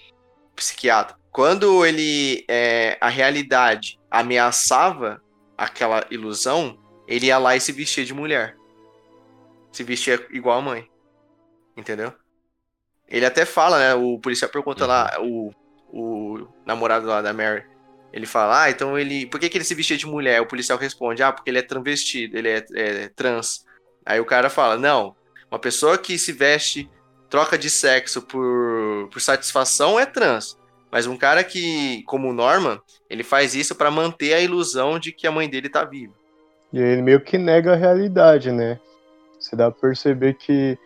psiquiatra, 0.55 1.15
quando 1.39 1.85
ele 1.85 2.43
é, 2.49 2.97
a 2.99 3.07
realidade 3.07 3.97
ameaçava 4.11 5.23
aquela 5.57 6.05
ilusão, 6.11 6.77
ele 7.07 7.27
ia 7.27 7.37
lá 7.37 7.55
e 7.55 7.61
se 7.61 7.71
vestia 7.71 8.03
de 8.03 8.13
mulher. 8.13 8.57
Se 9.71 9.81
vestia 9.81 10.27
igual 10.31 10.59
a 10.59 10.61
mãe. 10.61 10.89
Entendeu? 11.77 12.11
Ele 13.07 13.25
até 13.25 13.45
fala, 13.45 13.79
né? 13.79 13.93
O 13.93 14.19
policial 14.19 14.51
pergunta 14.51 14.85
lá, 14.85 15.15
o, 15.21 15.53
o 15.93 16.45
namorado 16.65 17.07
lá 17.07 17.21
da 17.21 17.31
Mary. 17.31 17.63
Ele 18.11 18.25
fala, 18.25 18.63
ah, 18.63 18.69
então 18.69 18.99
ele. 18.99 19.25
Por 19.25 19.39
que, 19.39 19.47
que 19.47 19.57
ele 19.57 19.63
se 19.63 19.75
vestia 19.75 19.95
de 19.95 20.05
mulher? 20.05 20.41
O 20.41 20.45
policial 20.45 20.77
responde, 20.77 21.23
ah, 21.23 21.31
porque 21.31 21.49
ele 21.49 21.59
é 21.59 21.61
transvestido, 21.61 22.37
ele 22.37 22.49
é, 22.49 22.65
é 22.73 23.07
trans. 23.15 23.65
Aí 24.05 24.19
o 24.19 24.25
cara 24.25 24.49
fala, 24.49 24.75
não, 24.77 25.15
uma 25.49 25.57
pessoa 25.57 25.97
que 25.97 26.19
se 26.19 26.33
veste, 26.33 26.91
troca 27.29 27.57
de 27.57 27.69
sexo 27.69 28.21
por, 28.23 29.07
por 29.09 29.21
satisfação 29.21 29.97
é 29.97 30.05
trans. 30.05 30.58
Mas 30.91 31.05
um 31.05 31.17
cara 31.17 31.43
que, 31.43 32.03
como 32.03 32.29
o 32.29 32.33
Norman, 32.33 32.79
ele 33.09 33.23
faz 33.23 33.53
isso 33.53 33.75
pra 33.75 33.91
manter 33.91 34.33
a 34.33 34.41
ilusão 34.41 34.97
de 34.97 35.11
que 35.11 35.27
a 35.27 35.31
mãe 35.31 35.49
dele 35.49 35.69
tá 35.69 35.83
viva. 35.83 36.13
E 36.73 36.79
ele 36.79 37.01
meio 37.01 37.21
que 37.21 37.37
nega 37.37 37.73
a 37.73 37.75
realidade, 37.75 38.51
né? 38.51 38.79
Você 39.39 39.55
dá 39.55 39.71
pra 39.71 39.89
perceber 39.89 40.35
que 40.35 40.77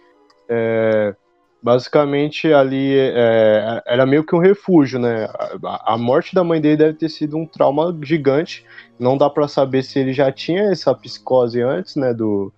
é, 0.48 1.16
basicamente 1.62 2.54
ali 2.54 2.98
é, 2.98 3.82
era 3.86 4.06
meio 4.06 4.26
que 4.26 4.36
um 4.36 4.40
refúgio, 4.40 5.00
né? 5.00 5.30
A, 5.64 5.94
a 5.94 5.98
morte 5.98 6.36
da 6.36 6.44
mãe 6.44 6.60
dele 6.60 6.78
deve 6.78 6.94
ter 6.98 7.10
sido 7.10 7.38
um 7.38 7.46
trauma 7.46 7.98
gigante. 8.04 8.66
Não 9.00 9.18
dá 9.18 9.30
pra 9.30 9.48
saber 9.48 9.84
se 9.84 10.00
ele 10.00 10.14
já 10.14 10.32
tinha 10.32 10.64
essa 10.64 10.94
psicose 10.94 11.62
antes, 11.62 11.96
né? 11.96 12.14
Do, 12.14 12.52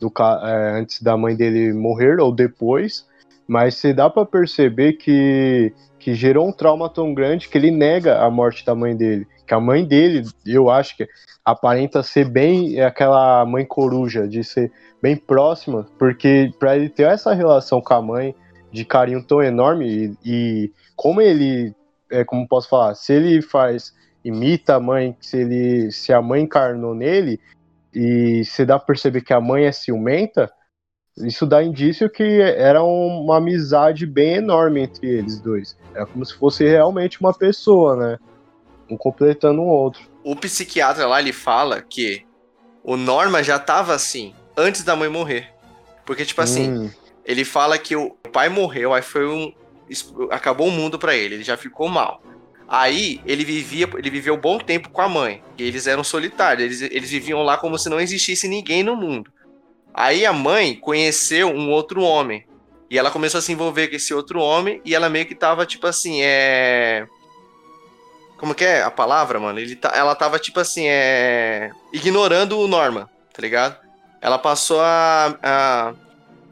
do 0.00 0.12
é, 0.42 0.78
antes 0.78 1.02
da 1.02 1.16
mãe 1.16 1.34
dele 1.34 1.72
morrer 1.72 2.20
ou 2.20 2.32
depois. 2.32 3.06
Mas 3.46 3.74
se 3.74 3.92
dá 3.92 4.08
pra 4.08 4.24
perceber 4.24 4.94
que, 4.94 5.72
que 6.04 6.14
gerou 6.14 6.46
um 6.46 6.52
trauma 6.52 6.86
tão 6.86 7.14
grande 7.14 7.48
que 7.48 7.56
ele 7.56 7.70
nega 7.70 8.22
a 8.22 8.30
morte 8.30 8.62
da 8.62 8.74
mãe 8.74 8.94
dele. 8.94 9.26
Que 9.46 9.54
a 9.54 9.58
mãe 9.58 9.82
dele, 9.86 10.22
eu 10.44 10.68
acho 10.68 10.98
que 10.98 11.08
aparenta 11.42 12.02
ser 12.02 12.28
bem 12.28 12.78
aquela 12.78 13.42
mãe 13.46 13.64
coruja, 13.64 14.28
de 14.28 14.44
ser 14.44 14.70
bem 15.00 15.16
próxima, 15.16 15.86
porque 15.98 16.52
para 16.58 16.76
ele 16.76 16.90
ter 16.90 17.04
essa 17.04 17.32
relação 17.32 17.80
com 17.80 17.94
a 17.94 18.02
mãe 18.02 18.34
de 18.70 18.84
carinho 18.84 19.24
tão 19.24 19.42
enorme 19.42 20.14
e, 20.22 20.66
e 20.66 20.72
como 20.94 21.22
ele, 21.22 21.74
é, 22.10 22.22
como 22.22 22.46
posso 22.46 22.68
falar, 22.68 22.94
se 22.94 23.14
ele 23.14 23.40
faz 23.40 23.94
imita 24.22 24.74
a 24.74 24.80
mãe, 24.80 25.16
se 25.18 25.38
ele, 25.38 25.90
se 25.90 26.12
a 26.12 26.20
mãe 26.20 26.42
encarnou 26.42 26.94
nele 26.94 27.40
e 27.94 28.44
se 28.44 28.66
dá 28.66 28.78
pra 28.78 28.88
perceber 28.88 29.22
que 29.22 29.32
a 29.32 29.40
mãe 29.40 29.64
é 29.64 29.72
ciumenta, 29.72 30.52
isso 31.18 31.46
dá 31.46 31.62
indício 31.62 32.10
que 32.10 32.40
era 32.40 32.82
uma 32.82 33.36
amizade 33.36 34.04
bem 34.04 34.34
enorme 34.34 34.82
entre 34.82 35.06
eles 35.06 35.38
dois. 35.40 35.76
Era 35.94 36.06
como 36.06 36.24
se 36.24 36.34
fosse 36.34 36.64
realmente 36.64 37.20
uma 37.20 37.32
pessoa, 37.32 37.96
né? 37.96 38.18
Um 38.90 38.96
completando 38.96 39.60
o 39.60 39.66
outro. 39.66 40.02
O 40.24 40.34
psiquiatra 40.34 41.06
lá, 41.06 41.20
ele 41.20 41.32
fala 41.32 41.80
que 41.80 42.24
o 42.82 42.96
Norma 42.96 43.42
já 43.42 43.58
tava 43.58 43.94
assim, 43.94 44.34
antes 44.56 44.82
da 44.82 44.96
mãe 44.96 45.08
morrer. 45.08 45.52
Porque, 46.04 46.24
tipo 46.24 46.40
assim, 46.40 46.70
Hum, 46.70 46.90
ele 47.24 47.44
fala 47.44 47.78
que 47.78 47.94
o 47.94 48.10
pai 48.32 48.48
morreu, 48.48 48.92
aí 48.92 49.02
foi 49.02 49.26
um. 49.26 49.52
Acabou 50.30 50.68
o 50.68 50.72
mundo 50.72 50.98
pra 50.98 51.14
ele, 51.14 51.36
ele 51.36 51.44
já 51.44 51.56
ficou 51.56 51.88
mal. 51.88 52.22
Aí 52.66 53.20
ele 53.26 53.44
vivia, 53.44 53.88
ele 53.96 54.10
viveu 54.10 54.34
um 54.34 54.40
bom 54.40 54.58
tempo 54.58 54.90
com 54.90 55.00
a 55.00 55.08
mãe. 55.08 55.42
E 55.56 55.62
eles 55.62 55.86
eram 55.86 56.02
solitários, 56.02 56.64
eles, 56.64 56.92
eles 56.92 57.10
viviam 57.10 57.42
lá 57.42 57.56
como 57.56 57.78
se 57.78 57.88
não 57.88 58.00
existisse 58.00 58.48
ninguém 58.48 58.82
no 58.82 58.96
mundo. 58.96 59.30
Aí 59.94 60.26
a 60.26 60.32
mãe 60.32 60.74
conheceu 60.74 61.48
um 61.48 61.70
outro 61.70 62.02
homem. 62.02 62.44
E 62.90 62.98
ela 62.98 63.12
começou 63.12 63.38
a 63.38 63.42
se 63.42 63.52
envolver 63.52 63.86
com 63.88 63.94
esse 63.94 64.12
outro 64.12 64.40
homem. 64.40 64.82
E 64.84 64.92
ela 64.94 65.08
meio 65.08 65.24
que 65.24 65.36
tava, 65.36 65.64
tipo 65.64 65.86
assim, 65.86 66.20
é. 66.20 67.06
Como 68.36 68.54
que 68.54 68.64
é 68.64 68.82
a 68.82 68.90
palavra, 68.90 69.38
mano? 69.38 69.60
Ele 69.60 69.76
tá, 69.76 69.92
ela 69.94 70.16
tava, 70.16 70.38
tipo 70.40 70.58
assim, 70.58 70.86
é. 70.88 71.70
Ignorando 71.92 72.58
o 72.58 72.66
Norma, 72.66 73.08
tá 73.32 73.40
ligado? 73.40 73.78
Ela 74.20 74.38
passou 74.38 74.80
a, 74.80 75.38
a, 75.40 75.94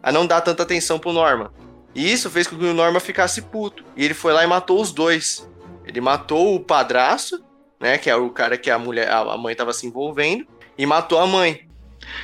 a 0.03 0.13
não 0.13 0.25
dar 0.25 0.41
tanta 0.41 0.63
atenção 0.63 0.99
pro 0.99 1.13
Norma. 1.13 1.53
E 1.95 2.11
isso 2.11 2.31
fez 2.31 2.47
com 2.47 2.57
que 2.57 2.65
o 2.65 2.75
Norma 2.75 3.01
ficasse 3.01 3.43
puto. 3.43 3.85
E 3.97 4.05
ele 4.05 4.15
foi 4.15 4.33
lá 4.33 4.45
e 4.45 4.47
matou 4.47 4.81
os 4.81 4.93
dois. 4.93 5.49
Ele 5.85 6.01
matou 6.01 6.55
o 6.55 6.61
padrasto, 6.61 7.45
né? 7.81 7.99
Que 7.99 8.09
é 8.09 8.15
o 8.15 8.31
cara 8.31 8.57
que 8.57 8.71
a 8.71 8.79
mulher, 8.79 9.11
a 9.11 9.37
mãe 9.37 9.55
tava 9.55 9.73
se 9.73 9.87
envolvendo. 9.87 10.47
E 10.79 10.87
matou 10.87 11.19
a 11.19 11.27
mãe. 11.27 11.69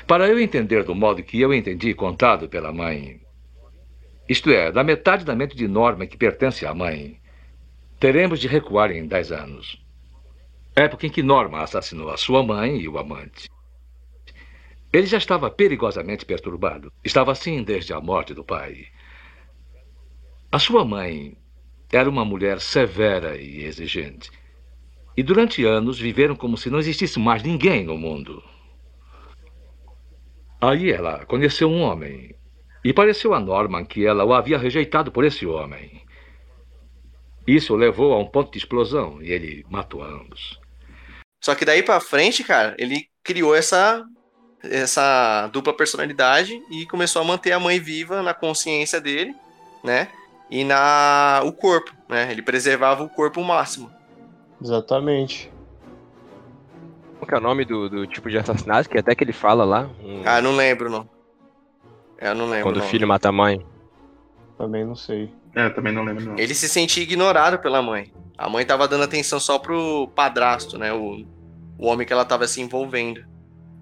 Para 0.06 0.28
eu 0.28 0.38
entender 0.38 0.84
do 0.84 0.94
modo 0.94 1.22
que 1.22 1.40
eu 1.40 1.52
entendi 1.52 1.94
contado 1.94 2.48
pela 2.48 2.72
mãe, 2.72 3.20
isto 4.28 4.50
é, 4.50 4.70
da 4.70 4.84
metade 4.84 5.24
da 5.24 5.34
mente 5.34 5.56
de 5.56 5.66
Norma 5.66 6.06
que 6.06 6.16
pertence 6.16 6.66
à 6.66 6.74
mãe, 6.74 7.18
teremos 7.98 8.40
de 8.40 8.46
recuar 8.46 8.90
em 8.90 9.06
10 9.06 9.32
anos. 9.32 9.82
Época 10.76 11.06
em 11.06 11.10
que 11.10 11.22
Norma 11.22 11.62
assassinou 11.62 12.10
a 12.10 12.16
sua 12.16 12.42
mãe 12.42 12.78
e 12.78 12.88
o 12.88 12.98
amante. 12.98 13.48
Ele 14.92 15.06
já 15.06 15.18
estava 15.18 15.50
perigosamente 15.50 16.24
perturbado. 16.24 16.92
Estava 17.04 17.32
assim 17.32 17.62
desde 17.62 17.92
a 17.92 18.00
morte 18.00 18.32
do 18.32 18.44
pai. 18.44 18.86
A 20.50 20.58
sua 20.58 20.84
mãe 20.84 21.36
era 21.92 22.08
uma 22.08 22.24
mulher 22.24 22.60
severa 22.60 23.36
e 23.36 23.64
exigente. 23.64 24.30
E 25.16 25.22
durante 25.22 25.64
anos 25.64 25.98
viveram 25.98 26.36
como 26.36 26.56
se 26.56 26.70
não 26.70 26.78
existisse 26.78 27.18
mais 27.18 27.42
ninguém 27.42 27.84
no 27.84 27.98
mundo. 27.98 28.42
Aí 30.60 30.90
ela 30.90 31.24
conheceu 31.24 31.68
um 31.68 31.82
homem. 31.82 32.34
E 32.84 32.92
pareceu 32.92 33.34
a 33.34 33.40
Norman 33.40 33.84
que 33.84 34.06
ela 34.06 34.24
o 34.24 34.32
havia 34.32 34.58
rejeitado 34.58 35.12
por 35.12 35.24
esse 35.24 35.46
homem. 35.46 36.02
Isso 37.46 37.72
o 37.72 37.76
levou 37.76 38.12
a 38.12 38.18
um 38.18 38.26
ponto 38.26 38.52
de 38.52 38.58
explosão 38.58 39.22
e 39.22 39.30
ele 39.30 39.64
matou 39.70 40.02
a 40.02 40.06
ambos. 40.06 40.60
Só 41.42 41.54
que 41.54 41.64
daí 41.64 41.82
pra 41.82 42.00
frente, 42.00 42.44
cara, 42.44 42.74
ele 42.78 43.06
criou 43.22 43.54
essa 43.54 44.04
essa 44.62 45.48
dupla 45.52 45.72
personalidade 45.72 46.60
e 46.70 46.84
começou 46.86 47.22
a 47.22 47.24
manter 47.24 47.52
a 47.52 47.60
mãe 47.60 47.78
viva 47.78 48.22
na 48.22 48.34
consciência 48.34 49.00
dele, 49.00 49.32
né? 49.84 50.08
E 50.50 50.64
na 50.64 51.40
o 51.44 51.52
corpo, 51.52 51.94
né? 52.08 52.28
Ele 52.30 52.42
preservava 52.42 53.04
o 53.04 53.08
corpo 53.08 53.40
o 53.40 53.44
máximo. 53.44 53.90
exatamente. 54.60 55.50
Qual 57.18 57.26
que 57.26 57.34
é 57.34 57.38
o 57.38 57.40
nome 57.40 57.64
do, 57.64 57.88
do 57.88 58.06
tipo 58.06 58.30
de 58.30 58.38
assassinato? 58.38 58.88
Que 58.88 58.98
até 58.98 59.14
que 59.14 59.24
ele 59.24 59.32
fala 59.32 59.64
lá. 59.64 59.90
um- 60.02 60.22
Ah, 60.24 60.40
não 60.40 60.54
lembro 60.56 60.88
não. 60.90 61.08
Eu 62.20 62.34
não 62.34 62.48
lembro. 62.48 62.64
quando 62.72 62.78
o 62.78 62.82
filho 62.82 63.06
mata 63.06 63.28
a 63.28 63.32
mãe. 63.32 63.64
Também 64.56 64.84
não 64.84 64.94
sei. 64.96 65.32
É, 65.54 65.66
eu 65.66 65.74
também 65.74 65.92
não 65.92 66.04
lembro, 66.04 66.24
não. 66.24 66.38
Ele 66.38 66.54
se 66.54 66.68
sentia 66.68 67.02
ignorado 67.02 67.58
pela 67.58 67.80
mãe. 67.82 68.12
A 68.36 68.48
mãe 68.48 68.64
tava 68.64 68.86
dando 68.88 69.04
atenção 69.04 69.38
só 69.40 69.58
pro 69.58 70.08
padrasto, 70.14 70.78
né? 70.78 70.92
O, 70.92 71.24
o 71.78 71.86
homem 71.86 72.06
que 72.06 72.12
ela 72.12 72.24
tava 72.24 72.46
se 72.46 72.60
envolvendo. 72.60 73.24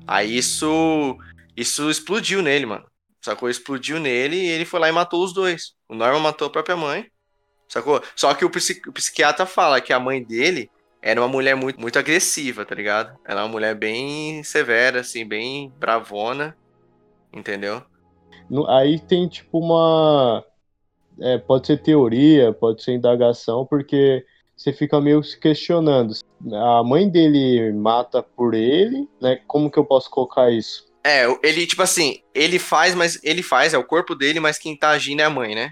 Aí 0.07 0.37
isso 0.37 1.17
isso 1.57 1.91
explodiu 1.91 2.43
nele, 2.43 2.67
mano. 2.67 2.85
Sacou? 3.23 3.49
Explodiu 3.51 3.99
nele 3.99 4.37
e 4.37 4.49
ele 4.49 4.65
foi 4.65 4.79
lá 4.81 4.89
e 4.89 4.93
matou 4.93 5.23
os 5.25 5.33
dois. 5.33 5.73
O 5.89 5.95
Norman 5.95 6.21
matou 6.21 6.47
a 6.47 6.51
própria 6.51 6.77
mãe. 6.77 7.07
Sacou? 7.69 8.01
Só 8.15 8.33
que 8.35 8.45
o, 8.45 8.51
psi 8.51 8.81
o 8.87 8.93
psiquiatra 8.93 9.45
fala 9.47 9.81
que 9.81 9.93
a 9.93 9.99
mãe 9.99 10.23
dele 10.23 10.71
era 11.07 11.21
uma 11.21 11.29
mulher 11.29 11.55
muito, 11.55 11.81
muito 11.81 12.01
agressiva, 12.01 12.65
tá 12.65 12.75
ligado? 12.75 13.17
Ela 13.25 13.43
é 13.43 13.45
uma 13.45 13.53
mulher 13.53 13.77
bem 13.77 14.43
severa, 14.43 15.01
assim, 15.01 15.25
bem 15.25 15.73
bravona. 15.79 16.57
Entendeu? 17.33 17.81
Aí 18.67 18.99
tem 18.99 19.29
tipo 19.29 19.61
uma. 19.61 20.45
É, 21.21 21.39
pode 21.39 21.69
ser 21.69 21.81
teoria, 21.81 22.53
pode 22.53 22.83
ser 22.83 22.95
indagação, 22.95 23.65
porque 23.65 24.27
você 24.57 24.73
fica 24.73 25.01
meio 25.01 25.23
se 25.23 25.39
questionando. 25.39 26.13
A 26.53 26.83
mãe 26.83 27.09
dele 27.09 27.73
mata 27.73 28.21
por 28.21 28.53
ele, 28.53 29.09
né? 29.23 29.39
Como 29.47 29.71
que 29.71 29.79
eu 29.79 29.85
posso 29.85 30.11
colocar 30.11 30.51
isso? 30.51 30.93
É, 31.05 31.25
ele, 31.45 31.69
tipo 31.69 31.83
assim, 31.83 32.21
ele 32.35 32.59
faz, 32.59 32.97
mas 32.97 33.21
ele 33.23 33.45
faz, 33.45 33.73
é 33.73 33.79
o 33.79 33.87
corpo 33.87 34.17
dele, 34.17 34.41
mas 34.41 34.59
quem 34.59 34.77
tá 34.77 34.89
agindo 34.89 35.21
é 35.21 35.25
a 35.25 35.31
mãe, 35.31 35.55
né? 35.55 35.71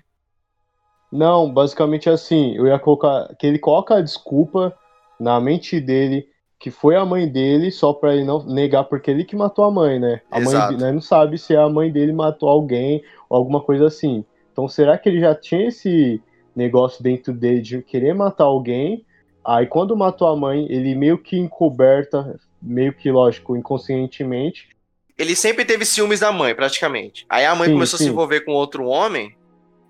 Não, 1.10 1.52
basicamente 1.52 2.08
assim, 2.08 2.56
eu 2.56 2.68
ia 2.68 2.78
colocar 2.78 3.34
que 3.36 3.48
ele 3.48 3.58
coloca 3.58 3.96
a 3.96 4.00
desculpa 4.00 4.76
na 5.18 5.40
mente 5.40 5.80
dele 5.80 6.28
que 6.58 6.70
foi 6.70 6.96
a 6.96 7.04
mãe 7.04 7.28
dele, 7.28 7.70
só 7.70 7.92
pra 7.92 8.14
ele 8.14 8.24
não 8.24 8.42
negar, 8.46 8.84
porque 8.84 9.10
ele 9.10 9.22
que 9.22 9.36
matou 9.36 9.66
a 9.66 9.70
mãe, 9.70 10.00
né? 10.00 10.22
A 10.30 10.40
Exato. 10.40 10.72
mãe 10.72 10.80
né, 10.80 10.92
não 10.92 11.00
sabe 11.00 11.36
se 11.36 11.54
a 11.54 11.68
mãe 11.68 11.92
dele 11.92 12.10
matou 12.10 12.48
alguém 12.48 13.02
ou 13.28 13.36
alguma 13.36 13.60
coisa 13.60 13.86
assim. 13.86 14.24
Então 14.50 14.66
será 14.66 14.96
que 14.96 15.06
ele 15.06 15.20
já 15.20 15.34
tinha 15.34 15.68
esse 15.68 16.22
negócio 16.56 17.02
dentro 17.02 17.34
dele 17.34 17.60
de 17.60 17.82
querer 17.82 18.14
matar 18.14 18.44
alguém? 18.44 19.04
Aí 19.44 19.66
quando 19.66 19.94
matou 19.94 20.26
a 20.26 20.34
mãe, 20.34 20.66
ele 20.70 20.94
meio 20.94 21.18
que 21.18 21.36
encoberta, 21.36 22.40
meio 22.62 22.94
que, 22.94 23.10
lógico, 23.10 23.54
inconscientemente. 23.54 24.70
Ele 25.18 25.36
sempre 25.36 25.66
teve 25.66 25.84
ciúmes 25.84 26.20
da 26.20 26.32
mãe, 26.32 26.54
praticamente. 26.54 27.26
Aí 27.28 27.44
a 27.44 27.54
mãe 27.54 27.68
Sim, 27.68 27.74
começou 27.74 27.96
a 27.96 27.98
sim. 27.98 28.04
se 28.04 28.10
envolver 28.10 28.40
com 28.40 28.52
outro 28.52 28.86
homem, 28.86 29.36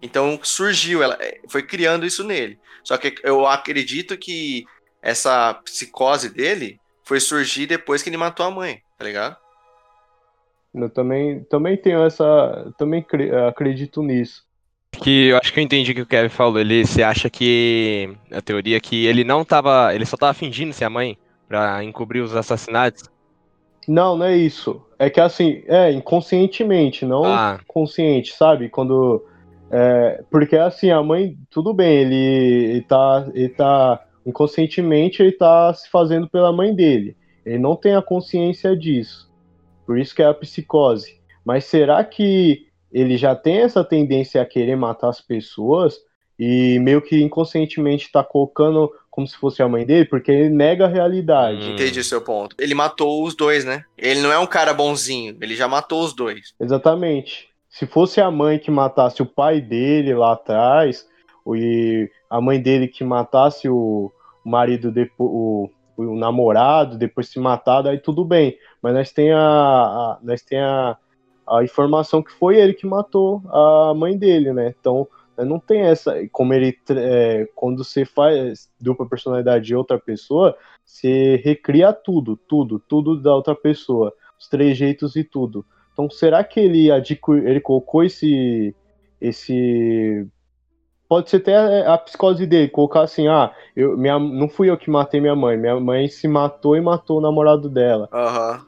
então 0.02 0.38
surgiu, 0.42 1.04
ela 1.04 1.16
é, 1.20 1.38
foi 1.46 1.62
criando 1.62 2.04
isso 2.04 2.24
nele. 2.24 2.58
Só 2.82 2.98
que 2.98 3.14
eu 3.22 3.46
acredito 3.46 4.18
que 4.18 4.64
essa 5.04 5.54
psicose 5.64 6.30
dele 6.30 6.80
foi 7.04 7.20
surgir 7.20 7.66
depois 7.66 8.02
que 8.02 8.08
ele 8.10 8.16
matou 8.16 8.46
a 8.46 8.50
mãe, 8.50 8.80
tá 8.98 9.04
ligado? 9.04 9.36
Eu 10.74 10.90
também, 10.90 11.44
também 11.44 11.76
tenho 11.76 12.04
essa. 12.04 12.72
Também 12.76 13.02
cre- 13.02 13.30
acredito 13.46 14.02
nisso. 14.02 14.42
Que 14.92 15.28
eu 15.28 15.38
acho 15.38 15.52
que 15.52 15.60
eu 15.60 15.64
entendi 15.64 15.92
o 15.92 15.94
que 15.94 16.00
o 16.02 16.06
Kevin 16.06 16.28
falou. 16.28 16.58
Ele 16.58 16.84
se 16.86 17.02
acha 17.02 17.28
que. 17.30 18.16
A 18.32 18.40
teoria 18.40 18.76
é 18.76 18.80
que 18.80 19.06
ele 19.06 19.24
não 19.24 19.44
tava. 19.44 19.94
Ele 19.94 20.06
só 20.06 20.16
tava 20.16 20.34
fingindo 20.34 20.72
ser 20.72 20.84
a 20.84 20.90
mãe 20.90 21.16
pra 21.48 21.82
encobrir 21.84 22.20
os 22.22 22.34
assassinatos. 22.34 23.08
Não, 23.86 24.16
não 24.16 24.26
é 24.26 24.36
isso. 24.36 24.82
É 24.98 25.10
que 25.10 25.20
assim, 25.20 25.62
é 25.66 25.92
inconscientemente, 25.92 27.04
não 27.04 27.24
Ah, 27.26 27.60
consciente, 27.66 28.32
sabe? 28.32 28.68
Quando. 28.70 29.22
é, 29.70 30.22
porque 30.30 30.56
assim, 30.56 30.90
a 30.90 31.02
mãe, 31.02 31.36
tudo 31.50 31.74
bem, 31.74 31.98
ele, 31.98 32.14
ele 32.70 32.82
tá. 32.82 33.26
Ele 33.34 33.48
tá. 33.50 34.00
Inconscientemente 34.26 35.22
ele 35.22 35.32
tá 35.32 35.72
se 35.74 35.88
fazendo 35.90 36.28
pela 36.28 36.52
mãe 36.52 36.74
dele. 36.74 37.16
Ele 37.44 37.58
não 37.58 37.76
tem 37.76 37.94
a 37.94 38.02
consciência 38.02 38.76
disso. 38.76 39.30
Por 39.86 39.98
isso 39.98 40.14
que 40.14 40.22
é 40.22 40.26
a 40.26 40.34
psicose. 40.34 41.20
Mas 41.44 41.64
será 41.64 42.02
que 42.02 42.66
ele 42.92 43.18
já 43.18 43.34
tem 43.34 43.58
essa 43.58 43.84
tendência 43.84 44.40
a 44.40 44.46
querer 44.46 44.76
matar 44.76 45.08
as 45.08 45.20
pessoas 45.20 45.98
e 46.38 46.78
meio 46.80 47.02
que 47.02 47.20
inconscientemente 47.20 48.10
tá 48.10 48.22
colocando 48.24 48.90
como 49.10 49.26
se 49.26 49.36
fosse 49.36 49.62
a 49.62 49.68
mãe 49.68 49.86
dele, 49.86 50.06
porque 50.06 50.32
ele 50.32 50.48
nega 50.48 50.86
a 50.86 50.88
realidade. 50.88 51.68
Hum. 51.68 51.74
Entendi 51.74 52.00
o 52.00 52.04
seu 52.04 52.20
ponto. 52.20 52.56
Ele 52.58 52.74
matou 52.74 53.24
os 53.24 53.36
dois, 53.36 53.64
né? 53.64 53.84
Ele 53.96 54.20
não 54.20 54.32
é 54.32 54.38
um 54.38 54.46
cara 54.46 54.74
bonzinho, 54.74 55.36
ele 55.40 55.54
já 55.54 55.68
matou 55.68 56.04
os 56.04 56.12
dois. 56.12 56.52
Exatamente. 56.60 57.48
Se 57.68 57.86
fosse 57.86 58.20
a 58.20 58.30
mãe 58.30 58.58
que 58.58 58.70
matasse 58.70 59.22
o 59.22 59.26
pai 59.26 59.60
dele 59.60 60.14
lá 60.14 60.32
atrás, 60.32 61.06
e 61.54 62.10
a 62.30 62.40
mãe 62.40 62.60
dele 62.60 62.88
que 62.88 63.04
matasse 63.04 63.68
o 63.68 64.10
marido, 64.44 64.90
depois, 64.92 65.30
o, 65.32 65.70
o 65.96 66.16
namorado, 66.16 66.98
depois 66.98 67.28
se 67.28 67.38
matado, 67.38 67.88
aí 67.88 67.98
tudo 67.98 68.24
bem. 68.24 68.56
Mas 68.82 68.94
nós 68.94 69.12
tem 69.12 69.32
a, 69.32 69.38
a- 69.40 70.18
nós 70.22 70.42
tem 70.42 70.60
a, 70.60 70.96
a 71.48 71.62
informação 71.64 72.22
que 72.22 72.32
foi 72.32 72.56
ele 72.58 72.74
que 72.74 72.86
matou 72.86 73.42
a 73.50 73.94
mãe 73.94 74.16
dele, 74.16 74.52
né? 74.52 74.74
Então 74.78 75.08
né, 75.36 75.44
não 75.44 75.58
tem 75.58 75.80
essa. 75.82 76.14
Como 76.32 76.52
ele. 76.54 76.76
é, 76.90 77.46
quando 77.54 77.84
você 77.84 78.04
faz 78.04 78.70
dupla 78.80 79.08
personalidade 79.08 79.64
de 79.66 79.74
outra 79.74 79.98
pessoa, 79.98 80.56
você 80.84 81.36
recria 81.44 81.92
tudo, 81.92 82.36
tudo, 82.36 82.78
tudo 82.78 83.20
da 83.20 83.34
outra 83.34 83.54
pessoa. 83.54 84.12
Os 84.38 84.48
trejeitos 84.48 85.16
e 85.16 85.24
tudo. 85.24 85.64
Então, 85.92 86.10
será 86.10 86.42
que 86.42 86.58
ele 86.60 86.90
adquiriu, 86.90 87.46
ele 87.48 87.60
colocou 87.60 88.02
esse, 88.02 88.74
esse, 89.20 90.26
pode 91.14 91.30
ser 91.30 91.36
até 91.36 91.54
a, 91.54 91.94
a 91.94 91.98
psicose 91.98 92.44
dele, 92.44 92.68
colocar 92.68 93.02
assim, 93.02 93.28
ah, 93.28 93.54
eu, 93.76 93.96
minha, 93.96 94.18
não 94.18 94.48
fui 94.48 94.68
eu 94.68 94.76
que 94.76 94.90
matei 94.90 95.20
minha 95.20 95.36
mãe, 95.36 95.56
minha 95.56 95.78
mãe 95.78 96.08
se 96.08 96.26
matou 96.26 96.76
e 96.76 96.80
matou 96.80 97.18
o 97.18 97.20
namorado 97.20 97.68
dela. 97.68 98.08
Aham. 98.12 98.66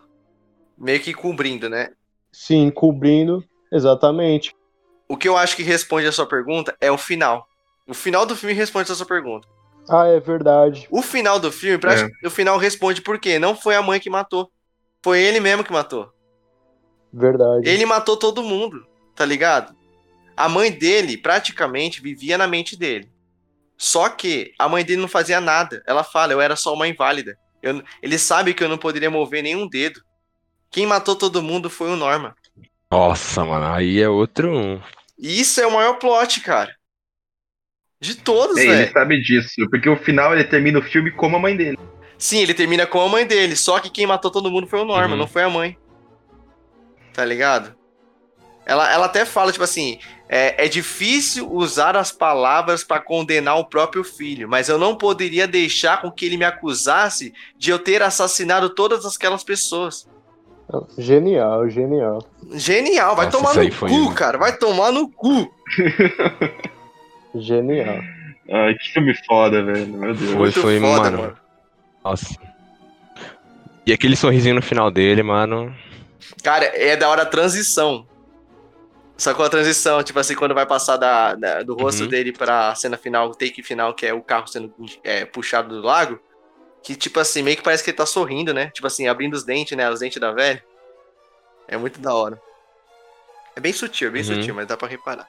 Meio 0.78 1.00
que 1.00 1.12
cobrindo, 1.12 1.68
né? 1.68 1.90
Sim, 2.30 2.70
cobrindo, 2.70 3.42
exatamente. 3.72 4.54
O 5.08 5.16
que 5.16 5.28
eu 5.28 5.36
acho 5.36 5.56
que 5.56 5.64
responde 5.64 6.06
a 6.06 6.12
sua 6.12 6.26
pergunta 6.26 6.76
é 6.80 6.88
o 6.88 6.96
final. 6.96 7.48
O 7.84 7.94
final 7.94 8.24
do 8.24 8.36
filme 8.36 8.54
responde 8.54 8.92
a 8.92 8.94
sua 8.94 9.06
pergunta. 9.06 9.48
Ah, 9.88 10.06
é 10.06 10.20
verdade. 10.20 10.86
O 10.88 11.02
final 11.02 11.40
do 11.40 11.50
filme, 11.50 11.78
prati- 11.78 12.08
o 12.24 12.30
final 12.30 12.58
responde 12.58 13.02
por 13.02 13.18
quê? 13.18 13.40
Não 13.40 13.56
foi 13.56 13.74
a 13.74 13.82
mãe 13.82 13.98
que 13.98 14.10
matou. 14.10 14.48
Foi 15.02 15.20
ele 15.20 15.40
mesmo 15.40 15.64
que 15.64 15.72
matou. 15.72 16.08
Verdade. 17.12 17.68
Ele 17.68 17.84
matou 17.86 18.16
todo 18.16 18.42
mundo, 18.42 18.86
tá 19.16 19.24
ligado? 19.24 19.75
A 20.36 20.48
mãe 20.48 20.70
dele 20.70 21.16
praticamente 21.16 22.00
vivia 22.02 22.36
na 22.36 22.46
mente 22.46 22.76
dele. 22.76 23.10
Só 23.78 24.08
que 24.08 24.52
a 24.58 24.68
mãe 24.68 24.84
dele 24.84 25.00
não 25.00 25.08
fazia 25.08 25.40
nada. 25.40 25.82
Ela 25.86 26.02
fala, 26.04 26.32
eu 26.32 26.40
era 26.40 26.56
só 26.56 26.72
uma 26.74 26.88
inválida. 26.88 27.38
Eu- 27.62 27.82
ele 28.02 28.18
sabe 28.18 28.54
que 28.54 28.62
eu 28.62 28.68
não 28.68 28.78
poderia 28.78 29.10
mover 29.10 29.42
nenhum 29.42 29.68
dedo. 29.68 30.00
Quem 30.70 30.86
matou 30.86 31.16
todo 31.16 31.42
mundo 31.42 31.70
foi 31.70 31.88
o 31.90 31.96
Norman. 31.96 32.32
nossa, 32.90 33.44
mano. 33.44 33.66
Aí 33.66 34.00
é 34.00 34.08
outro. 34.08 34.56
um. 34.56 34.80
E 35.18 35.40
isso 35.40 35.60
é 35.60 35.66
o 35.66 35.72
maior 35.72 35.94
plot, 35.94 36.40
cara. 36.40 36.74
De 38.00 38.14
todos, 38.14 38.56
É, 38.58 38.60
ele 38.62 38.76
velho. 38.76 38.92
sabe 38.92 39.20
disso, 39.22 39.50
porque 39.70 39.88
o 39.88 39.96
final 39.96 40.32
ele 40.34 40.44
termina 40.44 40.78
o 40.78 40.82
filme 40.82 41.10
como 41.10 41.36
a 41.36 41.38
mãe 41.40 41.56
dele. 41.56 41.78
Sim, 42.18 42.40
ele 42.40 42.54
termina 42.54 42.86
com 42.86 43.00
a 43.00 43.08
mãe 43.08 43.26
dele. 43.26 43.56
Só 43.56 43.78
que 43.80 43.90
quem 43.90 44.06
matou 44.06 44.30
todo 44.30 44.50
mundo 44.50 44.66
foi 44.66 44.80
o 44.80 44.84
Norman, 44.84 45.12
Uhum. 45.12 45.16
não 45.16 45.26
foi 45.26 45.42
a 45.42 45.50
mãe. 45.50 45.78
Tá 47.12 47.24
ligado? 47.24 47.75
Ela, 48.66 48.92
ela 48.92 49.06
até 49.06 49.24
fala, 49.24 49.52
tipo 49.52 49.62
assim, 49.64 49.98
é, 50.28 50.64
é 50.66 50.68
difícil 50.68 51.48
usar 51.50 51.96
as 51.96 52.10
palavras 52.10 52.82
pra 52.82 52.98
condenar 52.98 53.56
o 53.58 53.64
próprio 53.64 54.02
filho, 54.02 54.48
mas 54.48 54.68
eu 54.68 54.76
não 54.76 54.96
poderia 54.96 55.46
deixar 55.46 56.02
com 56.02 56.10
que 56.10 56.26
ele 56.26 56.36
me 56.36 56.44
acusasse 56.44 57.32
de 57.56 57.70
eu 57.70 57.78
ter 57.78 58.02
assassinado 58.02 58.70
todas 58.70 59.06
aquelas 59.06 59.44
pessoas. 59.44 60.08
Genial, 60.98 61.70
genial. 61.70 62.26
Genial, 62.54 63.14
vai 63.14 63.26
Nossa, 63.26 63.38
tomar 63.38 63.54
no 63.54 63.70
foi 63.72 63.88
cu, 63.88 63.94
um- 63.94 64.12
cara, 64.14 64.36
vai 64.36 64.56
tomar 64.56 64.90
no 64.90 65.08
cu. 65.08 65.48
Genial. 67.34 68.00
Ai, 68.50 68.74
que 68.74 68.92
filme 68.92 69.14
foda, 69.26 69.62
velho. 69.62 69.86
Meu 69.88 70.14
Deus. 70.14 70.30
Foi, 70.30 70.38
Muito 70.40 70.60
foi, 70.60 70.80
foda, 70.80 71.02
mano. 71.02 71.18
mano. 71.18 71.36
Nossa. 72.04 72.36
E 73.84 73.92
aquele 73.92 74.16
sorrisinho 74.16 74.54
no 74.56 74.62
final 74.62 74.90
dele, 74.90 75.22
mano. 75.22 75.74
Cara, 76.42 76.64
é 76.74 76.96
da 76.96 77.08
hora 77.08 77.22
a 77.22 77.26
transição. 77.26 78.06
Sacou 79.16 79.46
a 79.46 79.48
transição? 79.48 80.02
Tipo 80.02 80.18
assim, 80.18 80.34
quando 80.34 80.54
vai 80.54 80.66
passar 80.66 80.96
da, 80.98 81.34
da- 81.34 81.62
do 81.62 81.74
rosto 81.74 82.02
Uhum. 82.02 82.08
dele 82.08 82.32
pra 82.32 82.74
cena 82.74 82.96
final, 82.98 83.28
o 83.28 83.34
take 83.34 83.62
final, 83.62 83.94
que 83.94 84.04
é 84.06 84.12
o 84.12 84.22
carro 84.22 84.46
sendo 84.46 84.72
é, 85.02 85.24
puxado 85.24 85.80
do 85.80 85.86
lago. 85.86 86.20
Que, 86.82 86.94
tipo 86.94 87.18
assim, 87.18 87.42
meio 87.42 87.56
que 87.56 87.62
parece 87.62 87.82
que 87.82 87.90
ele 87.90 87.96
tá 87.96 88.06
sorrindo, 88.06 88.52
né? 88.54 88.70
Tipo 88.74 88.86
assim, 88.86 89.08
abrindo 89.08 89.34
os 89.34 89.42
dentes, 89.44 89.76
né? 89.76 89.88
Os 89.90 90.00
dentes 90.00 90.20
da 90.20 90.32
velha. 90.32 90.62
É 91.66 91.76
muito 91.76 91.98
da 92.00 92.14
hora. 92.14 92.40
É 93.56 93.60
bem 93.60 93.72
sutil, 93.72 94.08
é 94.08 94.10
bem 94.10 94.22
Uhum. 94.22 94.34
sutil, 94.36 94.54
mas 94.54 94.66
dá 94.66 94.76
pra 94.76 94.86
reparar. 94.86 95.26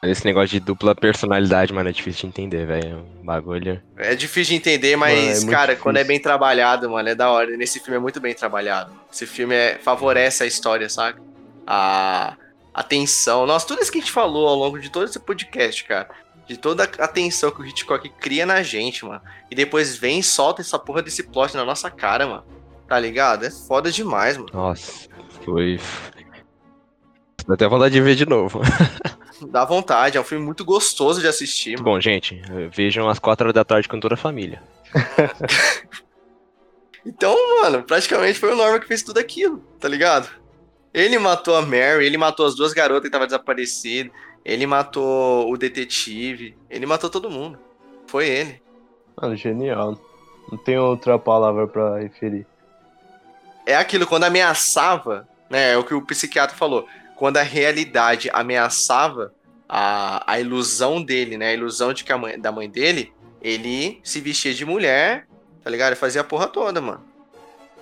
Mas 0.00 0.12
Esse 0.12 0.24
negócio 0.26 0.50
de 0.50 0.60
dupla 0.60 0.94
personalidade, 0.94 1.72
mano, 1.72 1.88
é 1.88 1.92
difícil 1.92 2.20
de 2.22 2.26
entender, 2.28 2.64
velho. 2.66 2.90
É 2.90 2.94
um 2.94 3.24
bagulho. 3.24 3.82
É 3.96 4.14
difícil 4.14 4.52
de 4.52 4.56
entender, 4.56 4.94
mas, 4.94 5.40
Mano, 5.42 5.50
é 5.52 5.56
cara, 5.56 5.74
quando 5.76 5.96
é 5.96 6.00
difícil. 6.00 6.14
bem 6.18 6.22
trabalhado, 6.22 6.88
mano, 6.90 7.08
é 7.08 7.14
da 7.16 7.28
hora. 7.30 7.56
Nesse 7.56 7.80
filme 7.80 7.96
é 7.96 7.98
muito 8.00 8.20
bem 8.20 8.32
trabalhado. 8.34 8.92
Esse 9.12 9.26
filme 9.26 9.54
é, 9.56 9.78
favorece 9.78 10.44
a 10.44 10.46
história, 10.46 10.88
sabe? 10.88 11.18
A, 11.66 12.36
a 12.78 12.82
tensão. 12.84 13.44
Nossa, 13.44 13.66
tudo 13.66 13.82
isso 13.82 13.90
que 13.90 13.98
a 13.98 14.00
gente 14.00 14.12
falou 14.12 14.46
ao 14.46 14.54
longo 14.54 14.78
de 14.78 14.88
todo 14.88 15.04
esse 15.04 15.18
podcast, 15.18 15.82
cara. 15.82 16.08
De 16.46 16.56
toda 16.56 16.84
a 16.84 17.08
tensão 17.08 17.50
que 17.50 17.60
o 17.60 17.66
Hitchcock 17.66 18.08
cria 18.08 18.46
na 18.46 18.62
gente, 18.62 19.04
mano. 19.04 19.20
E 19.50 19.54
depois 19.54 19.96
vem 19.96 20.20
e 20.20 20.22
solta 20.22 20.62
essa 20.62 20.78
porra 20.78 21.02
desse 21.02 21.24
plot 21.24 21.56
na 21.56 21.64
nossa 21.64 21.90
cara, 21.90 22.24
mano. 22.24 22.44
Tá 22.86 22.96
ligado? 23.00 23.44
É 23.44 23.50
foda 23.50 23.90
demais, 23.90 24.36
mano. 24.36 24.48
Nossa, 24.52 25.08
foi. 25.44 25.80
Dá 27.48 27.54
até 27.54 27.66
vontade 27.66 27.94
de 27.94 28.00
ver 28.00 28.14
de 28.14 28.24
novo. 28.24 28.60
Dá 29.50 29.64
vontade, 29.64 30.16
é 30.16 30.20
um 30.20 30.24
filme 30.24 30.44
muito 30.44 30.64
gostoso 30.64 31.20
de 31.20 31.26
assistir, 31.26 31.72
mano. 31.72 31.84
bom, 31.84 32.00
gente. 32.00 32.40
Vejam 32.72 33.08
às 33.08 33.18
4 33.18 33.46
horas 33.46 33.54
da 33.54 33.64
tarde 33.64 33.88
com 33.88 33.98
toda 33.98 34.14
a 34.14 34.18
família. 34.18 34.62
Então, 37.06 37.34
mano, 37.62 37.82
praticamente 37.84 38.38
foi 38.38 38.52
o 38.52 38.56
Norman 38.56 38.80
que 38.80 38.86
fez 38.86 39.02
tudo 39.02 39.18
aquilo, 39.18 39.58
tá 39.80 39.88
ligado? 39.88 40.28
Ele 40.92 41.18
matou 41.18 41.54
a 41.56 41.62
Mary, 41.62 42.06
ele 42.06 42.16
matou 42.16 42.46
as 42.46 42.54
duas 42.54 42.72
garotas 42.72 43.02
que 43.02 43.08
estavam 43.08 43.26
desaparecidas, 43.26 44.12
ele 44.44 44.66
matou 44.66 45.50
o 45.50 45.56
detetive, 45.56 46.56
ele 46.70 46.86
matou 46.86 47.10
todo 47.10 47.30
mundo. 47.30 47.58
Foi 48.06 48.26
ele. 48.26 48.62
Mano, 49.20 49.36
genial. 49.36 49.98
Não 50.50 50.56
tem 50.56 50.78
outra 50.78 51.18
palavra 51.18 51.66
pra 51.66 51.98
referir. 51.98 52.46
É 53.66 53.76
aquilo, 53.76 54.06
quando 54.06 54.24
ameaçava, 54.24 55.28
né? 55.50 55.72
É 55.72 55.76
o 55.76 55.84
que 55.84 55.92
o 55.92 56.00
psiquiatra 56.00 56.56
falou. 56.56 56.88
Quando 57.16 57.36
a 57.36 57.42
realidade 57.42 58.30
ameaçava 58.32 59.34
a, 59.68 60.24
a 60.26 60.40
ilusão 60.40 61.02
dele, 61.02 61.36
né? 61.36 61.48
A 61.48 61.54
ilusão 61.54 61.92
de 61.92 62.02
que 62.02 62.12
a 62.12 62.16
mãe, 62.16 62.40
da 62.40 62.50
mãe 62.50 62.70
dele, 62.70 63.12
ele 63.42 64.00
se 64.02 64.20
vestia 64.20 64.54
de 64.54 64.64
mulher, 64.64 65.26
tá 65.62 65.68
ligado? 65.68 65.88
Ele 65.88 65.96
fazia 65.96 66.22
a 66.22 66.24
porra 66.24 66.46
toda, 66.46 66.80
mano. 66.80 67.04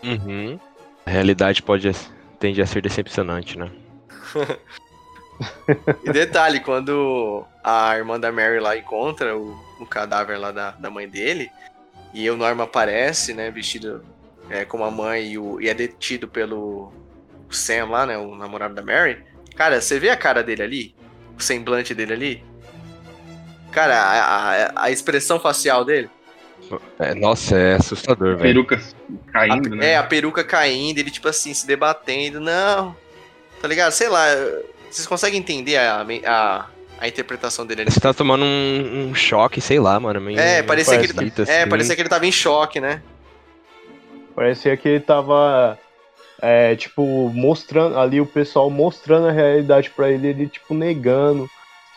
Uhum. 0.03 0.59
A 1.05 1.11
realidade 1.11 1.63
pode 1.63 1.89
tende 2.39 2.61
a 2.63 2.67
ser 2.67 2.83
decepcionante, 2.83 3.59
né? 3.59 3.71
e 6.05 6.13
detalhe, 6.13 6.61
quando 6.61 7.45
a 7.63 7.97
irmã 7.97 8.19
da 8.19 8.33
Mary 8.33 8.61
lá 8.61 8.77
encontra 8.77 9.37
o, 9.37 9.59
o 9.81 9.87
cadáver 9.87 10.39
lá 10.39 10.53
da, 10.53 10.71
da 10.73 10.91
mãe 10.91 11.09
dele, 11.09 11.51
e 12.13 12.29
o 12.31 12.37
Norma 12.37 12.65
aparece, 12.65 13.35
né, 13.35 13.51
vestido 13.51 14.05
é, 14.49 14.65
como 14.65 14.85
a 14.85 14.91
mãe 14.91 15.33
e, 15.33 15.39
o, 15.39 15.61
e 15.61 15.69
é 15.69 15.75
detido 15.75 16.27
pelo 16.27 16.93
Sam 17.51 17.91
lá, 17.91 18.07
né, 18.07 18.17
o 18.17 18.35
namorado 18.35 18.75
da 18.75 18.83
Mary. 18.83 19.23
Cara, 19.55 19.81
você 19.81 19.99
vê 19.99 20.09
a 20.09 20.17
cara 20.17 20.43
dele 20.43 20.63
ali? 20.63 20.95
O 21.39 21.43
semblante 21.43 21.95
dele 21.95 22.13
ali? 22.13 22.45
Cara, 23.71 24.01
a, 24.01 24.65
a, 24.67 24.85
a 24.85 24.91
expressão 24.91 25.39
facial 25.39 25.85
dele? 25.85 26.11
É, 26.99 27.15
nossa, 27.15 27.57
é 27.57 27.75
assustador, 27.75 28.37
velho. 28.37 28.65
Peruca 28.67 28.81
caindo, 29.33 29.75
a, 29.75 29.77
né? 29.77 29.91
É, 29.91 29.97
a 29.97 30.03
peruca 30.03 30.43
caindo, 30.43 30.99
ele 30.99 31.11
tipo 31.11 31.29
assim, 31.29 31.53
se 31.55 31.67
debatendo. 31.67 32.41
Não, 32.41 32.97
tá 33.61 33.69
ligado? 33.69 33.93
Sei 33.93 34.09
lá, 34.09 34.27
vocês 34.91 35.07
conseguem 35.07 35.39
entender 35.39 35.77
a, 35.77 36.07
a, 36.27 36.67
a 36.99 37.09
interpretação 37.09 37.67
dele 37.67 37.83
ali? 37.83 37.91
Você 37.91 38.01
tá 38.01 38.15
tomando 38.15 38.45
um, 38.45 39.09
um 39.11 39.15
choque, 39.15 39.61
sei 39.61 39.79
lá, 39.79 39.99
mano. 40.01 40.21
Meio, 40.21 40.39
é, 40.39 40.63
parecia 40.63 40.99
que, 40.99 41.07
ele, 41.07 41.15
parasita, 41.15 41.43
é, 41.43 41.61
assim. 41.61 41.71
parecia 41.71 41.95
que 41.95 42.03
ele 42.03 42.09
tava 42.09 42.27
em 42.27 42.33
choque, 42.33 42.81
né? 42.81 43.03
Parecia 44.35 44.77
que 44.77 44.89
ele 44.89 45.01
tava, 45.01 45.79
é, 46.41 46.77
tipo, 46.77 47.31
mostrando, 47.35 47.99
ali 47.99 48.21
o 48.21 48.27
pessoal 48.27 48.69
mostrando 48.69 49.29
a 49.29 49.33
realidade 49.33 49.91
pra 49.91 50.11
ele, 50.11 50.29
ele, 50.29 50.47
tipo, 50.47 50.75
negando, 50.75 51.49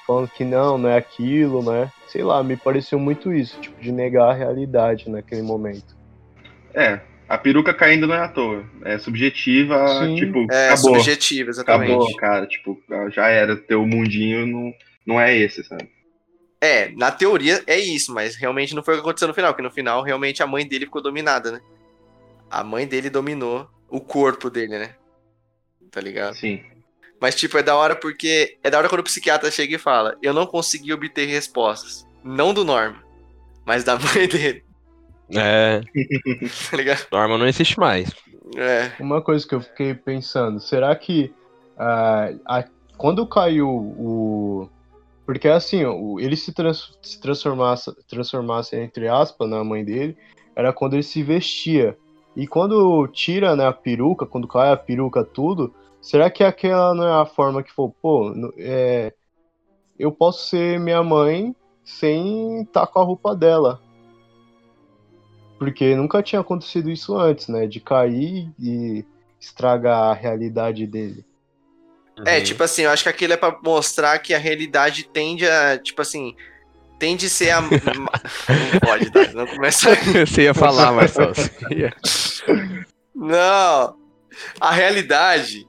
falando 0.10 0.28
que 0.28 0.44
não, 0.44 0.76
não 0.80 0.90
é 0.90 0.98
aquilo, 0.98 1.62
né? 1.62 1.92
Sei 2.08 2.24
lá, 2.24 2.44
me 2.44 2.58
pareceu 2.58 2.98
muito 2.98 3.32
isso, 3.32 3.62
tipo, 3.62 3.80
de 3.80 3.92
negar 3.92 4.32
a 4.32 4.34
realidade 4.34 5.08
naquele 5.08 5.44
momento. 5.44 5.96
É, 6.74 7.00
a 7.28 7.38
peruca 7.38 7.72
caindo 7.76 8.08
não 8.08 8.16
é 8.16 8.20
à 8.20 8.28
toa. 8.28 8.66
É 8.84 8.98
subjetiva, 8.98 9.88
Sim. 10.00 10.16
tipo, 10.16 10.52
É, 10.52 10.70
acabou. 10.70 10.96
subjetivo, 10.96 11.52
exatamente. 11.52 11.92
Acabou, 11.92 12.16
cara. 12.16 12.48
Tipo, 12.48 12.82
já 13.12 13.28
era. 13.28 13.56
Teu 13.56 13.86
mundinho 13.86 14.48
não, 14.48 14.74
não 15.06 15.22
é 15.22 15.38
esse, 15.38 15.64
sabe? 15.64 15.88
É, 16.60 16.90
na 16.96 17.12
teoria 17.12 17.62
é 17.68 17.78
isso, 17.78 18.12
mas 18.12 18.36
realmente 18.36 18.74
não 18.74 18.82
foi 18.84 18.96
o 18.96 18.98
que 18.98 19.02
aconteceu 19.02 19.28
no 19.28 19.34
final, 19.36 19.54
porque 19.54 19.64
no 19.64 19.72
final 19.72 20.02
realmente 20.02 20.42
a 20.42 20.48
mãe 20.48 20.68
dele 20.68 20.86
ficou 20.86 21.04
dominada, 21.04 21.52
né? 21.52 21.62
A 22.50 22.64
mãe 22.64 22.88
dele 22.88 23.12
dominou 23.12 23.70
o 23.88 24.02
corpo 24.02 24.50
dele, 24.50 24.80
né? 24.80 24.96
Tá 25.92 26.02
ligado? 26.02 26.34
Sim. 26.36 26.62
Mas, 27.22 27.36
tipo, 27.36 27.58
é 27.58 27.64
da 27.64 27.76
hora 27.76 27.96
porque. 27.96 28.58
É 28.64 28.70
da 28.70 28.78
hora 28.78 28.88
quando 28.90 29.02
o 29.02 29.04
psiquiatra 29.04 29.52
chega 29.52 29.76
e 29.76 29.80
fala: 29.80 30.16
Eu 30.22 30.34
não 30.34 30.46
consegui 30.46 30.94
obter 30.94 31.26
respostas. 31.26 32.06
Não 32.24 32.54
do 32.54 32.64
Norma, 32.66 33.04
mas 33.66 33.84
da 33.84 33.98
mãe 34.00 34.28
dele, 34.28 34.64
É, 35.34 35.82
tá 36.72 36.78
ligado? 36.78 37.06
Norma 37.12 37.38
não 37.38 37.48
existe 37.48 37.80
mais. 37.80 38.10
É. 38.56 38.92
Uma 39.00 39.22
coisa 39.22 39.48
que 39.48 39.54
eu 39.54 39.62
fiquei 39.62 39.94
pensando, 39.94 40.60
será 40.60 40.96
que 40.96 41.32
ah, 41.78 42.32
a- 42.46 42.66
quando 42.98 43.26
caiu 43.28 43.68
o. 43.70 44.70
Porque 45.26 45.48
assim, 45.48 45.86
o- 45.86 46.20
ele 46.20 46.36
se, 46.36 46.52
trans- 46.52 46.98
se 47.02 47.20
transformasse, 47.22 47.94
transformasse, 48.08 48.76
entre 48.76 49.08
aspas, 49.08 49.48
na 49.50 49.64
mãe 49.64 49.86
dele, 49.86 50.18
era 50.56 50.74
quando 50.74 50.94
ele 50.96 51.04
se 51.04 51.22
vestia. 51.22 51.98
E 52.36 52.48
quando 52.48 53.08
tira 53.08 53.56
né, 53.56 53.66
a 53.68 53.74
peruca, 53.74 54.26
quando 54.26 54.48
cai 54.48 54.72
a 54.72 54.78
peruca, 54.78 55.24
tudo, 55.24 55.74
será 56.02 56.30
que 56.30 56.44
aquela 56.44 56.94
não 56.94 57.08
é 57.08 57.22
a 57.22 57.26
forma 57.26 57.64
que 57.64 57.72
for, 57.72 57.94
pô, 58.02 58.34
é, 58.58 59.14
eu 59.98 60.12
posso 60.12 60.48
ser 60.50 60.80
minha 60.80 61.04
mãe 61.04 61.56
sem 61.84 62.62
estar 62.62 62.88
com 62.88 63.00
a 63.00 63.04
roupa 63.04 63.36
dela? 63.36 63.82
Porque 65.58 65.96
nunca 65.96 66.24
tinha 66.24 66.40
acontecido 66.40 66.90
isso 66.90 67.18
antes, 67.18 67.48
né? 67.50 67.68
De 67.68 67.80
cair 67.82 68.50
e 68.58 69.04
estragar 69.40 70.04
a 70.12 70.14
realidade 70.14 70.88
dele. 70.88 71.26
É, 72.26 72.38
Uhum. 72.38 72.44
tipo 72.44 72.64
assim, 72.64 72.82
eu 72.84 72.92
acho 72.92 73.04
que 73.04 73.10
aquilo 73.10 73.34
é 73.34 73.38
pra 73.38 73.58
mostrar 73.64 74.20
que 74.20 74.34
a 74.34 74.38
realidade 74.38 75.06
tende 75.06 75.48
a, 75.48 75.78
tipo 75.78 76.02
assim, 76.02 76.36
tende 76.98 77.26
a 77.26 77.30
ser 77.30 77.50
a. 77.52 77.62
não 77.62 78.80
pode, 78.82 79.10
tá? 79.12 79.24
Não 79.34 79.48
começa. 79.48 79.90
Você 80.26 80.44
ia 80.44 80.54
falar, 80.54 80.94
ia- 81.72 81.94
Não! 83.16 83.98
A 84.60 84.72
realidade 84.72 85.66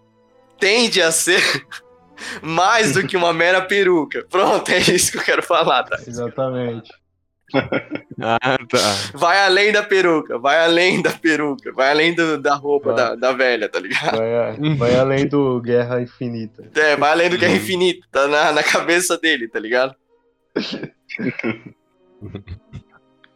tende 0.61 1.01
a 1.03 1.11
ser 1.11 1.43
mais 2.43 2.93
do 2.93 3.07
que 3.07 3.17
uma 3.17 3.33
mera 3.33 3.61
peruca. 3.63 4.25
Pronto, 4.31 4.69
é 4.71 4.79
isso 4.79 5.11
que 5.13 5.19
eu 5.19 5.23
quero 5.23 5.43
falar, 5.43 5.83
tá? 5.85 5.97
Exatamente. 6.07 6.91
Ah, 8.23 8.39
tá. 8.69 8.79
Vai 9.15 9.45
além 9.45 9.73
da 9.73 9.83
peruca, 9.83 10.39
vai 10.39 10.63
além 10.65 11.03
da 11.03 11.11
peruca, 11.11 11.73
vai 11.73 11.91
além 11.91 12.15
do- 12.15 12.39
da 12.39 12.55
roupa 12.55 12.93
da, 12.93 13.15
da 13.17 13.33
velha, 13.33 13.69
tá 13.69 13.81
ligado? 13.81 14.19
Vai, 14.19 14.77
vai 14.77 14.95
além 14.95 15.27
do 15.27 15.61
Guerra 15.61 16.01
Infinita. 16.01 16.71
É, 16.77 16.95
vai 16.97 17.11
além 17.11 17.29
do 17.29 17.37
que 17.37 17.45
é 17.45 17.51
infinito, 17.53 18.07
tá 18.13 18.29
na, 18.29 18.53
na 18.53 18.63
cabeça 18.63 19.19
dele, 19.19 19.49
tá 19.49 19.59
ligado? 19.59 19.97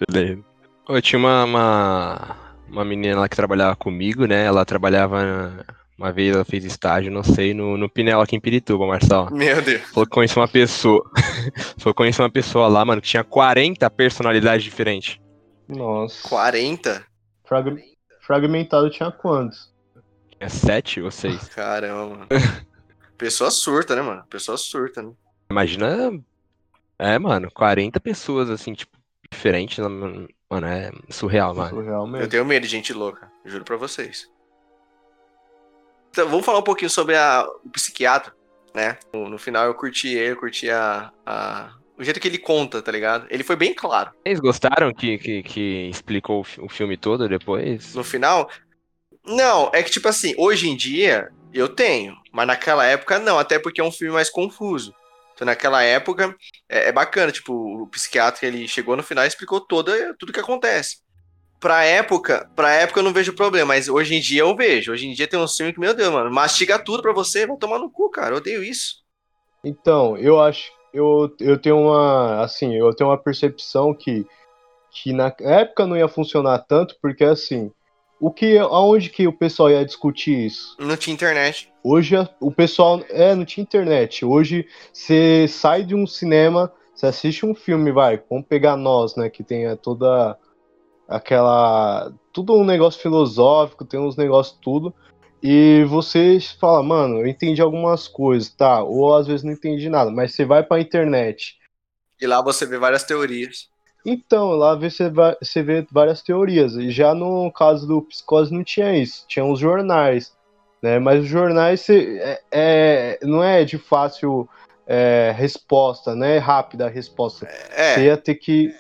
Beleza. 0.09 0.43
Eu 0.89 1.03
tinha 1.03 1.19
uma, 1.19 1.45
uma, 1.45 2.37
uma 2.69 2.85
menina 2.85 3.19
lá 3.21 3.29
que 3.29 3.37
trabalhava 3.37 3.75
comigo, 3.77 4.27
né? 4.27 4.45
Ela 4.45 4.65
trabalhava. 4.65 5.65
Uma 5.97 6.11
vez 6.13 6.35
ela 6.35 6.45
fez 6.45 6.65
estágio, 6.65 7.11
não 7.13 7.23
sei, 7.23 7.55
no, 7.55 7.77
no 7.77 7.89
Pinel 7.89 8.21
aqui 8.21 8.35
em 8.35 8.41
Pirituba, 8.41 8.85
Marcelo. 8.87 9.33
Meu 9.33 9.63
Deus. 9.63 9.83
Falou 9.91 10.07
que 10.07 10.13
conhecia 10.13 10.41
uma 10.43 10.49
pessoa. 10.49 11.09
Falou 11.79 11.95
que 11.95 12.21
uma 12.21 12.31
pessoa 12.31 12.67
lá, 12.67 12.85
mano, 12.85 13.01
que 13.01 13.09
tinha 13.09 13.23
40 13.23 13.89
personalidades 13.91 14.65
diferentes. 14.65 15.21
Nossa. 15.69 16.29
40? 16.29 17.07
Frag- 17.45 17.83
Fragmentado 18.21 18.91
tinha 18.91 19.11
quantos? 19.13 19.73
Tinha 20.37 20.49
7 20.49 21.01
ou 21.01 21.11
6. 21.11 21.49
Caramba, 21.55 22.07
mano. 22.17 22.27
Pessoa 23.17 23.51
surta, 23.51 23.95
né, 23.95 24.03
mano? 24.03 24.25
Pessoa 24.29 24.57
surta, 24.59 25.01
né? 25.01 25.13
Imagina. 25.49 26.11
É, 26.99 27.19
mano, 27.19 27.51
40 27.53 28.01
pessoas, 28.01 28.51
assim, 28.51 28.73
tipo, 28.75 28.97
diferentes. 29.31 29.79
Mano, 29.79 30.67
é 30.67 30.91
surreal, 31.09 31.55
mano. 31.55 31.71
Surreal 31.71 32.03
Eu 32.03 32.07
mesmo. 32.09 32.29
tenho 32.29 32.45
medo 32.45 32.65
de 32.65 32.69
gente 32.69 32.93
louca, 32.93 33.31
juro 33.45 33.65
pra 33.65 33.77
vocês. 33.77 34.29
Então, 36.15 36.29
vamos 36.29 36.47
falar 36.47 36.61
um 36.61 36.63
pouquinho 36.63 36.89
sobre 36.89 37.17
a- 37.17 37.45
o 37.65 37.69
psiquiatra, 37.71 38.33
né? 38.73 38.97
No, 39.13 39.29
no 39.29 39.37
final 39.37 39.67
eu 39.67 39.75
curti 39.75 40.09
ele, 40.15 40.31
eu 40.31 40.37
curti 40.37 40.71
a, 40.71 41.11
a- 41.27 41.75
o 41.99 42.05
jeito 42.05 42.21
que 42.21 42.29
ele 42.29 42.39
conta, 42.39 42.81
tá 42.81 42.93
ligado? 42.93 43.27
Ele 43.29 43.43
foi 43.43 43.57
bem 43.57 43.75
claro. 43.75 44.13
Vocês 44.25 44.39
gostaram 44.39 44.95
que, 44.95 45.19
que, 45.19 45.43
que 45.43 45.89
explicou 45.91 46.43
o 46.43 46.45
fi- 46.45 46.61
o 46.61 46.69
filme 46.69 46.97
todo 46.97 47.29
depois? 47.29 47.97
No 47.97 48.05
final, 48.05 48.49
não, 49.27 49.73
é 49.75 49.83
que 49.83 49.91
tipo 49.91 50.07
assim, 50.07 50.35
hoje 50.39 50.69
em 50.69 50.77
dia 50.77 51.33
eu 51.53 51.69
tenho, 51.69 52.17
mas 52.33 52.47
naquela 52.47 52.87
época 52.87 53.19
não, 53.19 53.37
até 53.37 53.59
porque 53.59 53.81
é 53.81 53.85
um 53.85 53.91
filme 53.91 54.15
mais 54.15 54.31
confuso. 54.31 54.95
Então 55.35 55.45
naquela 55.47 55.83
época 55.83 56.33
é, 56.69 56.91
é 56.91 56.93
bacana, 56.93 57.33
tipo, 57.33 57.53
o 57.83 57.89
psiquiatra 57.89 58.47
ele 58.47 58.69
chegou 58.69 58.97
no 58.97 59.03
final 59.03 59.25
e 59.25 59.29
explicou 59.29 59.61
toda, 59.61 60.15
tudo 60.17 60.33
que 60.33 60.39
acontece. 60.39 60.99
Pra 61.65 61.83
época, 61.83 62.47
pra 62.55 62.75
época 62.75 63.01
eu 63.01 63.05
não 63.05 63.11
vejo 63.11 63.33
problema, 63.33 63.69
mas 63.69 63.89
hoje 63.89 64.15
em 64.15 64.21
dia 64.21 64.43
eu 64.43 64.55
vejo. 64.55 64.93
Hoje 64.93 65.07
em 65.07 65.15
dia 65.15 65.27
tem 65.27 65.41
um 65.41 65.49
filme 65.49 65.73
que, 65.73 65.81
meu 65.81 65.95
Deus, 65.95 66.13
mano, 66.13 66.31
mastiga 66.31 66.79
tudo 66.79 67.03
pra 67.03 67.11
você, 67.11 67.47
vai 67.47 67.57
tomar 67.57 67.79
no 67.79 67.89
cu, 67.89 68.11
cara. 68.11 68.35
Eu 68.35 68.37
odeio 68.37 68.63
isso. 68.63 68.97
Então, 69.65 70.15
eu 70.19 70.39
acho. 70.39 70.71
Eu, 70.93 71.35
eu 71.41 71.57
tenho 71.57 71.79
uma. 71.79 72.43
Assim, 72.43 72.75
eu 72.75 72.95
tenho 72.95 73.09
uma 73.09 73.17
percepção 73.17 73.95
que, 73.95 74.27
que 74.91 75.11
na 75.11 75.35
época 75.41 75.87
não 75.87 75.97
ia 75.97 76.07
funcionar 76.07 76.59
tanto, 76.59 76.99
porque 77.01 77.25
assim. 77.25 77.73
O 78.21 78.31
que, 78.31 78.59
aonde 78.59 79.09
que 79.09 79.27
o 79.27 79.33
pessoal 79.33 79.71
ia 79.71 79.87
discutir 79.87 80.45
isso? 80.45 80.77
Não 80.79 80.99
tinha 80.99 81.15
internet. 81.15 81.73
Hoje 81.83 82.15
o 82.41 82.53
pessoal. 82.53 83.03
É, 83.09 83.35
não 83.35 83.47
tinha 83.47 83.63
internet. 83.63 84.23
Hoje 84.23 84.69
você 84.93 85.49
sai 85.49 85.83
de 85.83 85.95
um 85.95 86.07
cinema, 86.07 86.71
você 86.95 87.07
assiste 87.07 87.47
um 87.47 87.55
filme, 87.55 87.91
vai. 87.91 88.23
Vamos 88.29 88.47
pegar 88.47 88.77
nós, 88.77 89.17
né? 89.17 89.31
Que 89.31 89.43
tem 89.43 89.75
toda 89.79 90.37
aquela. 91.09 92.13
Tudo 92.33 92.57
um 92.57 92.65
negócio 92.65 93.01
filosófico, 93.01 93.85
tem 93.85 94.01
uns 94.01 94.17
negócios 94.17 94.59
tudo. 94.61 94.93
E 95.43 95.85
você 95.85 96.39
fala, 96.59 96.83
mano, 96.83 97.19
eu 97.21 97.27
entendi 97.27 97.61
algumas 97.61 98.09
coisas, 98.09 98.49
tá? 98.49 98.83
Ou 98.83 99.15
às 99.15 99.27
vezes 99.27 99.43
não 99.43 99.53
entendi 99.53 99.91
nada, 99.91 100.11
mas 100.11 100.35
você 100.35 100.45
vai 100.45 100.63
pra 100.63 100.81
internet. 100.81 101.59
E 102.21 102.27
lá 102.27 102.41
você 102.41 102.65
vê 102.65 102.79
várias 102.79 103.05
teorias. 103.05 103.69
Então, 104.07 104.51
lá 104.51 104.75
você, 104.75 105.09
vai, 105.09 105.37
você 105.41 105.63
vê 105.63 105.87
várias 105.91 106.23
teorias. 106.23 106.75
E 106.77 106.91
já 106.91 107.15
no 107.15 107.51
caso 107.53 107.87
do 107.87 108.03
Psicose 108.03 108.53
não 108.53 108.63
tinha 108.65 108.97
isso. 108.97 109.25
Tinha 109.27 109.45
os 109.45 109.59
jornais. 109.59 110.33
né? 110.83 110.99
Mas 110.99 111.23
os 111.23 111.29
jornais 111.29 111.89
é, 111.89 112.41
é, 112.51 113.19
não 113.23 113.43
é 113.43 113.65
de 113.65 113.79
fácil 113.79 114.49
é, 114.87 115.35
resposta, 115.37 116.15
né? 116.15 116.39
Rápida 116.39 116.87
a 116.87 116.91
resposta. 116.91 117.47
É. 117.71 117.95
Você 117.95 118.05
ia 118.05 118.17
ter 118.17 118.35
que, 118.35 118.75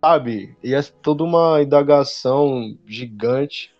sabe, 0.00 0.56
ia 0.62 0.82
ser 0.82 0.92
toda 1.02 1.24
uma 1.24 1.62
indagação 1.62 2.76
gigante. 2.86 3.74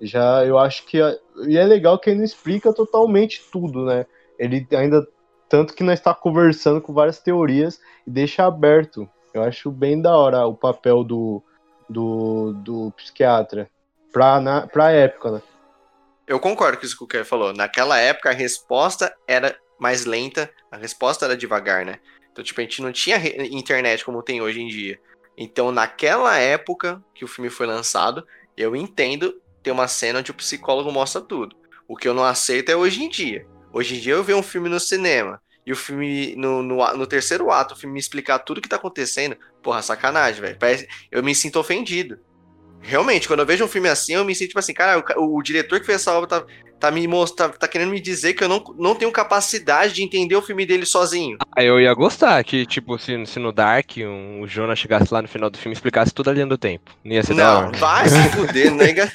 Já 0.00 0.44
eu 0.44 0.58
acho 0.58 0.86
que 0.86 0.98
e 1.46 1.56
é 1.56 1.64
legal 1.64 1.98
que 1.98 2.10
ele 2.10 2.18
não 2.18 2.24
explica 2.24 2.72
totalmente 2.72 3.42
tudo, 3.52 3.84
né? 3.84 4.06
Ele 4.38 4.66
ainda 4.72 5.06
tanto 5.48 5.74
que 5.74 5.82
nós 5.82 5.98
está 5.98 6.14
conversando 6.14 6.80
com 6.80 6.92
várias 6.92 7.18
teorias 7.18 7.80
e 8.06 8.10
deixa 8.10 8.46
aberto. 8.46 9.08
Eu 9.34 9.42
acho 9.42 9.70
bem 9.70 10.00
da 10.00 10.16
hora 10.16 10.46
o 10.46 10.54
papel 10.54 11.02
do, 11.02 11.42
do, 11.88 12.52
do 12.54 12.92
psiquiatra 12.92 13.68
pra, 14.12 14.40
na, 14.40 14.66
pra 14.66 14.92
época, 14.92 15.32
né? 15.32 15.42
Eu 16.26 16.38
concordo 16.38 16.78
com 16.78 16.86
isso 16.86 16.96
que 16.96 17.02
o 17.02 17.06
Kevin 17.06 17.24
falou. 17.24 17.52
Naquela 17.52 17.98
época 17.98 18.30
a 18.30 18.32
resposta 18.32 19.12
era 19.26 19.56
mais 19.78 20.04
lenta, 20.04 20.48
a 20.70 20.76
resposta 20.76 21.24
era 21.24 21.36
devagar, 21.36 21.84
né? 21.84 21.98
Então, 22.30 22.44
tipo, 22.44 22.60
a 22.60 22.62
gente 22.62 22.80
não 22.80 22.92
tinha 22.92 23.16
internet 23.46 24.04
como 24.04 24.22
tem 24.22 24.40
hoje 24.40 24.60
em 24.60 24.68
dia. 24.68 25.00
Então, 25.42 25.72
naquela 25.72 26.36
época 26.36 27.02
que 27.14 27.24
o 27.24 27.28
filme 27.28 27.48
foi 27.48 27.66
lançado, 27.66 28.26
eu 28.54 28.76
entendo 28.76 29.40
ter 29.62 29.70
uma 29.70 29.88
cena 29.88 30.18
onde 30.18 30.30
o 30.30 30.34
psicólogo 30.34 30.92
mostra 30.92 31.18
tudo. 31.22 31.56
O 31.88 31.96
que 31.96 32.06
eu 32.06 32.12
não 32.12 32.22
aceito 32.22 32.68
é 32.68 32.76
hoje 32.76 33.02
em 33.02 33.08
dia. 33.08 33.46
Hoje 33.72 33.96
em 33.96 34.00
dia 34.00 34.12
eu 34.12 34.22
ver 34.22 34.34
um 34.34 34.42
filme 34.42 34.68
no 34.68 34.78
cinema 34.78 35.40
e 35.64 35.72
o 35.72 35.76
filme, 35.76 36.36
no, 36.36 36.62
no, 36.62 36.94
no, 36.94 37.06
terceiro 37.06 37.50
ato, 37.50 37.72
o 37.72 37.76
filme 37.76 37.94
me 37.94 38.00
explicar 38.00 38.38
tudo 38.40 38.60
que 38.60 38.68
tá 38.68 38.76
acontecendo, 38.76 39.34
porra, 39.62 39.80
sacanagem, 39.80 40.42
velho. 40.42 40.58
Eu 41.10 41.22
me 41.22 41.34
sinto 41.34 41.58
ofendido. 41.58 42.18
Realmente, 42.82 43.28
quando 43.28 43.40
eu 43.40 43.46
vejo 43.46 43.64
um 43.64 43.68
filme 43.68 43.88
assim, 43.88 44.14
eu 44.14 44.24
me 44.24 44.34
sinto 44.34 44.48
tipo 44.48 44.58
assim, 44.58 44.74
cara, 44.74 45.02
o, 45.16 45.36
o 45.36 45.42
diretor 45.42 45.78
que 45.80 45.86
fez 45.86 46.00
essa 46.00 46.12
obra 46.12 46.28
tá, 46.28 46.44
tá 46.78 46.90
me 46.90 47.06
mostrando, 47.06 47.52
tá, 47.52 47.58
tá, 47.58 47.68
querendo 47.68 47.90
me 47.90 48.00
dizer 48.00 48.32
que 48.32 48.42
eu 48.42 48.48
não, 48.48 48.64
não 48.78 48.94
tenho 48.94 49.12
capacidade 49.12 49.92
de 49.92 50.02
entender 50.02 50.34
o 50.34 50.42
filme 50.42 50.64
dele 50.64 50.86
sozinho. 50.86 51.36
Ah, 51.54 51.62
eu 51.62 51.78
ia 51.78 51.92
gostar 51.92 52.42
que, 52.42 52.64
tipo, 52.64 52.98
se, 52.98 53.26
se 53.26 53.38
no 53.38 53.52
Dark 53.52 53.90
um, 53.98 54.40
o 54.40 54.46
Jonas 54.48 54.78
chegasse 54.78 55.12
lá 55.12 55.20
no 55.20 55.28
final 55.28 55.50
do 55.50 55.58
filme 55.58 55.74
e 55.74 55.76
explicasse 55.76 56.12
tudo 56.12 56.30
ali 56.30 56.44
do 56.44 56.56
tempo. 56.56 56.90
Não 57.04 57.12
ia 57.12 57.22
ser 57.22 57.34
Não, 57.34 57.70
vai 57.72 58.08
se 58.08 58.28
fuder, 58.30 58.72
nega. 58.72 59.12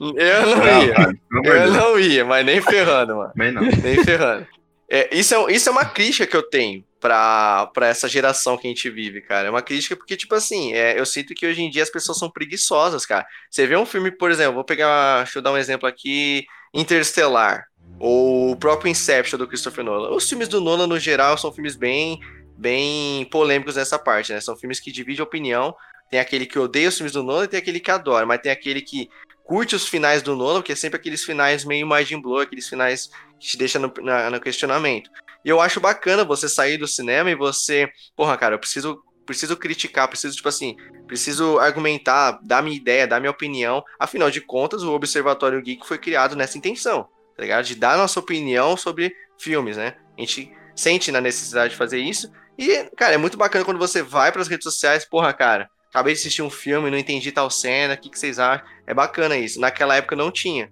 não, 0.00 0.10
eu 0.18 0.46
não, 0.46 0.56
não 0.56 0.82
ia. 0.82 1.18
eu 1.44 1.72
não 1.72 2.00
ia, 2.00 2.24
mas 2.24 2.44
nem 2.44 2.60
ferrando, 2.60 3.16
mano. 3.16 3.32
Nem 3.36 3.52
não. 3.52 3.62
Nem 3.62 4.02
ferrando. 4.04 4.46
É, 4.90 5.08
isso, 5.16 5.34
é, 5.34 5.52
isso 5.52 5.68
é 5.68 5.72
uma 5.72 5.84
crítica 5.84 6.26
que 6.26 6.36
eu 6.36 6.42
tenho 6.42 6.84
pra 7.02 7.88
essa 7.88 8.08
geração 8.08 8.56
que 8.56 8.66
a 8.66 8.70
gente 8.70 8.88
vive, 8.88 9.20
cara. 9.20 9.48
É 9.48 9.50
uma 9.50 9.60
crítica 9.60 9.96
porque, 9.96 10.16
tipo 10.16 10.36
assim, 10.36 10.72
é, 10.72 10.98
eu 10.98 11.04
sinto 11.04 11.34
que 11.34 11.44
hoje 11.44 11.60
em 11.60 11.68
dia 11.68 11.82
as 11.82 11.90
pessoas 11.90 12.16
são 12.16 12.30
preguiçosas, 12.30 13.04
cara. 13.04 13.26
Você 13.50 13.66
vê 13.66 13.76
um 13.76 13.84
filme, 13.84 14.12
por 14.12 14.30
exemplo, 14.30 14.54
vou 14.54 14.64
pegar, 14.64 15.24
deixa 15.24 15.38
eu 15.40 15.42
dar 15.42 15.50
um 15.50 15.58
exemplo 15.58 15.88
aqui, 15.88 16.46
Interstellar, 16.72 17.66
ou 17.98 18.52
o 18.52 18.56
próprio 18.56 18.88
Inception 18.88 19.36
do 19.36 19.48
Christopher 19.48 19.84
Nolan. 19.84 20.14
Os 20.14 20.28
filmes 20.28 20.46
do 20.46 20.60
Nolan, 20.60 20.86
no 20.86 20.98
geral, 20.98 21.36
são 21.36 21.52
filmes 21.52 21.74
bem, 21.74 22.20
bem 22.56 23.24
polêmicos 23.26 23.74
nessa 23.74 23.98
parte, 23.98 24.32
né? 24.32 24.40
São 24.40 24.56
filmes 24.56 24.78
que 24.78 24.92
dividem 24.92 25.22
opinião. 25.22 25.74
Tem 26.08 26.20
aquele 26.20 26.46
que 26.46 26.58
odeia 26.58 26.88
os 26.88 26.96
filmes 26.96 27.12
do 27.12 27.22
Nolan 27.22 27.44
e 27.44 27.48
tem 27.48 27.58
aquele 27.58 27.80
que 27.80 27.90
adora, 27.90 28.24
mas 28.24 28.40
tem 28.40 28.52
aquele 28.52 28.80
que 28.80 29.10
curte 29.44 29.74
os 29.74 29.88
finais 29.88 30.22
do 30.22 30.36
Nolan, 30.36 30.62
que 30.62 30.70
é 30.70 30.76
sempre 30.76 30.98
aqueles 30.98 31.24
finais 31.24 31.64
meio 31.64 31.86
mind 31.86 32.12
blow, 32.22 32.38
aqueles 32.38 32.68
finais 32.68 33.10
que 33.40 33.48
te 33.48 33.58
deixa 33.58 33.78
no, 33.78 33.92
na, 34.00 34.30
no 34.30 34.40
questionamento. 34.40 35.10
E 35.44 35.48
eu 35.48 35.60
acho 35.60 35.80
bacana 35.80 36.24
você 36.24 36.48
sair 36.48 36.78
do 36.78 36.86
cinema 36.86 37.30
e 37.30 37.34
você, 37.34 37.90
porra, 38.16 38.36
cara, 38.36 38.54
eu 38.54 38.58
preciso 38.58 39.02
preciso 39.24 39.56
criticar, 39.56 40.08
preciso, 40.08 40.34
tipo 40.36 40.48
assim, 40.48 40.76
preciso 41.06 41.58
argumentar, 41.58 42.40
dar 42.42 42.62
minha 42.62 42.76
ideia, 42.76 43.06
dar 43.06 43.20
minha 43.20 43.30
opinião. 43.30 43.82
Afinal 43.98 44.30
de 44.30 44.40
contas, 44.40 44.82
o 44.82 44.92
Observatório 44.92 45.62
Geek 45.62 45.86
foi 45.86 45.98
criado 45.98 46.36
nessa 46.36 46.58
intenção, 46.58 47.04
tá 47.36 47.42
ligado? 47.42 47.64
De 47.64 47.74
dar 47.74 47.96
nossa 47.96 48.18
opinião 48.18 48.76
sobre 48.76 49.14
filmes, 49.38 49.76
né? 49.76 49.96
A 50.18 50.20
gente 50.20 50.52
sente 50.74 51.12
na 51.12 51.20
necessidade 51.20 51.72
de 51.72 51.78
fazer 51.78 51.98
isso. 51.98 52.30
E, 52.58 52.84
cara, 52.96 53.14
é 53.14 53.18
muito 53.18 53.38
bacana 53.38 53.64
quando 53.64 53.78
você 53.78 54.02
vai 54.02 54.30
para 54.30 54.42
as 54.42 54.48
redes 54.48 54.64
sociais, 54.64 55.04
porra, 55.04 55.32
cara, 55.32 55.70
acabei 55.88 56.14
de 56.14 56.20
assistir 56.20 56.42
um 56.42 56.50
filme, 56.50 56.90
não 56.90 56.98
entendi 56.98 57.32
tal 57.32 57.50
cena, 57.50 57.94
o 57.94 57.98
que, 57.98 58.10
que 58.10 58.18
vocês 58.18 58.38
acham? 58.38 58.66
É 58.86 58.92
bacana 58.92 59.36
isso. 59.36 59.60
Naquela 59.60 59.96
época 59.96 60.16
não 60.16 60.30
tinha. 60.30 60.70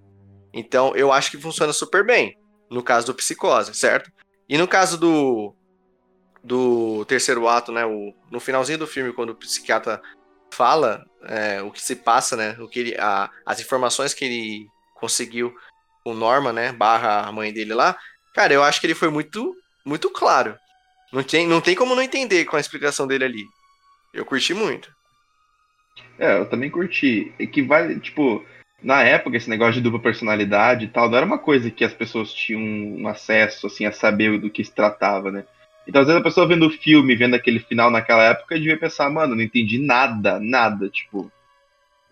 Então, 0.53 0.95
eu 0.97 1.13
acho 1.13 1.31
que 1.31 1.39
funciona 1.39 1.73
super 1.73 2.05
bem 2.05 2.37
no 2.71 2.83
caso 2.83 3.07
do 3.07 3.15
Psicose, 3.15 3.75
certo? 3.75 4.13
E 4.51 4.59
no 4.59 4.67
caso 4.67 4.99
do 4.99 5.55
do 6.43 7.05
terceiro 7.05 7.47
ato, 7.47 7.71
né, 7.71 7.85
o, 7.85 8.15
no 8.31 8.41
finalzinho 8.41 8.79
do 8.79 8.87
filme, 8.87 9.13
quando 9.13 9.31
o 9.31 9.35
psiquiatra 9.35 10.01
fala 10.51 11.05
é, 11.23 11.63
o 11.63 11.71
que 11.71 11.81
se 11.81 11.95
passa, 11.95 12.35
né, 12.35 12.57
o 12.59 12.67
que 12.67 12.81
ele, 12.81 12.97
a, 12.99 13.31
as 13.45 13.61
informações 13.61 14.13
que 14.15 14.25
ele 14.25 14.67
conseguiu 14.95 15.55
com 16.03 16.15
Norma, 16.15 16.53
né, 16.53 16.73
barra 16.73 17.27
a 17.27 17.31
mãe 17.31 17.53
dele 17.53 17.75
lá, 17.75 17.97
cara, 18.35 18.53
eu 18.55 18.65
acho 18.65 18.81
que 18.81 18.87
ele 18.87 18.95
foi 18.95 19.11
muito, 19.11 19.55
muito 19.85 20.11
claro. 20.11 20.57
Não 21.13 21.23
tem, 21.23 21.47
não 21.47 21.61
tem 21.61 21.77
como 21.77 21.95
não 21.95 22.03
entender 22.03 22.47
com 22.47 22.57
a 22.57 22.61
explicação 22.61 23.07
dele 23.07 23.25
ali. 23.25 23.45
Eu 24.15 24.25
curti 24.25 24.55
muito. 24.55 24.91
É, 26.19 26.39
eu 26.39 26.49
também 26.49 26.71
curti. 26.71 27.33
E 27.39 27.47
que 27.47 27.63
vale, 27.63 28.01
tipo, 28.01 28.45
na 28.83 29.03
época, 29.03 29.37
esse 29.37 29.51
negócio 29.51 29.75
de 29.75 29.81
dupla 29.81 30.01
personalidade 30.01 30.87
e 30.87 30.89
tal, 30.89 31.09
não 31.09 31.17
era 31.17 31.27
uma 31.27 31.39
coisa 31.39 31.71
que 31.71 31.85
as 31.85 31.93
pessoas 31.93 32.33
tinham 32.33 32.61
um 32.61 33.07
acesso, 33.09 33.67
assim, 33.67 33.85
a 33.85 33.93
saber 33.93 34.39
do 34.39 34.51
que 34.51 34.65
se 34.65 34.75
tratava, 34.75 35.31
né? 35.31 35.45
Então, 35.87 36.01
às 36.01 36.07
vezes 36.07 36.21
a 36.21 36.25
pessoa 36.25 36.47
vendo 36.47 36.67
o 36.67 36.71
filme, 36.71 37.17
vendo 37.17 37.35
aquele 37.35 37.59
final 37.59 37.91
naquela 37.91 38.25
época, 38.25 38.59
devia 38.59 38.79
pensar, 38.79 39.11
mano, 39.11 39.35
não 39.35 39.43
entendi 39.43 39.79
nada, 39.79 40.39
nada, 40.41 40.89
tipo. 40.89 41.31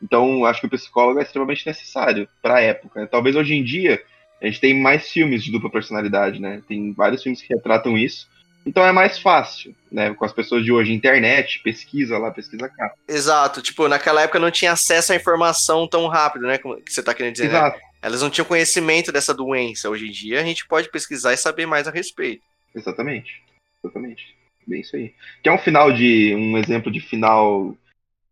Então, 0.03 0.45
acho 0.45 0.61
que 0.61 0.67
o 0.67 0.71
psicólogo 0.71 1.19
é 1.21 1.23
extremamente 1.23 1.67
necessário 1.67 2.29
pra 2.43 2.61
época. 2.61 3.01
Né? 3.01 3.07
Talvez 3.07 3.37
hoje 3.37 3.55
em 3.55 3.65
dia 3.65 4.03
a 4.41 4.47
gente 4.47 4.61
tem 4.61 4.81
mais 4.81 5.11
filmes 5.11 5.43
de 5.43 5.51
dupla 5.51 5.71
personalidade, 5.71 6.41
né? 6.41 6.63
Tem 6.69 6.93
vários 6.93 7.23
filmes 7.23 7.43
que 7.43 7.53
retratam 7.53 7.99
isso. 7.99 8.29
Então 8.67 8.85
é 8.85 8.93
mais 8.93 9.19
fácil, 9.19 9.75
né? 9.91 10.13
Com 10.15 10.25
as 10.25 10.33
pessoas 10.33 10.65
de 10.65 10.71
hoje, 10.71 10.93
internet, 10.93 11.61
pesquisa 11.63 12.19
lá, 12.19 12.31
pesquisa 12.31 12.69
cá. 12.69 12.93
Exato, 13.09 13.63
tipo, 13.63 13.89
naquela 13.89 14.23
época 14.23 14.39
não 14.39 14.51
tinha 14.51 14.73
acesso 14.73 15.13
à 15.13 15.17
informação 15.17 15.89
tão 15.89 16.07
rápido, 16.07 16.47
né? 16.47 16.59
Como 16.59 16.77
que 16.81 16.93
você 16.93 17.03
tá 17.03 17.15
querendo 17.15 17.33
dizer, 17.33 17.49
né? 17.49 17.59
Exato. 17.59 17.77
Né? 17.79 17.83
Elas 18.01 18.23
não 18.23 18.31
tinham 18.31 18.47
conhecimento 18.47 19.11
dessa 19.11 19.35
doença. 19.35 19.89
Hoje 19.91 20.07
em 20.07 20.11
dia 20.11 20.41
a 20.41 20.45
gente 20.45 20.67
pode 20.67 20.91
pesquisar 20.91 21.33
e 21.33 21.37
saber 21.37 21.67
mais 21.67 21.89
a 21.89 21.91
respeito. 21.91 22.43
Exatamente. 22.75 23.43
Exatamente. 23.83 24.37
Bem 24.67 24.81
isso 24.83 24.97
aí. 24.97 25.15
Que 25.43 25.49
é 25.49 25.53
um 25.53 25.59
final 25.59 25.91
de. 25.91 26.35
um 26.35 26.59
exemplo 26.59 26.93
de 26.93 27.01
final 27.01 27.75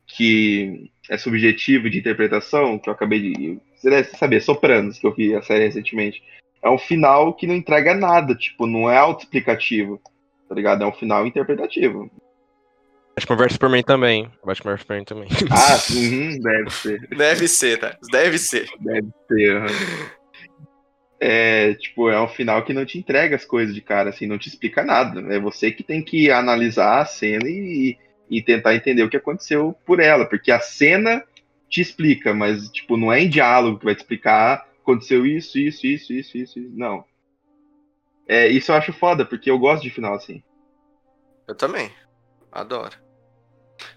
que 0.06 0.90
é 1.08 1.18
subjetivo 1.18 1.90
de 1.90 1.98
interpretação, 1.98 2.78
que 2.78 2.88
eu 2.88 2.92
acabei 2.92 3.20
de. 3.20 3.58
Você 3.74 3.90
deve 3.90 4.16
saber, 4.16 4.40
Sopranos, 4.40 4.98
que 4.98 5.06
eu 5.06 5.14
vi 5.14 5.34
a 5.34 5.42
série 5.42 5.64
recentemente. 5.64 6.22
É 6.62 6.70
um 6.70 6.78
final 6.78 7.34
que 7.34 7.46
não 7.46 7.54
entrega 7.54 7.94
nada, 7.94 8.34
tipo, 8.34 8.66
não 8.66 8.90
é 8.90 8.96
autoexplicativo 8.96 10.00
tá 10.48 10.54
ligado? 10.54 10.82
É 10.82 10.86
um 10.86 10.92
final 10.92 11.26
interpretativo. 11.26 12.10
Batman 13.14 13.36
vs 13.36 13.52
Superman 13.52 13.82
também. 13.82 14.30
Batman 14.44 14.72
vs 14.72 14.80
Superman 14.80 15.04
também. 15.04 15.28
Ah, 15.50 15.78
uhum, 15.92 16.38
deve 16.40 16.70
ser. 16.70 17.08
Deve 17.16 17.48
ser, 17.48 17.78
tá? 17.78 17.96
Deve 18.10 18.38
ser. 18.38 18.68
Deve 18.78 19.08
ser, 19.28 19.56
uhum. 19.56 20.06
É, 21.18 21.72
tipo, 21.74 22.10
é 22.10 22.20
um 22.20 22.28
final 22.28 22.62
que 22.62 22.74
não 22.74 22.84
te 22.84 22.98
entrega 22.98 23.36
as 23.36 23.44
coisas 23.44 23.74
de 23.74 23.80
cara, 23.80 24.10
assim, 24.10 24.26
não 24.26 24.36
te 24.36 24.48
explica 24.48 24.84
nada. 24.84 25.20
É 25.34 25.40
você 25.40 25.70
que 25.70 25.82
tem 25.82 26.02
que 26.02 26.30
analisar 26.30 27.00
a 27.00 27.06
cena 27.06 27.48
e, 27.48 27.96
e 28.28 28.42
tentar 28.42 28.74
entender 28.74 29.02
o 29.02 29.08
que 29.08 29.16
aconteceu 29.16 29.74
por 29.86 29.98
ela, 29.98 30.26
porque 30.26 30.52
a 30.52 30.60
cena 30.60 31.24
te 31.70 31.80
explica, 31.80 32.34
mas, 32.34 32.68
tipo, 32.68 32.98
não 32.98 33.10
é 33.10 33.22
em 33.22 33.30
diálogo 33.30 33.78
que 33.78 33.86
vai 33.86 33.94
te 33.94 34.00
explicar 34.00 34.66
aconteceu 34.86 35.26
isso, 35.26 35.58
isso, 35.58 35.84
isso, 35.84 36.12
isso, 36.12 36.38
isso, 36.38 36.58
isso. 36.60 36.72
não. 36.72 37.04
É, 38.28 38.48
isso 38.48 38.72
eu 38.72 38.76
acho 38.76 38.92
foda, 38.92 39.24
porque 39.24 39.50
eu 39.50 39.58
gosto 39.58 39.82
de 39.82 39.90
final 39.90 40.14
assim. 40.14 40.42
Eu 41.46 41.54
também. 41.54 41.92
Adoro. 42.50 42.96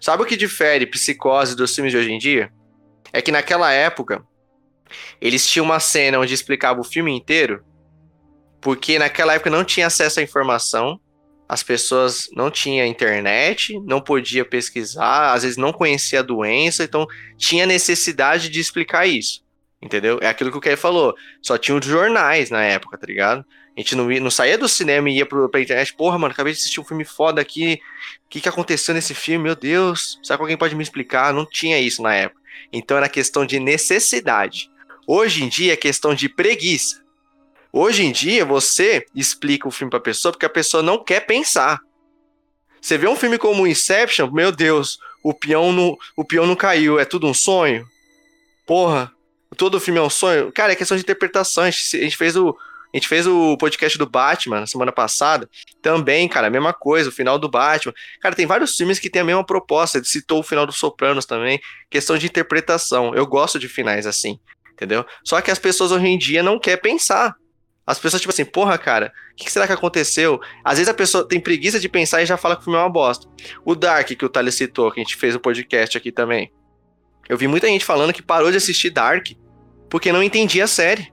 Sabe 0.00 0.22
o 0.22 0.26
que 0.26 0.36
difere 0.36 0.86
Psicose 0.86 1.56
dos 1.56 1.74
filmes 1.74 1.92
de 1.92 1.98
hoje 1.98 2.12
em 2.12 2.18
dia? 2.18 2.52
É 3.12 3.20
que 3.20 3.32
naquela 3.32 3.72
época, 3.72 4.24
eles 5.20 5.46
tinham 5.48 5.64
uma 5.64 5.80
cena 5.80 6.18
onde 6.18 6.34
explicava 6.34 6.80
o 6.80 6.84
filme 6.84 7.12
inteiro, 7.12 7.64
porque 8.60 8.98
naquela 8.98 9.34
época 9.34 9.50
não 9.50 9.64
tinha 9.64 9.86
acesso 9.86 10.20
à 10.20 10.22
informação, 10.22 11.00
as 11.48 11.62
pessoas 11.62 12.28
não 12.32 12.50
tinham 12.50 12.86
internet, 12.86 13.76
não 13.80 14.00
podia 14.00 14.44
pesquisar, 14.44 15.32
às 15.32 15.42
vezes 15.42 15.56
não 15.56 15.72
conhecia 15.72 16.20
a 16.20 16.22
doença, 16.22 16.84
então 16.84 17.06
tinha 17.36 17.66
necessidade 17.66 18.48
de 18.48 18.60
explicar 18.60 19.06
isso. 19.06 19.42
Entendeu? 19.82 20.18
É 20.20 20.28
aquilo 20.28 20.50
que 20.50 20.58
o 20.58 20.60
Kevin 20.60 20.76
falou. 20.76 21.14
Só 21.40 21.56
tinha 21.56 21.76
os 21.76 21.84
jornais 21.84 22.50
na 22.50 22.62
época, 22.62 22.98
tá 22.98 23.06
ligado? 23.06 23.44
A 23.76 23.80
gente 23.80 23.96
não, 23.96 24.12
ia, 24.12 24.20
não 24.20 24.30
saía 24.30 24.58
do 24.58 24.68
cinema 24.68 25.08
e 25.08 25.16
ia 25.16 25.26
pro, 25.26 25.48
pra 25.48 25.60
internet. 25.60 25.94
Porra, 25.94 26.18
mano, 26.18 26.32
acabei 26.32 26.52
de 26.52 26.58
assistir 26.58 26.80
um 26.80 26.84
filme 26.84 27.04
foda 27.04 27.40
aqui. 27.40 27.80
O 28.26 28.28
que, 28.28 28.40
que 28.40 28.48
aconteceu 28.48 28.94
nesse 28.94 29.14
filme? 29.14 29.44
Meu 29.44 29.56
Deus, 29.56 30.18
será 30.22 30.36
que 30.36 30.42
alguém 30.42 30.56
pode 30.56 30.74
me 30.74 30.82
explicar? 30.82 31.32
Não 31.32 31.46
tinha 31.46 31.78
isso 31.78 32.02
na 32.02 32.14
época. 32.14 32.40
Então 32.72 32.96
era 32.96 33.08
questão 33.08 33.46
de 33.46 33.58
necessidade. 33.58 34.70
Hoje 35.06 35.44
em 35.44 35.48
dia 35.48 35.72
é 35.72 35.76
questão 35.76 36.14
de 36.14 36.28
preguiça. 36.28 37.02
Hoje 37.72 38.04
em 38.04 38.12
dia 38.12 38.44
você 38.44 39.06
explica 39.14 39.66
o 39.66 39.70
filme 39.70 39.90
pra 39.90 40.00
pessoa 40.00 40.32
porque 40.32 40.46
a 40.46 40.50
pessoa 40.50 40.82
não 40.82 41.02
quer 41.02 41.20
pensar. 41.20 41.80
Você 42.80 42.98
vê 42.98 43.08
um 43.08 43.16
filme 43.16 43.38
como 43.38 43.66
Inception, 43.66 44.30
meu 44.30 44.50
Deus, 44.50 44.98
o 45.22 45.32
peão 45.34 45.72
não, 45.72 45.96
o 46.16 46.24
peão 46.24 46.46
não 46.46 46.56
caiu, 46.56 46.98
é 46.98 47.04
tudo 47.04 47.26
um 47.26 47.34
sonho. 47.34 47.86
Porra, 48.66 49.12
todo 49.56 49.80
filme 49.80 49.98
é 49.98 50.02
um 50.02 50.10
sonho. 50.10 50.52
Cara, 50.52 50.72
é 50.72 50.76
questão 50.76 50.96
de 50.96 51.02
interpretação. 51.02 51.64
A 51.64 51.70
gente, 51.70 51.96
a 51.96 52.02
gente 52.02 52.16
fez 52.16 52.36
o. 52.36 52.56
A 52.92 52.96
gente 52.96 53.06
fez 53.06 53.24
o 53.24 53.56
podcast 53.56 53.96
do 53.96 54.06
Batman 54.06 54.60
na 54.60 54.66
semana 54.66 54.90
passada. 54.90 55.48
Também, 55.80 56.28
cara, 56.28 56.48
a 56.48 56.50
mesma 56.50 56.72
coisa, 56.72 57.08
o 57.08 57.12
final 57.12 57.38
do 57.38 57.48
Batman. 57.48 57.94
Cara, 58.20 58.34
tem 58.34 58.46
vários 58.46 58.76
filmes 58.76 58.98
que 58.98 59.08
tem 59.08 59.22
a 59.22 59.24
mesma 59.24 59.46
proposta. 59.46 59.98
Ele 59.98 60.04
citou 60.06 60.40
o 60.40 60.42
final 60.42 60.66
do 60.66 60.72
Sopranos 60.72 61.24
também. 61.24 61.60
Questão 61.88 62.18
de 62.18 62.26
interpretação. 62.26 63.14
Eu 63.14 63.24
gosto 63.28 63.60
de 63.60 63.68
finais 63.68 64.08
assim, 64.08 64.40
entendeu? 64.72 65.06
Só 65.24 65.40
que 65.40 65.52
as 65.52 65.58
pessoas 65.58 65.92
hoje 65.92 66.06
em 66.06 66.18
dia 66.18 66.42
não 66.42 66.58
querem 66.58 66.82
pensar. 66.82 67.36
As 67.86 67.98
pessoas, 67.98 68.20
tipo 68.20 68.32
assim, 68.32 68.44
porra, 68.44 68.76
cara, 68.76 69.12
o 69.32 69.36
que 69.36 69.50
será 69.50 69.68
que 69.68 69.72
aconteceu? 69.72 70.40
Às 70.64 70.78
vezes 70.78 70.88
a 70.88 70.94
pessoa 70.94 71.26
tem 71.26 71.40
preguiça 71.40 71.78
de 71.78 71.88
pensar 71.88 72.22
e 72.22 72.26
já 72.26 72.36
fala 72.36 72.56
que 72.56 72.62
o 72.62 72.64
filme 72.64 72.78
é 72.78 72.82
uma 72.82 72.90
bosta. 72.90 73.28
O 73.64 73.76
Dark, 73.76 74.08
que 74.08 74.24
o 74.24 74.28
Thales 74.28 74.54
citou, 74.54 74.90
que 74.90 75.00
a 75.00 75.02
gente 75.02 75.16
fez 75.16 75.34
o 75.34 75.40
podcast 75.40 75.96
aqui 75.96 76.10
também. 76.10 76.52
Eu 77.28 77.36
vi 77.36 77.46
muita 77.46 77.68
gente 77.68 77.84
falando 77.84 78.12
que 78.12 78.22
parou 78.22 78.50
de 78.50 78.56
assistir 78.56 78.90
Dark 78.90 79.28
porque 79.90 80.12
não 80.12 80.22
entendia 80.22 80.64
a 80.64 80.68
série. 80.68 81.12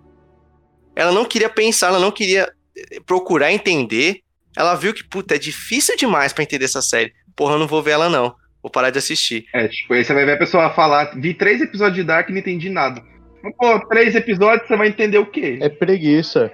Ela 0.96 1.12
não 1.12 1.26
queria 1.26 1.50
pensar, 1.50 1.88
ela 1.88 2.00
não 2.00 2.12
queria 2.12 2.50
eh, 2.78 3.00
procurar 3.06 3.52
entender. 3.52 4.22
Ela 4.56 4.76
viu 4.76 4.94
que, 4.94 5.04
puta, 5.04 5.36
é 5.36 5.40
difícil 5.40 5.98
demais 5.98 6.32
para 6.32 6.44
entender 6.44 6.66
essa 6.66 6.82
série. 6.82 7.14
Porra, 7.36 7.56
eu 7.56 7.60
não 7.60 7.68
vou 7.68 7.84
ver 7.84 7.92
ela 7.92 8.10
não. 8.10 8.34
Vou 8.62 8.72
parar 8.72 8.90
de 8.90 8.98
assistir. 8.98 9.46
É, 9.54 9.68
tipo, 9.68 9.94
aí 9.94 10.04
você 10.04 10.14
vai 10.14 10.26
ver 10.26 10.34
a 10.34 10.38
pessoa 10.38 10.74
falar, 10.74 11.14
vi 11.16 11.34
três 11.34 11.62
episódios 11.62 11.96
de 11.96 12.04
Dark 12.04 12.30
e 12.30 12.32
não 12.32 12.40
entendi 12.40 12.70
nada. 12.70 13.04
Pô, 13.58 13.80
três 13.88 14.16
episódios, 14.16 14.68
você 14.68 14.76
vai 14.76 14.88
entender 14.88 15.20
o 15.20 15.26
quê? 15.26 15.58
É 15.62 15.70
preguiça. 15.70 16.52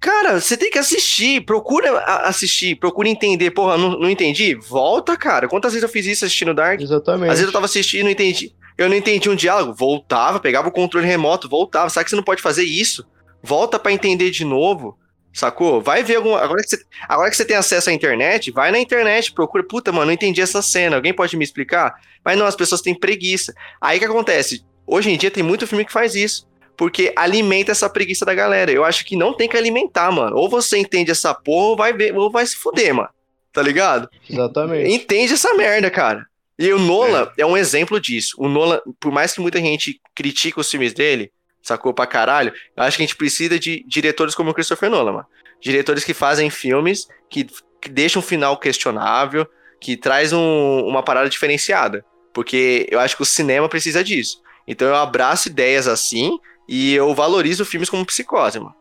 Cara, 0.00 0.40
você 0.40 0.56
tem 0.56 0.70
que 0.70 0.78
assistir, 0.78 1.40
procura 1.44 1.98
assistir, 2.24 2.76
procura 2.76 3.08
entender. 3.08 3.50
Porra, 3.50 3.76
não, 3.76 3.98
não 3.98 4.08
entendi? 4.08 4.54
Volta, 4.54 5.16
cara. 5.16 5.48
Quantas 5.48 5.72
vezes 5.72 5.82
eu 5.82 5.88
fiz 5.88 6.06
isso 6.06 6.24
assistindo 6.24 6.54
Dark? 6.54 6.80
Exatamente. 6.80 7.30
Às 7.30 7.38
vezes 7.38 7.46
eu 7.46 7.52
tava 7.52 7.64
assistindo 7.64 8.00
e 8.00 8.04
não 8.04 8.10
entendi. 8.10 8.52
Eu 8.78 8.88
não 8.88 8.94
entendi 8.94 9.28
um 9.28 9.34
diálogo, 9.34 9.74
voltava, 9.74 10.38
pegava 10.38 10.68
o 10.68 10.72
controle 10.72 11.04
remoto, 11.04 11.48
voltava. 11.48 11.90
Sabe 11.90 12.04
que 12.04 12.10
você 12.10 12.16
não 12.16 12.22
pode 12.22 12.40
fazer 12.40 12.62
isso? 12.62 13.04
Volta 13.42 13.76
para 13.76 13.90
entender 13.90 14.30
de 14.30 14.44
novo. 14.44 14.96
Sacou? 15.32 15.82
Vai 15.82 16.04
ver 16.04 16.16
algum. 16.16 16.36
Agora 16.36 16.62
que, 16.62 16.70
você... 16.70 16.84
Agora 17.08 17.28
que 17.28 17.36
você 17.36 17.44
tem 17.44 17.56
acesso 17.56 17.90
à 17.90 17.92
internet, 17.92 18.52
vai 18.52 18.70
na 18.70 18.78
internet, 18.78 19.32
procura. 19.32 19.64
Puta, 19.64 19.90
mano, 19.90 20.06
não 20.06 20.12
entendi 20.12 20.40
essa 20.40 20.62
cena. 20.62 20.96
Alguém 20.96 21.12
pode 21.12 21.36
me 21.36 21.44
explicar? 21.44 21.94
Mas 22.24 22.38
não, 22.38 22.46
as 22.46 22.56
pessoas 22.56 22.80
têm 22.80 22.94
preguiça. 22.94 23.52
Aí 23.80 23.98
que 23.98 24.04
acontece? 24.04 24.64
Hoje 24.86 25.10
em 25.10 25.18
dia 25.18 25.30
tem 25.30 25.42
muito 25.42 25.66
filme 25.66 25.84
que 25.84 25.92
faz 25.92 26.14
isso. 26.14 26.46
Porque 26.76 27.12
alimenta 27.16 27.72
essa 27.72 27.90
preguiça 27.90 28.24
da 28.24 28.32
galera. 28.32 28.70
Eu 28.70 28.84
acho 28.84 29.04
que 29.04 29.16
não 29.16 29.34
tem 29.34 29.48
que 29.48 29.56
alimentar, 29.56 30.12
mano. 30.12 30.36
Ou 30.36 30.48
você 30.48 30.78
entende 30.78 31.10
essa 31.10 31.34
porra, 31.34 31.66
ou 31.66 31.76
vai 31.76 31.92
ver, 31.92 32.16
ou 32.16 32.30
vai 32.30 32.46
se 32.46 32.56
fuder, 32.56 32.94
mano. 32.94 33.08
Tá 33.52 33.60
ligado? 33.60 34.08
Exatamente. 34.30 34.88
Entende 34.92 35.34
essa 35.34 35.52
merda, 35.54 35.90
cara. 35.90 36.24
E 36.58 36.72
o 36.72 36.78
Nolan 36.78 37.30
é. 37.36 37.42
é 37.42 37.46
um 37.46 37.56
exemplo 37.56 38.00
disso. 38.00 38.34
O 38.38 38.48
Nolan, 38.48 38.80
por 38.98 39.12
mais 39.12 39.32
que 39.32 39.40
muita 39.40 39.58
gente 39.58 40.00
critique 40.14 40.58
os 40.58 40.68
filmes 40.68 40.92
dele, 40.92 41.30
sacou 41.62 41.94
pra 41.94 42.06
caralho, 42.06 42.52
eu 42.76 42.82
acho 42.82 42.96
que 42.96 43.02
a 43.02 43.06
gente 43.06 43.16
precisa 43.16 43.58
de 43.58 43.84
diretores 43.86 44.34
como 44.34 44.50
o 44.50 44.54
Christopher 44.54 44.90
Nolan, 44.90 45.12
mano. 45.12 45.26
Diretores 45.60 46.04
que 46.04 46.14
fazem 46.14 46.50
filmes 46.50 47.06
que, 47.30 47.46
que 47.80 47.88
deixam 47.88 48.20
um 48.20 48.24
final 48.24 48.58
questionável, 48.58 49.46
que 49.80 49.96
traz 49.96 50.32
um, 50.32 50.80
uma 50.86 51.02
parada 51.02 51.28
diferenciada. 51.28 52.04
Porque 52.32 52.86
eu 52.90 52.98
acho 52.98 53.16
que 53.16 53.22
o 53.22 53.26
cinema 53.26 53.68
precisa 53.68 54.02
disso. 54.02 54.42
Então 54.66 54.88
eu 54.88 54.96
abraço 54.96 55.48
ideias 55.48 55.86
assim 55.86 56.38
e 56.68 56.94
eu 56.94 57.14
valorizo 57.14 57.64
filmes 57.64 57.88
como 57.88 58.04
Psicose, 58.04 58.58
mano. 58.58 58.74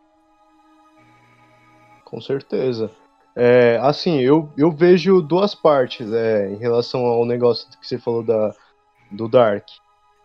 Com 2.03 2.21
certeza. 2.21 2.91
É, 3.39 3.77
assim, 3.84 4.19
eu, 4.19 4.51
eu 4.57 4.72
vejo 4.72 5.22
duas 5.22 5.53
partes 5.53 6.11
é, 6.11 6.49
em 6.49 6.55
relação 6.55 7.05
ao 7.05 7.23
negócio 7.23 7.68
que 7.80 7.88
você 7.88 7.99
falou 7.99 8.23
da, 8.23 8.51
do 9.11 9.27
Dark. 9.30 9.64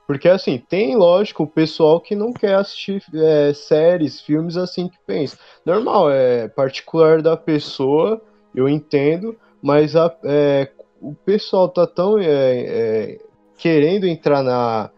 Porque, 0.06 0.30
assim, 0.30 0.56
tem, 0.56 0.96
lógico, 0.96 1.42
o 1.42 1.46
pessoal 1.46 2.00
que 2.00 2.14
não 2.14 2.32
quer 2.32 2.54
assistir 2.54 3.02
é, 3.14 3.52
séries, 3.52 4.22
filmes 4.22 4.56
assim 4.56 4.88
que 4.88 4.96
pensa. 5.06 5.36
Normal, 5.64 6.10
é 6.10 6.48
particular 6.48 7.20
da 7.20 7.36
pessoa, 7.36 8.18
eu 8.54 8.66
entendo, 8.66 9.36
mas 9.60 9.94
a, 9.94 10.10
é, 10.24 10.70
o 10.98 11.14
pessoal 11.14 11.68
tá 11.68 11.86
tão 11.86 12.18
é, 12.18 12.24
é, 12.26 13.18
querendo 13.58 14.06
entrar 14.06 14.42
na, 14.42 14.90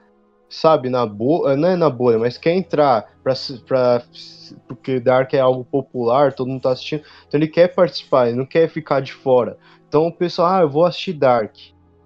sabe, 0.54 0.88
na 0.88 1.04
bolha, 1.04 1.56
não 1.56 1.68
é 1.68 1.76
na 1.76 1.90
bolha, 1.90 2.18
mas 2.18 2.38
quer 2.38 2.54
entrar 2.54 3.12
pra, 3.22 3.34
pra, 3.66 4.02
porque 4.68 5.00
Dark 5.00 5.34
é 5.34 5.40
algo 5.40 5.64
popular, 5.64 6.32
todo 6.32 6.48
mundo 6.48 6.62
tá 6.62 6.70
assistindo, 6.70 7.02
então 7.26 7.38
ele 7.38 7.48
quer 7.48 7.74
participar, 7.74 8.28
ele 8.28 8.36
não 8.36 8.46
quer 8.46 8.68
ficar 8.68 9.00
de 9.00 9.12
fora. 9.12 9.56
Então 9.88 10.06
o 10.06 10.12
pessoal, 10.12 10.48
ah, 10.48 10.60
eu 10.62 10.68
vou 10.68 10.84
assistir 10.84 11.12
Dark, 11.12 11.54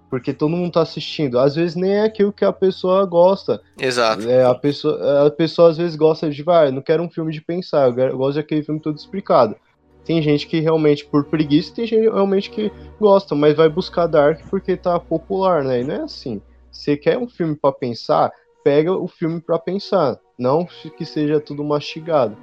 porque 0.09 0.33
todo 0.33 0.49
mundo 0.49 0.71
tá 0.71 0.81
assistindo. 0.81 1.39
Às 1.39 1.55
vezes 1.55 1.75
nem 1.75 1.91
é 1.91 2.03
aquilo 2.03 2.33
que 2.33 2.43
a 2.43 2.51
pessoa 2.51 3.05
gosta. 3.05 3.61
Exato. 3.79 4.27
É, 4.27 4.43
a, 4.43 4.55
pessoa, 4.55 5.27
a 5.27 5.31
pessoa 5.31 5.69
às 5.69 5.77
vezes 5.77 5.95
gosta 5.95 6.29
de, 6.29 6.41
vai, 6.41 6.67
ah, 6.67 6.71
não 6.71 6.81
quero 6.81 7.03
um 7.03 7.09
filme 7.09 7.31
de 7.31 7.41
pensar, 7.41 7.87
eu, 7.87 7.95
quero, 7.95 8.13
eu 8.13 8.17
gosto 8.17 8.37
daquele 8.37 8.63
filme 8.63 8.81
todo 8.81 8.97
explicado. 8.97 9.55
Tem 10.03 10.21
gente 10.23 10.47
que 10.47 10.59
realmente, 10.59 11.05
por 11.05 11.25
preguiça, 11.25 11.75
tem 11.75 11.85
gente 11.85 12.09
realmente 12.09 12.49
que 12.49 12.71
gosta, 12.99 13.35
mas 13.35 13.55
vai 13.55 13.69
buscar 13.69 14.07
Dark 14.07 14.41
porque 14.49 14.75
tá 14.75 14.99
popular, 14.99 15.63
né? 15.63 15.81
E 15.81 15.83
não 15.83 15.95
é 15.95 16.01
assim. 16.01 16.41
Você 16.71 16.95
quer 16.95 17.17
um 17.17 17.27
filme 17.27 17.55
para 17.55 17.71
pensar? 17.71 18.31
Pega 18.63 18.93
o 18.93 19.07
filme 19.07 19.39
para 19.41 19.57
pensar, 19.57 20.19
não 20.37 20.65
que 20.65 21.05
seja 21.05 21.39
tudo 21.39 21.63
mastigado. 21.63 22.37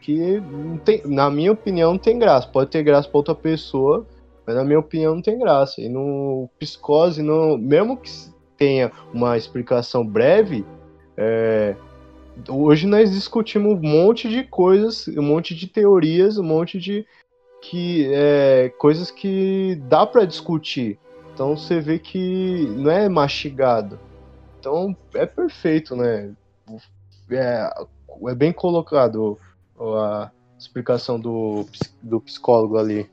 Que 0.00 0.42
tem, 0.84 1.02
na 1.04 1.30
minha 1.30 1.52
opinião 1.52 1.92
não 1.92 1.98
tem 1.98 2.18
graça. 2.18 2.48
Pode 2.48 2.70
ter 2.70 2.82
graça 2.82 3.08
para 3.08 3.18
outra 3.18 3.34
pessoa, 3.34 4.06
mas 4.46 4.56
na 4.56 4.64
minha 4.64 4.78
opinião 4.78 5.14
não 5.14 5.22
tem 5.22 5.38
graça. 5.38 5.80
E 5.80 5.88
no 5.88 6.48
Psicose, 6.58 7.22
no, 7.22 7.58
mesmo 7.58 7.96
que 7.96 8.10
tenha 8.56 8.90
uma 9.12 9.36
explicação 9.36 10.06
breve, 10.06 10.64
é, 11.16 11.76
hoje 12.48 12.86
nós 12.86 13.10
discutimos 13.10 13.74
um 13.74 13.82
monte 13.82 14.28
de 14.28 14.44
coisas, 14.44 15.06
um 15.08 15.22
monte 15.22 15.54
de 15.54 15.66
teorias, 15.66 16.38
um 16.38 16.44
monte 16.44 16.78
de 16.78 17.06
que 17.60 18.08
é, 18.12 18.72
coisas 18.78 19.10
que 19.10 19.80
dá 19.88 20.06
para 20.06 20.24
discutir. 20.24 20.98
Então 21.38 21.56
você 21.56 21.78
vê 21.78 22.00
que 22.00 22.66
não 22.70 22.90
é 22.90 23.08
mastigado. 23.08 23.96
Então 24.58 24.96
é 25.14 25.24
perfeito, 25.24 25.94
né? 25.94 26.32
É, 27.30 27.70
é 28.28 28.34
bem 28.34 28.52
colocado 28.52 29.38
a 29.80 30.32
explicação 30.58 31.20
do, 31.20 31.64
do 32.02 32.20
psicólogo 32.20 32.76
ali. 32.76 33.08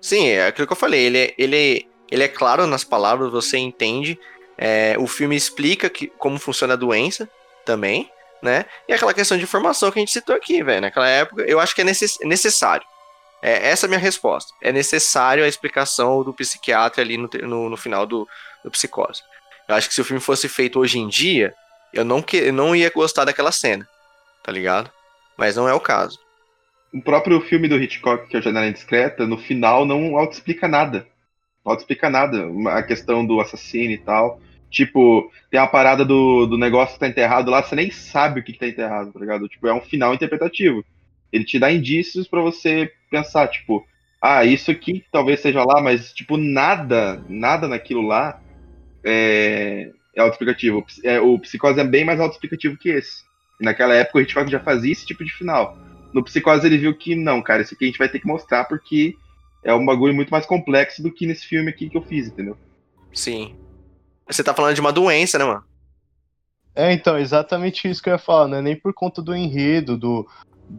Sim, 0.00 0.30
é 0.30 0.48
aquilo 0.48 0.66
que 0.66 0.72
eu 0.72 0.76
falei. 0.76 1.00
Ele, 1.00 1.18
é, 1.18 1.34
ele, 1.38 1.86
ele 2.10 2.24
é 2.24 2.28
claro 2.28 2.66
nas 2.66 2.82
palavras, 2.82 3.30
você 3.30 3.56
entende. 3.56 4.18
É, 4.58 4.96
o 4.98 5.06
filme 5.06 5.36
explica 5.36 5.88
que, 5.88 6.08
como 6.08 6.40
funciona 6.40 6.72
a 6.72 6.76
doença 6.76 7.30
também, 7.64 8.10
né? 8.42 8.64
E 8.88 8.92
aquela 8.92 9.14
questão 9.14 9.38
de 9.38 9.44
informação 9.44 9.92
que 9.92 10.00
a 10.00 10.02
gente 10.02 10.10
citou 10.10 10.34
aqui, 10.34 10.60
velho. 10.60 10.80
Naquela 10.80 11.08
época, 11.08 11.42
eu 11.42 11.60
acho 11.60 11.72
que 11.72 11.82
é 11.82 11.84
necess, 11.84 12.18
necessário. 12.24 12.84
É, 13.42 13.68
essa 13.70 13.86
é 13.86 13.88
a 13.88 13.88
minha 13.88 14.00
resposta. 14.00 14.52
É 14.62 14.72
necessário 14.72 15.44
a 15.44 15.48
explicação 15.48 16.22
do 16.22 16.32
psiquiatra 16.34 17.02
ali 17.02 17.16
no, 17.16 17.28
no, 17.42 17.70
no 17.70 17.76
final 17.76 18.06
do, 18.06 18.28
do 18.62 18.70
Psicose. 18.70 19.22
Eu 19.68 19.74
acho 19.74 19.88
que 19.88 19.94
se 19.94 20.00
o 20.00 20.04
filme 20.04 20.20
fosse 20.20 20.48
feito 20.48 20.78
hoje 20.78 20.98
em 20.98 21.08
dia, 21.08 21.54
eu 21.92 22.04
não, 22.04 22.20
que, 22.20 22.36
eu 22.36 22.52
não 22.52 22.74
ia 22.74 22.90
gostar 22.90 23.24
daquela 23.24 23.52
cena, 23.52 23.88
tá 24.42 24.52
ligado? 24.52 24.90
Mas 25.36 25.56
não 25.56 25.68
é 25.68 25.74
o 25.74 25.80
caso. 25.80 26.18
O 26.92 27.00
próprio 27.00 27.40
filme 27.40 27.68
do 27.68 27.76
Hitchcock, 27.76 28.28
que 28.28 28.36
é 28.36 28.40
o 28.40 28.42
Janela 28.42 28.66
Indiscreta, 28.66 29.26
no 29.26 29.38
final 29.38 29.86
não 29.86 30.18
auto-explica 30.18 30.66
nada. 30.66 31.06
Não 31.64 31.72
auto-explica 31.72 32.10
nada. 32.10 32.46
A 32.70 32.82
questão 32.82 33.24
do 33.24 33.40
assassino 33.40 33.92
e 33.92 33.98
tal. 33.98 34.40
Tipo, 34.70 35.30
tem 35.50 35.58
a 35.58 35.66
parada 35.66 36.04
do, 36.04 36.46
do 36.46 36.58
negócio 36.58 36.94
que 36.94 37.00
tá 37.00 37.08
enterrado 37.08 37.50
lá, 37.50 37.62
você 37.62 37.74
nem 37.74 37.90
sabe 37.90 38.40
o 38.40 38.44
que, 38.44 38.52
que 38.52 38.58
tá 38.58 38.68
enterrado, 38.68 39.12
tá 39.12 39.18
ligado? 39.18 39.48
Tipo, 39.48 39.66
é 39.66 39.74
um 39.74 39.80
final 39.80 40.14
interpretativo. 40.14 40.84
Ele 41.32 41.44
te 41.44 41.58
dá 41.58 41.72
indícios 41.72 42.26
para 42.26 42.40
você 42.40 42.92
pensar, 43.10 43.48
tipo, 43.48 43.86
ah, 44.20 44.44
isso 44.44 44.70
aqui 44.70 45.04
talvez 45.10 45.40
seja 45.40 45.64
lá, 45.64 45.80
mas, 45.80 46.12
tipo, 46.12 46.36
nada, 46.36 47.24
nada 47.28 47.66
naquilo 47.66 48.02
lá 48.02 48.40
é, 49.04 49.90
é 50.14 50.20
autoexplicativo. 50.20 50.84
É, 51.04 51.20
o 51.20 51.38
Psicose 51.38 51.80
é 51.80 51.84
bem 51.84 52.04
mais 52.04 52.20
autoexplicativo 52.20 52.76
que 52.76 52.90
esse. 52.90 53.22
E 53.60 53.64
naquela 53.64 53.94
época 53.94 54.18
o 54.18 54.20
Hitchcock 54.20 54.50
já 54.50 54.60
fazia 54.60 54.92
esse 54.92 55.06
tipo 55.06 55.24
de 55.24 55.32
final. 55.32 55.76
No 56.12 56.24
Psicose 56.24 56.66
ele 56.66 56.78
viu 56.78 56.96
que, 56.96 57.14
não, 57.14 57.42
cara, 57.42 57.62
isso 57.62 57.74
aqui 57.74 57.84
a 57.84 57.86
gente 57.86 57.98
vai 57.98 58.08
ter 58.08 58.20
que 58.20 58.26
mostrar 58.26 58.64
porque 58.64 59.16
é 59.62 59.72
um 59.72 59.84
bagulho 59.84 60.14
muito 60.14 60.30
mais 60.30 60.46
complexo 60.46 61.02
do 61.02 61.12
que 61.12 61.26
nesse 61.26 61.46
filme 61.46 61.70
aqui 61.70 61.88
que 61.88 61.96
eu 61.96 62.02
fiz, 62.02 62.26
entendeu? 62.26 62.56
Sim. 63.12 63.54
Você 64.26 64.42
tá 64.42 64.54
falando 64.54 64.74
de 64.74 64.80
uma 64.80 64.92
doença, 64.92 65.38
né, 65.38 65.44
mano? 65.44 65.64
É, 66.74 66.92
então, 66.92 67.18
exatamente 67.18 67.88
isso 67.88 68.02
que 68.02 68.08
eu 68.08 68.14
ia 68.14 68.18
falar, 68.18 68.48
não 68.48 68.58
é 68.58 68.62
nem 68.62 68.76
por 68.76 68.94
conta 68.94 69.20
do 69.20 69.34
enredo, 69.34 69.98
do, 69.98 70.26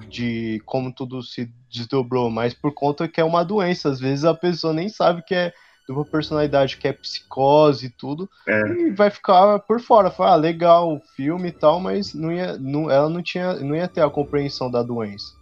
de 0.07 0.61
como 0.65 0.93
tudo 0.93 1.21
se 1.21 1.51
desdobrou, 1.69 2.29
mas 2.29 2.53
por 2.53 2.73
conta 2.73 3.07
que 3.07 3.19
é 3.19 3.23
uma 3.23 3.43
doença. 3.43 3.89
Às 3.89 3.99
vezes 3.99 4.23
a 4.23 4.33
pessoa 4.33 4.73
nem 4.73 4.89
sabe 4.89 5.23
que 5.23 5.35
é 5.35 5.53
de 5.87 5.91
uma 5.91 6.05
personalidade 6.05 6.77
que 6.77 6.87
é 6.87 6.93
psicose 6.93 7.87
e 7.87 7.89
tudo, 7.89 8.29
é. 8.47 8.61
e 8.67 8.91
vai 8.91 9.09
ficar 9.09 9.59
por 9.59 9.79
fora. 9.81 10.11
Fala, 10.11 10.33
ah, 10.33 10.35
legal 10.35 10.95
o 10.95 11.01
filme 11.15 11.49
e 11.49 11.51
tal, 11.51 11.79
mas 11.79 12.13
não 12.13 12.31
ia, 12.31 12.57
não, 12.57 12.89
ela 12.89 13.09
não, 13.09 13.21
tinha, 13.21 13.55
não 13.55 13.75
ia 13.75 13.87
ter 13.87 14.01
a 14.01 14.09
compreensão 14.09 14.69
da 14.69 14.83
doença. 14.83 15.33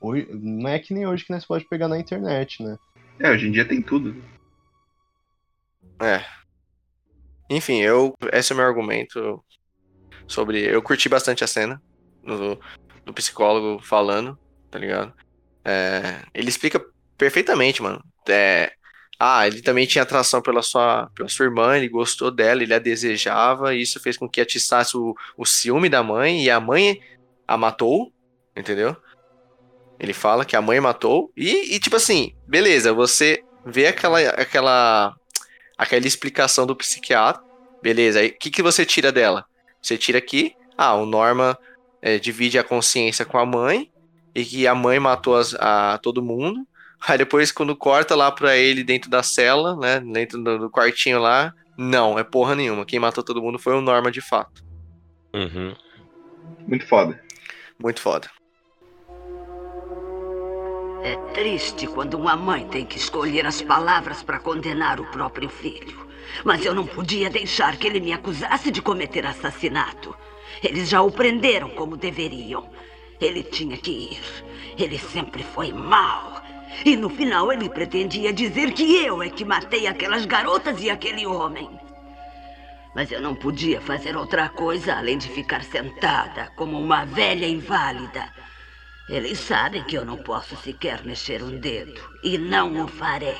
Hoje, 0.00 0.28
não 0.32 0.68
é 0.68 0.78
que 0.78 0.94
nem 0.94 1.06
hoje 1.06 1.24
que 1.24 1.32
nós 1.32 1.44
pode 1.44 1.66
pegar 1.66 1.88
na 1.88 1.98
internet, 1.98 2.62
né? 2.62 2.78
É, 3.18 3.30
hoje 3.30 3.48
em 3.48 3.52
dia 3.52 3.66
tem 3.66 3.82
tudo. 3.82 4.16
É. 6.00 6.24
Enfim, 7.50 7.80
eu. 7.80 8.14
Esse 8.32 8.52
é 8.52 8.54
o 8.54 8.56
meu 8.56 8.66
argumento 8.66 9.44
sobre. 10.26 10.64
Eu 10.64 10.80
curti 10.80 11.08
bastante 11.08 11.44
a 11.44 11.46
cena 11.46 11.82
do, 12.24 12.58
do 13.10 13.14
psicólogo 13.14 13.82
falando, 13.82 14.38
tá 14.70 14.78
ligado? 14.78 15.12
É, 15.64 16.22
ele 16.32 16.48
explica 16.48 16.80
perfeitamente, 17.18 17.82
mano. 17.82 18.02
É, 18.28 18.72
ah, 19.18 19.46
ele 19.46 19.60
também 19.60 19.86
tinha 19.86 20.02
atração 20.02 20.40
pela 20.40 20.62
sua, 20.62 21.10
pela 21.14 21.28
sua 21.28 21.44
irmã, 21.44 21.76
ele 21.76 21.88
gostou 21.88 22.30
dela, 22.30 22.62
ele 22.62 22.72
a 22.72 22.78
desejava, 22.78 23.74
e 23.74 23.82
isso 23.82 24.00
fez 24.00 24.16
com 24.16 24.28
que 24.28 24.40
atiçasse 24.40 24.96
o, 24.96 25.14
o 25.36 25.44
ciúme 25.44 25.88
da 25.88 26.02
mãe, 26.02 26.42
e 26.42 26.50
a 26.50 26.60
mãe 26.60 27.00
a 27.46 27.56
matou, 27.56 28.12
entendeu? 28.56 28.96
Ele 29.98 30.14
fala 30.14 30.44
que 30.44 30.56
a 30.56 30.62
mãe 30.62 30.80
matou, 30.80 31.30
e, 31.36 31.74
e 31.74 31.80
tipo 31.80 31.96
assim, 31.96 32.34
beleza, 32.46 32.94
você 32.94 33.42
vê 33.66 33.88
aquela, 33.88 34.20
aquela, 34.30 35.14
aquela 35.76 36.06
explicação 36.06 36.64
do 36.64 36.76
psiquiatra, 36.76 37.42
beleza, 37.82 38.24
o 38.24 38.32
que, 38.38 38.50
que 38.50 38.62
você 38.62 38.86
tira 38.86 39.12
dela? 39.12 39.44
Você 39.82 39.98
tira 39.98 40.18
aqui, 40.18 40.54
ah, 40.78 40.94
o 40.94 41.04
Norma 41.04 41.58
é, 42.02 42.18
divide 42.18 42.58
a 42.58 42.64
consciência 42.64 43.24
com 43.24 43.38
a 43.38 43.46
mãe, 43.46 43.90
e 44.34 44.44
que 44.44 44.66
a 44.66 44.74
mãe 44.74 44.98
matou 44.98 45.36
as, 45.36 45.54
a 45.54 45.98
todo 46.02 46.22
mundo, 46.22 46.66
Aí 47.08 47.16
depois, 47.16 47.50
quando 47.50 47.74
corta 47.74 48.14
lá 48.14 48.30
pra 48.30 48.56
ele 48.56 48.84
dentro 48.84 49.10
da 49.10 49.22
cela, 49.22 49.74
né? 49.76 50.00
Dentro 50.00 50.42
do, 50.42 50.58
do 50.58 50.70
quartinho 50.70 51.18
lá, 51.18 51.54
não, 51.76 52.18
é 52.18 52.24
porra 52.24 52.54
nenhuma. 52.54 52.84
Quem 52.84 52.98
matou 52.98 53.24
todo 53.24 53.42
mundo 53.42 53.58
foi 53.58 53.74
o 53.74 53.80
Norma 53.80 54.10
de 54.10 54.20
fato. 54.20 54.62
Uhum. 55.34 55.74
Muito 56.66 56.86
foda. 56.86 57.20
Muito 57.78 58.00
foda. 58.00 58.30
É 61.02 61.16
triste 61.32 61.86
quando 61.86 62.14
uma 62.14 62.36
mãe 62.36 62.68
tem 62.68 62.84
que 62.84 62.98
escolher 62.98 63.46
as 63.46 63.62
palavras 63.62 64.22
para 64.22 64.38
condenar 64.38 65.00
o 65.00 65.10
próprio 65.10 65.48
filho. 65.48 66.06
Mas 66.44 66.64
eu 66.64 66.74
não 66.74 66.86
podia 66.86 67.30
deixar 67.30 67.76
que 67.78 67.86
ele 67.86 68.00
me 68.00 68.12
acusasse 68.12 68.70
de 68.70 68.82
cometer 68.82 69.24
assassinato. 69.24 70.14
Eles 70.62 70.88
já 70.88 71.00
o 71.02 71.10
prenderam 71.10 71.70
como 71.70 71.96
deveriam. 71.96 72.70
Ele 73.20 73.42
tinha 73.42 73.76
que 73.76 73.90
ir. 73.90 74.44
Ele 74.78 74.98
sempre 74.98 75.42
foi 75.42 75.72
mau. 75.72 76.42
E 76.84 76.96
no 76.96 77.10
final 77.10 77.52
ele 77.52 77.68
pretendia 77.68 78.32
dizer 78.32 78.72
que 78.72 79.04
eu 79.04 79.22
é 79.22 79.28
que 79.28 79.44
matei 79.44 79.86
aquelas 79.86 80.24
garotas 80.24 80.82
e 80.82 80.90
aquele 80.90 81.26
homem. 81.26 81.68
Mas 82.94 83.10
eu 83.12 83.20
não 83.20 83.34
podia 83.34 83.80
fazer 83.80 84.16
outra 84.16 84.48
coisa 84.48 84.94
além 84.94 85.18
de 85.18 85.28
ficar 85.28 85.62
sentada 85.62 86.50
como 86.56 86.78
uma 86.78 87.04
velha 87.04 87.46
inválida. 87.46 88.32
Eles 89.08 89.38
sabem 89.38 89.82
que 89.84 89.96
eu 89.96 90.04
não 90.04 90.16
posso 90.18 90.56
sequer 90.56 91.04
mexer 91.04 91.42
um 91.42 91.58
dedo. 91.58 92.00
E 92.22 92.38
não 92.38 92.84
o 92.84 92.88
farei. 92.88 93.36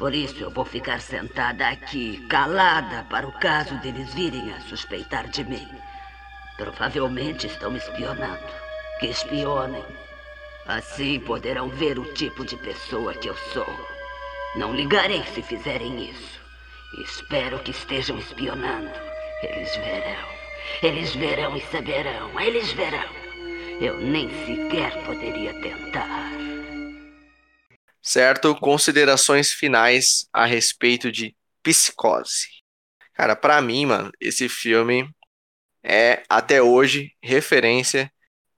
Por 0.00 0.14
isso 0.14 0.42
eu 0.42 0.48
vou 0.50 0.64
ficar 0.64 0.98
sentada 0.98 1.68
aqui, 1.68 2.26
calada, 2.26 3.04
para 3.10 3.28
o 3.28 3.32
caso 3.32 3.74
deles 3.80 4.14
virem 4.14 4.50
a 4.54 4.60
suspeitar 4.62 5.28
de 5.28 5.44
mim. 5.44 5.68
Provavelmente 6.56 7.46
estão 7.46 7.70
me 7.70 7.76
espionando. 7.76 8.40
Que 8.98 9.08
espionem. 9.08 9.84
Assim 10.66 11.20
poderão 11.20 11.68
ver 11.68 11.98
o 11.98 12.14
tipo 12.14 12.46
de 12.46 12.56
pessoa 12.56 13.12
que 13.12 13.28
eu 13.28 13.36
sou. 13.52 13.68
Não 14.56 14.74
ligarei 14.74 15.22
se 15.34 15.42
fizerem 15.42 16.08
isso. 16.08 16.40
Espero 17.02 17.58
que 17.58 17.70
estejam 17.70 18.16
espionando. 18.16 18.90
Eles 19.42 19.76
verão. 19.76 20.28
Eles 20.82 21.14
verão 21.14 21.54
e 21.58 21.60
saberão. 21.66 22.40
Eles 22.40 22.72
verão. 22.72 23.10
Eu 23.78 24.00
nem 24.00 24.30
sequer 24.46 24.96
poderia 25.04 25.52
tentar. 25.60 26.59
Certo? 28.10 28.56
Considerações 28.56 29.52
finais 29.52 30.26
a 30.32 30.44
respeito 30.44 31.12
de 31.12 31.32
psicose. 31.62 32.48
Cara, 33.14 33.36
para 33.36 33.60
mim, 33.60 33.86
mano, 33.86 34.10
esse 34.20 34.48
filme 34.48 35.08
é 35.80 36.24
até 36.28 36.60
hoje 36.60 37.12
referência 37.22 38.10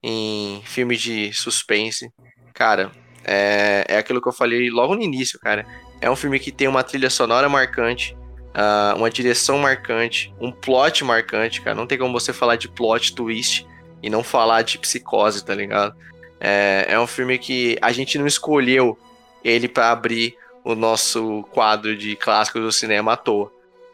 em 0.02 0.62
filmes 0.64 1.02
de 1.02 1.34
suspense. 1.34 2.08
Cara, 2.54 2.92
é, 3.26 3.84
é 3.88 3.98
aquilo 3.98 4.22
que 4.22 4.28
eu 4.30 4.32
falei 4.32 4.70
logo 4.70 4.94
no 4.94 5.02
início, 5.02 5.38
cara. 5.38 5.66
É 6.00 6.10
um 6.10 6.16
filme 6.16 6.40
que 6.40 6.50
tem 6.50 6.66
uma 6.66 6.82
trilha 6.82 7.10
sonora 7.10 7.46
marcante, 7.46 8.16
uh, 8.54 8.96
uma 8.96 9.10
direção 9.10 9.58
marcante, 9.58 10.32
um 10.40 10.50
plot 10.50 11.04
marcante, 11.04 11.60
cara. 11.60 11.76
Não 11.76 11.86
tem 11.86 11.98
como 11.98 12.18
você 12.18 12.32
falar 12.32 12.56
de 12.56 12.70
plot 12.70 13.14
twist 13.14 13.66
e 14.02 14.08
não 14.08 14.24
falar 14.24 14.62
de 14.62 14.78
psicose, 14.78 15.44
tá 15.44 15.54
ligado? 15.54 15.94
É, 16.40 16.86
é 16.88 16.98
um 16.98 17.06
filme 17.06 17.38
que 17.38 17.76
a 17.82 17.92
gente 17.92 18.16
não 18.16 18.26
escolheu 18.26 18.98
ele 19.44 19.69
para 19.69 19.90
abrir 19.90 20.36
o 20.64 20.74
nosso 20.74 21.43
quadro 21.51 21.97
de 21.97 22.16
clássicos 22.16 22.62
do 22.62 22.73
cinema 22.73 23.14
à 23.14 23.16
toa. 23.16 23.52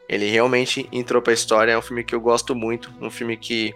Ele 0.09 0.29
realmente 0.31 0.89
entrou 0.91 1.21
pra 1.21 1.33
história, 1.33 1.73
é 1.73 1.79
um 1.79 1.83
filme 1.83 2.05
que 2.05 2.15
eu 2.15 2.21
gosto 2.21 2.55
muito, 2.55 2.93
um 3.01 3.11
filme 3.11 3.37
que 3.37 3.75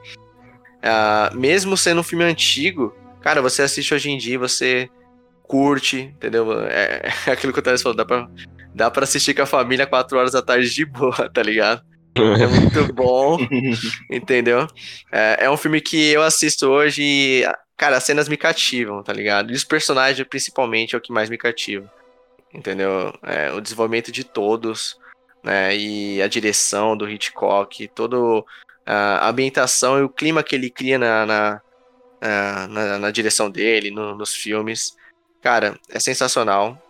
Uh, 0.82 1.36
mesmo 1.36 1.77
sendo 1.77 2.01
um 2.01 2.05
filme 2.05 2.24
antigo, 2.24 2.93
cara, 3.20 3.40
você 3.40 3.62
assiste 3.62 3.94
hoje 3.94 4.11
em 4.11 4.19
dia, 4.19 4.36
você 4.36 4.90
curte, 5.43 6.12
entendeu? 6.16 6.61
É, 6.65 7.09
é 7.27 7.31
aquilo 7.31 7.53
que 7.53 7.61
o 7.61 7.62
Thales 7.62 7.81
falou, 7.81 7.97
dá 7.97 8.05
pra, 8.05 8.28
dá 8.74 8.90
pra 8.90 9.05
assistir 9.05 9.32
com 9.32 9.43
a 9.43 9.47
família 9.47 9.86
4 9.86 10.19
horas 10.19 10.32
da 10.32 10.43
tarde 10.43 10.69
de 10.69 10.85
boa, 10.85 11.31
tá 11.32 11.43
ligado? 11.43 11.82
É 12.16 12.47
muito 12.47 12.90
bom, 12.93 13.39
entendeu? 14.11 14.66
É, 15.12 15.44
é, 15.44 15.51
um 15.51 15.57
filme 15.57 15.81
que 15.81 16.11
eu 16.11 16.23
assisto 16.23 16.66
hoje 16.66 17.03
e, 17.03 17.44
cara, 17.82 17.96
as 17.96 18.04
cenas 18.04 18.28
me 18.28 18.36
cativam, 18.36 19.02
tá 19.02 19.12
ligado? 19.12 19.50
E 19.50 19.56
os 19.56 19.64
personagens, 19.64 20.24
principalmente, 20.28 20.94
é 20.94 20.98
o 20.98 21.00
que 21.00 21.10
mais 21.10 21.28
me 21.28 21.36
cativa, 21.36 21.92
entendeu? 22.54 23.12
É, 23.24 23.50
o 23.50 23.60
desenvolvimento 23.60 24.12
de 24.12 24.22
todos, 24.22 24.96
né? 25.42 25.76
E 25.76 26.22
a 26.22 26.28
direção 26.28 26.96
do 26.96 27.10
Hitchcock, 27.10 27.88
todo 27.88 28.46
a 28.86 29.28
ambientação 29.28 29.98
e 29.98 30.02
o 30.02 30.09
clima 30.09 30.44
que 30.44 30.54
ele 30.54 30.70
cria 30.70 30.96
na, 30.96 31.26
na, 31.26 31.60
na, 32.68 32.98
na 33.00 33.10
direção 33.10 33.50
dele, 33.50 33.90
no, 33.90 34.14
nos 34.14 34.32
filmes. 34.32 34.96
Cara, 35.40 35.76
é 35.90 35.98
sensacional. 35.98 36.80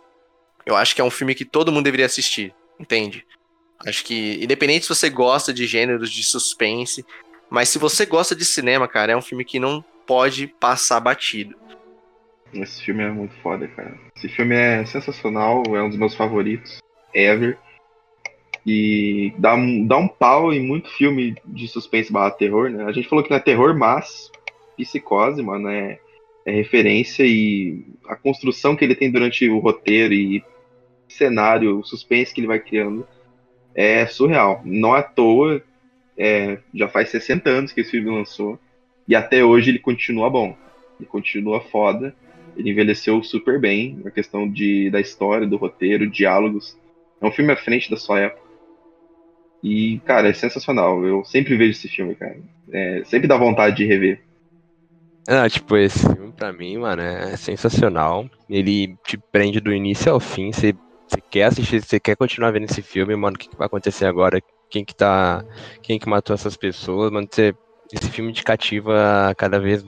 Eu 0.63 0.75
acho 0.75 0.93
que 0.93 1.01
é 1.01 1.03
um 1.03 1.09
filme 1.09 1.33
que 1.33 1.43
todo 1.43 1.71
mundo 1.71 1.85
deveria 1.85 2.05
assistir, 2.05 2.53
entende? 2.79 3.25
Acho 3.83 4.05
que, 4.05 4.37
independente 4.43 4.85
se 4.85 4.89
você 4.89 5.09
gosta 5.09 5.51
de 5.51 5.65
gêneros 5.65 6.11
de 6.11 6.23
suspense, 6.23 7.03
mas 7.49 7.69
se 7.69 7.79
você 7.79 8.05
gosta 8.05 8.35
de 8.35 8.45
cinema, 8.45 8.87
cara, 8.87 9.13
é 9.13 9.17
um 9.17 9.21
filme 9.23 9.43
que 9.43 9.59
não 9.59 9.83
pode 10.05 10.47
passar 10.47 10.99
batido. 10.99 11.55
Esse 12.53 12.83
filme 12.83 13.03
é 13.03 13.09
muito 13.09 13.33
foda, 13.41 13.67
cara. 13.67 13.97
Esse 14.15 14.29
filme 14.29 14.55
é 14.55 14.85
sensacional, 14.85 15.63
é 15.75 15.81
um 15.81 15.89
dos 15.89 15.97
meus 15.97 16.13
favoritos 16.13 16.77
ever. 17.13 17.57
E 18.65 19.33
dá, 19.37 19.55
dá 19.85 19.97
um 19.97 20.07
pau 20.07 20.53
em 20.53 20.65
muito 20.65 20.89
filme 20.91 21.35
de 21.45 21.67
suspense 21.67 22.11
barra 22.11 22.31
terror, 22.31 22.69
né? 22.69 22.85
A 22.85 22.91
gente 22.91 23.09
falou 23.09 23.23
que 23.23 23.29
não 23.29 23.37
é 23.37 23.41
terror, 23.41 23.77
mas 23.77 24.31
psicose, 24.77 25.41
mano, 25.41 25.67
é, 25.67 25.99
é 26.45 26.51
referência 26.51 27.25
e 27.25 27.85
a 28.07 28.15
construção 28.15 28.75
que 28.75 28.85
ele 28.85 28.95
tem 28.95 29.11
durante 29.11 29.49
o 29.49 29.59
roteiro 29.59 30.13
e 30.13 30.43
cenário, 31.09 31.79
o 31.79 31.83
suspense 31.83 32.33
que 32.33 32.39
ele 32.39 32.47
vai 32.47 32.59
criando 32.59 33.05
é 33.75 34.05
surreal. 34.05 34.61
Não 34.63 34.93
à 34.93 35.03
toa, 35.03 35.61
é, 36.17 36.59
já 36.73 36.87
faz 36.87 37.09
60 37.09 37.49
anos 37.49 37.71
que 37.71 37.81
esse 37.81 37.91
filme 37.91 38.09
lançou 38.09 38.59
e 39.07 39.15
até 39.15 39.43
hoje 39.43 39.71
ele 39.71 39.79
continua 39.79 40.29
bom. 40.29 40.55
Ele 40.99 41.07
continua 41.07 41.61
foda. 41.61 42.15
Ele 42.55 42.71
envelheceu 42.71 43.21
super 43.23 43.59
bem 43.59 43.99
na 44.03 44.11
questão 44.11 44.49
de, 44.49 44.89
da 44.89 44.99
história, 44.99 45.47
do 45.47 45.57
roteiro, 45.57 46.09
diálogos. 46.09 46.77
É 47.19 47.25
um 47.25 47.31
filme 47.31 47.51
à 47.51 47.57
frente 47.57 47.89
da 47.89 47.97
sua 47.97 48.19
época. 48.19 48.43
E, 49.63 49.99
cara, 50.05 50.27
é 50.27 50.33
sensacional. 50.33 51.05
Eu 51.05 51.23
sempre 51.23 51.55
vejo 51.55 51.71
esse 51.71 51.87
filme, 51.87 52.15
cara. 52.15 52.37
É, 52.71 53.01
sempre 53.05 53.27
dá 53.27 53.37
vontade 53.37 53.77
de 53.77 53.85
rever. 53.85 54.21
Ah, 55.27 55.49
tipo, 55.49 55.77
esse 55.77 55.99
filme 55.99 56.33
pra 56.33 56.51
mim, 56.51 56.77
mano, 56.77 57.01
é 57.01 57.37
sensacional. 57.37 58.29
Ele 58.49 58.95
te 59.05 59.17
prende 59.17 59.61
do 59.61 59.73
início 59.73 60.11
ao 60.11 60.19
fim. 60.19 60.51
Você, 60.51 60.75
quer 61.31 61.45
assistir, 61.45 61.81
você 61.81 61.99
quer 61.99 62.17
continuar 62.17 62.51
vendo 62.51 62.65
esse 62.65 62.81
filme, 62.81 63.15
mano. 63.15 63.35
O 63.35 63.39
que, 63.39 63.47
que 63.47 63.55
vai 63.55 63.67
acontecer 63.67 64.05
agora? 64.05 64.41
Quem 64.69 64.83
que 64.83 64.93
tá. 64.93 65.45
Quem 65.81 65.97
que 65.97 66.09
matou 66.09 66.33
essas 66.33 66.57
pessoas, 66.57 67.09
mano? 67.09 67.27
Você, 67.31 67.55
esse 67.93 68.09
filme 68.09 68.33
te 68.33 68.43
cativa 68.43 69.33
cada 69.37 69.59
vez 69.59 69.85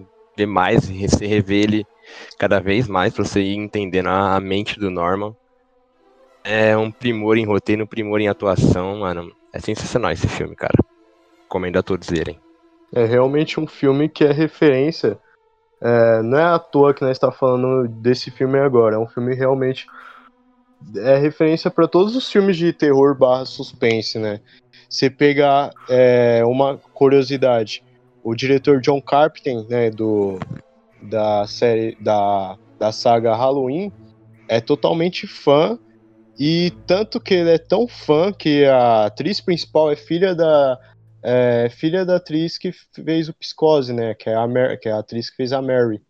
mais, 0.47 0.89
você 0.89 1.25
rever 1.25 1.63
ele 1.63 1.87
cada 2.37 2.59
vez 2.59 2.87
mais 2.87 3.13
pra 3.13 3.23
você 3.23 3.41
ir 3.41 3.55
entendendo 3.55 4.07
a, 4.07 4.39
mente 4.39 4.79
do 4.79 4.91
Norman. 4.91 5.35
É 6.43 6.77
um 6.77 6.91
primor 6.91 7.37
em 7.37 7.45
roteiro, 7.45 7.83
um 7.83 7.87
primor 7.87 8.21
em 8.21 8.27
atuação, 8.27 8.99
mano. 8.99 9.31
É 9.51 9.59
sensacional 9.59 10.11
esse 10.11 10.27
filme, 10.27 10.55
cara. 10.55 10.77
Recomendo 11.43 11.77
a 11.77 11.83
todos 11.83 12.09
verem. 12.09 12.39
É 12.93 13.05
realmente 13.05 13.59
um 13.59 13.65
filme 13.65 14.07
que 14.07 14.23
é 14.23 14.31
referência. 14.31 15.17
É, 15.81 16.21
não 16.21 16.37
é 16.37 16.43
à 16.43 16.59
toa 16.59 16.93
que 16.93 17.01
nós 17.01 17.11
está 17.11 17.31
falando 17.31 17.87
desse 17.87 18.29
filme 18.29 18.59
agora. 18.59 18.95
É 18.95 18.99
um 18.99 19.07
filme 19.07 19.33
realmente 19.33 19.87
é 20.97 21.17
referência 21.17 21.71
para 21.71 21.87
todos 21.87 22.15
os 22.15 22.31
filmes 22.31 22.57
de 22.57 22.71
terror 22.71 23.17
barra 23.17 23.45
suspense, 23.45 24.19
né? 24.19 24.39
Você 24.87 25.09
pegar 25.09 25.71
é, 25.89 26.43
uma 26.45 26.77
curiosidade, 26.93 27.83
o 28.25 28.33
diretor 28.35 28.81
John 28.81 28.99
Carpenter, 28.99 29.63
né, 29.69 29.91
do 29.91 30.39
da 30.99 31.45
série 31.45 31.95
da, 32.01 32.57
da 32.79 32.91
saga 32.91 33.35
Halloween, 33.35 33.91
é 34.49 34.59
totalmente 34.59 35.27
fã 35.27 35.77
e 36.37 36.73
tanto 36.87 37.19
que 37.19 37.35
ele 37.35 37.51
é 37.51 37.59
tão 37.59 37.87
fã 37.87 38.33
que 38.33 38.65
a 38.65 39.05
atriz 39.05 39.39
principal 39.39 39.91
é 39.91 39.95
filha 39.95 40.33
da 40.33 40.79
é 41.21 41.69
filha 41.69 42.03
da 42.03 42.15
atriz 42.15 42.57
que 42.57 42.71
fez 42.71 43.29
o 43.29 43.33
Psicose, 43.33 43.93
né? 43.93 44.15
Que 44.15 44.29
é 44.29 44.35
a, 44.35 44.77
que 44.77 44.89
é 44.89 44.91
a 44.91 44.99
atriz 44.99 45.29
que 45.29 45.37
fez 45.37 45.53
a 45.53 45.61
Mary. 45.61 46.01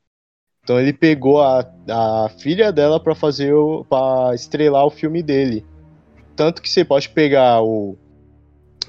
Então 0.64 0.80
ele 0.80 0.94
pegou 0.94 1.42
a, 1.42 1.70
a 1.90 2.30
filha 2.40 2.72
dela 2.72 2.98
para 2.98 3.14
fazer 3.14 3.54
para 3.90 4.34
estrelar 4.34 4.86
o 4.86 4.90
filme 4.90 5.22
dele. 5.22 5.66
Tanto 6.36 6.62
que 6.62 6.70
você 6.70 6.86
pode 6.86 7.10
pegar 7.10 7.62
o 7.62 7.98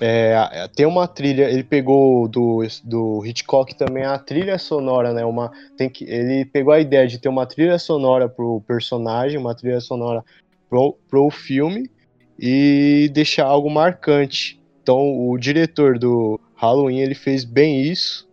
é, 0.00 0.68
tem 0.74 0.84
uma 0.84 1.08
trilha, 1.08 1.50
ele 1.50 1.64
pegou 1.64 2.28
do, 2.28 2.62
do 2.84 3.24
Hitchcock 3.24 3.74
também 3.74 4.04
a 4.04 4.18
trilha 4.18 4.58
sonora, 4.58 5.12
né? 5.12 5.24
Uma, 5.24 5.50
tem 5.76 5.88
que, 5.88 6.04
ele 6.04 6.44
pegou 6.44 6.72
a 6.72 6.80
ideia 6.80 7.06
de 7.06 7.18
ter 7.18 7.28
uma 7.28 7.46
trilha 7.46 7.78
sonora 7.78 8.28
pro 8.28 8.60
personagem, 8.66 9.38
uma 9.38 9.54
trilha 9.54 9.80
sonora 9.80 10.22
pro, 10.68 10.96
pro 11.08 11.30
filme 11.30 11.90
e 12.38 13.10
deixar 13.12 13.46
algo 13.46 13.70
marcante. 13.70 14.60
Então 14.82 15.28
o 15.28 15.38
diretor 15.38 15.98
do 15.98 16.38
Halloween 16.54 17.00
ele 17.00 17.14
fez 17.14 17.44
bem 17.44 17.80
isso. 17.82 18.28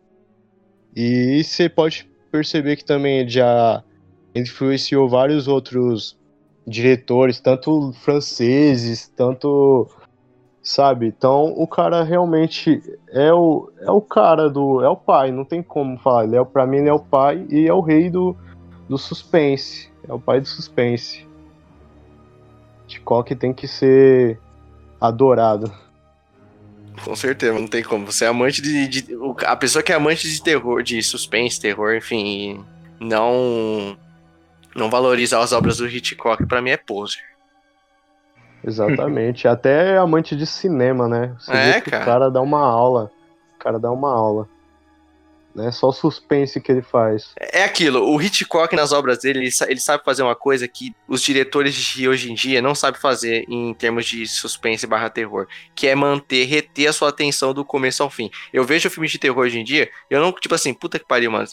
E 0.95 1.44
você 1.44 1.69
pode 1.69 2.07
perceber 2.31 2.76
que 2.76 2.85
também 2.85 3.19
ele 3.19 3.30
já 3.30 3.84
influenciou 4.35 5.07
vários 5.07 5.48
outros 5.48 6.18
diretores, 6.68 7.40
tanto 7.40 7.94
franceses, 7.94 9.07
tanto 9.15 9.90
sabe? 10.64 11.07
Então 11.07 11.53
o 11.57 11.68
cara 11.68 12.03
realmente 12.03 12.81
é 13.10 13.31
o, 13.34 13.69
é 13.81 13.91
o 13.91 14.02
cara 14.02 14.49
do. 14.49 14.81
É 14.81 14.88
o 14.88 14.95
pai, 14.95 15.31
não 15.31 15.44
tem 15.44 15.61
como 15.61 15.99
falar. 15.99 16.23
Ele 16.23 16.38
é, 16.38 16.44
pra 16.44 16.65
mim, 16.65 16.77
ele 16.77 16.90
é 16.90 16.94
o 16.94 16.99
pai 16.99 17.45
e 17.49 17.68
é 17.68 17.73
o 17.73 17.81
rei 17.81 18.10
do, 18.10 18.35
do 18.88 18.98
suspense. 18.98 19.91
É 20.07 20.14
o 20.14 20.19
pai 20.19 20.40
do 20.40 20.48
suspense. 20.48 21.27
Hitchcock 22.85 23.35
tem 23.35 23.53
que 23.53 23.68
ser 23.68 24.40
adorado. 24.99 25.72
Com 27.03 27.15
certeza, 27.15 27.60
não 27.60 27.68
tem 27.68 27.84
como. 27.84 28.06
Você 28.06 28.26
é 28.26 28.27
amante 28.27 28.61
de, 28.61 28.88
de, 28.88 29.07
A 29.45 29.56
pessoa 29.56 29.81
que 29.84 29.91
é 29.91 29.95
amante 29.95 30.30
de 30.30 30.41
terror, 30.41 30.84
de 30.84 31.02
suspense, 31.02 31.60
terror, 31.60 31.95
enfim, 31.95 32.64
não. 32.99 33.98
Não 34.76 34.90
valorizar 34.90 35.40
as 35.40 35.52
obras 35.52 35.77
do 35.77 35.88
Hitchcock, 35.88 36.48
para 36.48 36.61
mim 36.61 36.72
é 36.72 36.77
poser. 36.77 37.22
Exatamente. 38.65 39.48
Até 39.48 39.98
amante 39.98 40.35
de 40.35 40.45
cinema, 40.45 41.07
né? 41.07 41.35
Você 41.40 41.52
é, 41.52 41.81
cara. 41.81 42.03
O 42.03 42.06
cara 42.06 42.31
dá 42.31 42.41
uma 42.41 42.61
aula. 42.65 43.11
O 43.56 43.60
cara 43.60 43.80
dá 43.80 43.91
uma 43.91 44.14
aula. 44.14 44.48
Né? 45.55 45.71
Só 45.71 45.89
o 45.89 45.93
suspense 45.93 46.59
que 46.59 46.71
ele 46.71 46.81
faz. 46.81 47.34
É 47.39 47.63
aquilo, 47.63 48.09
o 48.09 48.19
Hitchcock 48.21 48.75
nas 48.75 48.91
obras 48.91 49.19
dele, 49.19 49.39
ele, 49.39 49.49
ele, 49.67 49.80
sabe 49.80 50.03
fazer 50.03 50.23
uma 50.23 50.35
coisa 50.35 50.67
que 50.67 50.95
os 51.07 51.21
diretores 51.21 51.75
de 51.75 52.07
hoje 52.07 52.31
em 52.31 52.34
dia 52.34 52.61
não 52.61 52.73
sabem 52.73 52.99
fazer 52.99 53.45
em 53.47 53.73
termos 53.73 54.05
de 54.05 54.25
suspense 54.27 54.88
barra 54.88 55.09
terror, 55.09 55.47
que 55.75 55.88
é 55.88 55.93
manter, 55.93 56.45
reter 56.45 56.88
a 56.88 56.93
sua 56.93 57.09
atenção 57.09 57.53
do 57.53 57.63
começo 57.63 58.01
ao 58.01 58.09
fim. 58.09 58.31
Eu 58.51 58.63
vejo 58.63 58.89
filmes 58.89 59.11
de 59.11 59.19
terror 59.19 59.43
hoje 59.43 59.59
em 59.59 59.63
dia, 59.63 59.89
eu 60.09 60.19
não, 60.19 60.31
tipo 60.31 60.55
assim, 60.55 60.73
puta 60.73 60.97
que 60.97 61.07
pariu, 61.07 61.31
mano. 61.31 61.47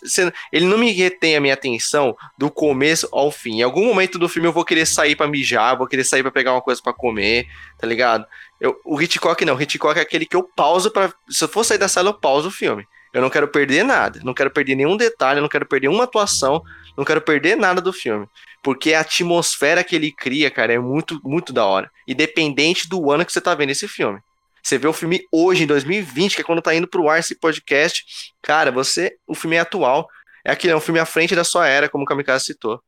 Ele 0.51 0.64
não 0.64 0.78
me 0.78 0.90
retém 0.93 1.36
a 1.36 1.40
minha 1.40 1.55
atenção 1.55 2.16
do 2.39 2.51
começo 2.51 3.06
ao 3.12 3.31
fim. 3.31 3.59
Em 3.59 3.62
algum 3.62 3.85
momento 3.85 4.18
do 4.18 4.28
filme 4.28 4.48
eu 4.48 4.52
vou 4.52 4.64
querer 4.64 4.86
sair 4.86 5.14
para 5.14 5.28
mijar, 5.28 5.77
vou 5.77 5.86
querer 5.86 6.05
sair 6.05 6.22
para 6.22 6.32
pegar 6.32 6.52
uma 6.52 6.62
coisa 6.62 6.81
para 6.82 6.94
comer, 6.94 7.47
tá 7.78 7.86
ligado? 7.86 8.24
Eu, 8.59 8.78
o 8.85 9.01
Hitchcock 9.01 9.44
não, 9.44 9.56
o 9.56 9.60
Hitchcock 9.60 9.98
é 9.98 10.02
aquele 10.02 10.27
que 10.27 10.36
eu 10.36 10.43
pauso 10.43 10.90
para 10.90 11.12
Se 11.28 11.44
eu 11.44 11.48
for 11.48 11.64
sair 11.64 11.78
da 11.78 11.89
sala, 11.89 12.10
eu 12.10 12.14
pauso 12.14 12.48
o 12.48 12.52
filme. 12.52 12.86
Eu 13.12 13.20
não 13.20 13.31
quero 13.31 13.49
perder 13.49 13.85
nada, 13.85 14.20
não 14.23 14.32
quero 14.32 14.51
perder 14.51 14.77
nenhum 14.77 14.97
detalhe, 14.97 15.41
não 15.41 15.49
quero 15.49 15.66
perder 15.66 15.89
uma 15.89 16.05
atuação, 16.05 16.62
não 16.97 17.05
quero 17.05 17.20
perder 17.20 17.57
nada 17.57 17.81
do 17.81 17.93
filme. 17.93 18.27
Porque 18.62 18.93
a 18.93 19.01
atmosfera 19.01 19.82
que 19.82 19.97
ele 19.97 20.12
cria, 20.12 20.51
cara, 20.51 20.73
é 20.73 20.78
muito, 20.78 21.20
muito 21.24 21.53
da 21.53 21.65
hora. 21.65 21.91
Independente 22.07 22.89
do 22.89 23.11
ano 23.11 23.24
que 23.24 23.32
você 23.32 23.41
tá 23.41 23.55
vendo 23.55 23.70
esse 23.70 23.89
filme. 23.89 24.20
Você 24.62 24.77
vê 24.78 24.87
o 24.87 24.93
filme 24.93 25.23
hoje, 25.32 25.65
em 25.65 25.66
2020, 25.66 26.35
que 26.35 26.43
é 26.43 26.45
quando 26.45 26.62
tá 26.62 26.74
indo 26.74 26.87
pro 26.87 27.09
ar 27.09 27.19
esse 27.19 27.35
podcast, 27.35 28.05
cara, 28.43 28.70
você. 28.70 29.16
O 29.27 29.35
filme 29.35 29.57
é 29.57 29.61
atual. 29.61 30.09
É 30.45 30.53
aquele, 30.53 30.73
é 30.73 30.77
um 30.77 30.81
filme 30.81 31.01
à 31.01 31.07
frente 31.07 31.35
da 31.35 31.45
sua 31.45 31.66
era, 31.66 31.89
como 31.89 32.05
o 32.05 32.07
Kamikaze 32.07 32.45
citou. 32.45 32.81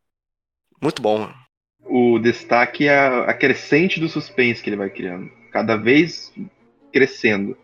Muito 0.81 1.01
bom, 1.01 1.19
mano. 1.19 1.35
O 1.85 2.19
destaque 2.19 2.89
é 2.89 2.99
a 2.99 3.35
crescente 3.35 3.99
do 3.99 4.09
suspense 4.09 4.63
que 4.63 4.69
ele 4.69 4.77
vai 4.77 4.91
criando. 4.91 5.31
Cada 5.51 5.77
vez 5.77 6.33
crescendo. 6.93 7.57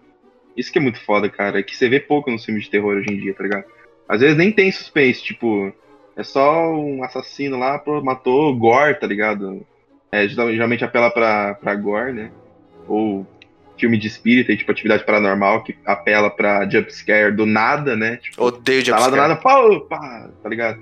Isso 0.58 0.72
que 0.72 0.78
é 0.78 0.82
muito 0.82 1.00
foda, 1.04 1.28
cara. 1.28 1.60
É 1.60 1.62
que 1.62 1.76
você 1.76 1.88
vê 1.88 2.00
pouco 2.00 2.30
nos 2.30 2.44
filmes 2.44 2.64
de 2.64 2.70
terror 2.70 2.96
hoje 2.96 3.12
em 3.12 3.16
dia, 3.16 3.32
tá 3.32 3.44
ligado? 3.44 3.64
Às 4.08 4.20
vezes 4.20 4.36
nem 4.36 4.50
tem 4.50 4.72
suspense, 4.72 5.22
tipo, 5.22 5.72
é 6.16 6.22
só 6.24 6.72
um 6.74 7.04
assassino 7.04 7.56
lá, 7.56 7.80
matou 8.02 8.56
gore, 8.56 8.98
tá 8.98 9.06
ligado? 9.06 9.64
É, 10.10 10.26
geralmente 10.26 10.84
apela 10.84 11.10
pra, 11.10 11.54
pra 11.54 11.74
gore, 11.74 12.12
né? 12.12 12.30
Ou 12.88 13.26
filme 13.78 13.96
de 13.96 14.08
espírito, 14.08 14.56
tipo 14.56 14.72
atividade 14.72 15.04
paranormal, 15.04 15.62
que 15.62 15.76
apela 15.84 16.28
pra 16.28 16.68
jumpscare 16.68 17.30
do 17.30 17.46
nada, 17.46 17.94
né? 17.94 18.16
Tipo, 18.16 18.42
Odeio 18.42 18.84
jumpscare. 18.84 19.12
Tá 19.12 19.16
lá 19.16 19.28
do 19.28 19.28
nada, 19.28 19.36
pá, 19.40 19.80
pá, 19.88 20.30
tá 20.42 20.48
ligado? 20.48 20.80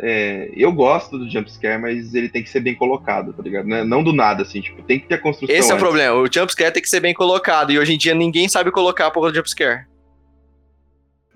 É, 0.00 0.50
eu 0.54 0.70
gosto 0.70 1.18
do 1.18 1.28
jumpscare, 1.28 1.80
mas 1.80 2.14
ele 2.14 2.28
tem 2.28 2.42
que 2.42 2.50
ser 2.50 2.60
bem 2.60 2.74
colocado, 2.74 3.32
tá 3.32 3.42
ligado? 3.42 3.66
Não, 3.66 3.84
não 3.84 4.04
do 4.04 4.12
nada, 4.12 4.42
assim, 4.42 4.60
tipo, 4.60 4.80
tem 4.82 5.00
que 5.00 5.06
ter 5.06 5.16
a 5.16 5.18
construção. 5.18 5.54
Esse 5.54 5.72
é 5.72 5.74
o 5.74 5.78
problema, 5.78 6.16
o 6.16 6.32
jumpscare 6.32 6.72
tem 6.72 6.82
que 6.82 6.88
ser 6.88 7.00
bem 7.00 7.12
colocado, 7.12 7.72
e 7.72 7.78
hoje 7.78 7.94
em 7.94 7.98
dia 7.98 8.14
ninguém 8.14 8.48
sabe 8.48 8.70
colocar 8.70 9.06
a 9.06 9.10
porra 9.10 9.30
do 9.30 9.36
jumpscare. 9.36 9.86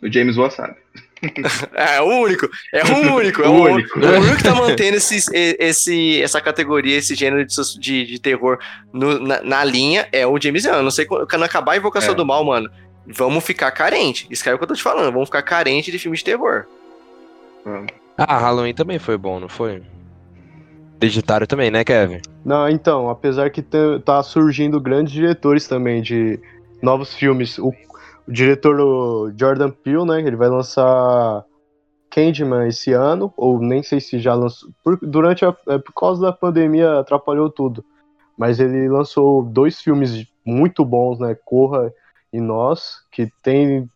O 0.01 0.11
James 0.11 0.37
Wan 0.37 0.51
sabe. 0.51 0.77
é, 1.75 2.01
o 2.01 2.07
único, 2.07 2.49
é 2.73 2.85
o 2.85 3.15
único, 3.15 3.43
é 3.43 3.47
o, 3.49 3.53
único. 3.53 4.01
É 4.01 4.19
o 4.19 4.21
único 4.21 4.37
que 4.37 4.43
tá 4.43 4.55
mantendo 4.55 4.97
esse, 4.97 5.25
esse, 5.33 6.21
essa 6.21 6.41
categoria, 6.41 6.97
esse 6.97 7.15
gênero 7.15 7.45
de, 7.45 7.79
de, 7.79 8.07
de 8.07 8.19
terror 8.21 8.59
no, 8.93 9.21
na, 9.21 9.41
na, 9.41 9.65
linha 9.65 10.09
é 10.11 10.27
o 10.27 10.41
James 10.41 10.65
Wan. 10.65 10.83
Não 10.83 10.91
sei 10.91 11.07
quando 11.07 11.45
acabar 11.45 11.73
a 11.73 11.77
Invocação 11.77 12.13
é. 12.13 12.17
do 12.17 12.27
Mal, 12.27 12.45
mano, 12.45 12.69
vamos 13.07 13.45
ficar 13.45 13.71
carente. 13.71 14.27
Isso 14.31 14.49
é 14.49 14.55
o 14.55 14.59
que 14.59 14.65
eu 14.65 14.69
tô 14.69 14.75
te 14.75 14.83
falando, 14.83 15.13
vamos 15.13 15.29
ficar 15.29 15.43
carente 15.43 15.93
de 15.93 15.99
filmes 15.99 16.21
de 16.21 16.25
terror. 16.25 16.67
Vamos. 17.65 18.02
Ah, 18.17 18.39
Halloween 18.39 18.75
também 18.75 18.99
foi 18.99 19.17
bom, 19.17 19.41
não 19.41 19.49
foi? 19.49 19.83
Digitário 21.01 21.47
também, 21.47 21.71
né, 21.71 21.83
Kevin? 21.83 22.21
Não, 22.45 22.69
então, 22.69 23.09
apesar 23.09 23.51
que 23.51 23.63
tá 24.05 24.23
surgindo 24.23 24.81
grandes 24.81 25.13
diretores 25.13 25.67
também 25.67 26.01
de 26.01 26.39
novos 26.81 27.15
filmes. 27.15 27.59
O, 27.59 27.73
o 28.29 28.33
diretor 28.33 28.79
o 28.81 29.33
Jordan 29.37 29.71
Peele, 29.71 30.05
né, 30.05 30.21
ele 30.21 30.37
vai 30.37 30.49
lançar 30.49 31.45
Candyman 32.11 32.69
esse 32.69 32.93
ano, 32.93 33.33
ou 33.37 33.59
nem 33.59 33.83
sei 33.83 34.01
se 34.01 34.19
já 34.19 34.35
lançou. 34.35 34.71
Por, 34.85 34.99
durante 35.03 35.45
a, 35.45 35.57
é, 35.69 35.79
por 35.79 35.93
causa 35.93 36.21
da 36.23 36.33
pandemia 36.33 37.01
atrapalhou 37.01 37.51
tudo. 37.51 37.85
Mas 38.37 38.61
ele 38.61 38.89
lançou 38.89 39.43
dois 39.43 39.81
filmes 39.81 40.27
muito 40.45 40.85
bons, 40.85 41.19
né? 41.19 41.37
Corra 41.45 41.93
e 42.33 42.41
Nós, 42.41 43.05
que 43.11 43.31
tem 43.43 43.89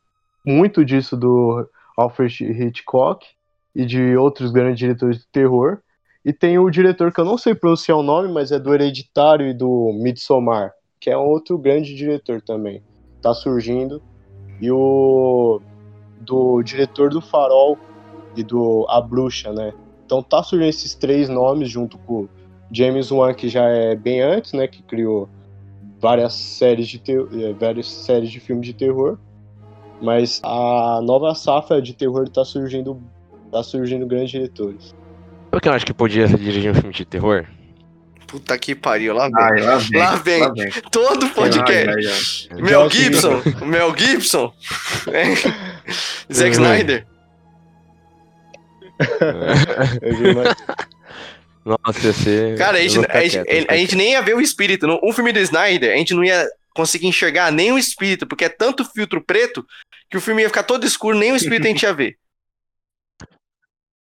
muito 0.44 0.84
disso 0.84 1.16
do 1.16 1.68
Alfred 1.96 2.44
Hitchcock 2.44 3.35
e 3.76 3.84
de 3.84 4.16
outros 4.16 4.50
grandes 4.50 4.78
diretores 4.78 5.18
de 5.18 5.26
terror. 5.30 5.78
E 6.24 6.32
tem 6.32 6.58
o 6.58 6.70
diretor 6.70 7.12
que 7.12 7.20
eu 7.20 7.26
não 7.26 7.36
sei 7.36 7.54
pronunciar 7.54 7.98
o 7.98 8.02
nome, 8.02 8.32
mas 8.32 8.50
é 8.50 8.58
do 8.58 8.72
Hereditário 8.72 9.46
e 9.46 9.52
do 9.52 9.92
Midsommar, 9.92 10.72
que 10.98 11.10
é 11.10 11.16
outro 11.16 11.58
grande 11.58 11.94
diretor 11.94 12.40
também. 12.40 12.82
Tá 13.20 13.34
surgindo. 13.34 14.02
E 14.60 14.70
o 14.70 15.60
do 16.20 16.62
diretor 16.62 17.10
do 17.10 17.20
Farol 17.20 17.78
e 18.34 18.42
do 18.42 18.86
A 18.88 18.98
Bruxa, 19.00 19.52
né? 19.52 19.74
Então 20.06 20.22
tá 20.22 20.42
surgindo 20.42 20.70
esses 20.70 20.94
três 20.94 21.28
nomes 21.28 21.68
junto 21.68 21.98
com 21.98 22.26
James 22.72 23.12
Wan, 23.12 23.34
que 23.34 23.48
já 23.48 23.68
é 23.68 23.94
bem 23.94 24.22
antes, 24.22 24.54
né? 24.54 24.66
Que 24.66 24.82
criou 24.82 25.28
várias 26.00 26.32
séries 26.32 26.88
de, 26.88 27.00
eh, 27.06 27.52
várias 27.52 27.88
séries 27.88 28.30
de 28.30 28.40
filmes 28.40 28.66
de 28.66 28.72
terror. 28.72 29.18
Mas 30.00 30.40
a 30.42 31.00
nova 31.02 31.34
safra 31.34 31.80
de 31.80 31.92
terror 31.92 32.28
tá 32.28 32.44
surgindo 32.44 33.00
tá 33.50 33.62
surgindo 33.62 34.06
grandes 34.06 34.30
diretores. 34.30 34.94
Sabe 35.50 35.62
que 35.62 35.68
eu 35.68 35.72
acho 35.72 35.86
que 35.86 35.94
podia 35.94 36.26
dirigir 36.28 36.70
um 36.70 36.74
filme 36.74 36.92
de 36.92 37.04
terror? 37.04 37.46
Puta 38.26 38.58
que 38.58 38.74
pariu, 38.74 39.14
lá 39.14 39.28
vem. 39.28 39.34
Ai, 39.38 39.60
lá, 39.62 39.76
vem 39.78 40.00
lá, 40.00 40.16
vem. 40.16 40.40
lá 40.40 40.52
vem. 40.52 40.70
Todo 40.90 41.28
podcast. 41.30 42.48
Ai, 42.50 42.56
ai, 42.56 42.62
Mel 42.62 42.90
Gibson. 42.90 43.42
Mel 43.64 43.96
Gibson. 43.96 44.52
Zack 46.32 46.50
Snyder. 46.52 47.06
Nossa, 51.64 52.12
ser. 52.12 52.56
Cara, 52.56 52.78
a 52.78 52.80
gente, 52.80 52.98
a, 52.98 53.20
gente, 53.22 53.42
quieto, 53.42 53.70
a 53.70 53.76
gente 53.76 53.96
nem 53.96 54.12
ia 54.12 54.22
ver 54.22 54.34
o 54.34 54.40
espírito. 54.40 54.86
Um 55.02 55.12
filme 55.12 55.32
do 55.32 55.40
Snyder, 55.40 55.92
a 55.92 55.96
gente 55.96 56.14
não 56.14 56.24
ia 56.24 56.46
conseguir 56.74 57.06
enxergar 57.06 57.50
nem 57.50 57.72
o 57.72 57.78
espírito, 57.78 58.26
porque 58.26 58.44
é 58.44 58.48
tanto 58.48 58.84
filtro 58.84 59.20
preto 59.20 59.66
que 60.10 60.16
o 60.16 60.20
filme 60.20 60.42
ia 60.42 60.48
ficar 60.48 60.62
todo 60.62 60.86
escuro, 60.86 61.18
nem 61.18 61.32
o 61.32 61.36
espírito 61.36 61.64
a 61.64 61.68
gente 61.68 61.82
ia 61.82 61.92
ver. 61.92 62.16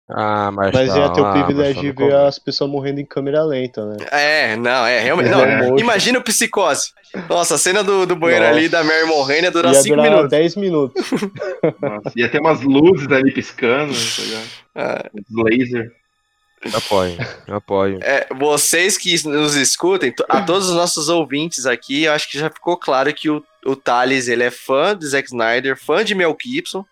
Ah, 0.08 0.52
mas, 0.52 0.72
mas 0.72 0.94
ia 0.94 1.08
ter 1.10 1.20
o 1.20 1.32
privilégio 1.32 1.82
de 1.82 1.90
ver 1.90 2.14
as 2.14 2.38
pessoas 2.38 2.70
morrendo 2.70 3.00
em 3.00 3.04
câmera 3.04 3.42
lenta, 3.42 3.84
né? 3.86 3.96
É, 4.12 4.56
não, 4.56 4.86
é 4.86 5.00
realmente. 5.00 5.30
Não, 5.30 5.40
é. 5.44 5.68
Imagina 5.80 6.20
o 6.20 6.22
psicose. 6.22 6.92
Nossa, 7.28 7.56
a 7.56 7.58
cena 7.58 7.82
do, 7.82 8.06
do 8.06 8.14
banheiro 8.14 8.44
Nossa. 8.44 8.56
ali 8.56 8.68
da 8.68 8.84
Mary 8.84 9.04
morrendo 9.06 9.44
ia 9.44 9.50
durar 9.50 9.74
5 9.74 9.96
minutos. 10.00 10.30
10 10.30 10.56
minutos. 10.56 11.10
Nossa, 11.82 12.12
ia 12.14 12.28
ter 12.28 12.40
umas 12.40 12.60
luzes 12.60 13.10
ali 13.10 13.32
piscando, 13.32 13.92
tá 13.92 14.22
ligado? 14.22 14.46
Ah. 14.76 15.10
Laser. 15.32 15.92
Apoio, 16.72 17.16
apoio. 17.48 17.98
É, 18.02 18.26
vocês 18.34 18.96
que 18.96 19.14
nos 19.28 19.54
escutem, 19.54 20.10
to- 20.12 20.24
a 20.28 20.40
todos 20.42 20.68
os 20.68 20.74
nossos 20.74 21.08
ouvintes 21.08 21.66
aqui, 21.66 22.04
eu 22.04 22.12
acho 22.12 22.30
que 22.30 22.38
já 22.38 22.48
ficou 22.50 22.76
claro 22.76 23.12
que 23.12 23.28
o, 23.30 23.42
o 23.64 23.76
Thales, 23.76 24.26
ele 24.28 24.42
é 24.42 24.50
fã 24.50 24.96
de 24.96 25.06
Zack 25.06 25.28
Snyder, 25.28 25.76
fã 25.76 26.04
de 26.04 26.14
Mel 26.14 26.36
Gibson. 26.40 26.84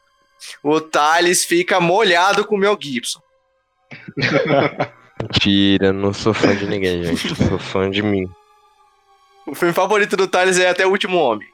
O 0.62 0.80
Thales 0.80 1.44
fica 1.44 1.80
molhado 1.80 2.44
com 2.44 2.56
o 2.56 2.58
Mel 2.58 2.78
Gibson. 2.80 3.20
Mentira, 5.20 5.92
não 5.92 6.12
sou 6.12 6.34
fã 6.34 6.54
de 6.54 6.66
ninguém, 6.66 7.04
gente. 7.04 7.34
Sou 7.34 7.58
fã 7.58 7.90
de 7.90 8.02
mim. 8.02 8.28
O 9.46 9.54
filme 9.54 9.72
favorito 9.72 10.16
do 10.16 10.26
Thales 10.26 10.58
é 10.58 10.68
Até 10.68 10.86
o 10.86 10.90
Último 10.90 11.18
Homem. 11.18 11.46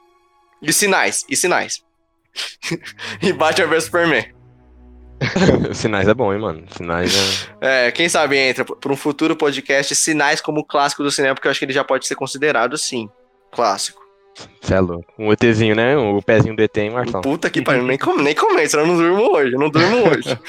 E 0.61 0.71
Sinais, 0.73 1.25
e 1.29 1.35
Sinais. 1.35 1.83
e 3.21 3.33
Batman 3.33 3.67
vs 3.67 3.83
Superman. 3.85 4.25
Sinais 5.73 6.07
é 6.07 6.13
bom, 6.13 6.33
hein, 6.33 6.39
mano? 6.39 6.65
Sinais 6.75 7.13
é. 7.61 7.87
É, 7.87 7.91
quem 7.91 8.09
sabe 8.09 8.37
entra 8.37 8.65
para 8.65 8.91
um 8.91 8.95
futuro 8.95 9.35
podcast 9.35 9.95
Sinais 9.95 10.41
como 10.41 10.65
clássico 10.65 11.03
do 11.03 11.11
cinema, 11.11 11.35
porque 11.35 11.47
eu 11.47 11.51
acho 11.51 11.59
que 11.59 11.65
ele 11.65 11.73
já 11.73 11.83
pode 11.83 12.07
ser 12.07 12.15
considerado, 12.15 12.77
sim, 12.77 13.09
clássico. 13.51 14.01
Cê 14.61 14.75
é 14.75 14.79
louco. 14.79 15.11
Um 15.17 15.31
ETzinho, 15.31 15.75
né? 15.75 15.97
O 15.97 16.21
pezinho 16.21 16.55
do 16.55 16.61
ET, 16.61 16.75
hein, 16.77 16.91
Marcão? 16.91 17.21
Puta 17.21 17.49
que 17.49 17.61
pariu, 17.61 17.83
nem, 17.83 17.97
com, 17.97 18.15
nem 18.15 18.35
senão 18.67 18.83
eu 18.83 18.87
não 18.87 18.97
durmo 18.97 19.31
hoje, 19.31 19.53
eu 19.53 19.59
não 19.59 19.69
durmo 19.69 19.97
hoje. 20.09 20.39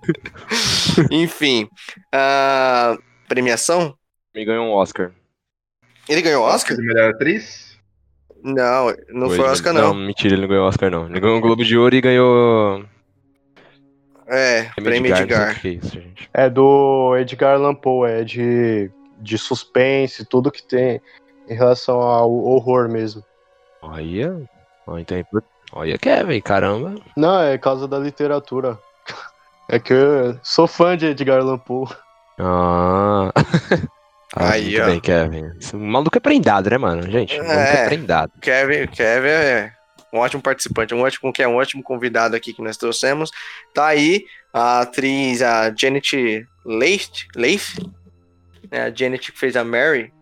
Enfim, 1.10 1.68
ah, 2.12 2.96
premiação? 3.28 3.94
Me 4.34 4.44
ganhou 4.44 4.66
um 4.66 4.72
Oscar. 4.72 5.12
Ele 6.08 6.22
ganhou 6.22 6.44
Oscar? 6.44 6.76
de 6.76 6.82
melhor 6.82 7.10
atriz? 7.10 7.78
Não, 8.42 8.94
não 9.08 9.28
foi 9.28 9.38
ele- 9.38 9.48
Oscar, 9.48 9.72
não. 9.72 9.94
mentira, 9.94 10.34
ele 10.34 10.42
não 10.42 10.48
ganhou 10.48 10.66
Oscar, 10.66 10.90
não. 10.90 11.08
Ele 11.08 11.18
ganhou 11.18 11.38
um 11.38 11.40
Globo 11.40 11.64
de 11.64 11.78
Ouro 11.78 11.94
e 11.96 12.00
ganhou. 12.00 12.84
É, 14.26 14.64
prêmio 14.74 15.10
não 15.10 15.20
Edgar. 15.20 15.56
o 15.56 15.60
que 15.60 15.68
é 15.68 15.70
isso, 15.72 15.90
gente. 15.90 16.28
É 16.32 16.48
do 16.48 17.16
Edgar 17.16 17.54
Allan 17.54 17.74
Poe, 17.74 18.10
é 18.10 18.24
de, 18.24 18.90
de 19.18 19.38
suspense, 19.38 20.26
tudo 20.26 20.50
que 20.50 20.62
tem 20.62 21.00
em 21.48 21.54
relação 21.54 22.00
ao 22.00 22.30
horror 22.32 22.88
mesmo. 22.88 23.22
Olha. 23.82 24.40
Então, 24.98 25.16
é 25.18 25.24
olha, 25.72 25.98
Kevin, 25.98 26.40
caramba. 26.40 26.94
Não, 27.16 27.40
é 27.40 27.56
causa 27.58 27.88
da 27.88 27.98
literatura. 27.98 28.78
É 29.68 29.78
que 29.78 29.92
eu 29.94 30.38
sou 30.42 30.66
fã 30.66 30.96
de 30.96 31.06
Edgar 31.06 31.40
Allan 31.40 31.58
Poe. 31.58 31.88
Ah. 32.38 33.32
Ah, 34.36 34.54
Aí, 34.54 34.80
ó. 34.80 34.86
bem, 34.86 34.98
Kevin. 34.98 35.52
Esse 35.60 35.76
maluco 35.76 36.16
é 36.18 36.20
prendado, 36.20 36.68
né, 36.68 36.76
mano? 36.76 37.08
Gente, 37.08 37.36
o 37.40 37.44
maluco 37.44 37.60
É. 37.60 37.82
é 37.84 37.86
prendado. 37.86 38.32
Kevin, 38.42 38.88
Kevin 38.88 39.28
é 39.28 39.72
um 40.12 40.18
ótimo 40.18 40.42
participante, 40.42 40.92
um 40.92 41.02
ótimo, 41.02 41.32
que 41.32 41.40
é 41.40 41.46
um 41.46 41.54
ótimo 41.54 41.84
convidado 41.84 42.34
aqui 42.34 42.52
que 42.52 42.60
nós 42.60 42.76
trouxemos. 42.76 43.30
Tá 43.72 43.86
aí 43.86 44.24
a 44.52 44.80
atriz, 44.80 45.40
a 45.40 45.72
Janet 45.76 46.44
Leith, 46.66 47.26
Leith 47.36 47.78
né, 48.72 48.86
a 48.86 48.90
Janet 48.92 49.30
que 49.30 49.38
fez 49.38 49.54
a 49.54 49.62
Mary, 49.62 50.12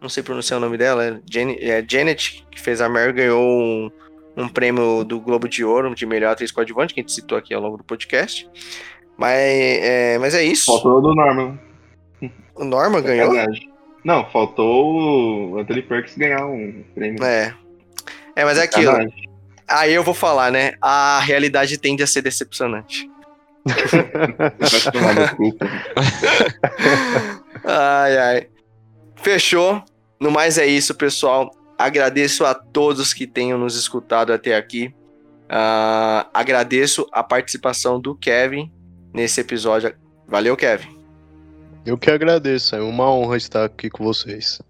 não 0.00 0.08
sei 0.08 0.22
pronunciar 0.22 0.58
o 0.58 0.60
nome 0.60 0.76
dela, 0.76 1.04
é 1.04 1.20
é 1.60 1.84
Janet 1.86 2.46
que 2.50 2.60
fez 2.60 2.80
a 2.80 2.88
Mary, 2.88 3.12
ganhou 3.12 3.42
um, 3.42 3.90
um 4.36 4.48
prêmio 4.48 5.04
do 5.04 5.20
Globo 5.20 5.48
de 5.48 5.64
Ouro 5.64 5.94
de 5.94 6.06
melhor 6.06 6.32
atriz 6.32 6.52
coadjuvante, 6.52 6.94
que 6.94 7.00
a 7.00 7.02
gente 7.02 7.12
citou 7.12 7.36
aqui 7.36 7.52
ao 7.52 7.60
longo 7.60 7.76
do 7.76 7.84
podcast. 7.84 8.48
Mas 9.16 9.36
é, 9.36 10.18
mas 10.18 10.34
é 10.34 10.44
isso. 10.44 10.66
Faltou 10.66 10.98
o 10.98 11.00
do 11.00 11.14
Norman. 11.14 11.58
O 12.54 12.64
Norman 12.64 13.02
ganhou? 13.02 13.34
Sacanagem. 13.34 13.72
Não, 14.04 14.24
faltou 14.30 15.52
o 15.52 15.58
Anthony 15.58 15.82
Perkins 15.82 16.16
ganhar 16.16 16.46
um 16.46 16.84
prêmio. 16.94 17.22
É. 17.24 17.52
É, 18.36 18.44
mas 18.44 18.58
é 18.58 18.62
aquilo. 18.62 18.92
Aí 19.66 19.92
eu 19.92 20.04
vou 20.04 20.14
falar, 20.14 20.52
né? 20.52 20.74
A 20.80 21.18
realidade 21.20 21.76
tende 21.78 22.02
a 22.02 22.06
ser 22.06 22.22
decepcionante. 22.22 23.10
Ai, 27.64 28.18
ai. 28.18 28.46
Fechou. 29.28 29.84
No 30.18 30.30
mais 30.30 30.56
é 30.56 30.66
isso, 30.66 30.94
pessoal. 30.94 31.54
Agradeço 31.76 32.46
a 32.46 32.54
todos 32.54 33.12
que 33.12 33.26
tenham 33.26 33.58
nos 33.58 33.76
escutado 33.76 34.32
até 34.32 34.56
aqui. 34.56 34.90
Ah, 35.50 36.26
agradeço 36.32 37.06
a 37.12 37.22
participação 37.22 38.00
do 38.00 38.14
Kevin 38.14 38.72
nesse 39.12 39.38
episódio. 39.38 39.94
Valeu, 40.26 40.56
Kevin. 40.56 40.96
Eu 41.84 41.98
que 41.98 42.10
agradeço, 42.10 42.74
é 42.74 42.80
uma 42.80 43.12
honra 43.12 43.36
estar 43.36 43.66
aqui 43.66 43.90
com 43.90 44.02
vocês. 44.02 44.62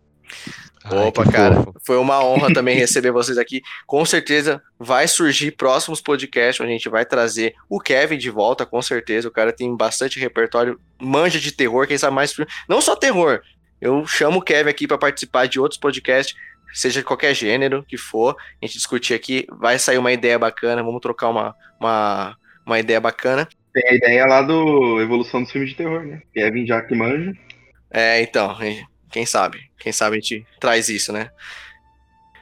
Ai, 0.84 1.06
Opa, 1.06 1.24
cara. 1.30 1.62
fofo. 1.62 1.74
Foi 1.86 1.96
uma 1.96 2.24
honra 2.24 2.52
também 2.52 2.74
receber 2.76 3.12
vocês 3.12 3.38
aqui. 3.38 3.62
Com 3.86 4.04
certeza 4.04 4.60
vai 4.76 5.06
surgir 5.06 5.52
próximos 5.52 6.00
podcasts 6.00 6.60
onde 6.60 6.70
a 6.70 6.74
gente 6.74 6.88
vai 6.88 7.04
trazer 7.06 7.54
o 7.68 7.78
Kevin 7.78 8.18
de 8.18 8.28
volta, 8.28 8.66
com 8.66 8.82
certeza. 8.82 9.28
O 9.28 9.32
cara 9.32 9.52
tem 9.52 9.76
bastante 9.76 10.18
repertório, 10.18 10.80
manja 11.00 11.38
de 11.38 11.52
terror, 11.52 11.86
quem 11.86 11.96
sabe 11.96 12.16
mais. 12.16 12.34
Não 12.68 12.80
só 12.80 12.96
terror. 12.96 13.40
Eu 13.80 14.06
chamo 14.06 14.38
o 14.38 14.42
Kevin 14.42 14.70
aqui 14.70 14.86
para 14.86 14.98
participar 14.98 15.46
de 15.46 15.60
outros 15.60 15.78
podcasts, 15.78 16.36
seja 16.72 17.00
de 17.00 17.06
qualquer 17.06 17.34
gênero 17.34 17.84
que 17.84 17.96
for. 17.96 18.36
A 18.60 18.66
gente 18.66 18.76
discutir 18.76 19.14
aqui, 19.14 19.46
vai 19.50 19.78
sair 19.78 19.98
uma 19.98 20.12
ideia 20.12 20.38
bacana, 20.38 20.82
vamos 20.82 21.00
trocar 21.00 21.28
uma, 21.28 21.54
uma, 21.80 22.36
uma 22.66 22.78
ideia 22.78 23.00
bacana. 23.00 23.48
Tem 23.72 23.90
a 23.90 23.94
ideia 23.94 24.26
lá 24.26 24.42
do 24.42 25.00
Evolução 25.00 25.42
dos 25.42 25.52
Filmes 25.52 25.70
de 25.70 25.76
Terror, 25.76 26.04
né? 26.04 26.22
Kevin 26.34 26.64
Jack 26.64 26.94
manja. 26.94 27.32
É, 27.90 28.20
então, 28.20 28.56
quem 29.10 29.24
sabe? 29.24 29.70
Quem 29.78 29.92
sabe 29.92 30.16
a 30.16 30.20
gente 30.20 30.46
traz 30.60 30.88
isso, 30.88 31.12
né? 31.12 31.30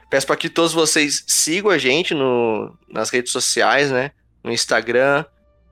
Peço 0.09 0.25
para 0.25 0.37
que 0.37 0.49
todos 0.49 0.73
vocês 0.73 1.23
sigam 1.27 1.69
a 1.69 1.77
gente 1.77 2.13
no, 2.13 2.77
nas 2.89 3.09
redes 3.09 3.31
sociais, 3.31 3.91
né? 3.91 4.11
No 4.43 4.51
Instagram 4.51 5.25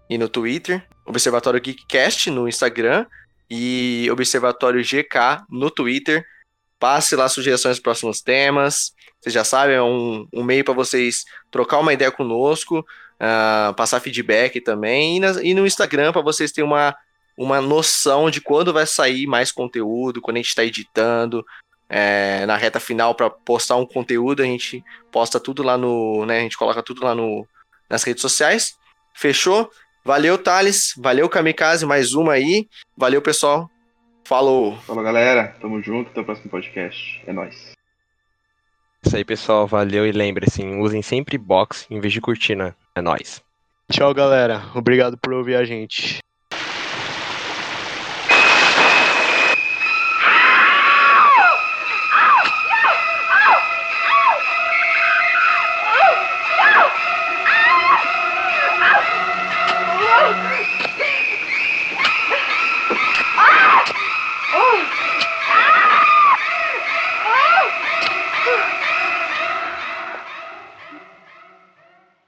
e 0.09 0.17
no 0.17 0.27
Twitter. 0.27 0.85
Observatório 1.05 1.61
Geekcast 1.61 2.29
no 2.29 2.47
Instagram 2.47 3.05
e 3.49 4.07
Observatório 4.11 4.81
GK 4.83 5.43
no 5.49 5.69
Twitter. 5.69 6.25
Passe 6.79 7.15
lá 7.15 7.27
sugestões 7.29 7.77
dos 7.77 7.83
próximos 7.83 8.21
temas. 8.21 8.93
Vocês 9.19 9.33
já 9.33 9.43
sabem, 9.43 9.75
é 9.75 9.81
um, 9.81 10.27
um 10.33 10.43
meio 10.43 10.63
para 10.63 10.73
vocês 10.73 11.25
trocar 11.49 11.79
uma 11.79 11.93
ideia 11.93 12.11
conosco, 12.11 12.85
ah, 13.19 13.73
passar 13.75 13.99
feedback 13.99 14.59
também. 14.61 15.17
E, 15.17 15.19
nas- 15.19 15.37
e 15.37 15.53
no 15.53 15.65
Instagram 15.65 16.11
para 16.11 16.21
vocês 16.21 16.51
terem 16.51 16.69
uma 16.69 16.95
uma 17.37 17.59
noção 17.59 18.29
de 18.29 18.39
quando 18.39 18.71
vai 18.71 18.85
sair 18.87 19.27
mais 19.27 19.51
conteúdo, 19.51 20.21
quando 20.21 20.37
a 20.37 20.39
gente 20.39 20.47
está 20.47 20.63
editando, 20.63 21.45
é, 21.89 22.45
na 22.45 22.55
reta 22.55 22.79
final 22.79 23.13
para 23.13 23.29
postar 23.29 23.75
um 23.75 23.85
conteúdo, 23.85 24.41
a 24.41 24.45
gente 24.45 24.81
posta 25.11 25.37
tudo 25.37 25.61
lá 25.61 25.77
no, 25.77 26.25
né, 26.25 26.39
a 26.39 26.41
gente 26.43 26.57
coloca 26.57 26.81
tudo 26.81 27.03
lá 27.03 27.13
no, 27.13 27.45
nas 27.89 28.03
redes 28.03 28.21
sociais. 28.21 28.77
Fechou? 29.13 29.69
Valeu, 30.05 30.37
Thales. 30.37 30.93
Valeu, 30.95 31.27
Kamikaze, 31.27 31.83
mais 31.83 32.13
uma 32.13 32.33
aí. 32.33 32.69
Valeu, 32.95 33.23
pessoal. 33.23 33.67
Falou. 34.23 34.77
Falou, 34.81 35.03
galera. 35.03 35.55
Tamo 35.59 35.81
junto. 35.81 36.11
Até 36.11 36.21
o 36.21 36.23
próximo 36.23 36.51
podcast. 36.51 37.23
É 37.25 37.33
nóis. 37.33 37.71
Isso 39.03 39.17
aí, 39.17 39.25
pessoal. 39.25 39.65
Valeu 39.65 40.05
e 40.05 40.11
lembre-se, 40.11 40.63
usem 40.63 41.01
sempre 41.01 41.39
box 41.39 41.87
em 41.89 41.99
vez 41.99 42.13
de 42.13 42.21
cortina. 42.21 42.77
É 42.93 43.01
nóis. 43.01 43.41
Tchau, 43.91 44.13
galera. 44.13 44.61
Obrigado 44.75 45.17
por 45.17 45.33
ouvir 45.33 45.55
a 45.55 45.65
gente. 45.65 46.19